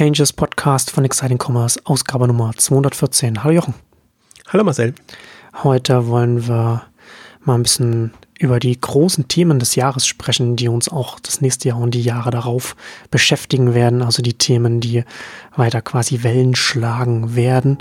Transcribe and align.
Exchanges 0.00 0.32
Podcast 0.32 0.90
von 0.90 1.04
Exciting 1.04 1.38
Commerce, 1.38 1.78
Ausgabe 1.84 2.26
Nummer 2.26 2.54
214. 2.56 3.44
Hallo 3.44 3.52
Jochen. 3.52 3.74
Hallo 4.48 4.64
Marcel. 4.64 4.94
Heute 5.62 6.08
wollen 6.08 6.48
wir 6.48 6.84
mal 7.44 7.56
ein 7.56 7.62
bisschen 7.62 8.14
über 8.38 8.60
die 8.60 8.80
großen 8.80 9.28
Themen 9.28 9.58
des 9.58 9.74
Jahres 9.74 10.06
sprechen, 10.06 10.56
die 10.56 10.68
uns 10.68 10.88
auch 10.88 11.20
das 11.20 11.42
nächste 11.42 11.68
Jahr 11.68 11.76
und 11.76 11.90
die 11.90 12.00
Jahre 12.00 12.30
darauf 12.30 12.76
beschäftigen 13.10 13.74
werden. 13.74 14.00
Also 14.00 14.22
die 14.22 14.32
Themen, 14.32 14.80
die 14.80 15.04
weiter 15.54 15.82
quasi 15.82 16.22
Wellen 16.22 16.56
schlagen 16.56 17.36
werden. 17.36 17.76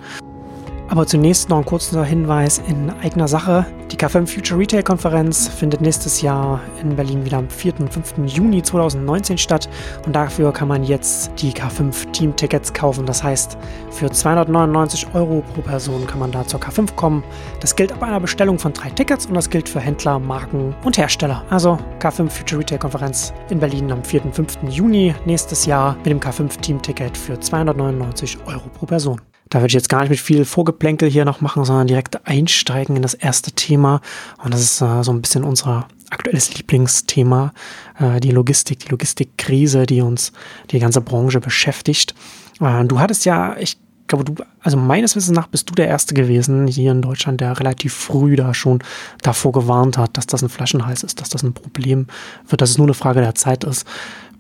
Aber 0.90 1.06
zunächst 1.06 1.50
noch 1.50 1.60
ein 1.60 1.66
kurzer 1.66 2.04
Hinweis 2.04 2.60
in 2.68 2.90
eigener 3.04 3.28
Sache. 3.28 3.66
Die 3.92 3.96
K5 3.96 4.26
Future 4.26 4.60
Retail 4.60 4.82
Konferenz 4.82 5.48
findet 5.48 5.82
nächstes 5.82 6.22
Jahr 6.24 6.60
in 6.82 6.96
Berlin 6.96 7.24
wieder 7.24 7.38
am 7.38 7.48
4. 7.48 7.80
und 7.80 7.94
5. 7.94 8.14
Juni 8.26 8.64
2019 8.64 9.38
statt. 9.38 9.70
Und 10.08 10.16
dafür 10.16 10.52
kann 10.52 10.68
man 10.68 10.84
jetzt 10.84 11.32
die 11.38 11.52
K5 11.52 12.12
Team 12.12 12.36
Tickets 12.36 12.74
kaufen. 12.74 13.06
Das 13.06 13.24
heißt, 13.24 13.56
für 13.92 14.10
299 14.10 15.08
Euro 15.14 15.44
pro 15.54 15.62
Person 15.62 16.08
kann 16.08 16.20
man 16.20 16.32
da 16.32 16.46
zur 16.46 16.60
K5 16.60 16.96
kommen. 16.96 17.24
Das 17.60 17.76
gilt 17.76 17.92
ab 17.92 18.02
einer 18.02 18.20
Bestellung 18.20 18.58
von 18.58 18.74
drei 18.74 18.90
Tickets 18.90 19.28
und 19.28 19.36
das 19.36 19.52
gilt 19.52 19.70
für 19.70 19.80
Händler, 19.80 20.18
Marken 20.18 20.76
und 20.84 20.98
Hersteller. 20.98 21.44
Also 21.52 21.78
K5 22.00 22.30
Future 22.30 22.62
Retail 22.62 22.80
Konferenz 22.80 23.32
in 23.52 23.60
Berlin 23.60 23.92
am 23.92 24.04
4. 24.04 24.26
und 24.26 24.34
5. 24.34 24.58
Juni 24.70 25.14
nächstes 25.26 25.68
Jahr 25.68 25.96
mit 25.98 26.08
dem 26.08 26.20
K5 26.20 26.60
Team 26.62 26.82
Ticket 26.82 27.16
für 27.16 27.40
299 27.40 28.40
Euro 28.48 28.70
pro 28.74 28.88
Person. 28.88 29.22
Da 29.50 29.60
würde 29.60 29.68
ich 29.68 29.74
jetzt 29.74 29.90
gar 29.90 30.02
nicht 30.02 30.12
mit 30.12 30.20
viel 30.20 30.46
Vorgeplänkel 30.46 31.10
hier 31.10 31.26
noch 31.26 31.42
machen, 31.42 31.66
sondern 31.66 31.88
direkt 31.88 32.28
einsteigen 32.28 32.96
in 32.96 33.02
das 33.02 33.16
erste 33.16 33.52
Thema. 33.52 34.02
Und 34.44 34.54
das 34.54 34.62
ist 34.62 34.82
äh, 34.82 35.04
so 35.04 35.12
ein 35.12 35.22
bisschen 35.22 35.44
unser 35.44 35.88
aktuelles 36.12 36.56
Lieblingsthema, 36.56 37.54
äh, 38.00 38.20
die 38.20 38.32
Logistik, 38.32 38.80
die 38.80 38.90
Logistikkrise, 38.90 39.86
die 39.86 40.02
uns 40.02 40.34
die 40.70 40.80
ganze 40.80 41.02
Branche 41.02 41.40
beschäftigt. 41.40 42.14
Äh, 42.60 42.86
du 42.86 43.00
hattest 43.00 43.26
ja, 43.26 43.58
ich 43.58 43.78
glaube, 44.06 44.24
du, 44.24 44.36
also 44.62 44.78
meines 44.78 45.16
Wissens 45.16 45.36
nach 45.36 45.48
bist 45.48 45.70
du 45.70 45.74
der 45.74 45.88
Erste 45.88 46.14
gewesen 46.14 46.68
hier 46.68 46.92
in 46.92 47.02
Deutschland, 47.02 47.42
der 47.42 47.60
relativ 47.60 47.94
früh 47.94 48.36
da 48.36 48.54
schon 48.54 48.84
davor 49.22 49.52
gewarnt 49.52 49.98
hat, 49.98 50.18
dass 50.18 50.28
das 50.28 50.44
ein 50.44 50.50
Flaschenhals 50.50 51.04
ist, 51.04 51.22
dass 51.22 51.30
das 51.30 51.44
ein 51.44 51.54
Problem 51.54 52.08
wird, 52.48 52.62
dass 52.62 52.72
es 52.72 52.78
nur 52.78 52.88
eine 52.88 52.94
Frage 52.94 53.22
der 53.22 53.36
Zeit 53.36 53.64
ist, 53.64 53.88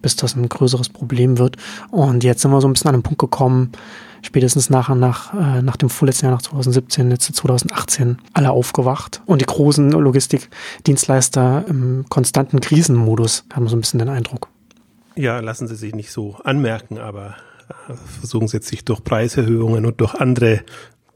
bis 0.01 0.15
das 0.15 0.35
ein 0.35 0.49
größeres 0.49 0.89
Problem 0.89 1.37
wird. 1.37 1.57
Und 1.89 2.23
jetzt 2.23 2.41
sind 2.41 2.51
wir 2.51 2.61
so 2.61 2.67
ein 2.67 2.73
bisschen 2.73 2.89
an 2.89 2.95
den 2.95 3.03
Punkt 3.03 3.19
gekommen, 3.19 3.71
spätestens 4.21 4.69
nach, 4.69 4.93
nach, 4.95 5.33
äh, 5.33 5.61
nach 5.61 5.77
dem 5.77 5.89
vorletzten 5.89 6.25
Jahr, 6.25 6.35
nach 6.35 6.41
2017, 6.41 7.11
jetzt 7.11 7.33
2018, 7.35 8.17
alle 8.33 8.51
aufgewacht. 8.51 9.21
Und 9.25 9.41
die 9.41 9.45
großen 9.45 9.91
Logistikdienstleister 9.91 11.65
im 11.67 12.05
konstanten 12.09 12.59
Krisenmodus 12.59 13.45
haben 13.53 13.67
so 13.67 13.75
ein 13.75 13.81
bisschen 13.81 13.99
den 13.99 14.09
Eindruck. 14.09 14.49
Ja, 15.15 15.39
lassen 15.39 15.67
Sie 15.67 15.75
sich 15.75 15.93
nicht 15.93 16.11
so 16.11 16.37
anmerken, 16.43 16.97
aber 16.97 17.35
äh, 17.87 17.93
versuchen 18.19 18.47
Sie 18.47 18.57
jetzt 18.57 18.67
sich 18.67 18.85
durch 18.85 19.03
Preiserhöhungen 19.03 19.85
und 19.85 19.99
durch 19.99 20.15
andere 20.15 20.61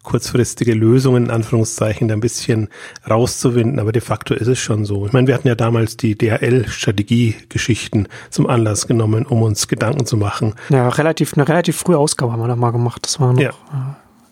kurzfristige 0.04 0.74
Lösungen 0.74 1.26
in 1.26 1.32
Anführungszeichen 1.32 2.08
da 2.08 2.14
ein 2.14 2.20
bisschen 2.20 2.68
rauszuwinden, 3.10 3.80
aber 3.80 3.92
de 3.92 4.02
facto 4.02 4.34
ist 4.34 4.48
es 4.48 4.60
schon 4.60 4.86
so. 4.86 5.06
Ich 5.06 5.14
meine, 5.14 5.28
wir 5.28 5.34
hatten 5.34 5.48
ja 5.48 5.56
damals 5.56 5.98
die 5.98 6.18
DHL-Strategie-Geschichten 6.18 8.08
zum 8.30 8.48
Anlass 8.48 8.88
genommen, 8.88 9.26
um 9.26 9.42
uns 9.42 9.68
Gedanken 9.68 10.06
zu 10.06 10.18
machen. 10.18 10.54
Ja, 10.70 10.90
relativ, 10.90 11.34
eine 11.34 11.48
relativ 11.48 11.78
frühe 11.78 11.98
Ausgabe 11.98 12.34
haben 12.34 12.42
wir 12.42 12.48
da 12.48 12.56
mal 12.56 12.72
gemacht. 12.72 13.06
Das 13.06 13.20
war 13.20 13.34
noch 13.34 13.42
ja. 13.42 13.52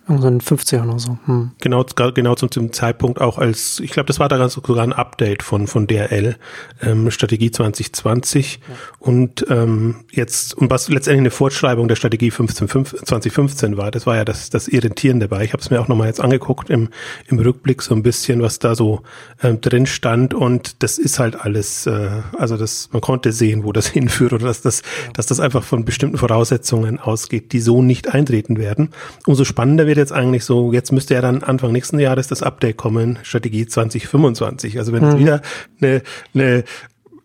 Äh, 0.07 0.11
Irgendwo 0.11 0.27
in 0.27 0.39
den 0.39 0.41
50ern 0.41 0.89
oder 0.89 0.99
so. 0.99 1.17
Hm. 1.25 1.51
Genau, 1.59 1.85
genau 2.13 2.35
zum, 2.35 2.51
zum 2.51 2.73
Zeitpunkt 2.73 3.21
auch 3.21 3.37
als, 3.37 3.79
ich 3.79 3.91
glaube, 3.91 4.07
das 4.07 4.19
war 4.19 4.29
da 4.29 4.49
sogar 4.49 4.83
ein 4.83 4.93
Update 4.93 5.43
von, 5.43 5.67
von 5.67 5.87
DRL, 5.87 6.35
ähm, 6.81 7.11
Strategie 7.11 7.51
2020 7.51 8.59
ja. 8.67 8.75
und 8.99 9.45
ähm, 9.49 9.95
jetzt, 10.11 10.53
und 10.53 10.69
was 10.69 10.89
letztendlich 10.89 11.21
eine 11.21 11.31
Fortschreibung 11.31 11.87
der 11.87 11.95
Strategie 11.95 12.31
15, 12.31 12.67
5, 12.67 12.95
2015 13.03 13.77
war, 13.77 13.91
das 13.91 14.05
war 14.05 14.15
ja 14.15 14.25
das, 14.25 14.49
das 14.49 14.67
Irritierende 14.67 15.27
dabei. 15.27 15.43
Ich 15.43 15.53
habe 15.53 15.61
es 15.61 15.69
mir 15.69 15.79
auch 15.79 15.87
nochmal 15.87 16.07
jetzt 16.07 16.21
angeguckt 16.21 16.69
im, 16.69 16.89
im 17.27 17.39
Rückblick 17.39 17.81
so 17.81 17.95
ein 17.95 18.03
bisschen, 18.03 18.41
was 18.41 18.59
da 18.59 18.75
so 18.75 19.01
ähm, 19.41 19.61
drin 19.61 19.85
stand 19.85 20.33
und 20.33 20.83
das 20.83 20.97
ist 20.97 21.19
halt 21.19 21.39
alles, 21.39 21.85
äh, 21.85 22.09
also 22.37 22.57
das, 22.57 22.89
man 22.91 23.01
konnte 23.01 23.31
sehen, 23.31 23.63
wo 23.63 23.71
das 23.71 23.87
hinführt 23.91 24.33
oder 24.33 24.45
dass 24.45 24.61
das, 24.61 24.81
ja. 24.81 25.13
dass 25.13 25.25
das 25.27 25.39
einfach 25.39 25.63
von 25.63 25.85
bestimmten 25.85 26.17
Voraussetzungen 26.17 26.99
ausgeht, 26.99 27.53
die 27.53 27.59
so 27.59 27.81
nicht 27.81 28.13
eintreten 28.13 28.57
werden. 28.57 28.89
Umso 29.25 29.45
spannender 29.45 29.87
wird 29.91 29.97
jetzt 29.97 30.13
eigentlich 30.13 30.45
so, 30.45 30.71
jetzt 30.71 30.93
müsste 30.93 31.15
ja 31.15 31.21
dann 31.21 31.43
Anfang 31.43 31.73
nächsten 31.73 31.99
Jahres 31.99 32.29
das 32.29 32.43
Update 32.43 32.77
kommen, 32.77 33.19
Strategie 33.23 33.65
2025. 33.65 34.79
Also 34.79 34.93
wenn 34.93 35.03
mhm. 35.03 35.09
es 35.09 35.17
wieder 35.17 35.41
eine, 35.81 36.01
eine 36.33 36.63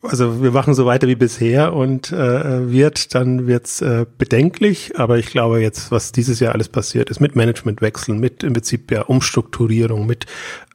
also 0.03 0.43
wir 0.43 0.51
machen 0.51 0.75
so 0.75 0.85
weiter 0.85 1.07
wie 1.07 1.15
bisher 1.15 1.73
und 1.73 2.11
äh, 2.11 2.71
wird, 2.71 3.15
dann 3.15 3.47
wird's 3.47 3.83
äh, 3.83 4.05
bedenklich. 4.19 4.99
Aber 4.99 5.19
ich 5.19 5.27
glaube 5.27 5.61
jetzt, 5.61 5.93
was 5.93 6.11
dieses 6.11 6.41
Jahr 6.41 6.55
alles 6.55 6.69
passiert 6.69 7.09
ist, 7.09 7.21
mit 7.21 7.37
Managementwechseln, 7.37 8.19
mit 8.19 8.43
im 8.43 8.53
Prinzip 8.53 8.91
ja 8.91 9.03
Umstrukturierung, 9.03 10.07
mit 10.07 10.27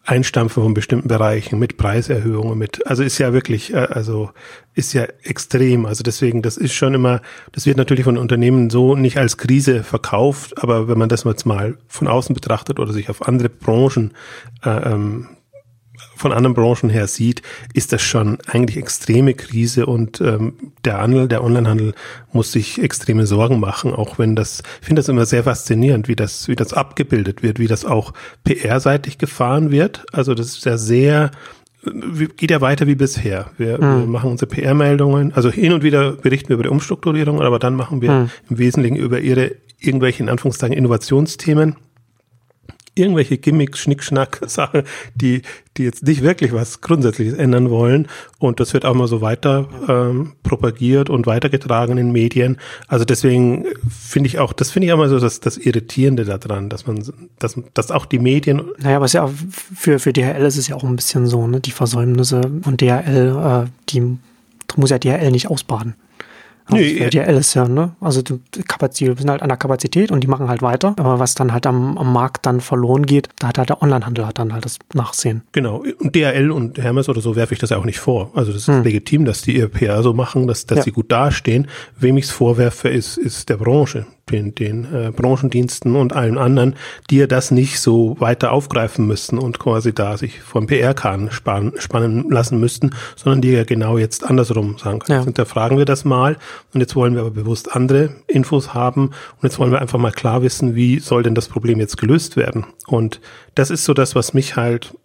Einstampfen 0.03 0.63
von 0.63 0.73
bestimmten 0.73 1.07
Bereichen, 1.07 1.59
mit 1.59 1.77
Preiserhöhungen, 1.77 2.57
mit, 2.57 2.85
also 2.87 3.03
ist 3.03 3.19
ja 3.19 3.33
wirklich, 3.33 3.73
äh, 3.73 3.77
also 3.77 4.31
ist 4.73 4.93
ja 4.93 5.03
extrem. 5.23 5.85
Also 5.85 6.01
deswegen, 6.03 6.41
das 6.41 6.57
ist 6.57 6.73
schon 6.73 6.93
immer, 6.93 7.21
das 7.51 7.65
wird 7.65 7.77
natürlich 7.77 8.05
von 8.05 8.17
Unternehmen 8.17 8.69
so 8.69 8.95
nicht 8.95 9.17
als 9.17 9.37
Krise 9.37 9.83
verkauft, 9.83 10.61
aber 10.61 10.87
wenn 10.87 10.97
man 10.97 11.09
das 11.09 11.23
jetzt 11.23 11.45
mal 11.45 11.77
von 11.87 12.07
außen 12.07 12.33
betrachtet 12.33 12.79
oder 12.79 12.93
sich 12.93 13.09
auf 13.09 13.27
andere 13.27 13.49
Branchen 13.49 14.11
äh, 14.65 14.91
ähm, 14.91 15.27
von 16.21 16.31
anderen 16.31 16.53
Branchen 16.53 16.89
her 16.89 17.07
sieht, 17.07 17.41
ist 17.73 17.91
das 17.91 18.01
schon 18.01 18.37
eigentlich 18.47 18.77
extreme 18.77 19.33
Krise 19.33 19.85
und 19.85 20.21
ähm, 20.21 20.53
der 20.85 20.99
Handel, 20.99 21.27
der 21.27 21.43
Onlinehandel 21.43 21.93
muss 22.31 22.51
sich 22.51 22.81
extreme 22.81 23.25
Sorgen 23.25 23.59
machen, 23.59 23.93
auch 23.93 24.19
wenn 24.19 24.35
das, 24.35 24.63
ich 24.79 24.87
finde 24.87 25.01
das 25.01 25.09
immer 25.09 25.25
sehr 25.25 25.43
faszinierend, 25.43 26.07
wie 26.07 26.15
das, 26.15 26.47
wie 26.47 26.55
das 26.55 26.73
abgebildet 26.73 27.43
wird, 27.43 27.59
wie 27.59 27.67
das 27.67 27.83
auch 27.85 28.13
PR-seitig 28.43 29.17
gefahren 29.17 29.71
wird. 29.71 30.05
Also 30.13 30.33
das 30.33 30.57
ist 30.57 30.65
ja 30.65 30.77
sehr, 30.77 31.31
geht 32.37 32.51
ja 32.51 32.61
weiter 32.61 32.87
wie 32.87 32.95
bisher. 32.95 33.51
Wir, 33.57 33.77
mhm. 33.77 33.99
wir 34.01 34.07
machen 34.07 34.31
unsere 34.31 34.49
PR-Meldungen, 34.49 35.33
also 35.33 35.51
hin 35.51 35.73
und 35.73 35.83
wieder 35.83 36.13
berichten 36.13 36.49
wir 36.49 36.55
über 36.55 36.63
die 36.63 36.69
Umstrukturierung, 36.69 37.41
aber 37.41 37.59
dann 37.59 37.75
machen 37.75 38.01
wir 38.01 38.11
mhm. 38.11 38.29
im 38.49 38.57
Wesentlichen 38.57 38.95
über 38.95 39.19
ihre 39.19 39.51
irgendwelche 39.79 40.23
in 40.23 40.29
Anführungszeichen 40.29 40.77
Innovationsthemen 40.77 41.75
irgendwelche 42.95 43.37
Gimmicks, 43.37 43.79
Schnickschnack, 43.79 44.41
Sachen, 44.47 44.83
die, 45.15 45.41
die 45.77 45.83
jetzt 45.83 46.03
nicht 46.03 46.21
wirklich 46.21 46.53
was 46.53 46.81
Grundsätzliches 46.81 47.35
ändern 47.35 47.69
wollen. 47.69 48.07
Und 48.39 48.59
das 48.59 48.73
wird 48.73 48.85
auch 48.85 48.93
mal 48.93 49.07
so 49.07 49.21
weiter 49.21 49.69
ähm, 49.87 50.33
propagiert 50.43 51.09
und 51.09 51.25
weitergetragen 51.25 51.97
in 51.97 52.11
Medien. 52.11 52.57
Also 52.87 53.05
deswegen 53.05 53.65
finde 53.89 54.27
ich 54.27 54.39
auch, 54.39 54.53
das 54.53 54.71
finde 54.71 54.87
ich 54.87 54.93
auch 54.93 54.97
mal 54.97 55.09
so 55.09 55.19
das, 55.19 55.39
das 55.39 55.57
Irritierende 55.57 56.25
daran, 56.25 56.69
dass 56.69 56.87
man, 56.87 57.03
dass, 57.39 57.59
dass 57.73 57.91
auch 57.91 58.05
die 58.05 58.19
Medien. 58.19 58.61
Naja, 58.79 58.97
aber 58.97 59.05
es 59.05 59.11
ist 59.11 59.15
ja 59.15 59.29
für, 59.75 59.99
für 59.99 60.13
DHL 60.13 60.45
ist 60.45 60.57
es 60.57 60.67
ja 60.67 60.75
auch 60.75 60.83
ein 60.83 60.95
bisschen 60.95 61.27
so, 61.27 61.47
ne? 61.47 61.59
Die 61.59 61.71
Versäumnisse 61.71 62.41
von 62.61 62.77
DHL, 62.77 63.65
äh, 63.65 63.69
die 63.89 64.17
muss 64.75 64.89
ja 64.89 64.99
DHL 64.99 65.31
nicht 65.31 65.49
ausbaden. 65.49 65.95
Nee, 66.71 67.09
DHL 67.09 67.37
ist 67.37 67.53
ja, 67.53 67.67
ne? 67.67 67.95
Also 68.01 68.21
die 68.21 68.39
Kapazität, 68.67 69.17
sind 69.19 69.29
halt 69.29 69.41
an 69.41 69.49
der 69.49 69.57
Kapazität 69.57 70.11
und 70.11 70.21
die 70.21 70.27
machen 70.27 70.49
halt 70.49 70.61
weiter. 70.61 70.95
Aber 70.97 71.19
was 71.19 71.35
dann 71.35 71.53
halt 71.53 71.67
am, 71.67 71.97
am 71.97 72.13
Markt 72.13 72.45
dann 72.45 72.61
verloren 72.61 73.05
geht, 73.05 73.29
da 73.39 73.49
hat 73.49 73.57
halt 73.57 73.69
der 73.69 73.81
Onlinehandel 73.81 74.25
hat 74.25 74.39
dann 74.39 74.53
halt 74.53 74.65
das 74.65 74.79
Nachsehen. 74.93 75.43
Genau. 75.51 75.83
Und 75.99 76.15
DHL 76.15 76.51
und 76.51 76.77
Hermes 76.77 77.09
oder 77.09 77.21
so 77.21 77.35
werfe 77.35 77.53
ich 77.53 77.59
das 77.59 77.71
ja 77.71 77.77
auch 77.77 77.85
nicht 77.85 77.99
vor. 77.99 78.31
Also 78.35 78.51
das 78.51 78.63
ist 78.63 78.67
hm. 78.67 78.83
legitim, 78.83 79.25
dass 79.25 79.41
die 79.41 79.55
ihr 79.55 79.67
PR 79.67 80.03
so 80.03 80.13
machen, 80.13 80.47
dass, 80.47 80.65
dass 80.65 80.79
ja. 80.79 80.83
sie 80.83 80.91
gut 80.91 81.11
dastehen. 81.11 81.67
Wem 81.97 82.17
ich 82.17 82.25
es 82.25 82.31
vorwerfe, 82.31 82.89
ist, 82.89 83.17
ist 83.17 83.49
der 83.49 83.57
Branche 83.57 84.05
den, 84.31 84.55
den 84.55 84.85
äh, 84.85 85.11
Branchendiensten 85.11 85.95
und 85.95 86.13
allen 86.13 86.37
anderen, 86.37 86.75
die 87.09 87.17
ja 87.17 87.27
das 87.27 87.51
nicht 87.51 87.79
so 87.79 88.15
weiter 88.19 88.51
aufgreifen 88.51 89.05
müssten 89.05 89.37
und 89.37 89.59
quasi 89.59 89.93
da 89.93 90.17
sich 90.17 90.41
vom 90.41 90.67
PR-Kahn 90.67 91.31
spannen, 91.31 91.73
spannen 91.77 92.29
lassen 92.29 92.59
müssten, 92.59 92.91
sondern 93.15 93.41
die 93.41 93.51
ja 93.51 93.63
genau 93.63 93.97
jetzt 93.97 94.23
andersrum 94.23 94.77
sagen 94.77 94.99
können. 94.99 95.11
Ja. 95.11 95.17
Jetzt 95.17 95.25
hinterfragen 95.25 95.77
wir 95.77 95.85
das 95.85 96.05
mal 96.05 96.37
und 96.73 96.79
jetzt 96.79 96.95
wollen 96.95 97.13
wir 97.13 97.21
aber 97.21 97.31
bewusst 97.31 97.75
andere 97.75 98.15
Infos 98.27 98.73
haben 98.73 99.07
und 99.07 99.43
jetzt 99.43 99.59
wollen 99.59 99.71
wir 99.71 99.81
einfach 99.81 99.99
mal 99.99 100.11
klar 100.11 100.41
wissen, 100.41 100.75
wie 100.75 100.99
soll 100.99 101.23
denn 101.23 101.35
das 101.35 101.47
Problem 101.47 101.79
jetzt 101.79 101.97
gelöst 101.97 102.37
werden. 102.37 102.65
Und 102.87 103.21
das 103.55 103.69
ist 103.69 103.85
so 103.85 103.93
das, 103.93 104.15
was 104.15 104.33
mich 104.33 104.55
halt 104.55 104.95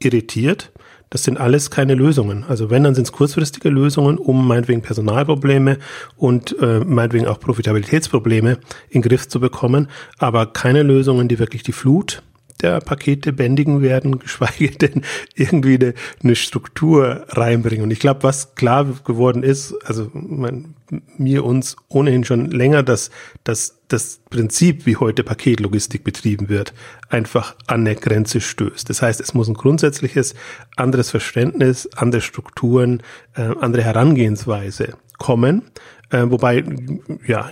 irritiert 0.00 0.72
das 1.12 1.24
sind 1.24 1.38
alles 1.38 1.70
keine 1.70 1.94
Lösungen. 1.94 2.44
Also 2.48 2.70
wenn, 2.70 2.84
dann 2.84 2.94
sind 2.94 3.04
es 3.04 3.12
kurzfristige 3.12 3.68
Lösungen, 3.68 4.16
um 4.16 4.48
meinetwegen 4.48 4.80
Personalprobleme 4.80 5.76
und 6.16 6.56
äh, 6.58 6.80
meinetwegen 6.80 7.26
auch 7.26 7.38
Profitabilitätsprobleme 7.38 8.52
in 8.88 9.02
den 9.02 9.08
Griff 9.10 9.28
zu 9.28 9.38
bekommen, 9.38 9.88
aber 10.16 10.46
keine 10.46 10.82
Lösungen, 10.82 11.28
die 11.28 11.38
wirklich 11.38 11.62
die 11.62 11.72
Flut 11.72 12.22
der 12.62 12.80
Pakete 12.80 13.34
bändigen 13.34 13.82
werden, 13.82 14.18
geschweige 14.20 14.70
denn 14.70 15.02
irgendwie 15.34 15.74
eine, 15.74 15.94
eine 16.22 16.34
Struktur 16.34 17.26
reinbringen. 17.28 17.84
Und 17.84 17.90
ich 17.90 18.00
glaube, 18.00 18.22
was 18.22 18.54
klar 18.54 18.86
geworden 19.04 19.42
ist, 19.42 19.74
also 19.84 20.10
man, 20.14 20.74
mir 21.16 21.44
uns 21.44 21.76
ohnehin 21.88 22.24
schon 22.24 22.50
länger, 22.50 22.82
dass, 22.82 23.10
dass 23.44 23.80
das 23.88 24.20
Prinzip, 24.30 24.86
wie 24.86 24.96
heute 24.96 25.22
Paketlogistik 25.22 26.04
betrieben 26.04 26.48
wird, 26.48 26.74
einfach 27.08 27.56
an 27.66 27.80
eine 27.80 27.96
Grenze 27.96 28.40
stößt. 28.40 28.88
Das 28.88 29.02
heißt, 29.02 29.20
es 29.20 29.34
muss 29.34 29.48
ein 29.48 29.54
grundsätzliches 29.54 30.34
anderes 30.76 31.10
Verständnis, 31.10 31.88
andere 31.94 32.20
Strukturen, 32.22 33.02
äh, 33.34 33.42
andere 33.60 33.82
Herangehensweise 33.82 34.94
kommen 35.18 35.62
Äh, 36.10 36.30
wobei, 36.30 36.62
ja, 37.26 37.50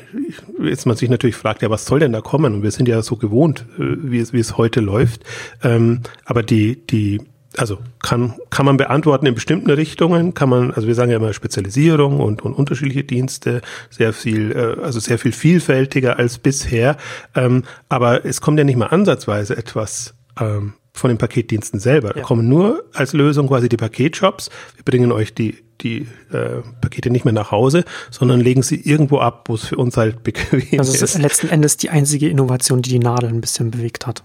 jetzt 0.63 0.85
man 0.85 0.95
sich 0.95 1.09
natürlich 1.09 1.37
fragt, 1.37 1.63
ja, 1.63 1.71
was 1.71 1.87
soll 1.87 2.01
denn 2.01 2.13
da 2.13 2.21
kommen? 2.21 2.53
Und 2.53 2.63
wir 2.63 2.71
sind 2.71 2.89
ja 2.89 3.01
so 3.01 3.17
gewohnt, 3.17 3.65
äh, 3.79 3.97
wie 4.03 4.19
es, 4.19 4.35
wie 4.35 4.39
es 4.39 4.59
heute 4.59 4.81
läuft. 4.81 5.25
Ähm, 5.63 6.01
aber 6.27 6.43
die, 6.43 6.85
die 6.85 7.23
also 7.56 7.79
kann, 8.02 8.35
kann 8.50 8.67
man 8.67 8.76
beantworten 8.76 9.26
in 9.26 9.35
bestimmten 9.35 9.70
Richtungen, 9.70 10.35
kann 10.35 10.49
man, 10.49 10.70
also 10.73 10.87
wir 10.87 10.94
sagen 10.94 11.11
ja 11.11 11.17
immer 11.17 11.32
Spezialisierung 11.32 12.20
und, 12.20 12.43
und 12.43 12.55
unterschiedliche 12.55 13.05
Dienste, 13.05 13.61
sehr 13.91 14.12
viel, 14.12 14.52
äh, 14.52 14.81
also 14.82 15.00
sehr 15.00 15.19
viel 15.19 15.32
vielfältiger 15.32 16.19
als 16.19 16.38
bisher. 16.38 16.97
Ähm, 17.35 17.64
aber 17.88 18.25
es 18.25 18.41
kommt 18.41 18.58
ja 18.58 18.64
nicht 18.64 18.76
mal 18.76 18.87
ansatzweise 18.87 19.56
etwas 19.56 20.14
ähm, 20.38 20.75
von 20.93 21.08
den 21.08 21.19
Paketdiensten 21.19 21.81
selber. 21.81 22.17
Ja. 22.17 22.23
kommen 22.23 22.49
nur 22.49 22.85
als 22.94 23.12
Lösung 23.12 23.49
quasi 23.49 23.69
die 23.69 23.76
Paketshops. 23.76 24.50
Wir 24.76 24.85
bringen 24.85 25.12
euch 25.12 25.35
die, 25.35 25.58
die 25.81 26.06
äh, 26.32 26.62
Pakete 26.81 27.11
nicht 27.11 27.25
mehr 27.25 27.35
nach 27.35 27.50
Hause, 27.50 27.85
sondern 28.11 28.41
legen 28.41 28.62
sie 28.62 28.81
irgendwo 28.81 29.19
ab, 29.19 29.44
wo 29.49 29.55
es 29.55 29.67
für 29.67 29.76
uns 29.76 29.97
halt 29.97 30.23
bequem 30.23 30.61
ist. 30.61 30.79
Das 30.79 31.02
ist 31.02 31.19
letzten 31.19 31.49
Endes 31.49 31.76
die 31.76 31.91
einzige 31.91 32.29
Innovation, 32.29 32.82
die 32.82 32.91
die 32.91 32.99
Nadel 32.99 33.29
ein 33.29 33.41
bisschen 33.41 33.70
bewegt 33.70 34.06
hat. 34.06 34.23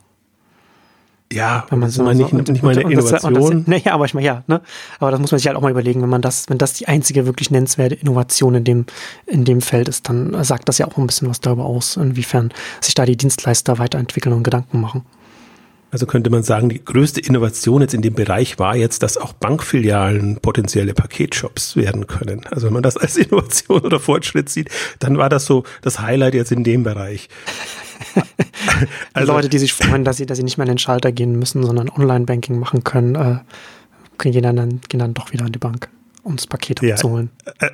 Ja, 1.33 1.65
wenn 1.69 1.79
man 1.79 1.89
so 1.89 2.03
nicht, 2.03 2.29
so, 2.29 2.37
nicht 2.37 2.61
mal 2.61 2.77
eine 2.77 2.91
Innovation. 2.91 3.33
Das, 3.33 3.67
naja, 3.67 3.93
aber 3.93 4.05
ich 4.05 4.13
meine, 4.13 4.27
ja, 4.27 4.43
ne? 4.47 4.61
Aber 4.99 5.11
das 5.11 5.19
muss 5.19 5.31
man 5.31 5.39
sich 5.39 5.47
halt 5.47 5.57
auch 5.57 5.61
mal 5.61 5.71
überlegen, 5.71 6.01
wenn 6.01 6.09
man 6.09 6.21
das, 6.21 6.47
wenn 6.49 6.59
das 6.59 6.73
die 6.73 6.87
einzige 6.87 7.25
wirklich 7.25 7.49
nennenswerte 7.49 7.95
Innovation 7.95 8.55
in 8.55 8.63
dem, 8.63 8.85
in 9.25 9.43
dem 9.43 9.61
Feld 9.61 9.89
ist, 9.89 10.07
dann 10.07 10.43
sagt 10.43 10.69
das 10.69 10.77
ja 10.77 10.87
auch 10.87 10.97
ein 10.97 11.07
bisschen 11.07 11.27
was 11.27 11.41
darüber 11.41 11.65
aus, 11.65 11.97
inwiefern 11.97 12.53
sich 12.79 12.93
da 12.93 13.05
die 13.05 13.17
Dienstleister 13.17 13.79
weiterentwickeln 13.79 14.35
und 14.35 14.43
Gedanken 14.43 14.79
machen. 14.79 15.03
Also 15.95 16.07
könnte 16.07 16.29
man 16.29 16.43
sagen, 16.43 16.67
die 16.67 16.83
größte 16.83 17.21
Innovation 17.21 17.79
jetzt 17.81 17.93
in 17.93 18.01
dem 18.01 18.15
Bereich 18.15 18.59
war 18.59 18.75
jetzt, 18.75 19.01
dass 19.01 19.15
auch 19.15 19.31
Bankfilialen 19.31 20.41
potenzielle 20.41 20.93
Paketshops 20.93 21.77
werden 21.77 22.05
können. 22.05 22.41
Also 22.51 22.67
wenn 22.67 22.73
man 22.73 22.83
das 22.83 22.97
als 22.97 23.15
Innovation 23.15 23.79
oder 23.79 24.01
Fortschritt 24.01 24.49
sieht, 24.49 24.69
dann 24.99 25.17
war 25.17 25.29
das 25.29 25.45
so 25.45 25.63
das 25.83 26.01
Highlight 26.01 26.33
jetzt 26.33 26.51
in 26.51 26.65
dem 26.65 26.83
Bereich. 26.83 27.29
also, 29.13 29.31
Leute, 29.31 29.47
die 29.47 29.57
sich 29.57 29.71
freuen, 29.71 30.03
dass 30.03 30.17
sie, 30.17 30.25
dass 30.25 30.37
sie 30.37 30.43
nicht 30.43 30.57
mehr 30.57 30.65
in 30.65 30.73
den 30.73 30.79
Schalter 30.79 31.13
gehen 31.13 31.39
müssen, 31.39 31.63
sondern 31.63 31.87
Online-Banking 31.87 32.59
machen 32.59 32.83
können, 32.83 33.15
äh, 33.15 33.37
gehen, 34.21 34.43
dann, 34.43 34.81
gehen 34.89 34.99
dann 34.99 35.13
doch 35.13 35.31
wieder 35.31 35.45
an 35.45 35.53
die 35.53 35.59
Bank, 35.59 35.87
um 36.23 36.35
das 36.35 36.45
Paket 36.45 36.81
ja, 36.81 36.95
abzuholen. 36.95 37.29
Äh, 37.61 37.69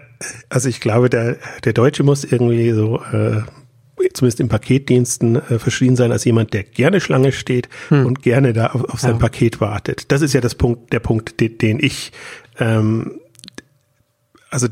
also 0.47 0.69
ich 0.69 0.79
glaube, 0.79 1.09
der, 1.09 1.37
der 1.63 1.73
Deutsche 1.73 2.03
muss 2.03 2.23
irgendwie 2.23 2.69
so 2.69 3.01
äh, 3.01 3.41
zumindest 4.13 4.39
in 4.39 4.49
Paketdiensten 4.49 5.35
äh, 5.35 5.59
verschrien 5.59 5.95
sein 5.95 6.11
als 6.11 6.25
jemand, 6.25 6.53
der 6.53 6.63
gerne 6.63 7.01
Schlange 7.01 7.31
steht 7.31 7.69
hm. 7.89 8.05
und 8.05 8.21
gerne 8.21 8.53
da 8.53 8.67
auf, 8.67 8.85
auf 8.85 8.99
sein 8.99 9.13
ja. 9.13 9.17
Paket 9.17 9.61
wartet. 9.61 10.11
Das 10.11 10.21
ist 10.21 10.33
ja 10.33 10.41
das 10.41 10.55
Punkt, 10.55 10.93
der 10.93 10.99
Punkt, 10.99 11.39
den, 11.39 11.57
den 11.57 11.79
ich 11.79 12.11
ähm, 12.59 13.19
also 14.51 14.67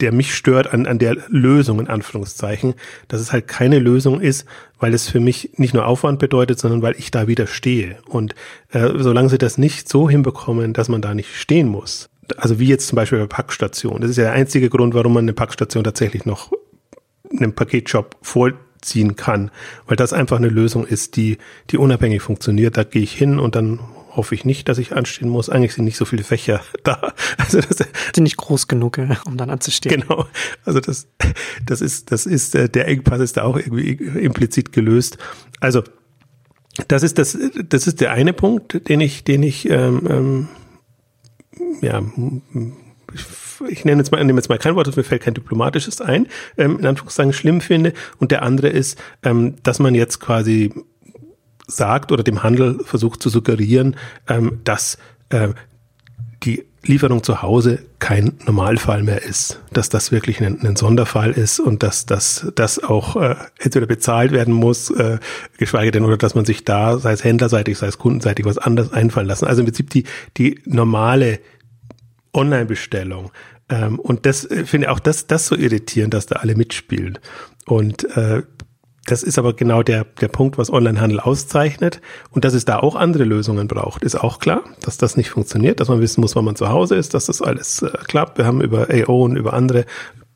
der 0.00 0.12
mich 0.12 0.32
stört 0.34 0.72
an, 0.72 0.86
an 0.86 1.00
der 1.00 1.16
Lösung 1.28 1.80
in 1.80 1.88
Anführungszeichen, 1.88 2.74
dass 3.08 3.20
es 3.20 3.32
halt 3.32 3.48
keine 3.48 3.80
Lösung 3.80 4.20
ist, 4.20 4.46
weil 4.78 4.94
es 4.94 5.08
für 5.08 5.18
mich 5.18 5.50
nicht 5.56 5.74
nur 5.74 5.86
Aufwand 5.86 6.20
bedeutet, 6.20 6.60
sondern 6.60 6.82
weil 6.82 6.94
ich 6.96 7.10
da 7.10 7.26
wieder 7.26 7.48
stehe. 7.48 7.98
Und 8.08 8.36
äh, 8.70 8.90
solange 8.96 9.28
sie 9.28 9.38
das 9.38 9.58
nicht 9.58 9.88
so 9.88 10.08
hinbekommen, 10.08 10.72
dass 10.72 10.88
man 10.88 11.02
da 11.02 11.14
nicht 11.14 11.34
stehen 11.34 11.68
muss, 11.68 12.08
also 12.36 12.58
wie 12.58 12.68
jetzt 12.68 12.86
zum 12.86 12.96
Beispiel 12.96 13.18
bei 13.18 13.26
Packstation, 13.26 14.00
das 14.00 14.10
ist 14.10 14.16
ja 14.16 14.24
der 14.24 14.32
einzige 14.32 14.70
Grund, 14.70 14.94
warum 14.94 15.14
man 15.14 15.24
eine 15.24 15.32
Packstation 15.32 15.84
tatsächlich 15.84 16.24
noch 16.24 16.52
einem 17.36 17.54
Paketshop 17.54 18.16
vorziehen 18.84 19.16
kann, 19.16 19.50
weil 19.86 19.96
das 19.96 20.12
einfach 20.12 20.36
eine 20.36 20.48
Lösung 20.48 20.86
ist, 20.86 21.16
die, 21.16 21.38
die 21.70 21.78
unabhängig 21.78 22.22
funktioniert. 22.22 22.76
Da 22.76 22.84
gehe 22.84 23.02
ich 23.02 23.12
hin 23.12 23.38
und 23.38 23.54
dann 23.54 23.80
hoffe 24.10 24.34
ich 24.34 24.44
nicht, 24.44 24.68
dass 24.68 24.78
ich 24.78 24.94
anstehen 24.94 25.28
muss. 25.28 25.48
Eigentlich 25.48 25.74
sind 25.74 25.86
nicht 25.86 25.96
so 25.96 26.04
viele 26.04 26.22
Fächer 26.22 26.60
da. 26.84 27.14
Also 27.38 27.60
das 27.60 27.78
sind 28.14 28.24
nicht 28.24 28.36
groß 28.36 28.68
genug, 28.68 28.98
um 29.26 29.36
dann 29.36 29.50
anzustehen. 29.50 30.02
Genau. 30.02 30.26
Also 30.64 30.80
das, 30.80 31.08
das 31.66 31.80
ist, 31.80 32.12
das 32.12 32.26
ist, 32.26 32.54
äh, 32.54 32.68
der 32.68 32.86
Engpass 32.86 33.20
ist 33.20 33.36
da 33.38 33.44
auch 33.44 33.56
irgendwie 33.56 33.92
implizit 33.92 34.72
gelöst. 34.72 35.18
Also 35.60 35.82
das 36.88 37.02
ist 37.02 37.18
das, 37.18 37.38
das 37.68 37.86
ist 37.86 38.00
der 38.00 38.12
eine 38.12 38.32
Punkt, 38.32 38.88
den 38.88 39.00
ich, 39.00 39.24
den 39.24 39.42
ich, 39.42 39.68
ähm, 39.70 40.02
ähm, 40.10 40.48
ja, 41.80 42.02
ich 43.68 43.84
nenne 43.84 44.00
jetzt 44.00 44.12
mal, 44.12 44.22
nehme 44.24 44.38
jetzt 44.38 44.48
mal 44.48 44.58
kein 44.58 44.74
Wort, 44.74 44.96
mir 44.96 45.04
fällt 45.04 45.22
kein 45.22 45.34
diplomatisches 45.34 46.00
ein, 46.00 46.26
ähm, 46.56 46.78
in 46.78 46.86
Anführungszeichen 46.86 47.32
schlimm 47.32 47.60
finde. 47.60 47.92
Und 48.18 48.30
der 48.30 48.42
andere 48.42 48.68
ist, 48.68 49.00
ähm, 49.22 49.54
dass 49.62 49.78
man 49.78 49.94
jetzt 49.94 50.20
quasi 50.20 50.72
sagt 51.66 52.12
oder 52.12 52.22
dem 52.22 52.42
Handel 52.42 52.78
versucht 52.84 53.22
zu 53.22 53.28
suggerieren, 53.28 53.96
ähm, 54.28 54.60
dass 54.64 54.98
äh, 55.30 55.48
die 56.42 56.64
Lieferung 56.86 57.22
zu 57.22 57.40
Hause 57.40 57.78
kein 57.98 58.34
Normalfall 58.44 59.02
mehr 59.02 59.22
ist, 59.22 59.60
dass 59.72 59.88
das 59.88 60.12
wirklich 60.12 60.42
ein, 60.42 60.60
ein 60.60 60.76
Sonderfall 60.76 61.30
ist 61.30 61.58
und 61.58 61.82
dass 61.82 62.04
das 62.04 62.52
dass 62.54 62.82
auch 62.82 63.16
äh, 63.16 63.36
entweder 63.58 63.86
bezahlt 63.86 64.32
werden 64.32 64.52
muss, 64.52 64.90
äh, 64.90 65.18
geschweige 65.56 65.90
denn 65.90 66.04
oder 66.04 66.18
dass 66.18 66.34
man 66.34 66.44
sich 66.44 66.64
da, 66.64 66.98
sei 66.98 67.12
es 67.12 67.24
händlerseitig, 67.24 67.78
sei 67.78 67.86
es 67.86 67.98
kundenseitig, 67.98 68.44
was 68.44 68.58
anderes 68.58 68.92
einfallen 68.92 69.26
lassen. 69.26 69.46
Also 69.46 69.62
im 69.62 69.66
Prinzip 69.66 69.90
die 69.90 70.04
die 70.36 70.60
normale 70.66 71.40
Online-Bestellung. 72.34 73.30
Ähm, 73.68 73.98
und 73.98 74.26
das 74.26 74.44
äh, 74.50 74.64
finde 74.66 74.90
auch 74.90 75.00
das 75.00 75.26
das 75.26 75.46
so 75.46 75.56
irritierend, 75.56 76.14
dass 76.14 76.26
da 76.26 76.36
alle 76.36 76.54
mitspielen. 76.54 77.18
Und 77.66 78.04
äh, 78.16 78.42
das 79.06 79.22
ist 79.22 79.38
aber 79.38 79.54
genau 79.54 79.82
der, 79.82 80.04
der 80.04 80.28
Punkt, 80.28 80.56
was 80.56 80.72
Onlinehandel 80.72 81.20
auszeichnet. 81.20 82.00
Und 82.30 82.44
dass 82.44 82.54
es 82.54 82.64
da 82.64 82.78
auch 82.78 82.96
andere 82.96 83.24
Lösungen 83.24 83.68
braucht, 83.68 84.02
ist 84.02 84.16
auch 84.16 84.38
klar, 84.38 84.62
dass 84.80 84.96
das 84.96 85.16
nicht 85.16 85.30
funktioniert, 85.30 85.80
dass 85.80 85.88
man 85.88 86.00
wissen 86.00 86.20
muss, 86.20 86.34
wann 86.36 86.44
man 86.44 86.56
zu 86.56 86.68
Hause 86.70 86.96
ist, 86.96 87.14
dass 87.14 87.26
das 87.26 87.42
alles 87.42 87.82
äh, 87.82 87.90
klappt. 88.06 88.38
Wir 88.38 88.46
haben 88.46 88.60
über 88.60 88.88
AO 88.90 89.24
und 89.24 89.36
über 89.36 89.52
andere 89.52 89.84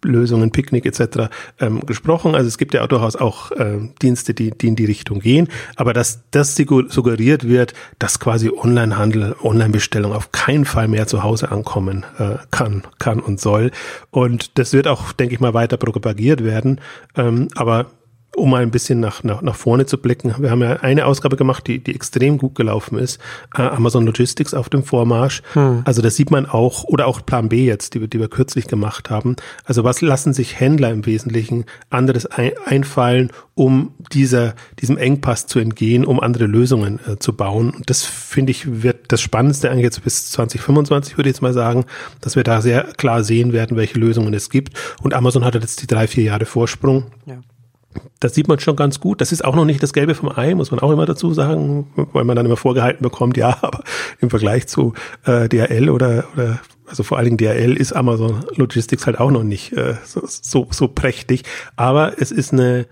Lösungen, 0.05 0.51
Picknick 0.51 0.87
etc. 0.87 1.31
Ähm, 1.61 1.85
gesprochen. 1.87 2.35
Also 2.35 2.49
es 2.49 2.59
gibt 2.59 2.75
ja 2.75 2.83
auch 2.83 2.89
durchaus 2.89 3.17
auch 3.17 3.51
äh, 3.53 3.79
Dienste, 4.01 4.35
die, 4.35 4.51
die 4.51 4.69
in 4.69 4.77
die 4.77 4.85
Richtung 4.85 5.21
gehen. 5.21 5.49
Aber 5.77 5.93
dass 5.93 6.23
das 6.31 6.55
suggeriert 6.57 7.49
wird, 7.49 7.75
dass 7.99 8.21
quasi 8.21 8.51
Onlinehandel, 8.51 9.37
Onlinebestellung 9.43 10.13
auf 10.13 10.33
keinen 10.33 10.65
Fall 10.65 10.89
mehr 10.89 11.07
zu 11.07 11.23
Hause 11.23 11.51
ankommen 11.51 12.05
äh, 12.19 12.37
kann, 12.51 12.83
kann 12.99 13.21
und 13.21 13.41
soll. 13.41 13.71
Und 14.11 14.59
das 14.59 14.73
wird 14.73 14.87
auch, 14.87 15.13
denke 15.13 15.35
ich 15.35 15.41
mal, 15.41 15.55
weiter 15.55 15.77
propagiert 15.77 16.45
werden. 16.45 16.81
Ähm, 17.17 17.49
aber 17.55 17.87
um 18.37 18.51
mal 18.51 18.63
ein 18.63 18.71
bisschen 18.71 19.01
nach, 19.01 19.25
nach, 19.25 19.43
nach 19.43 19.57
vorne 19.57 19.87
zu 19.87 19.99
blicken. 19.99 20.35
Wir 20.39 20.51
haben 20.51 20.63
ja 20.63 20.77
eine 20.77 21.07
Ausgabe 21.07 21.37
gemacht, 21.37 21.67
die, 21.67 21.83
die 21.83 21.95
extrem 21.95 22.39
gut 22.39 22.55
gelaufen 22.55 22.99
ist. 22.99 23.21
Äh, 23.55 23.63
Amazon 23.63 24.07
Logistics 24.07 24.55
auf 24.55 24.69
dem 24.69 24.85
Vormarsch. 24.85 25.43
Hm. 25.55 25.83
Also 25.85 26.03
das 26.03 26.17
sieht 26.17 26.31
man 26.31 26.47
auch, 26.47 26.85
oder 26.85 27.07
auch 27.07 27.25
Plan 27.25 27.49
B 27.49 27.65
jetzt, 27.65 27.95
die, 27.95 28.09
die 28.09 28.21
wir 28.21 28.29
kürzlich 28.29 28.69
gemacht 28.69 29.11
haben. 29.11 29.37
Also 29.65 29.83
was 29.83 30.01
lassen 30.01 30.33
sich 30.33 30.61
Händler 30.61 30.91
im 30.91 31.07
Wesentlichen 31.07 31.65
anderes 31.91 32.27
ein, 32.27 32.53
einfallen, 32.65 33.31
um 33.55 33.93
dieser, 34.13 34.55
diesem 34.79 34.99
Engpass 34.99 35.47
zu 35.47 35.59
entgehen, 35.59 36.05
um 36.05 36.21
andere 36.21 36.47
Lösungen 36.47 37.01
äh, 37.07 37.19
zu 37.19 37.33
bauen. 37.33 37.71
Und 37.71 37.91
das 37.91 38.05
finde 38.05 38.53
ich 38.53 38.83
wird 38.83 39.11
das 39.11 39.21
Spannendste 39.21 39.71
eigentlich 39.71 39.85
jetzt 39.85 40.05
bis 40.05 40.31
2025, 40.31 41.17
würde 41.17 41.29
ich 41.29 41.37
jetzt 41.37 41.43
mal 41.43 41.53
sagen, 41.53 41.87
dass 42.21 42.37
wir 42.37 42.45
da 42.45 42.61
sehr 42.61 42.85
klar 42.97 43.25
sehen 43.25 43.53
werden, 43.53 43.77
welche 43.77 43.99
Lösungen 43.99 44.33
es 44.35 44.49
gibt. 44.51 44.79
Und 45.03 45.15
Amazon 45.15 45.45
hatte 45.45 45.59
jetzt 45.59 45.83
die 45.83 45.87
drei, 45.89 46.07
vier 46.07 46.25
Jahre 46.25 46.45
Vorsprung. 46.45 47.07
Ja 47.27 47.39
das 48.21 48.35
sieht 48.35 48.49
man 48.49 48.59
schon 48.59 48.77
ganz 48.77 49.01
gut. 49.01 49.21
Das 49.21 49.33
ist 49.33 49.45
auch 49.45 49.55
noch 49.55 49.65
nicht 49.65 49.83
das 49.83 49.93
Gelbe 49.93 50.15
vom 50.15 50.31
Ei, 50.37 50.55
muss 50.55 50.71
man 50.71 50.81
auch 50.81 50.91
immer 50.91 51.07
dazu 51.07 51.33
sagen, 51.33 51.87
weil 52.13 52.25
man 52.25 52.37
dann 52.37 52.47
immer 52.47 52.57
vorgehalten 52.57 53.03
bekommt, 53.03 53.37
ja, 53.37 53.59
aber 53.63 53.83
im 54.21 54.31
Vergleich 54.31 54.67
zu 54.67 54.95
äh, 55.25 55.49
DHL 55.49 55.91
oder, 55.91 56.25
oder 56.35 56.61
also 56.87 57.03
vor 57.03 57.19
allen 57.19 57.37
Dingen 57.37 57.39
DHL 57.39 57.77
ist 57.77 57.93
Amazon 57.93 58.45
Logistics 58.57 59.07
halt 59.07 59.21
auch 59.21 59.31
noch 59.31 59.45
nicht 59.45 59.73
äh, 59.73 59.95
so, 60.05 60.23
so, 60.25 60.69
so 60.71 60.89
prächtig. 60.89 61.43
Aber 61.77 62.21
es 62.21 62.33
ist 62.33 62.53
eine, 62.53 62.87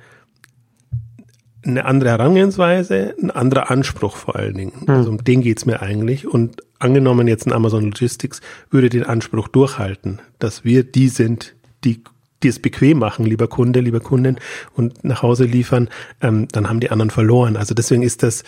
eine 1.64 1.84
andere 1.84 2.10
Herangehensweise, 2.10 3.14
ein 3.20 3.30
anderer 3.30 3.70
Anspruch 3.70 4.16
vor 4.16 4.36
allen 4.36 4.54
Dingen. 4.54 4.72
Hm. 4.86 4.90
Also 4.90 5.10
um 5.10 5.25
den 5.25 5.40
geht's 5.40 5.66
mir 5.66 5.82
eigentlich. 5.82 6.26
Und 6.26 6.62
angenommen 6.78 7.26
jetzt 7.26 7.46
ein 7.46 7.52
Amazon 7.52 7.84
Logistics 7.84 8.40
würde 8.70 8.90
den 8.90 9.04
Anspruch 9.04 9.48
durchhalten, 9.48 10.20
dass 10.38 10.64
wir 10.64 10.84
die 10.84 11.08
sind, 11.08 11.54
die 11.84 12.02
die 12.43 12.49
es 12.49 12.61
bequem 12.61 12.99
machen, 12.99 13.25
lieber 13.25 13.49
Kunde, 13.49 13.81
lieber 13.81 14.00
Kundin, 14.00 14.37
und 14.75 15.05
nach 15.05 15.23
Hause 15.23 15.45
liefern, 15.45 15.88
ähm, 16.21 16.49
dann 16.52 16.69
haben 16.69 16.81
die 16.81 16.90
anderen 16.90 17.11
verloren. 17.11 17.57
Also 17.57 17.75
deswegen 17.75 18.02
ist 18.02 18.23
das 18.23 18.45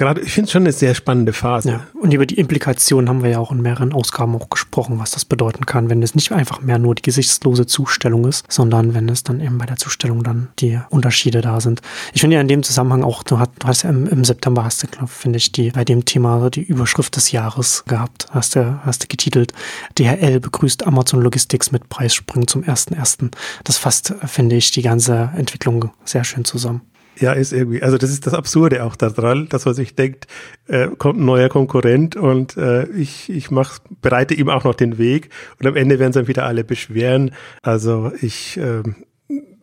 gerade, 0.00 0.22
ich 0.22 0.32
finde 0.32 0.46
es 0.46 0.52
schon 0.52 0.62
eine 0.62 0.72
sehr 0.72 0.94
spannende 0.94 1.34
Phase. 1.34 1.68
Ja, 1.68 1.86
und 2.00 2.14
über 2.14 2.24
die 2.24 2.36
Implikationen 2.36 3.08
haben 3.08 3.22
wir 3.22 3.30
ja 3.30 3.38
auch 3.38 3.52
in 3.52 3.60
mehreren 3.60 3.92
Ausgaben 3.92 4.34
auch 4.34 4.48
gesprochen, 4.48 4.98
was 4.98 5.10
das 5.10 5.26
bedeuten 5.26 5.66
kann, 5.66 5.90
wenn 5.90 6.02
es 6.02 6.14
nicht 6.14 6.32
einfach 6.32 6.62
mehr 6.62 6.78
nur 6.78 6.94
die 6.94 7.02
gesichtslose 7.02 7.66
Zustellung 7.66 8.26
ist, 8.26 8.50
sondern 8.50 8.94
wenn 8.94 9.10
es 9.10 9.24
dann 9.24 9.40
eben 9.40 9.58
bei 9.58 9.66
der 9.66 9.76
Zustellung 9.76 10.24
dann 10.24 10.48
die 10.58 10.80
Unterschiede 10.88 11.42
da 11.42 11.60
sind. 11.60 11.82
Ich 12.14 12.22
finde 12.22 12.36
ja 12.36 12.40
in 12.40 12.48
dem 12.48 12.62
Zusammenhang 12.62 13.04
auch, 13.04 13.22
du 13.22 13.38
hast, 13.38 13.50
du 13.58 13.66
hast 13.66 13.82
ja 13.82 13.90
im, 13.90 14.06
im 14.06 14.24
September 14.24 14.64
hast 14.64 14.82
du, 14.82 15.06
finde 15.06 15.36
ich, 15.36 15.52
die 15.52 15.70
bei 15.70 15.84
dem 15.84 16.06
Thema 16.06 16.48
die 16.48 16.62
Überschrift 16.62 17.14
des 17.16 17.30
Jahres 17.32 17.84
gehabt, 17.86 18.26
hast 18.30 18.56
du, 18.56 18.80
hast 18.84 19.02
du 19.02 19.06
getitelt, 19.06 19.52
DHL 19.98 20.40
begrüßt 20.40 20.86
Amazon 20.86 21.20
Logistics 21.20 21.72
mit 21.72 21.90
Preissprung 21.90 22.48
zum 22.48 22.62
1.1. 22.62 23.30
Das 23.64 23.76
fasst, 23.76 24.14
finde 24.24 24.56
ich, 24.56 24.70
die 24.70 24.82
ganze 24.82 25.30
Entwicklung 25.36 25.90
sehr 26.06 26.24
schön 26.24 26.46
zusammen. 26.46 26.89
Ja, 27.18 27.32
ist 27.32 27.52
irgendwie. 27.52 27.82
Also 27.82 27.98
das 27.98 28.10
ist 28.10 28.26
das 28.26 28.34
Absurde 28.34 28.84
auch 28.84 28.96
daran, 28.96 29.48
dass 29.48 29.66
man 29.66 29.74
sich 29.74 29.94
denkt, 29.94 30.26
äh, 30.68 30.88
kommt 30.88 31.20
ein 31.20 31.26
neuer 31.26 31.48
Konkurrent 31.48 32.16
und 32.16 32.56
äh, 32.56 32.86
ich, 32.90 33.28
ich 33.28 33.50
mach, 33.50 33.78
bereite 34.00 34.34
ihm 34.34 34.48
auch 34.48 34.64
noch 34.64 34.74
den 34.74 34.96
Weg 34.96 35.28
und 35.58 35.66
am 35.66 35.76
Ende 35.76 35.98
werden 35.98 36.12
sie 36.12 36.20
dann 36.20 36.28
wieder 36.28 36.46
alle 36.46 36.64
beschweren. 36.64 37.32
Also 37.62 38.12
ich 38.22 38.56
äh, 38.56 38.82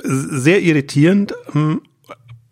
sehr 0.04 0.62
irritierend 0.62 1.34
ähm, 1.56 1.82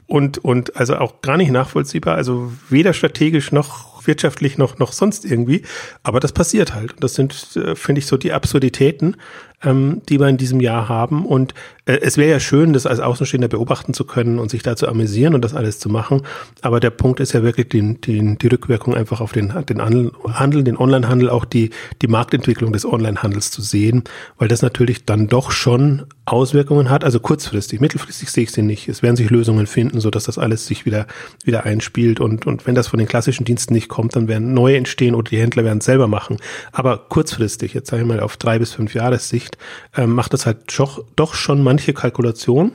und, 0.07 0.37
und 0.39 0.75
also 0.75 0.97
auch 0.97 1.21
gar 1.21 1.37
nicht 1.37 1.51
nachvollziehbar. 1.51 2.15
Also 2.15 2.51
weder 2.69 2.93
strategisch 2.93 3.51
noch 3.51 3.95
wirtschaftlich 4.07 4.57
noch, 4.57 4.77
noch 4.77 4.91
sonst 4.91 5.25
irgendwie. 5.25 5.63
Aber 6.03 6.19
das 6.19 6.31
passiert 6.31 6.73
halt. 6.73 6.93
Und 6.93 7.03
das 7.03 7.15
sind, 7.15 7.55
äh, 7.55 7.75
finde 7.75 7.99
ich, 7.99 8.05
so 8.07 8.17
die 8.17 8.33
Absurditäten, 8.33 9.17
ähm, 9.65 10.01
die 10.07 10.19
wir 10.19 10.29
in 10.29 10.37
diesem 10.37 10.61
Jahr 10.61 10.87
haben. 10.87 11.25
Und 11.25 11.53
äh, 11.85 11.99
es 12.01 12.17
wäre 12.17 12.31
ja 12.31 12.39
schön, 12.39 12.73
das 12.73 12.85
als 12.85 12.99
Außenstehender 12.99 13.47
beobachten 13.47 13.93
zu 13.93 14.05
können 14.05 14.39
und 14.39 14.49
sich 14.49 14.63
da 14.63 14.75
zu 14.75 14.87
amüsieren 14.87 15.33
und 15.33 15.43
das 15.43 15.53
alles 15.53 15.79
zu 15.79 15.89
machen. 15.89 16.21
Aber 16.61 16.79
der 16.79 16.91
Punkt 16.91 17.19
ist 17.19 17.33
ja 17.33 17.43
wirklich 17.43 17.69
die, 17.69 17.99
die, 17.99 18.37
die 18.37 18.47
Rückwirkung 18.47 18.95
einfach 18.95 19.21
auf 19.21 19.31
den, 19.31 19.53
den 19.67 19.81
Handel, 19.81 20.63
den 20.63 20.77
Onlinehandel, 20.77 21.29
auch 21.29 21.45
die, 21.45 21.71
die 22.01 22.07
Marktentwicklung 22.07 22.71
des 22.71 22.85
Onlinehandels 22.85 23.51
zu 23.51 23.61
sehen, 23.61 24.03
weil 24.37 24.47
das 24.47 24.61
natürlich 24.61 25.05
dann 25.05 25.27
doch 25.27 25.51
schon 25.51 26.03
Auswirkungen 26.25 26.89
hat. 26.89 27.03
Also 27.03 27.19
kurzfristig, 27.19 27.79
mittelfristig 27.81 28.31
sehe 28.31 28.43
ich 28.43 28.51
sie 28.51 28.61
nicht. 28.61 28.87
Es 28.87 29.03
werden 29.03 29.15
sich 29.15 29.29
Lösungen 29.29 29.67
finden, 29.67 29.99
so 29.99 30.09
dass 30.09 30.25
das 30.25 30.37
alles 30.37 30.65
sich 30.65 30.85
wieder, 30.85 31.07
wieder 31.43 31.65
einspielt. 31.65 32.19
Und, 32.19 32.45
und 32.45 32.65
wenn 32.67 32.75
das 32.75 32.87
von 32.87 32.99
den 32.99 33.07
klassischen 33.07 33.45
Diensten 33.45 33.73
nicht 33.73 33.89
kommt, 33.89 34.15
dann 34.15 34.27
werden 34.27 34.53
neue 34.53 34.77
entstehen 34.77 35.15
oder 35.15 35.29
die 35.29 35.39
Händler 35.39 35.63
werden 35.63 35.79
es 35.79 35.85
selber 35.85 36.07
machen. 36.07 36.37
Aber 36.71 36.97
kurzfristig, 37.09 37.73
jetzt 37.73 37.89
sage 37.89 38.03
ich 38.03 38.07
mal 38.07 38.19
auf 38.19 38.37
drei 38.37 38.59
bis 38.59 38.73
fünf 38.73 38.93
Jahressicht, 38.93 39.54
ähm, 39.95 40.13
macht 40.13 40.33
das 40.33 40.45
halt 40.45 40.77
doch, 40.77 41.03
doch 41.15 41.33
schon 41.33 41.63
manche 41.63 41.93
Kalkulation 41.93 42.73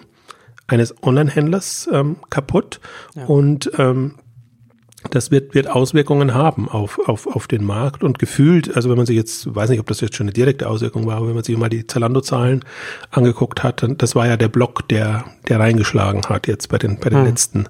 eines 0.66 0.94
Online-Händlers 1.02 1.88
ähm, 1.92 2.16
kaputt 2.30 2.80
ja. 3.14 3.24
und 3.24 3.70
ähm, 3.78 4.16
das 5.08 5.30
wird, 5.30 5.54
wird 5.54 5.66
Auswirkungen 5.66 6.34
haben 6.34 6.68
auf, 6.68 6.98
auf, 7.08 7.26
auf 7.26 7.48
den 7.48 7.64
Markt 7.64 8.04
und 8.04 8.18
gefühlt, 8.18 8.76
also 8.76 8.90
wenn 8.90 8.98
man 8.98 9.06
sich 9.06 9.16
jetzt, 9.16 9.54
weiß 9.54 9.70
nicht, 9.70 9.80
ob 9.80 9.86
das 9.86 10.00
jetzt 10.02 10.14
schon 10.14 10.24
eine 10.24 10.34
direkte 10.34 10.68
Auswirkung 10.68 11.06
war, 11.06 11.16
aber 11.16 11.28
wenn 11.28 11.34
man 11.34 11.42
sich 11.42 11.56
mal 11.56 11.70
die 11.70 11.86
Zalando-Zahlen 11.86 12.64
angeguckt 13.10 13.62
hat, 13.62 13.82
dann, 13.82 13.96
das 13.96 14.14
war 14.14 14.26
ja 14.26 14.36
der 14.36 14.48
Block, 14.48 14.86
der, 14.88 15.24
der 15.48 15.58
reingeschlagen 15.58 16.22
hat 16.28 16.46
jetzt 16.46 16.68
bei 16.68 16.76
den, 16.76 16.98
bei 17.00 17.08
den 17.08 17.20
hm. 17.20 17.24
letzten 17.24 17.64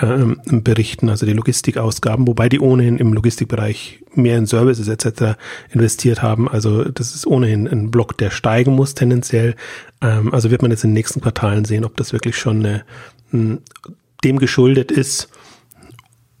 ähm, 0.00 0.40
Berichten, 0.44 1.08
also 1.08 1.24
die 1.24 1.32
Logistikausgaben, 1.32 2.28
wobei 2.28 2.50
die 2.50 2.60
ohnehin 2.60 2.98
im 2.98 3.14
Logistikbereich 3.14 4.03
mehr 4.16 4.38
in 4.38 4.46
Services 4.46 4.88
etc. 4.88 5.36
investiert 5.70 6.22
haben. 6.22 6.48
Also 6.48 6.84
das 6.84 7.14
ist 7.14 7.26
ohnehin 7.26 7.66
ein 7.66 7.90
Block, 7.90 8.16
der 8.18 8.30
steigen 8.30 8.74
muss 8.74 8.94
tendenziell. 8.94 9.54
Ähm, 10.00 10.32
also 10.32 10.50
wird 10.50 10.62
man 10.62 10.70
jetzt 10.70 10.84
in 10.84 10.90
den 10.90 10.94
nächsten 10.94 11.20
Quartalen 11.20 11.64
sehen, 11.64 11.84
ob 11.84 11.96
das 11.96 12.12
wirklich 12.12 12.36
schon 12.36 12.64
eine, 12.64 12.84
dem 14.22 14.38
geschuldet 14.38 14.92
ist, 14.92 15.28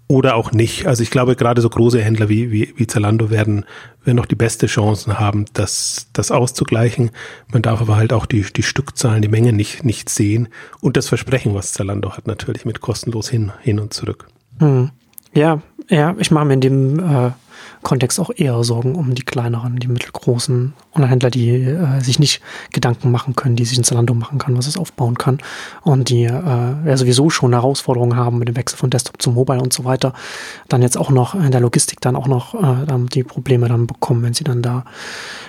oder 0.06 0.36
auch 0.36 0.52
nicht. 0.52 0.86
Also 0.86 1.02
ich 1.02 1.10
glaube, 1.10 1.34
gerade 1.34 1.60
so 1.60 1.68
große 1.68 2.00
Händler 2.00 2.28
wie, 2.28 2.50
wie, 2.50 2.74
wie 2.76 2.86
Zalando 2.86 3.30
werden, 3.30 3.64
werden 4.04 4.16
noch 4.16 4.26
die 4.26 4.34
beste 4.34 4.66
Chancen 4.66 5.18
haben, 5.18 5.46
das, 5.54 6.08
das 6.12 6.30
auszugleichen. 6.30 7.10
Man 7.52 7.62
darf 7.62 7.80
aber 7.80 7.96
halt 7.96 8.12
auch 8.12 8.26
die, 8.26 8.42
die 8.42 8.62
Stückzahlen, 8.62 9.22
die 9.22 9.28
Menge 9.28 9.52
nicht, 9.52 9.84
nicht 9.84 10.08
sehen 10.08 10.48
und 10.80 10.96
das 10.96 11.08
Versprechen, 11.08 11.54
was 11.54 11.72
Zalando 11.72 12.12
hat, 12.12 12.26
natürlich 12.26 12.64
mit 12.64 12.80
kostenlos 12.80 13.30
hin, 13.30 13.52
hin 13.62 13.80
und 13.80 13.94
zurück. 13.94 14.28
Hm. 14.58 14.90
Ja, 15.32 15.62
ja, 15.88 16.14
ich 16.18 16.30
mache 16.30 16.44
mir 16.44 16.54
in 16.54 16.60
dem 16.60 16.98
äh, 16.98 17.30
Kontext 17.84 18.18
auch 18.18 18.30
eher 18.34 18.64
Sorgen 18.64 18.96
um 18.96 19.14
die 19.14 19.22
kleineren, 19.22 19.76
die 19.76 19.86
mittelgroßen 19.86 20.72
Online-Händler, 20.94 21.30
die 21.30 21.50
äh, 21.50 22.00
sich 22.00 22.18
nicht 22.18 22.40
Gedanken 22.72 23.12
machen 23.12 23.36
können, 23.36 23.54
die 23.54 23.64
sich 23.64 23.78
ein 23.78 23.84
Zalando 23.84 24.14
machen 24.14 24.38
kann, 24.38 24.56
was 24.56 24.66
es 24.66 24.76
aufbauen 24.76 25.16
kann 25.16 25.38
und 25.82 26.08
die 26.08 26.24
äh, 26.24 26.30
ja 26.30 26.96
sowieso 26.96 27.30
schon 27.30 27.52
Herausforderungen 27.52 28.16
haben 28.16 28.38
mit 28.38 28.48
dem 28.48 28.56
Wechsel 28.56 28.76
von 28.76 28.90
Desktop 28.90 29.22
zu 29.22 29.30
Mobile 29.30 29.60
und 29.60 29.72
so 29.72 29.84
weiter, 29.84 30.14
dann 30.68 30.82
jetzt 30.82 30.96
auch 30.96 31.10
noch 31.10 31.34
in 31.34 31.52
der 31.52 31.60
Logistik 31.60 32.00
dann 32.00 32.16
auch 32.16 32.26
noch 32.26 32.54
äh, 32.54 32.86
die 33.12 33.22
Probleme 33.22 33.68
dann 33.68 33.86
bekommen, 33.86 34.22
wenn 34.24 34.34
sie 34.34 34.44
dann 34.44 34.62
da 34.62 34.84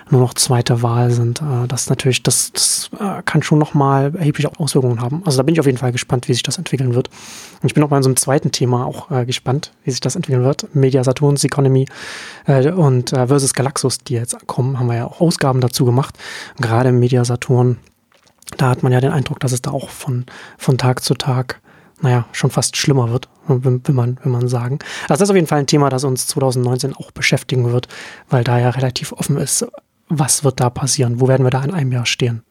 nur 0.10 0.22
noch 0.22 0.34
zweite 0.34 0.82
Wahl 0.82 1.12
sind. 1.12 1.42
Äh, 1.42 1.68
das 1.68 1.89
natürlich, 1.89 2.22
das, 2.24 2.51
das 2.51 2.89
äh, 3.00 3.22
kann 3.24 3.44
schon 3.44 3.60
nochmal 3.60 4.13
erhebliche 4.15 4.51
Auswirkungen 4.60 5.01
haben. 5.01 5.24
Also 5.25 5.38
da 5.38 5.44
bin 5.44 5.56
ich 5.56 5.60
auf 5.60 5.65
jeden 5.65 5.77
Fall 5.77 5.92
gespannt, 5.92 6.27
wie 6.27 6.34
sich 6.34 6.44
das 6.44 6.58
entwickeln 6.58 6.94
wird. 6.94 7.10
Und 7.62 7.68
ich 7.68 7.74
bin 7.74 7.84
auch 7.84 7.89
mal 7.89 7.98
in 7.98 8.04
so 8.04 8.10
einem 8.10 8.18
zweiten 8.18 8.51
Thema 8.51 8.86
auch 8.86 9.10
äh, 9.12 9.25
gespannt, 9.25 9.72
wie 9.84 9.92
sich 9.92 10.00
das 10.00 10.15
entwickeln 10.15 10.44
wird. 10.44 10.75
Media 10.75 11.04
Saturns 11.04 11.44
Economy 11.44 11.88
äh, 12.46 12.72
und 12.72 13.13
äh, 13.13 13.27
versus 13.27 13.53
Galaxus, 13.53 14.00
die 14.00 14.13
jetzt 14.13 14.48
kommen, 14.48 14.79
haben 14.79 14.88
wir 14.88 14.96
ja 14.96 15.05
auch 15.05 15.22
Ausgaben 15.22 15.62
dazu 15.62 15.86
gemacht. 15.86 16.17
Gerade 16.60 16.89
im 16.89 17.00
Media 17.00 17.24
Saturn, 17.25 17.77
da 18.58 18.70
hat 18.70 18.84
man 18.84 18.91
ja 18.91 19.01
den 19.01 19.12
Eindruck, 19.12 19.39
dass 19.39 19.51
es 19.51 19.62
da 19.62 19.72
auch 19.72 19.89
von, 19.89 20.25
von 20.58 20.77
Tag 20.77 21.03
zu 21.03 21.13
Tag 21.13 21.62
naja, 22.01 22.25
schon 22.34 22.51
fast 22.51 22.77
schlimmer 22.77 23.10
wird, 23.10 23.29
will, 23.48 23.82
man, 23.94 24.20
will 24.22 24.32
man 24.32 24.48
sagen. 24.48 24.79
Also 25.03 25.13
das 25.13 25.22
ist 25.22 25.29
auf 25.29 25.36
jeden 25.36 25.48
Fall 25.48 25.60
ein 25.60 25.67
Thema, 25.67 25.89
das 25.89 26.03
uns 26.03 26.27
2019 26.27 26.94
auch 26.94 27.12
beschäftigen 27.12 27.72
wird, 27.72 27.88
weil 28.29 28.44
da 28.44 28.60
ja 28.60 28.70
relativ 28.70 29.13
offen 29.13 29.38
ist, 29.38 29.65
was 30.10 30.44
wird 30.44 30.60
da 30.60 30.70
passieren, 30.70 31.20
wo 31.20 31.27
werden 31.27 31.46
wir 31.46 31.51
da 31.51 31.63
in 31.63 31.74
einem 31.74 31.91
Jahr 31.91 32.05
stehen. 32.05 32.44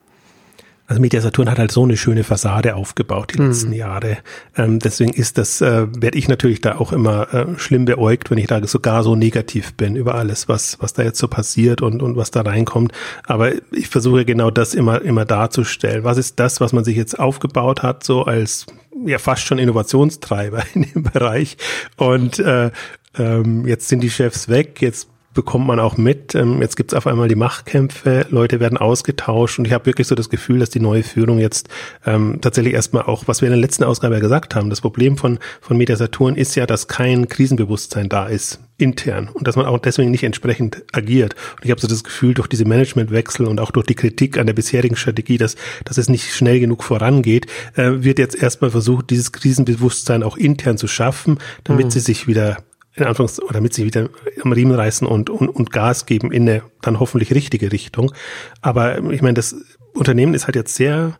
Also 0.87 1.01
Media 1.01 1.19
Saturn 1.19 1.49
hat 1.49 1.57
halt 1.57 1.71
so 1.71 1.83
eine 1.83 1.97
schöne 1.97 2.23
Fassade 2.23 2.75
aufgebaut 2.75 3.33
die 3.33 3.41
letzten 3.41 3.69
mhm. 3.69 3.75
Jahre. 3.75 4.17
Ähm, 4.55 4.77
deswegen 4.79 5.13
ist 5.13 5.37
das, 5.39 5.59
äh, 5.61 5.87
werde 5.99 6.17
ich 6.17 6.27
natürlich 6.27 6.61
da 6.61 6.77
auch 6.77 6.93
immer 6.93 7.33
äh, 7.33 7.57
schlimm 7.57 7.85
beäugt, 7.85 8.29
wenn 8.29 8.37
ich 8.37 8.47
da 8.47 8.65
sogar 8.67 9.01
so 9.01 9.15
negativ 9.15 9.73
bin 9.73 9.95
über 9.95 10.15
alles, 10.15 10.47
was, 10.47 10.77
was 10.81 10.93
da 10.93 11.01
jetzt 11.01 11.17
so 11.17 11.27
passiert 11.27 11.81
und, 11.81 12.03
und 12.03 12.15
was 12.15 12.29
da 12.29 12.41
reinkommt. 12.41 12.91
Aber 13.25 13.51
ich 13.71 13.87
versuche 13.87 14.25
genau 14.25 14.51
das 14.51 14.75
immer, 14.75 15.01
immer 15.01 15.25
darzustellen. 15.25 16.03
Was 16.03 16.17
ist 16.17 16.39
das, 16.39 16.61
was 16.61 16.71
man 16.71 16.83
sich 16.83 16.97
jetzt 16.97 17.17
aufgebaut 17.17 17.81
hat, 17.81 18.03
so 18.03 18.23
als 18.23 18.67
ja 19.05 19.17
fast 19.17 19.45
schon 19.45 19.57
Innovationstreiber 19.57 20.63
in 20.73 20.83
dem 20.83 21.03
Bereich. 21.03 21.57
Und 21.97 22.39
äh, 22.39 22.71
ähm, 23.17 23.65
jetzt 23.65 23.87
sind 23.87 24.01
die 24.01 24.09
Chefs 24.09 24.49
weg, 24.49 24.81
jetzt 24.81 25.09
bekommt 25.35 25.67
man 25.67 25.79
auch 25.79 25.97
mit. 25.97 26.33
Ähm, 26.33 26.61
jetzt 26.61 26.75
gibt 26.75 26.91
es 26.91 26.97
auf 26.97 27.05
einmal 27.05 27.27
die 27.27 27.35
Machtkämpfe, 27.35 28.25
Leute 28.29 28.59
werden 28.59 28.79
ausgetauscht 28.79 29.59
und 29.59 29.65
ich 29.65 29.73
habe 29.73 29.85
wirklich 29.85 30.07
so 30.07 30.15
das 30.15 30.29
Gefühl, 30.29 30.59
dass 30.59 30.71
die 30.71 30.79
neue 30.79 31.03
Führung 31.03 31.37
jetzt 31.37 31.69
ähm, 32.05 32.39
tatsächlich 32.41 32.73
erstmal 32.73 33.03
auch, 33.03 33.27
was 33.27 33.41
wir 33.41 33.47
in 33.47 33.51
der 33.51 33.61
letzten 33.61 33.83
Ausgabe 33.83 34.15
ja 34.15 34.21
gesagt 34.21 34.55
haben, 34.55 34.71
das 34.71 34.81
Problem 34.81 35.17
von, 35.17 35.37
von 35.61 35.77
Media 35.77 35.95
Saturn 35.95 36.35
ist 36.35 36.55
ja, 36.55 36.65
dass 36.65 36.87
kein 36.87 37.27
Krisenbewusstsein 37.27 38.09
da 38.09 38.25
ist 38.25 38.59
intern 38.77 39.29
und 39.33 39.47
dass 39.47 39.55
man 39.55 39.65
auch 39.65 39.79
deswegen 39.79 40.11
nicht 40.11 40.23
entsprechend 40.23 40.83
agiert. 40.91 41.35
Und 41.57 41.65
ich 41.65 41.71
habe 41.71 41.79
so 41.79 41.87
das 41.87 42.03
Gefühl, 42.03 42.33
durch 42.33 42.47
diese 42.47 42.65
Managementwechsel 42.65 43.45
und 43.45 43.59
auch 43.59 43.71
durch 43.71 43.85
die 43.85 43.95
Kritik 43.95 44.37
an 44.37 44.47
der 44.47 44.53
bisherigen 44.53 44.95
Strategie, 44.95 45.37
dass, 45.37 45.55
dass 45.85 45.97
es 45.97 46.09
nicht 46.09 46.33
schnell 46.33 46.59
genug 46.59 46.83
vorangeht, 46.83 47.47
äh, 47.75 47.91
wird 48.03 48.19
jetzt 48.19 48.35
erstmal 48.35 48.71
versucht, 48.71 49.09
dieses 49.09 49.31
Krisenbewusstsein 49.31 50.23
auch 50.23 50.37
intern 50.37 50.77
zu 50.77 50.87
schaffen, 50.87 51.39
damit 51.63 51.87
mhm. 51.87 51.91
sie 51.91 51.99
sich 51.99 52.27
wieder 52.27 52.57
in 52.95 53.03
Anfangs 53.03 53.41
oder 53.41 53.53
damit 53.53 53.73
sie 53.73 53.85
wieder 53.85 54.09
am 54.41 54.51
Riemen 54.51 54.75
reißen 54.75 55.05
und, 55.07 55.29
und, 55.29 55.49
und 55.49 55.71
Gas 55.71 56.05
geben 56.05 56.31
in 56.31 56.47
eine 56.47 56.63
dann 56.81 56.99
hoffentlich 56.99 57.33
richtige 57.33 57.71
Richtung. 57.71 58.13
Aber 58.61 58.97
ich 59.11 59.21
meine, 59.21 59.33
das 59.33 59.55
Unternehmen 59.93 60.33
ist 60.33 60.45
halt 60.45 60.55
jetzt 60.55 60.75
sehr, 60.75 61.17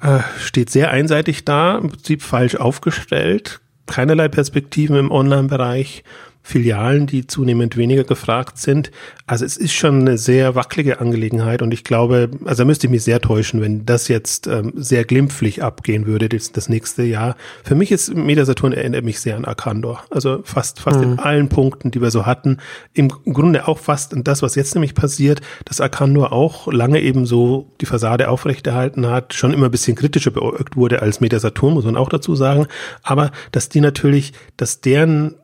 äh, 0.00 0.20
steht 0.38 0.70
sehr 0.70 0.90
einseitig 0.90 1.44
da, 1.44 1.78
im 1.78 1.90
Prinzip 1.90 2.22
falsch 2.22 2.56
aufgestellt, 2.56 3.60
keinerlei 3.86 4.28
Perspektiven 4.28 4.96
im 4.96 5.10
Online-Bereich 5.10 6.02
Filialen, 6.48 7.06
die 7.06 7.26
zunehmend 7.26 7.76
weniger 7.76 8.04
gefragt 8.04 8.56
sind. 8.56 8.90
Also 9.26 9.44
es 9.44 9.58
ist 9.58 9.74
schon 9.74 10.00
eine 10.00 10.16
sehr 10.16 10.54
wackelige 10.54 10.98
Angelegenheit 10.98 11.60
und 11.60 11.74
ich 11.74 11.84
glaube, 11.84 12.30
also 12.46 12.62
da 12.62 12.64
müsste 12.64 12.86
ich 12.86 12.90
mich 12.90 13.04
sehr 13.04 13.20
täuschen, 13.20 13.60
wenn 13.60 13.84
das 13.84 14.08
jetzt 14.08 14.46
ähm, 14.46 14.72
sehr 14.74 15.04
glimpflich 15.04 15.62
abgehen 15.62 16.06
würde, 16.06 16.30
das, 16.30 16.50
das 16.50 16.70
nächste 16.70 17.02
Jahr. 17.02 17.36
Für 17.64 17.74
mich 17.74 17.92
ist 17.92 18.14
Metasaturn 18.14 18.72
erinnert 18.72 19.04
mich 19.04 19.20
sehr 19.20 19.36
an 19.36 19.44
Arcandor. 19.44 20.04
Also 20.08 20.40
fast, 20.42 20.80
fast 20.80 21.00
mhm. 21.00 21.02
in 21.02 21.18
allen 21.18 21.50
Punkten, 21.50 21.90
die 21.90 22.00
wir 22.00 22.10
so 22.10 22.24
hatten. 22.24 22.56
Im 22.94 23.08
Grunde 23.08 23.68
auch 23.68 23.78
fast 23.78 24.14
an 24.14 24.24
das, 24.24 24.40
was 24.40 24.54
jetzt 24.54 24.74
nämlich 24.74 24.94
passiert, 24.94 25.42
dass 25.66 25.82
Arcandor 25.82 26.32
auch 26.32 26.72
lange 26.72 27.02
eben 27.02 27.26
so 27.26 27.70
die 27.82 27.86
Fassade 27.86 28.30
aufrechterhalten 28.30 29.06
hat, 29.06 29.34
schon 29.34 29.52
immer 29.52 29.66
ein 29.66 29.70
bisschen 29.70 29.96
kritischer 29.96 30.30
beäugt 30.30 30.76
wurde 30.76 31.02
als 31.02 31.20
Metasaturn, 31.20 31.74
muss 31.74 31.84
man 31.84 31.98
auch 31.98 32.08
dazu 32.08 32.34
sagen. 32.34 32.66
Aber 33.02 33.32
dass 33.52 33.68
die 33.68 33.82
natürlich, 33.82 34.32
dass 34.56 34.80
deren 34.80 35.34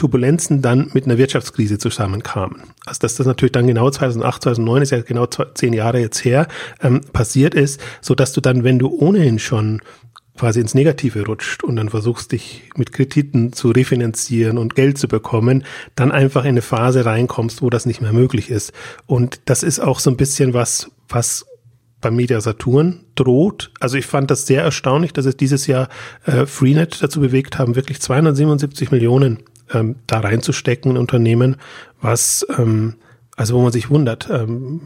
Turbulenzen 0.00 0.62
dann 0.62 0.90
mit 0.94 1.04
einer 1.04 1.18
Wirtschaftskrise 1.18 1.76
zusammenkamen. 1.76 2.62
Also 2.86 3.00
dass 3.00 3.16
das 3.16 3.26
natürlich 3.26 3.52
dann 3.52 3.66
genau 3.66 3.90
2008, 3.90 4.44
2009 4.44 4.82
ist 4.82 4.90
ja 4.92 5.02
genau 5.02 5.26
zehn 5.26 5.74
Jahre 5.74 6.00
jetzt 6.00 6.24
her, 6.24 6.48
ähm, 6.80 7.02
passiert 7.12 7.54
ist, 7.54 7.80
so 8.00 8.14
dass 8.14 8.32
du 8.32 8.40
dann, 8.40 8.64
wenn 8.64 8.78
du 8.78 8.88
ohnehin 8.88 9.38
schon 9.38 9.82
quasi 10.38 10.58
ins 10.58 10.74
Negative 10.74 11.26
rutscht 11.26 11.62
und 11.64 11.76
dann 11.76 11.90
versuchst 11.90 12.32
dich 12.32 12.70
mit 12.74 12.92
Krediten 12.92 13.52
zu 13.52 13.72
refinanzieren 13.72 14.56
und 14.56 14.74
Geld 14.74 14.96
zu 14.96 15.06
bekommen, 15.06 15.64
dann 15.96 16.12
einfach 16.12 16.44
in 16.44 16.50
eine 16.50 16.62
Phase 16.62 17.04
reinkommst, 17.04 17.60
wo 17.60 17.68
das 17.68 17.84
nicht 17.84 18.00
mehr 18.00 18.14
möglich 18.14 18.48
ist. 18.48 18.72
Und 19.04 19.42
das 19.44 19.62
ist 19.62 19.80
auch 19.80 19.98
so 20.00 20.08
ein 20.08 20.16
bisschen 20.16 20.54
was, 20.54 20.90
was 21.10 21.44
beim 22.00 22.16
Media 22.16 22.40
Saturn 22.40 23.04
droht. 23.16 23.70
Also 23.80 23.98
ich 23.98 24.06
fand 24.06 24.30
das 24.30 24.46
sehr 24.46 24.62
erstaunlich, 24.62 25.12
dass 25.12 25.26
es 25.26 25.36
dieses 25.36 25.66
Jahr 25.66 25.90
äh, 26.24 26.46
Freenet 26.46 27.02
dazu 27.02 27.20
bewegt 27.20 27.58
haben, 27.58 27.76
wirklich 27.76 28.00
277 28.00 28.90
Millionen 28.90 29.40
ähm, 29.72 29.96
da 30.06 30.20
reinzustecken 30.20 30.92
in 30.92 30.96
Unternehmen, 30.96 31.56
was 32.00 32.46
ähm, 32.58 32.94
Also 33.40 33.54
wo 33.54 33.62
man 33.62 33.72
sich 33.72 33.88
wundert. 33.88 34.28
Ähm, 34.30 34.82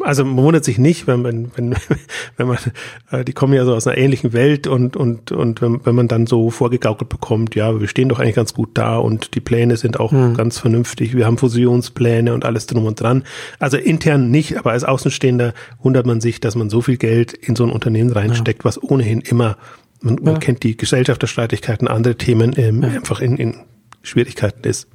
also 0.00 0.24
man 0.24 0.42
wundert 0.42 0.64
sich 0.64 0.78
nicht, 0.78 1.06
wenn 1.06 1.20
man, 1.20 1.50
wenn, 1.54 1.74
wenn 2.38 2.46
man, 2.46 2.56
äh, 3.10 3.26
die 3.26 3.34
kommen 3.34 3.52
ja 3.52 3.66
so 3.66 3.74
aus 3.74 3.86
einer 3.86 3.98
ähnlichen 3.98 4.32
Welt 4.32 4.66
und, 4.66 4.96
und, 4.96 5.32
und 5.32 5.60
wenn, 5.60 5.84
wenn 5.84 5.94
man 5.94 6.08
dann 6.08 6.26
so 6.26 6.48
vorgegaukelt 6.48 7.10
bekommt, 7.10 7.54
ja, 7.54 7.78
wir 7.78 7.86
stehen 7.86 8.08
doch 8.08 8.20
eigentlich 8.20 8.36
ganz 8.36 8.54
gut 8.54 8.70
da 8.72 8.96
und 8.96 9.34
die 9.34 9.40
Pläne 9.40 9.76
sind 9.76 10.00
auch 10.00 10.12
mhm. 10.12 10.32
ganz 10.32 10.58
vernünftig. 10.58 11.14
Wir 11.14 11.26
haben 11.26 11.36
Fusionspläne 11.36 12.32
und 12.32 12.46
alles 12.46 12.64
drum 12.64 12.86
und 12.86 13.02
dran. 13.02 13.22
Also 13.58 13.76
intern 13.76 14.30
nicht, 14.30 14.56
aber 14.56 14.70
als 14.70 14.84
Außenstehender 14.84 15.52
wundert 15.82 16.06
man 16.06 16.22
sich, 16.22 16.40
dass 16.40 16.54
man 16.54 16.70
so 16.70 16.80
viel 16.80 16.96
Geld 16.96 17.34
in 17.34 17.54
so 17.54 17.64
ein 17.64 17.70
Unternehmen 17.70 18.12
reinsteckt, 18.12 18.62
ja. 18.62 18.64
was 18.64 18.82
ohnehin 18.82 19.20
immer, 19.20 19.58
man, 20.00 20.14
man 20.22 20.34
ja. 20.34 20.40
kennt 20.40 20.62
die 20.62 20.78
Gesellschafterstreitigkeiten, 20.78 21.86
andere 21.86 22.16
Themen 22.16 22.54
ähm, 22.56 22.82
ja. 22.82 22.88
einfach 22.88 23.20
in, 23.20 23.36
in 23.36 23.56
Schwierigkeiten 24.04 24.66
ist. 24.66 24.88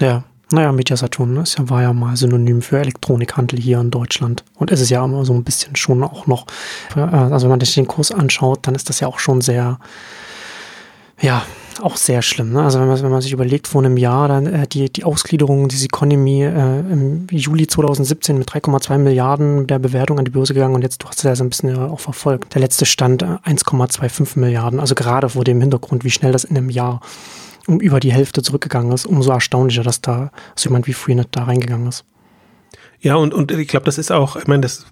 Ja. 0.00 0.24
Naja, 0.50 0.72
Mediasaturn 0.72 1.32
ne, 1.32 1.42
ist 1.42 1.58
ja, 1.58 1.68
war 1.70 1.82
ja 1.82 1.92
mal 1.92 2.16
Synonym 2.16 2.62
für 2.62 2.78
Elektronikhandel 2.78 3.58
hier 3.58 3.80
in 3.80 3.90
Deutschland. 3.90 4.44
Und 4.54 4.70
ist 4.70 4.80
es 4.80 4.90
ja 4.90 5.04
immer 5.04 5.24
so 5.24 5.32
ein 5.32 5.42
bisschen 5.42 5.74
schon 5.74 6.04
auch 6.04 6.26
noch, 6.26 6.46
äh, 6.94 7.00
also 7.00 7.44
wenn 7.44 7.50
man 7.50 7.60
sich 7.60 7.74
den 7.74 7.88
Kurs 7.88 8.12
anschaut, 8.12 8.66
dann 8.66 8.74
ist 8.74 8.88
das 8.88 9.00
ja 9.00 9.08
auch 9.08 9.18
schon 9.18 9.40
sehr, 9.40 9.78
ja, 11.20 11.42
auch 11.82 11.96
sehr 11.96 12.22
schlimm. 12.22 12.52
Ne? 12.52 12.62
Also 12.62 12.78
wenn 12.78 12.88
man, 12.88 13.02
wenn 13.02 13.10
man 13.10 13.20
sich 13.20 13.32
überlegt, 13.32 13.66
vor 13.66 13.82
einem 13.82 13.96
Jahr 13.96 14.28
dann 14.28 14.46
äh, 14.46 14.66
die, 14.66 14.92
die 14.92 15.04
Ausgliederung 15.04 15.68
dieser 15.68 15.86
Economy 15.86 16.44
äh, 16.44 16.80
im 16.80 17.26
Juli 17.30 17.66
2017 17.66 18.38
mit 18.38 18.48
3,2 18.48 18.98
Milliarden 18.98 19.66
der 19.66 19.78
Bewertung 19.78 20.18
an 20.18 20.24
die 20.24 20.30
Börse 20.30 20.54
gegangen 20.54 20.74
und 20.74 20.82
jetzt, 20.82 21.02
du 21.02 21.08
hast 21.08 21.18
es 21.18 21.24
ja 21.24 21.34
so 21.34 21.44
ein 21.44 21.50
bisschen 21.50 21.70
ja 21.70 21.86
auch 21.86 22.00
verfolgt. 22.00 22.54
Der 22.54 22.60
letzte 22.60 22.86
Stand 22.86 23.22
äh, 23.22 23.38
1,25 23.46 24.38
Milliarden. 24.38 24.78
Also 24.78 24.94
gerade 24.94 25.30
vor 25.30 25.44
dem 25.44 25.60
Hintergrund, 25.60 26.04
wie 26.04 26.10
schnell 26.10 26.32
das 26.32 26.44
in 26.44 26.56
einem 26.56 26.70
Jahr 26.70 27.00
um 27.66 27.80
über 27.80 28.00
die 28.00 28.12
Hälfte 28.12 28.42
zurückgegangen 28.42 28.92
ist, 28.92 29.06
umso 29.06 29.30
erstaunlicher, 29.30 29.82
dass 29.82 30.00
da 30.00 30.30
so 30.54 30.68
jemand 30.68 30.86
wie 30.86 30.92
Freenet 30.92 31.28
da 31.32 31.44
reingegangen 31.44 31.88
ist. 31.88 32.04
Ja, 33.00 33.16
und, 33.16 33.34
und 33.34 33.50
ich 33.50 33.68
glaube, 33.68 33.86
das 33.86 33.98
ist 33.98 34.10
auch, 34.10 34.36
ich 34.36 34.46
meine, 34.46 34.62
das 34.62 34.86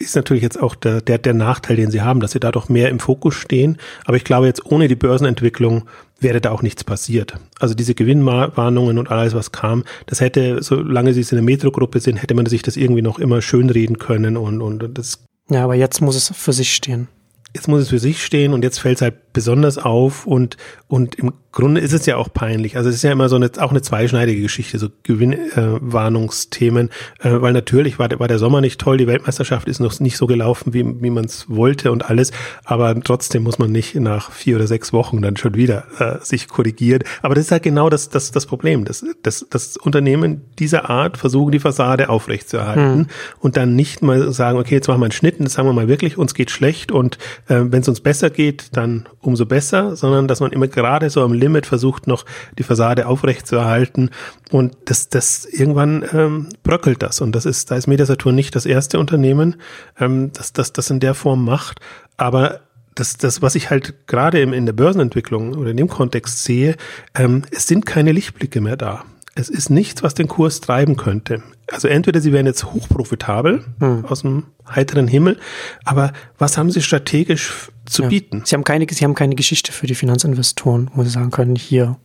ist 0.00 0.16
natürlich 0.16 0.42
jetzt 0.42 0.60
auch 0.60 0.74
der, 0.74 1.00
der, 1.02 1.18
der 1.18 1.34
Nachteil, 1.34 1.76
den 1.76 1.90
sie 1.90 2.00
haben, 2.00 2.20
dass 2.20 2.32
sie 2.32 2.40
da 2.40 2.50
doch 2.50 2.68
mehr 2.68 2.88
im 2.88 3.00
Fokus 3.00 3.34
stehen. 3.34 3.76
Aber 4.06 4.16
ich 4.16 4.24
glaube, 4.24 4.46
jetzt 4.46 4.64
ohne 4.64 4.88
die 4.88 4.96
Börsenentwicklung 4.96 5.84
wäre 6.18 6.40
da 6.40 6.52
auch 6.52 6.62
nichts 6.62 6.84
passiert. 6.84 7.34
Also 7.58 7.74
diese 7.74 7.94
Gewinnwarnungen 7.94 8.98
und 8.98 9.10
alles, 9.10 9.34
was 9.34 9.52
kam, 9.52 9.84
das 10.06 10.20
hätte, 10.20 10.62
solange 10.62 11.12
sie 11.12 11.20
in 11.20 11.36
der 11.36 11.42
Metro-Gruppe 11.42 12.00
sind, 12.00 12.22
hätte 12.22 12.34
man 12.34 12.46
sich 12.46 12.62
das 12.62 12.76
irgendwie 12.76 13.02
noch 13.02 13.18
immer 13.18 13.42
schönreden 13.42 13.98
können 13.98 14.36
und, 14.36 14.62
und 14.62 14.96
das. 14.96 15.22
Ja, 15.50 15.64
aber 15.64 15.74
jetzt 15.74 16.00
muss 16.00 16.16
es 16.16 16.32
für 16.34 16.52
sich 16.52 16.74
stehen 16.74 17.08
jetzt 17.54 17.68
muss 17.68 17.82
es 17.82 17.88
für 17.88 17.98
sich 17.98 18.24
stehen 18.24 18.52
und 18.52 18.62
jetzt 18.62 18.78
fällt 18.78 18.96
es 18.96 19.02
halt 19.02 19.32
besonders 19.32 19.78
auf 19.78 20.26
und, 20.26 20.56
und 20.88 21.16
im 21.16 21.32
Grunde 21.52 21.80
ist 21.80 21.92
es 21.92 22.06
ja 22.06 22.16
auch 22.16 22.32
peinlich. 22.32 22.76
Also 22.76 22.88
es 22.88 22.96
ist 22.96 23.02
ja 23.02 23.10
immer 23.10 23.28
so 23.28 23.34
eine, 23.34 23.50
auch 23.58 23.70
eine 23.70 23.82
zweischneidige 23.82 24.40
Geschichte, 24.40 24.78
so 24.78 24.88
Gewinnwarnungsthemen, 25.02 26.90
äh, 27.22 27.28
äh, 27.28 27.42
weil 27.42 27.52
natürlich 27.52 27.98
war 27.98 28.08
der, 28.08 28.20
war 28.20 28.28
der 28.28 28.38
Sommer 28.38 28.60
nicht 28.60 28.80
toll, 28.80 28.98
die 28.98 29.08
Weltmeisterschaft 29.08 29.66
ist 29.66 29.80
noch 29.80 29.98
nicht 29.98 30.16
so 30.16 30.28
gelaufen, 30.28 30.72
wie, 30.74 30.84
wie 31.02 31.10
man 31.10 31.24
es 31.24 31.46
wollte 31.48 31.90
und 31.90 32.08
alles, 32.08 32.30
aber 32.64 32.98
trotzdem 33.00 33.42
muss 33.42 33.58
man 33.58 33.72
nicht 33.72 33.96
nach 33.96 34.30
vier 34.30 34.56
oder 34.56 34.68
sechs 34.68 34.92
Wochen 34.92 35.22
dann 35.22 35.36
schon 35.36 35.54
wieder 35.54 35.84
äh, 35.98 36.24
sich 36.24 36.46
korrigieren. 36.46 37.02
Aber 37.20 37.34
das 37.34 37.46
ist 37.46 37.50
halt 37.50 37.64
genau 37.64 37.90
das, 37.90 38.10
das, 38.10 38.30
das 38.30 38.46
Problem, 38.46 38.84
dass, 38.84 39.04
dass, 39.22 39.44
dass 39.50 39.76
Unternehmen 39.76 40.42
dieser 40.60 40.88
Art 40.88 41.16
versuchen, 41.16 41.50
die 41.50 41.58
Fassade 41.58 42.10
aufrechtzuerhalten 42.10 42.94
hm. 42.94 43.06
und 43.40 43.56
dann 43.56 43.74
nicht 43.74 44.02
mal 44.02 44.32
sagen, 44.32 44.56
okay, 44.56 44.76
jetzt 44.76 44.86
machen 44.86 45.00
wir 45.00 45.06
einen 45.06 45.12
Schnitt 45.12 45.40
und 45.40 45.46
das 45.46 45.54
sagen 45.54 45.66
wir 45.66 45.72
mal 45.72 45.88
wirklich, 45.88 46.16
uns 46.16 46.34
geht 46.34 46.52
schlecht 46.52 46.92
und 46.92 47.18
äh, 47.48 47.60
wenn 47.64 47.80
es 47.80 47.88
uns 47.88 48.00
besser 48.00 48.30
geht, 48.30 48.68
dann 48.76 49.08
umso 49.20 49.46
besser, 49.46 49.96
sondern 49.96 50.28
dass 50.28 50.38
man 50.38 50.52
immer 50.52 50.68
gerade 50.68 51.10
so 51.10 51.22
am 51.22 51.39
Limit 51.40 51.66
versucht, 51.66 52.06
noch 52.06 52.24
die 52.58 52.62
Fassade 52.62 53.06
aufrechtzuerhalten 53.06 54.10
und 54.50 54.76
das, 54.84 55.08
das 55.08 55.44
irgendwann 55.44 56.04
ähm, 56.12 56.48
bröckelt 56.62 57.02
das 57.02 57.20
und 57.20 57.32
das 57.32 57.46
ist, 57.46 57.70
da 57.70 57.76
ist 57.76 57.86
Mediasaturn 57.86 58.34
nicht 58.34 58.54
das 58.54 58.66
erste 58.66 58.98
Unternehmen, 58.98 59.56
ähm, 59.98 60.32
das, 60.32 60.52
das 60.52 60.72
das 60.72 60.90
in 60.90 61.00
der 61.00 61.14
Form 61.14 61.44
macht, 61.44 61.80
aber 62.16 62.60
das, 62.94 63.16
das, 63.16 63.40
was 63.40 63.54
ich 63.54 63.70
halt 63.70 64.06
gerade 64.06 64.40
in 64.40 64.66
der 64.66 64.72
Börsenentwicklung 64.72 65.54
oder 65.54 65.70
in 65.70 65.76
dem 65.76 65.88
Kontext 65.88 66.44
sehe, 66.44 66.76
ähm, 67.14 67.42
es 67.50 67.66
sind 67.66 67.86
keine 67.86 68.12
Lichtblicke 68.12 68.60
mehr 68.60 68.76
da. 68.76 69.04
Es 69.34 69.48
ist 69.48 69.70
nichts, 69.70 70.02
was 70.02 70.14
den 70.14 70.28
Kurs 70.28 70.60
treiben 70.60 70.96
könnte. 70.96 71.42
Also 71.70 71.88
entweder 71.88 72.20
sie 72.20 72.32
wären 72.32 72.46
jetzt 72.46 72.64
hochprofitabel 72.64 73.64
hm. 73.78 74.04
aus 74.04 74.22
dem 74.22 74.44
heiteren 74.68 75.06
Himmel, 75.06 75.38
aber 75.84 76.12
was 76.36 76.58
haben 76.58 76.70
sie 76.70 76.82
strategisch 76.82 77.70
zu 77.90 78.02
ja. 78.02 78.08
bieten? 78.08 78.42
Sie 78.44 78.54
haben 78.54 78.64
keine, 78.64 78.86
sie 78.90 79.04
haben 79.04 79.14
keine 79.14 79.34
Geschichte 79.34 79.72
für 79.72 79.86
die 79.86 79.94
Finanzinvestoren, 79.94 80.90
wo 80.94 81.02
sie 81.02 81.10
sagen 81.10 81.30
können, 81.30 81.56
hier, 81.56 81.96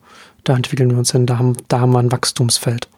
da 0.43 0.55
entwickeln 0.55 0.91
wir 0.91 0.97
uns 0.97 1.11
hin, 1.11 1.25
da 1.25 1.37
haben, 1.37 1.55
da 1.67 1.79
haben 1.79 1.91
wir 1.91 1.99
ein 1.99 2.11
Wachstumsfeld. 2.11 2.89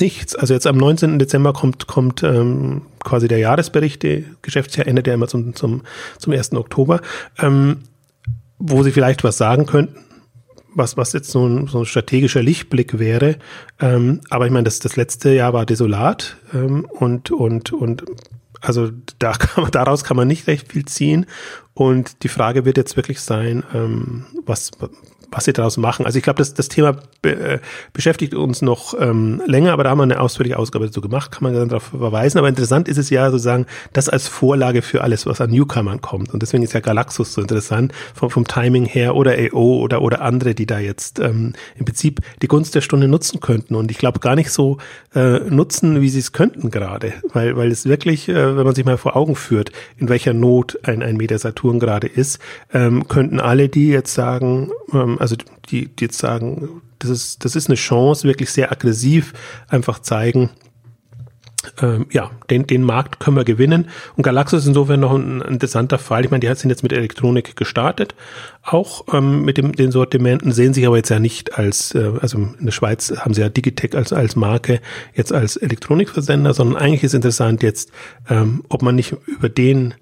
Nichts. 0.00 0.36
Also 0.36 0.54
jetzt 0.54 0.66
am 0.66 0.76
19. 0.76 1.18
Dezember 1.18 1.52
kommt, 1.52 1.88
kommt 1.88 2.22
ähm, 2.22 2.82
quasi 3.02 3.26
der 3.26 3.38
Jahresbericht, 3.38 4.02
der 4.02 4.22
Geschäftsjahr 4.42 4.86
endet 4.86 5.06
ja 5.06 5.14
immer 5.14 5.26
zum, 5.26 5.54
zum, 5.54 5.82
zum 6.18 6.32
1. 6.32 6.52
Oktober, 6.52 7.00
ähm, 7.38 7.78
wo 8.58 8.82
sie 8.82 8.92
vielleicht 8.92 9.24
was 9.24 9.38
sagen 9.38 9.66
könnten 9.66 10.04
was, 10.78 10.96
was 10.96 11.12
jetzt 11.12 11.30
so 11.30 11.46
ein, 11.46 11.66
so 11.66 11.80
ein 11.80 11.86
strategischer 11.86 12.42
Lichtblick 12.42 12.98
wäre. 12.98 13.36
Ähm, 13.80 14.20
aber 14.30 14.46
ich 14.46 14.52
meine, 14.52 14.64
das, 14.64 14.78
das 14.78 14.96
letzte 14.96 15.30
Jahr 15.30 15.52
war 15.52 15.66
desolat 15.66 16.36
ähm, 16.54 16.86
und, 16.90 17.30
und, 17.30 17.72
und 17.72 18.04
also 18.60 18.90
da 19.18 19.32
kann 19.38 19.64
man, 19.64 19.72
daraus 19.72 20.04
kann 20.04 20.16
man 20.16 20.28
nicht 20.28 20.46
recht 20.46 20.72
viel 20.72 20.84
ziehen. 20.84 21.26
Und 21.74 22.22
die 22.22 22.28
Frage 22.28 22.64
wird 22.64 22.76
jetzt 22.76 22.96
wirklich 22.96 23.20
sein, 23.20 23.62
ähm, 23.72 24.26
was, 24.44 24.70
was 25.30 25.44
sie 25.44 25.52
daraus 25.52 25.76
machen. 25.76 26.06
Also 26.06 26.18
ich 26.18 26.24
glaube, 26.24 26.38
das, 26.38 26.54
das 26.54 26.68
Thema 26.68 26.96
be, 27.22 27.32
äh, 27.32 27.58
beschäftigt 27.92 28.34
uns 28.34 28.62
noch 28.62 28.94
ähm, 28.98 29.42
länger, 29.46 29.72
aber 29.72 29.84
da 29.84 29.90
haben 29.90 29.98
wir 29.98 30.04
eine 30.04 30.20
ausführliche 30.20 30.58
Ausgabe 30.58 30.86
dazu 30.86 31.00
gemacht, 31.00 31.32
kann 31.32 31.42
man 31.42 31.54
dann 31.54 31.68
darauf 31.68 31.84
verweisen. 31.84 32.38
Aber 32.38 32.48
interessant 32.48 32.88
ist 32.88 32.96
es 32.96 33.10
ja 33.10 33.30
sozusagen, 33.30 33.66
das 33.92 34.08
als 34.08 34.28
Vorlage 34.28 34.82
für 34.82 35.02
alles, 35.02 35.26
was 35.26 35.40
an 35.40 35.50
Newcomern 35.50 36.00
kommt. 36.00 36.32
Und 36.32 36.42
deswegen 36.42 36.62
ist 36.62 36.72
ja 36.72 36.80
Galaxus 36.80 37.34
so 37.34 37.40
interessant 37.40 37.92
vom, 38.14 38.30
vom 38.30 38.46
Timing 38.46 38.86
her 38.86 39.14
oder 39.14 39.32
AO 39.32 39.78
oder, 39.80 40.02
oder 40.02 40.22
andere, 40.22 40.54
die 40.54 40.66
da 40.66 40.78
jetzt 40.78 41.18
ähm, 41.18 41.52
im 41.76 41.84
Prinzip 41.84 42.20
die 42.40 42.48
Gunst 42.48 42.74
der 42.74 42.80
Stunde 42.80 43.08
nutzen 43.08 43.40
könnten. 43.40 43.74
Und 43.74 43.90
ich 43.90 43.98
glaube 43.98 44.20
gar 44.20 44.34
nicht 44.34 44.50
so 44.50 44.78
äh, 45.14 45.40
nutzen, 45.40 46.00
wie 46.00 46.08
sie 46.08 46.20
es 46.20 46.32
könnten 46.32 46.70
gerade, 46.70 47.12
weil, 47.32 47.56
weil 47.56 47.70
es 47.70 47.84
wirklich, 47.84 48.28
äh, 48.28 48.56
wenn 48.56 48.64
man 48.64 48.74
sich 48.74 48.84
mal 48.84 48.96
vor 48.96 49.16
Augen 49.16 49.36
führt, 49.36 49.72
in 49.98 50.08
welcher 50.08 50.32
Not 50.32 50.78
ein, 50.84 51.02
ein 51.02 51.16
Media 51.16 51.38
Saturn 51.38 51.78
gerade 51.78 52.06
ist, 52.06 52.38
ähm, 52.72 53.08
könnten 53.08 53.40
alle, 53.40 53.68
die 53.68 53.88
jetzt 53.88 54.14
sagen, 54.14 54.70
ähm, 54.92 55.17
also 55.18 55.36
die, 55.70 55.88
die 55.88 56.04
jetzt 56.04 56.18
sagen, 56.18 56.82
das 56.98 57.10
ist, 57.10 57.44
das 57.44 57.56
ist 57.56 57.68
eine 57.68 57.76
Chance, 57.76 58.26
wirklich 58.26 58.50
sehr 58.50 58.72
aggressiv 58.72 59.32
einfach 59.68 60.00
zeigen, 60.00 60.50
ähm, 61.80 62.06
ja, 62.10 62.30
den, 62.50 62.66
den 62.66 62.82
Markt 62.82 63.20
können 63.20 63.36
wir 63.36 63.44
gewinnen. 63.44 63.88
Und 64.16 64.22
Galaxus 64.22 64.62
ist 64.62 64.68
insofern 64.68 65.00
noch 65.00 65.14
ein, 65.14 65.40
interessanter 65.40 65.98
Fall. 65.98 66.24
Ich 66.24 66.30
meine, 66.30 66.40
die 66.40 66.54
sind 66.54 66.70
jetzt 66.70 66.82
mit 66.82 66.92
Elektronik 66.92 67.56
gestartet, 67.56 68.14
auch 68.62 69.04
ähm, 69.12 69.44
mit 69.44 69.58
dem, 69.58 69.72
den 69.72 69.90
Sortimenten, 69.90 70.52
sehen 70.52 70.72
sich 70.72 70.86
aber 70.86 70.96
jetzt 70.96 71.08
ja 71.08 71.18
nicht 71.18 71.58
als, 71.58 71.94
äh, 71.94 72.12
also 72.20 72.38
in 72.38 72.64
der 72.64 72.72
Schweiz 72.72 73.12
haben 73.18 73.34
sie 73.34 73.40
ja 73.40 73.48
Digitech 73.48 73.96
als, 73.96 74.12
als 74.12 74.36
Marke, 74.36 74.80
jetzt 75.14 75.32
als 75.32 75.56
Elektronikversender, 75.56 76.54
sondern 76.54 76.80
eigentlich 76.80 77.04
ist 77.04 77.14
interessant 77.14 77.62
jetzt, 77.62 77.90
ähm, 78.28 78.62
ob 78.68 78.82
man 78.82 78.94
nicht 78.94 79.16
über 79.26 79.48
den, 79.48 79.94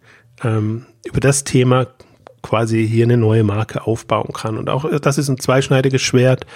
ähm, 0.44 0.87
über 1.05 1.20
das 1.20 1.44
Thema 1.44 1.87
quasi 2.47 2.87
hier 2.87 3.05
eine 3.05 3.17
neue 3.17 3.43
Marke 3.43 3.87
aufbauen 3.87 4.33
kann. 4.33 4.57
Und 4.57 4.71
auch 4.71 4.85
äh, 4.85 5.01
das 5.01 5.19
ist 5.19 5.29
ein 5.29 5.39
zweischneidiges 5.39 6.01
Schwert. 6.01 6.47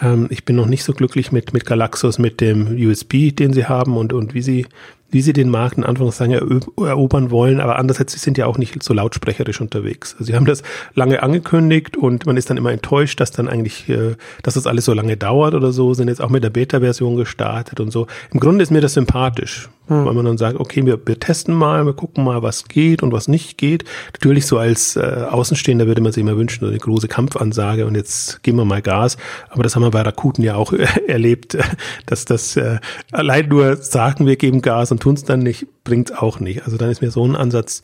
Ähm, 0.00 0.26
ich 0.30 0.44
bin 0.44 0.56
noch 0.56 0.66
nicht 0.66 0.84
so 0.84 0.92
glücklich 0.92 1.32
mit, 1.32 1.54
mit 1.54 1.64
Galaxus, 1.64 2.18
mit 2.18 2.40
dem 2.40 2.76
USB, 2.78 3.34
den 3.34 3.54
sie 3.54 3.64
haben 3.64 3.96
und, 3.96 4.12
und 4.12 4.34
wie 4.34 4.42
sie 4.42 4.66
wie 5.10 5.22
sie 5.22 5.32
den 5.32 5.48
Markt 5.48 5.78
in 5.78 5.84
Anführungszeichen 5.84 6.62
erobern 6.76 7.30
wollen, 7.30 7.60
aber 7.60 7.78
andererseits, 7.78 8.12
sie 8.12 8.18
sind 8.18 8.36
ja 8.36 8.46
auch 8.46 8.58
nicht 8.58 8.82
so 8.82 8.92
lautsprecherisch 8.92 9.60
unterwegs. 9.60 10.12
Also 10.14 10.24
sie 10.24 10.34
haben 10.34 10.44
das 10.44 10.62
lange 10.94 11.22
angekündigt 11.22 11.96
und 11.96 12.26
man 12.26 12.36
ist 12.36 12.50
dann 12.50 12.58
immer 12.58 12.72
enttäuscht, 12.72 13.18
dass 13.20 13.30
dann 13.30 13.48
eigentlich, 13.48 13.88
äh, 13.88 14.16
dass 14.42 14.54
das 14.54 14.66
alles 14.66 14.84
so 14.84 14.92
lange 14.92 15.16
dauert 15.16 15.54
oder 15.54 15.72
so, 15.72 15.94
sind 15.94 16.08
jetzt 16.08 16.20
auch 16.20 16.28
mit 16.28 16.44
der 16.44 16.50
Beta-Version 16.50 17.16
gestartet 17.16 17.80
und 17.80 17.90
so. 17.90 18.06
Im 18.32 18.40
Grunde 18.40 18.62
ist 18.62 18.70
mir 18.70 18.82
das 18.82 18.94
sympathisch, 18.94 19.70
hm. 19.86 20.04
weil 20.04 20.12
man 20.12 20.26
dann 20.26 20.36
sagt, 20.36 20.60
okay, 20.60 20.84
wir, 20.84 21.00
wir 21.06 21.18
testen 21.18 21.54
mal, 21.54 21.86
wir 21.86 21.94
gucken 21.94 22.22
mal, 22.24 22.42
was 22.42 22.68
geht 22.68 23.02
und 23.02 23.10
was 23.10 23.28
nicht 23.28 23.56
geht. 23.56 23.84
Natürlich 24.12 24.44
so 24.44 24.58
als 24.58 24.96
äh, 24.96 25.24
Außenstehender 25.30 25.86
würde 25.86 26.02
man 26.02 26.12
sich 26.12 26.20
immer 26.20 26.36
wünschen, 26.36 26.60
so 26.60 26.66
eine 26.66 26.78
große 26.78 27.08
Kampfansage 27.08 27.86
und 27.86 27.94
jetzt 27.94 28.42
geben 28.42 28.58
wir 28.58 28.66
mal 28.66 28.82
Gas. 28.82 29.16
Aber 29.48 29.62
das 29.62 29.74
haben 29.74 29.82
wir 29.82 29.90
bei 29.90 30.02
Rakuten 30.02 30.44
ja 30.44 30.56
auch 30.56 30.72
erlebt, 31.06 31.56
dass 32.04 32.26
das 32.26 32.56
äh, 32.56 32.78
allein 33.10 33.48
nur 33.48 33.76
sagen, 33.76 34.26
wir 34.26 34.36
geben 34.36 34.60
Gas 34.60 34.92
und 34.92 34.97
und 34.98 35.02
tun 35.02 35.14
es 35.14 35.22
dann 35.22 35.40
nicht, 35.40 35.68
bringt 35.84 36.10
es 36.10 36.16
auch 36.16 36.40
nicht. 36.40 36.64
Also 36.64 36.76
dann 36.76 36.90
ist 36.90 37.02
mir 37.02 37.12
so 37.12 37.24
ein 37.24 37.36
Ansatz 37.36 37.82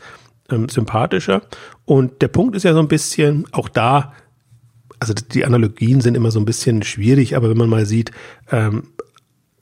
ähm, 0.51 0.69
sympathischer. 0.69 1.43
Und 1.85 2.23
der 2.23 2.29
Punkt 2.29 2.57
ist 2.57 2.65
ja 2.65 2.73
so 2.73 2.81
ein 2.81 2.89
bisschen, 2.89 3.47
auch 3.53 3.69
da, 3.69 4.13
also 4.99 5.15
die 5.15 5.45
Analogien 5.45 6.01
sind 6.01 6.17
immer 6.17 6.33
so 6.33 6.41
ein 6.41 6.45
bisschen 6.45 6.83
schwierig, 6.83 7.37
aber 7.37 7.49
wenn 7.49 7.57
man 7.57 7.69
mal 7.71 7.87
sieht, 7.87 8.11
ähm, 8.51 8.89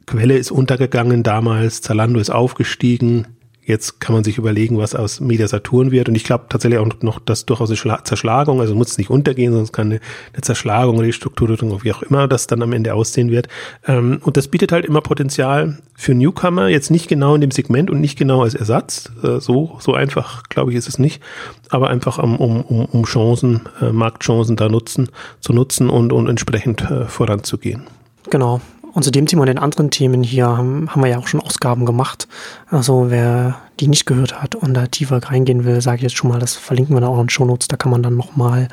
Quelle 0.07 0.39
ist 0.39 0.51
untergegangen 0.51 1.23
damals, 1.23 1.83
Zalando 1.83 2.19
ist 2.21 2.31
aufgestiegen, 2.31 3.27
Jetzt 3.65 4.01
kann 4.01 4.13
man 4.13 4.25
sich 4.25 4.39
überlegen, 4.39 4.79
was 4.79 4.97
aus 4.97 5.21
Media 5.21 5.47
Saturn 5.47 5.93
wird. 5.93 6.09
Und 6.09 6.17
ich 6.17 6.25
glaube 6.25 6.47
tatsächlich 6.49 6.81
auch 6.81 6.89
noch, 7.03 7.21
dass 7.21 7.47
durchaus 7.47 7.71
eine 7.71 8.03
Zerschlagung, 8.03 8.61
also 8.61 8.75
muss 8.75 8.91
es 8.91 8.99
nicht 8.99 9.09
untergehen, 9.09 9.53
sonst 9.53 9.73
kann 9.73 9.93
eine, 9.93 10.01
Zerschlagung, 10.41 10.99
Restrukturierung, 10.99 11.85
wie 11.85 11.93
auch 11.93 12.03
immer 12.03 12.27
das 12.27 12.49
dann 12.49 12.63
am 12.63 12.73
Ende 12.73 12.93
aussehen 12.93 13.31
wird. 13.31 13.47
Ähm, 13.87 14.21
und 14.25 14.37
das 14.37 14.49
bietet 14.49 14.73
halt 14.73 14.85
immer 14.85 15.01
Potenzial 15.01 15.79
für 15.95 16.13
Newcomer, 16.13 16.67
jetzt 16.67 16.91
nicht 16.91 17.09
genau 17.09 17.37
in 17.37 17.41
dem 17.41 17.53
Segment 17.53 17.89
und 17.89 18.01
nicht 18.01 18.19
genau 18.19 18.43
als 18.43 18.55
Ersatz. 18.55 19.13
Äh, 19.23 19.39
so, 19.39 19.77
so 19.79 19.95
einfach, 19.95 20.43
glaube 20.49 20.73
ich, 20.73 20.77
ist 20.77 20.89
es 20.89 20.99
nicht. 20.99 21.23
Aber 21.71 21.89
einfach 21.89 22.19
um, 22.19 22.37
um, 22.37 22.85
um 22.87 23.05
Chancen, 23.05 23.69
äh, 23.81 23.93
Marktchancen 23.93 24.57
da 24.57 24.69
nutzen, 24.69 25.09
zu 25.41 25.53
nutzen 25.53 25.89
und, 25.89 26.13
und 26.13 26.29
entsprechend 26.29 26.83
äh, 26.91 27.07
voranzugehen. 27.07 27.85
Genau. 28.29 28.61
Und 28.93 29.05
zu 29.05 29.11
dem 29.11 29.27
Thema 29.27 29.43
und 29.43 29.49
den 29.49 29.59
anderen 29.59 29.91
Themen 29.91 30.23
hier 30.23 30.47
haben, 30.47 30.91
haben 30.91 31.03
wir 31.03 31.09
ja 31.09 31.19
auch 31.19 31.27
schon 31.27 31.41
Ausgaben 31.41 31.87
gemacht. 31.87 32.29
Also 32.71 33.07
wer 33.09 33.57
die 33.81 33.89
nicht 33.89 34.07
gehört 34.07 34.43
hat 34.43 34.55
und 34.55 34.75
da 34.75 34.87
tiefer 34.87 35.19
reingehen 35.23 35.65
will, 35.65 35.81
sage 35.81 35.97
ich 35.97 36.03
jetzt 36.03 36.17
schon 36.17 36.31
mal, 36.31 36.39
das 36.39 36.55
verlinken 36.55 36.95
wir 36.95 37.01
dann 37.01 37.11
auch 37.11 37.19
in 37.19 37.25
den 37.25 37.31
Shownotes. 37.31 37.69
Da 37.69 37.77
kann 37.77 37.91
man 37.91 38.03
dann 38.03 38.17
nochmal 38.17 38.69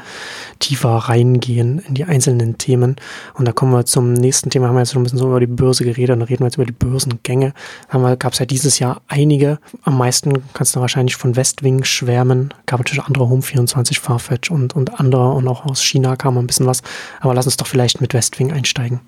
tiefer 0.60 0.89
reingehen 0.89 1.79
in 1.79 1.93
die 1.93 2.03
einzelnen 2.03 2.58
Themen. 2.58 2.97
Und 3.34 3.47
da 3.47 3.53
kommen 3.53 3.71
wir 3.71 3.86
zum 3.86 4.13
nächsten 4.13 4.49
Thema. 4.49 4.67
Haben 4.67 4.75
wir 4.75 4.82
jetzt 4.82 4.91
schon 4.91 5.01
ein 5.01 5.03
bisschen 5.03 5.19
so 5.19 5.27
über 5.27 5.39
die 5.39 5.47
Börse 5.47 5.86
geredet 5.86 6.15
und 6.15 6.21
reden 6.23 6.41
wir 6.41 6.47
jetzt 6.47 6.58
über 6.58 6.65
die 6.65 6.73
Börsengänge. 6.73 7.53
Da 7.91 8.15
gab 8.15 8.34
es 8.34 8.39
ja 8.39 8.45
dieses 8.45 8.79
Jahr 8.79 9.01
einige. 9.08 9.60
Am 9.84 9.97
meisten 9.97 10.43
kannst 10.53 10.75
du 10.75 10.82
wahrscheinlich 10.82 11.15
von 11.15 11.36
Westwing 11.36 11.86
schwärmen. 11.86 12.53
Gab 12.65 12.82
natürlich 12.82 13.03
andere 13.03 13.23
Home24, 13.23 13.99
Farfetch 13.99 14.51
und, 14.51 14.75
und 14.75 14.99
andere. 14.99 15.32
Und 15.32 15.47
auch 15.47 15.65
aus 15.65 15.82
China 15.82 16.17
kam 16.17 16.38
ein 16.38 16.47
bisschen 16.47 16.67
was. 16.67 16.82
Aber 17.21 17.34
lass 17.34 17.45
uns 17.45 17.58
doch 17.58 17.67
vielleicht 17.67 18.01
mit 18.01 18.13
Westwing 18.13 18.51
einsteigen. 18.51 18.99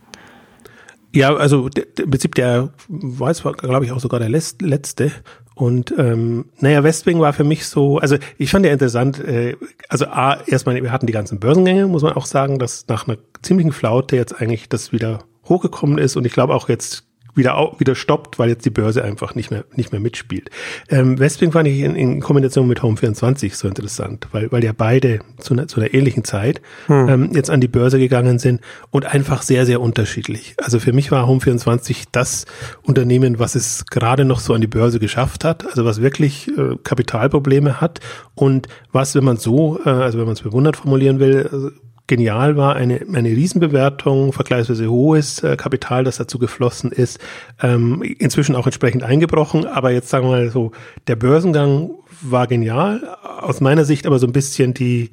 Ja, 1.13 1.35
also 1.35 1.67
im 1.67 2.09
Prinzip 2.09 2.35
der 2.35 2.69
war 2.87 3.31
es, 3.31 3.43
glaube 3.43 3.85
ich, 3.85 3.91
auch 3.91 3.99
sogar 3.99 4.19
der 4.19 4.29
letzte. 4.29 5.11
Und 5.55 5.93
ähm, 5.97 6.45
naja, 6.59 6.83
Westwing 6.83 7.19
war 7.19 7.33
für 7.33 7.43
mich 7.43 7.65
so, 7.67 7.99
also 7.99 8.17
ich 8.37 8.49
fand 8.49 8.65
ja 8.65 8.71
interessant, 8.71 9.19
äh, 9.19 9.57
also 9.89 10.05
A, 10.05 10.39
erstmal, 10.47 10.81
wir 10.81 10.91
hatten 10.91 11.07
die 11.07 11.13
ganzen 11.13 11.39
Börsengänge, 11.39 11.87
muss 11.87 12.01
man 12.01 12.13
auch 12.13 12.25
sagen, 12.25 12.57
dass 12.57 12.87
nach 12.87 13.07
einer 13.07 13.17
ziemlichen 13.41 13.71
Flaute 13.71 14.15
jetzt 14.15 14.41
eigentlich 14.41 14.69
das 14.69 14.91
wieder 14.91 15.19
hochgekommen 15.47 15.97
ist 15.97 16.15
und 16.15 16.25
ich 16.25 16.33
glaube 16.33 16.55
auch 16.55 16.69
jetzt 16.69 17.05
wieder, 17.35 17.73
wieder 17.77 17.95
stoppt, 17.95 18.39
weil 18.39 18.49
jetzt 18.49 18.65
die 18.65 18.69
Börse 18.69 19.03
einfach 19.03 19.35
nicht 19.35 19.51
mehr, 19.51 19.65
nicht 19.75 19.91
mehr 19.91 20.01
mitspielt. 20.01 20.49
Ähm, 20.89 21.19
Westwing 21.19 21.51
fand 21.51 21.67
ich 21.67 21.79
in, 21.79 21.95
in 21.95 22.19
Kombination 22.19 22.67
mit 22.67 22.81
Home24 22.81 23.55
so 23.55 23.67
interessant, 23.67 24.27
weil, 24.31 24.51
weil 24.51 24.63
ja 24.63 24.73
beide 24.75 25.19
zu 25.37 25.53
einer, 25.53 25.67
zu 25.67 25.79
einer 25.79 25.93
ähnlichen 25.93 26.23
Zeit 26.23 26.61
hm. 26.87 27.09
ähm, 27.09 27.29
jetzt 27.33 27.49
an 27.49 27.61
die 27.61 27.67
Börse 27.67 27.99
gegangen 27.99 28.39
sind 28.39 28.61
und 28.89 29.05
einfach 29.05 29.41
sehr, 29.41 29.65
sehr 29.65 29.81
unterschiedlich. 29.81 30.55
Also 30.61 30.79
für 30.79 30.93
mich 30.93 31.11
war 31.11 31.27
Home24 31.27 32.05
das 32.11 32.45
Unternehmen, 32.83 33.39
was 33.39 33.55
es 33.55 33.85
gerade 33.85 34.25
noch 34.25 34.39
so 34.39 34.53
an 34.53 34.61
die 34.61 34.67
Börse 34.67 34.99
geschafft 34.99 35.45
hat, 35.45 35.65
also 35.65 35.85
was 35.85 36.01
wirklich 36.01 36.47
äh, 36.49 36.75
Kapitalprobleme 36.83 37.81
hat 37.81 37.99
und 38.35 38.67
was, 38.91 39.15
wenn 39.15 39.23
man 39.23 39.37
so, 39.37 39.79
äh, 39.85 39.89
also 39.89 40.17
wenn 40.17 40.25
man 40.25 40.33
es 40.33 40.41
bewundert 40.41 40.77
formulieren 40.77 41.19
will, 41.19 41.71
äh, 41.75 41.90
genial 42.11 42.57
war, 42.57 42.75
eine, 42.75 42.99
eine 43.13 43.29
Riesenbewertung, 43.29 44.33
vergleichsweise 44.33 44.91
hohes 44.91 45.41
äh, 45.43 45.55
Kapital, 45.55 46.03
das 46.03 46.17
dazu 46.17 46.39
geflossen 46.39 46.91
ist, 46.91 47.19
ähm, 47.61 48.01
inzwischen 48.01 48.53
auch 48.57 48.65
entsprechend 48.65 49.03
eingebrochen, 49.03 49.65
aber 49.65 49.91
jetzt 49.91 50.09
sagen 50.09 50.25
wir 50.25 50.31
mal 50.31 50.49
so, 50.49 50.73
der 51.07 51.15
Börsengang 51.15 51.91
war 52.21 52.47
genial, 52.47 53.17
aus 53.39 53.61
meiner 53.61 53.85
Sicht 53.85 54.05
aber 54.05 54.19
so 54.19 54.27
ein 54.27 54.33
bisschen 54.33 54.73
die, 54.73 55.11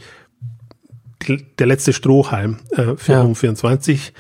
die 1.23 1.47
der 1.57 1.69
letzte 1.69 1.93
Strohhalm 1.93 2.57
äh, 2.73 2.97
für 2.97 3.13
ja. 3.13 3.23
Home24, 3.23 4.11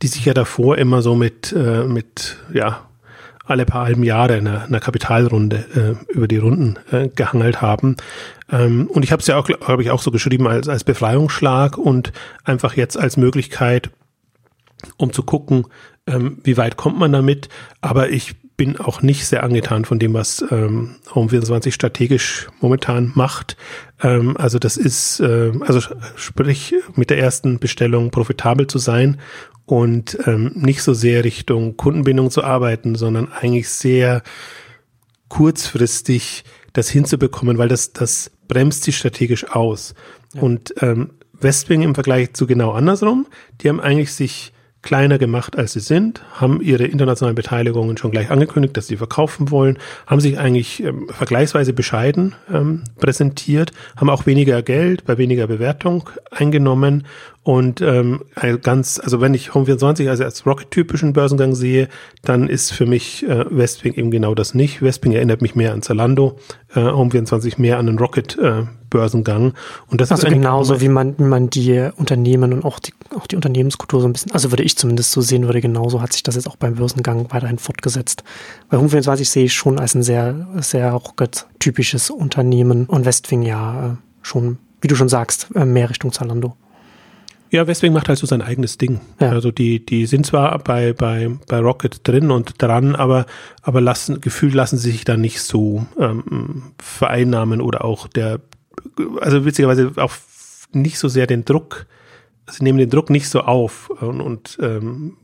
die 0.00 0.06
sich 0.06 0.24
ja 0.24 0.32
davor 0.32 0.78
immer 0.78 1.02
so 1.02 1.16
mit, 1.16 1.52
äh, 1.52 1.82
mit 1.82 2.36
ja, 2.54 2.86
alle 3.46 3.64
paar 3.64 3.86
halben 3.86 4.04
Jahre 4.04 4.36
in 4.36 4.46
einer, 4.46 4.62
einer 4.62 4.78
Kapitalrunde 4.78 5.96
äh, 6.08 6.12
über 6.12 6.28
die 6.28 6.36
Runden 6.36 6.76
äh, 6.92 7.08
gehangelt 7.08 7.60
haben. 7.60 7.96
Ähm, 8.50 8.88
und 8.88 9.02
ich 9.02 9.12
habe 9.12 9.20
es 9.20 9.26
ja 9.26 9.36
auch, 9.36 9.48
habe 9.48 9.82
ich 9.82 9.90
auch 9.90 10.02
so 10.02 10.10
geschrieben 10.10 10.46
als, 10.46 10.68
als 10.68 10.84
Befreiungsschlag 10.84 11.78
und 11.78 12.12
einfach 12.44 12.74
jetzt 12.74 12.98
als 12.98 13.16
Möglichkeit, 13.16 13.90
um 14.96 15.12
zu 15.12 15.22
gucken, 15.22 15.66
ähm, 16.06 16.38
wie 16.44 16.56
weit 16.56 16.76
kommt 16.76 16.98
man 16.98 17.12
damit. 17.12 17.48
Aber 17.80 18.10
ich 18.10 18.36
bin 18.58 18.76
auch 18.78 19.02
nicht 19.02 19.24
sehr 19.26 19.44
angetan 19.44 19.84
von 19.84 20.00
dem, 20.00 20.14
was 20.14 20.44
ähm, 20.50 20.96
Home24 21.10 21.70
strategisch 21.70 22.48
momentan 22.60 23.12
macht. 23.14 23.56
Ähm, 24.02 24.36
also 24.36 24.58
das 24.58 24.76
ist, 24.76 25.20
äh, 25.20 25.52
also 25.60 25.80
sprich 26.16 26.74
mit 26.96 27.10
der 27.10 27.18
ersten 27.18 27.60
Bestellung 27.60 28.10
profitabel 28.10 28.66
zu 28.66 28.78
sein 28.78 29.20
und 29.64 30.18
ähm, 30.26 30.50
nicht 30.56 30.82
so 30.82 30.92
sehr 30.92 31.24
Richtung 31.24 31.76
Kundenbindung 31.76 32.30
zu 32.30 32.42
arbeiten, 32.42 32.96
sondern 32.96 33.30
eigentlich 33.30 33.68
sehr 33.68 34.22
kurzfristig 35.28 36.42
das 36.78 36.88
hinzubekommen, 36.88 37.58
weil 37.58 37.68
das, 37.68 37.92
das 37.92 38.30
bremst 38.46 38.84
sie 38.84 38.92
strategisch 38.92 39.50
aus. 39.50 39.94
Ja. 40.34 40.42
Und 40.42 40.74
ähm, 40.80 41.10
Westwing 41.40 41.82
im 41.82 41.94
Vergleich 41.94 42.34
zu 42.34 42.46
genau 42.46 42.72
andersrum, 42.72 43.26
die 43.60 43.68
haben 43.68 43.80
eigentlich 43.80 44.12
sich 44.12 44.52
kleiner 44.82 45.18
gemacht, 45.18 45.58
als 45.58 45.72
sie 45.72 45.80
sind, 45.80 46.22
haben 46.40 46.60
ihre 46.60 46.84
internationalen 46.84 47.34
Beteiligungen 47.34 47.96
schon 47.96 48.12
gleich 48.12 48.30
angekündigt, 48.30 48.76
dass 48.76 48.86
sie 48.86 48.96
verkaufen 48.96 49.50
wollen, 49.50 49.78
haben 50.06 50.20
sich 50.20 50.38
eigentlich 50.38 50.82
ähm, 50.82 51.08
vergleichsweise 51.10 51.72
bescheiden 51.72 52.36
ähm, 52.52 52.84
präsentiert, 53.00 53.72
haben 53.96 54.08
auch 54.08 54.26
weniger 54.26 54.62
Geld 54.62 55.04
bei 55.04 55.18
weniger 55.18 55.48
Bewertung 55.48 56.08
eingenommen 56.30 57.06
und 57.48 57.80
ähm, 57.80 58.24
ganz, 58.62 59.00
also 59.02 59.22
wenn 59.22 59.32
ich 59.32 59.52
Home24 59.52 60.10
also 60.10 60.22
als 60.22 60.44
Rocket-typischen 60.44 61.14
Börsengang 61.14 61.54
sehe, 61.54 61.88
dann 62.20 62.46
ist 62.46 62.74
für 62.74 62.84
mich 62.84 63.26
äh, 63.26 63.46
Westwing 63.48 63.94
eben 63.94 64.10
genau 64.10 64.34
das 64.34 64.52
nicht. 64.52 64.82
Westwing 64.82 65.12
erinnert 65.12 65.40
mich 65.40 65.54
mehr 65.54 65.72
an 65.72 65.80
Zalando, 65.80 66.36
äh, 66.74 66.80
Home24 66.80 67.58
mehr 67.58 67.78
an 67.78 67.86
den 67.86 67.98
Rocket-Börsengang. 67.98 69.46
Äh, 69.46 69.52
und 69.90 70.02
das 70.02 70.12
also 70.12 70.26
ist 70.26 70.32
genauso, 70.34 70.82
wie 70.82 70.90
man, 70.90 71.18
wie 71.18 71.22
man 71.22 71.48
die 71.48 71.88
Unternehmen 71.96 72.52
und 72.52 72.66
auch 72.66 72.80
die, 72.80 72.92
auch 73.16 73.26
die 73.26 73.36
Unternehmenskultur 73.36 74.02
so 74.02 74.08
ein 74.08 74.12
bisschen, 74.12 74.32
also 74.32 74.52
würde 74.52 74.64
ich 74.64 74.76
zumindest 74.76 75.12
so 75.12 75.22
sehen 75.22 75.46
würde, 75.46 75.62
genauso 75.62 76.02
hat 76.02 76.12
sich 76.12 76.22
das 76.22 76.34
jetzt 76.34 76.48
auch 76.48 76.56
beim 76.56 76.74
Börsengang 76.74 77.28
weiterhin 77.30 77.56
fortgesetzt. 77.56 78.24
Bei 78.68 78.76
Home24 78.76 79.24
sehe 79.24 79.44
ich 79.46 79.54
schon 79.54 79.78
als 79.78 79.94
ein 79.94 80.02
sehr, 80.02 80.48
sehr 80.60 80.92
Rocket-typisches 80.92 82.10
Unternehmen 82.10 82.84
und 82.84 83.06
Westwing 83.06 83.40
ja 83.40 83.86
äh, 83.86 83.96
schon, 84.20 84.58
wie 84.82 84.88
du 84.88 84.96
schon 84.96 85.08
sagst, 85.08 85.48
äh, 85.54 85.64
mehr 85.64 85.88
Richtung 85.88 86.12
Zalando. 86.12 86.54
Ja, 87.50 87.66
Westwing 87.66 87.92
macht 87.92 88.08
halt 88.08 88.18
so 88.18 88.26
sein 88.26 88.42
eigenes 88.42 88.78
Ding. 88.78 89.00
Ja. 89.20 89.30
Also 89.30 89.50
die, 89.50 89.84
die 89.84 90.06
sind 90.06 90.26
zwar 90.26 90.58
bei, 90.58 90.92
bei, 90.92 91.30
bei 91.48 91.58
Rocket 91.58 92.06
drin 92.06 92.30
und 92.30 92.60
dran, 92.60 92.94
aber, 92.94 93.26
aber 93.62 93.80
lassen, 93.80 94.20
gefühlt 94.20 94.54
lassen 94.54 94.76
sie 94.76 94.90
sich 94.90 95.04
da 95.04 95.16
nicht 95.16 95.40
so 95.40 95.86
ähm, 95.98 96.72
vereinnahmen 96.78 97.60
oder 97.60 97.84
auch 97.84 98.06
der, 98.06 98.40
also 99.20 99.44
witzigerweise 99.44 99.92
auch 99.96 100.12
nicht 100.72 100.98
so 100.98 101.08
sehr 101.08 101.26
den 101.26 101.44
Druck, 101.44 101.86
sie 102.50 102.64
nehmen 102.64 102.78
den 102.78 102.90
Druck 102.90 103.10
nicht 103.10 103.28
so 103.28 103.40
auf 103.40 103.90
und, 103.90 104.20
und 104.20 104.58
ähm, 104.60 105.16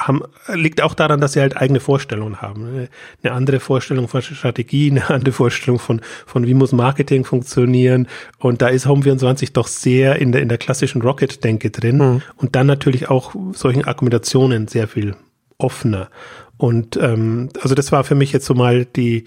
haben, 0.00 0.22
liegt 0.48 0.82
auch 0.82 0.94
daran, 0.94 1.20
dass 1.20 1.34
sie 1.34 1.40
halt 1.40 1.56
eigene 1.56 1.80
Vorstellungen 1.80 2.42
haben. 2.42 2.88
Eine 3.22 3.32
andere 3.32 3.60
Vorstellung 3.60 4.08
von 4.08 4.22
Strategie, 4.22 4.90
eine 4.90 5.08
andere 5.10 5.32
Vorstellung 5.32 5.78
von, 5.78 6.00
von 6.26 6.46
wie 6.46 6.54
muss 6.54 6.72
Marketing 6.72 7.24
funktionieren. 7.24 8.08
Und 8.38 8.62
da 8.62 8.68
ist 8.68 8.86
Home24 8.86 9.52
doch 9.52 9.66
sehr 9.66 10.16
in 10.16 10.32
der, 10.32 10.42
in 10.42 10.48
der 10.48 10.58
klassischen 10.58 11.02
Rocket-Denke 11.02 11.70
drin. 11.70 11.98
Mhm. 11.98 12.22
Und 12.36 12.56
dann 12.56 12.66
natürlich 12.66 13.08
auch 13.08 13.34
solchen 13.52 13.84
Argumentationen 13.84 14.68
sehr 14.68 14.88
viel 14.88 15.16
offener. 15.58 16.08
Und 16.56 16.98
ähm, 16.98 17.48
also 17.62 17.74
das 17.74 17.90
war 17.90 18.04
für 18.04 18.14
mich 18.14 18.32
jetzt 18.32 18.44
so 18.44 18.54
mal 18.54 18.84
die, 18.84 19.24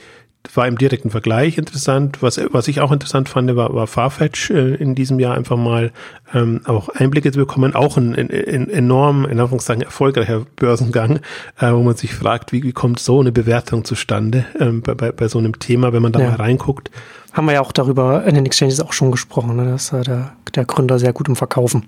war 0.53 0.67
im 0.67 0.77
direkten 0.77 1.09
Vergleich 1.09 1.57
interessant. 1.57 2.21
Was, 2.21 2.39
was 2.51 2.67
ich 2.67 2.81
auch 2.81 2.91
interessant 2.91 3.29
fand, 3.29 3.55
war, 3.55 3.73
war 3.73 3.87
Farfetch 3.87 4.51
äh, 4.51 4.75
in 4.75 4.93
diesem 4.93 5.19
Jahr 5.19 5.35
einfach 5.35 5.57
mal 5.57 5.91
ähm, 6.33 6.61
auch 6.65 6.89
Einblicke 6.89 7.31
zu 7.31 7.39
bekommen. 7.39 7.75
Auch 7.75 7.97
ein, 7.97 8.13
ein, 8.13 8.29
ein 8.29 8.69
enorm, 8.69 9.25
in 9.25 9.39
Anführungszeichen, 9.39 9.83
erfolgreicher 9.83 10.45
Börsengang, 10.57 11.19
äh, 11.59 11.71
wo 11.71 11.81
man 11.81 11.95
sich 11.95 12.13
fragt, 12.13 12.51
wie, 12.51 12.63
wie 12.63 12.73
kommt 12.73 12.99
so 12.99 13.21
eine 13.21 13.31
Bewertung 13.31 13.85
zustande 13.85 14.45
ähm, 14.59 14.81
bei, 14.81 14.93
bei, 14.93 15.11
bei 15.11 15.27
so 15.27 15.39
einem 15.39 15.57
Thema, 15.59 15.93
wenn 15.93 16.01
man 16.01 16.11
da 16.11 16.19
ja. 16.19 16.29
mal 16.31 16.35
reinguckt. 16.35 16.91
Haben 17.31 17.45
wir 17.45 17.53
ja 17.53 17.61
auch 17.61 17.71
darüber 17.71 18.25
in 18.25 18.35
den 18.35 18.45
Exchanges 18.45 18.79
auch 18.81 18.93
schon 18.93 19.11
gesprochen, 19.11 19.55
ne? 19.55 19.71
dass 19.71 19.93
äh, 19.93 20.03
der, 20.03 20.33
der 20.55 20.65
Gründer 20.65 20.99
sehr 20.99 21.13
gut 21.13 21.29
im 21.29 21.35
Verkaufen. 21.35 21.85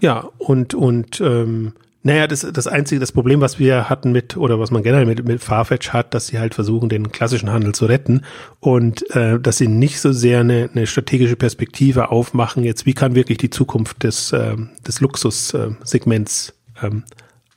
Ja, 0.00 0.28
und, 0.38 0.74
und 0.74 1.20
ähm, 1.20 1.74
naja, 2.04 2.26
das, 2.26 2.40
das 2.40 2.66
einzige, 2.66 3.00
das 3.00 3.12
Problem, 3.12 3.40
was 3.40 3.58
wir 3.60 3.88
hatten 3.88 4.10
mit, 4.10 4.36
oder 4.36 4.58
was 4.58 4.72
man 4.72 4.82
generell 4.82 5.06
mit, 5.06 5.24
mit 5.24 5.40
Farfetch 5.40 5.90
hat, 5.90 6.14
dass 6.14 6.26
sie 6.26 6.38
halt 6.38 6.54
versuchen, 6.54 6.88
den 6.88 7.12
klassischen 7.12 7.50
Handel 7.50 7.74
zu 7.74 7.86
retten 7.86 8.22
und 8.58 9.08
äh, 9.14 9.38
dass 9.38 9.58
sie 9.58 9.68
nicht 9.68 10.00
so 10.00 10.12
sehr 10.12 10.40
eine, 10.40 10.68
eine 10.72 10.88
strategische 10.88 11.36
Perspektive 11.36 12.10
aufmachen, 12.10 12.64
jetzt 12.64 12.86
wie 12.86 12.94
kann 12.94 13.14
wirklich 13.14 13.38
die 13.38 13.50
Zukunft 13.50 14.02
des, 14.02 14.32
äh, 14.32 14.56
des 14.86 15.00
Luxussegments 15.00 16.54
ähm, 16.82 17.04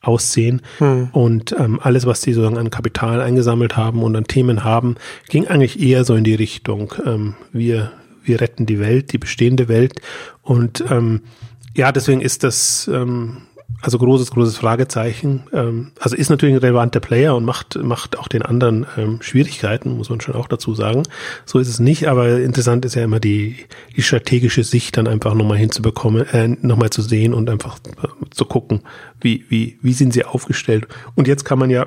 aussehen. 0.01 0.61
Hm. 0.77 1.09
Und 1.11 1.55
ähm, 1.57 1.79
alles, 1.81 2.05
was 2.05 2.21
sie 2.21 2.33
sozusagen 2.33 2.59
an 2.59 2.69
Kapital 2.69 3.21
eingesammelt 3.21 3.75
haben 3.75 4.03
und 4.03 4.15
an 4.15 4.25
Themen 4.25 4.63
haben, 4.63 4.95
ging 5.27 5.47
eigentlich 5.47 5.79
eher 5.79 6.03
so 6.03 6.13
in 6.13 6.23
die 6.23 6.35
Richtung, 6.35 6.93
ähm, 7.03 7.33
wir, 7.51 7.91
wir 8.23 8.41
retten 8.41 8.67
die 8.67 8.79
Welt, 8.79 9.11
die 9.11 9.17
bestehende 9.17 9.67
Welt. 9.67 10.01
Und 10.43 10.83
ähm, 10.91 11.21
ja, 11.75 11.91
deswegen 11.91 12.21
ist 12.21 12.43
das 12.43 12.87
ähm, 12.93 13.41
also 13.85 13.99
großes, 13.99 14.31
großes 14.31 14.57
Fragezeichen. 14.57 15.43
Ähm, 15.53 15.91
also 15.99 16.15
ist 16.15 16.31
natürlich 16.31 16.55
ein 16.55 16.59
relevanter 16.59 16.99
Player 16.99 17.35
und 17.35 17.45
macht, 17.45 17.75
macht 17.75 18.17
auch 18.17 18.27
den 18.27 18.41
anderen 18.41 18.87
ähm, 18.97 19.21
Schwierigkeiten, 19.21 19.95
muss 19.95 20.09
man 20.09 20.21
schon 20.21 20.33
auch 20.33 20.47
dazu 20.47 20.73
sagen. 20.73 21.03
So 21.45 21.59
ist 21.59 21.69
es 21.69 21.79
nicht, 21.79 22.07
aber 22.07 22.39
interessant 22.39 22.83
ist 22.83 22.95
ja 22.95 23.03
immer 23.03 23.19
die, 23.19 23.57
die 23.95 24.01
strategische 24.01 24.63
Sicht 24.63 24.97
dann 24.97 25.07
einfach 25.07 25.35
nochmal 25.35 25.59
hinzubekommen, 25.59 26.27
äh, 26.29 26.47
nochmal 26.47 26.89
zu 26.89 27.03
sehen 27.03 27.35
und 27.35 27.47
einfach 27.47 27.77
äh, 28.01 28.07
zu 28.31 28.45
gucken, 28.45 28.81
wie, 29.21 29.45
wie, 29.49 29.77
wie 29.83 29.93
sind 29.93 30.13
sie 30.13 30.25
aufgestellt. 30.25 30.87
Und 31.13 31.27
jetzt 31.27 31.45
kann 31.45 31.59
man 31.59 31.69
ja 31.69 31.85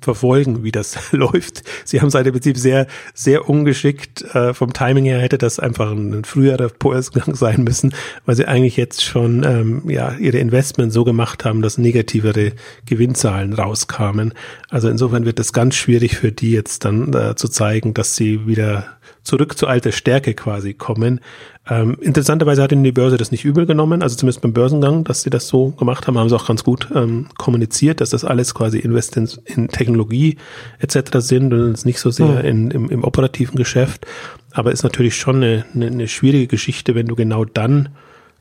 verfolgen, 0.00 0.64
wie 0.64 0.72
das 0.72 0.98
läuft. 1.12 1.62
Sie 1.84 2.00
haben 2.00 2.10
seit 2.10 2.26
im 2.26 2.32
Prinzip 2.32 2.56
sehr, 2.56 2.86
sehr 3.14 3.48
ungeschickt. 3.48 4.22
Äh, 4.34 4.54
vom 4.54 4.72
Timing 4.72 5.04
her 5.04 5.20
hätte 5.20 5.38
das 5.38 5.58
einfach 5.58 5.90
ein, 5.90 6.24
früherer 6.24 6.70
Kursgang 6.70 7.34
sein 7.34 7.64
müssen, 7.64 7.94
weil 8.26 8.36
sie 8.36 8.46
eigentlich 8.46 8.76
jetzt 8.76 9.02
schon 9.02 9.44
ähm, 9.44 9.82
ja 9.88 10.12
ihre 10.18 10.38
Investments 10.38 10.94
so 10.94 11.04
gemacht 11.04 11.44
haben, 11.44 11.62
dass 11.62 11.78
negativere 11.78 12.52
Gewinnzahlen 12.86 13.52
rauskamen. 13.52 14.34
Also 14.68 14.88
insofern 14.88 15.24
wird 15.24 15.40
es 15.40 15.52
ganz 15.52 15.76
schwierig 15.76 16.16
für 16.16 16.32
die 16.32 16.52
jetzt 16.52 16.84
dann 16.84 17.12
äh, 17.14 17.34
zu 17.36 17.48
zeigen, 17.48 17.94
dass 17.94 18.16
sie 18.16 18.46
wieder 18.46 18.97
zurück 19.28 19.58
zu 19.58 19.66
alter 19.66 19.92
Stärke 19.92 20.34
quasi 20.34 20.74
kommen. 20.74 21.20
Ähm, 21.68 21.98
interessanterweise 22.00 22.62
hat 22.62 22.72
ihnen 22.72 22.82
die 22.82 22.92
Börse 22.92 23.18
das 23.18 23.30
nicht 23.30 23.44
übel 23.44 23.66
genommen, 23.66 24.02
also 24.02 24.16
zumindest 24.16 24.40
beim 24.40 24.54
Börsengang, 24.54 25.04
dass 25.04 25.22
sie 25.22 25.30
das 25.30 25.48
so 25.48 25.70
gemacht 25.72 26.06
haben, 26.06 26.18
haben 26.18 26.28
sie 26.30 26.34
auch 26.34 26.46
ganz 26.46 26.64
gut 26.64 26.88
ähm, 26.94 27.26
kommuniziert, 27.36 28.00
dass 28.00 28.10
das 28.10 28.24
alles 28.24 28.54
quasi 28.54 28.78
Investments 28.78 29.40
in 29.44 29.68
Technologie 29.68 30.38
etc. 30.78 31.18
sind 31.18 31.52
und 31.52 31.72
es 31.72 31.84
nicht 31.84 32.00
so 32.00 32.10
sehr 32.10 32.26
mhm. 32.26 32.44
in, 32.44 32.70
im, 32.70 32.90
im, 32.90 33.04
operativen 33.04 33.56
Geschäft. 33.56 34.06
Aber 34.52 34.72
ist 34.72 34.82
natürlich 34.82 35.16
schon 35.16 35.36
eine, 35.36 35.66
eine, 35.74 35.86
eine 35.88 36.08
schwierige 36.08 36.46
Geschichte, 36.46 36.94
wenn 36.94 37.06
du 37.06 37.14
genau 37.14 37.44
dann 37.44 37.90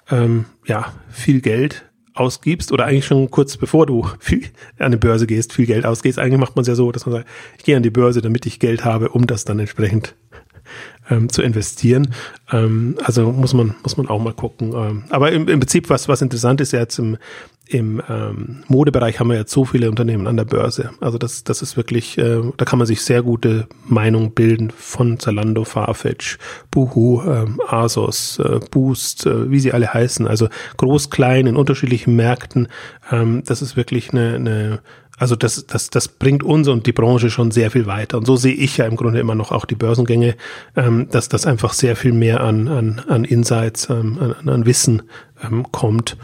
ähm, 0.10 0.46
ja 0.66 0.94
viel 1.10 1.42
Geld 1.42 1.84
ausgibst 2.14 2.72
oder 2.72 2.86
eigentlich 2.86 3.06
schon 3.06 3.30
kurz 3.30 3.58
bevor 3.58 3.86
du 3.86 4.08
viel 4.20 4.46
an 4.80 4.92
die 4.92 4.98
Börse 4.98 5.28
gehst, 5.28 5.52
viel 5.52 5.66
Geld 5.66 5.86
ausgehst. 5.86 6.18
Eigentlich 6.18 6.40
macht 6.40 6.56
man 6.56 6.62
es 6.62 6.68
ja 6.68 6.76
so, 6.76 6.92
dass 6.94 7.06
man 7.06 7.16
sagt, 7.16 7.28
ich 7.58 7.66
gehe 7.66 7.76
an 7.76 7.84
die 7.84 7.90
Börse, 7.90 8.22
damit 8.22 8.46
ich 8.46 8.60
Geld 8.60 8.86
habe, 8.86 9.10
um 9.10 9.28
das 9.28 9.46
dann 9.46 9.60
entsprechend 9.60 10.16
ähm, 11.10 11.30
zu 11.30 11.42
investieren. 11.42 12.14
Ähm, 12.52 12.96
also 13.04 13.32
muss 13.32 13.54
man, 13.54 13.76
muss 13.84 13.98
man 13.98 14.08
auch 14.08 14.22
mal 14.22 14.34
gucken. 14.34 14.74
Ähm, 14.74 15.04
aber 15.10 15.32
im, 15.32 15.48
im 15.48 15.60
Prinzip, 15.60 15.90
was, 15.90 16.08
was 16.08 16.22
interessant 16.22 16.62
ist 16.62 16.74
ja 16.74 16.80
jetzt 16.80 17.00
im, 17.00 17.18
im 17.70 18.02
ähm, 18.10 18.64
Modebereich 18.68 19.20
haben 19.20 19.30
wir 19.30 19.38
jetzt 19.38 19.52
so 19.52 19.66
viele 19.66 19.90
Unternehmen 19.90 20.28
an 20.28 20.38
der 20.38 20.46
Börse. 20.46 20.92
Also 21.02 21.18
das, 21.18 21.44
das 21.44 21.62
ist 21.62 21.76
wirklich, 21.76 22.18
äh, 22.18 22.42
da 22.56 22.66
kann 22.66 22.80
man 22.80 22.86
sich 22.86 23.02
sehr 23.02 23.22
gute 23.22 23.68
Meinung 23.86 24.34
bilden 24.34 24.72
von 24.72 25.20
Zalando, 25.20 25.66
Farfetch, 25.66 26.38
Boohoo, 26.72 27.22
ähm, 27.24 27.62
Asos, 27.68 28.40
äh, 28.40 28.60
Boost, 28.72 29.26
äh, 29.26 29.52
wie 29.52 29.60
sie 29.60 29.74
alle 29.74 29.94
heißen. 29.94 30.28
Also 30.28 30.48
groß, 30.78 31.10
klein 31.10 31.48
in 31.48 31.58
unterschiedlichen 31.58 32.16
Märkten. 32.16 32.70
Ähm, 33.12 33.44
das 33.46 33.62
ist 33.62 33.76
wirklich 33.76 34.12
eine, 34.12 34.36
eine 34.36 34.80
also 35.18 35.36
das, 35.36 35.66
das, 35.66 35.90
das 35.90 36.08
bringt 36.08 36.44
uns 36.44 36.68
und 36.68 36.86
die 36.86 36.92
Branche 36.92 37.32
schon 37.32 37.50
sehr 37.50 37.72
viel 37.72 37.88
weiter. 37.88 38.20
Und 38.20 38.26
so 38.26 38.36
sehe 38.36 38.54
ich 38.54 38.78
ja 38.78 38.86
im 38.86 38.96
Grunde 38.96 39.20
immer 39.20 39.34
noch 39.34 39.52
auch 39.52 39.66
die 39.66 39.76
Börsengänge, 39.76 40.36
ähm, 40.76 41.08
dass 41.10 41.28
das 41.28 41.48
einfach 41.48 41.74
sehr 41.74 41.96
viel 41.96 42.14
mehr 42.14 42.42
an, 42.42 42.68
an, 42.68 43.02
an 43.08 43.24
Insights, 43.24 43.90
ähm, 43.90 44.20
an, 44.20 44.48
an 44.48 44.66
Wissen 44.68 45.02
ähm, 45.44 45.72
kommt. 45.72 46.18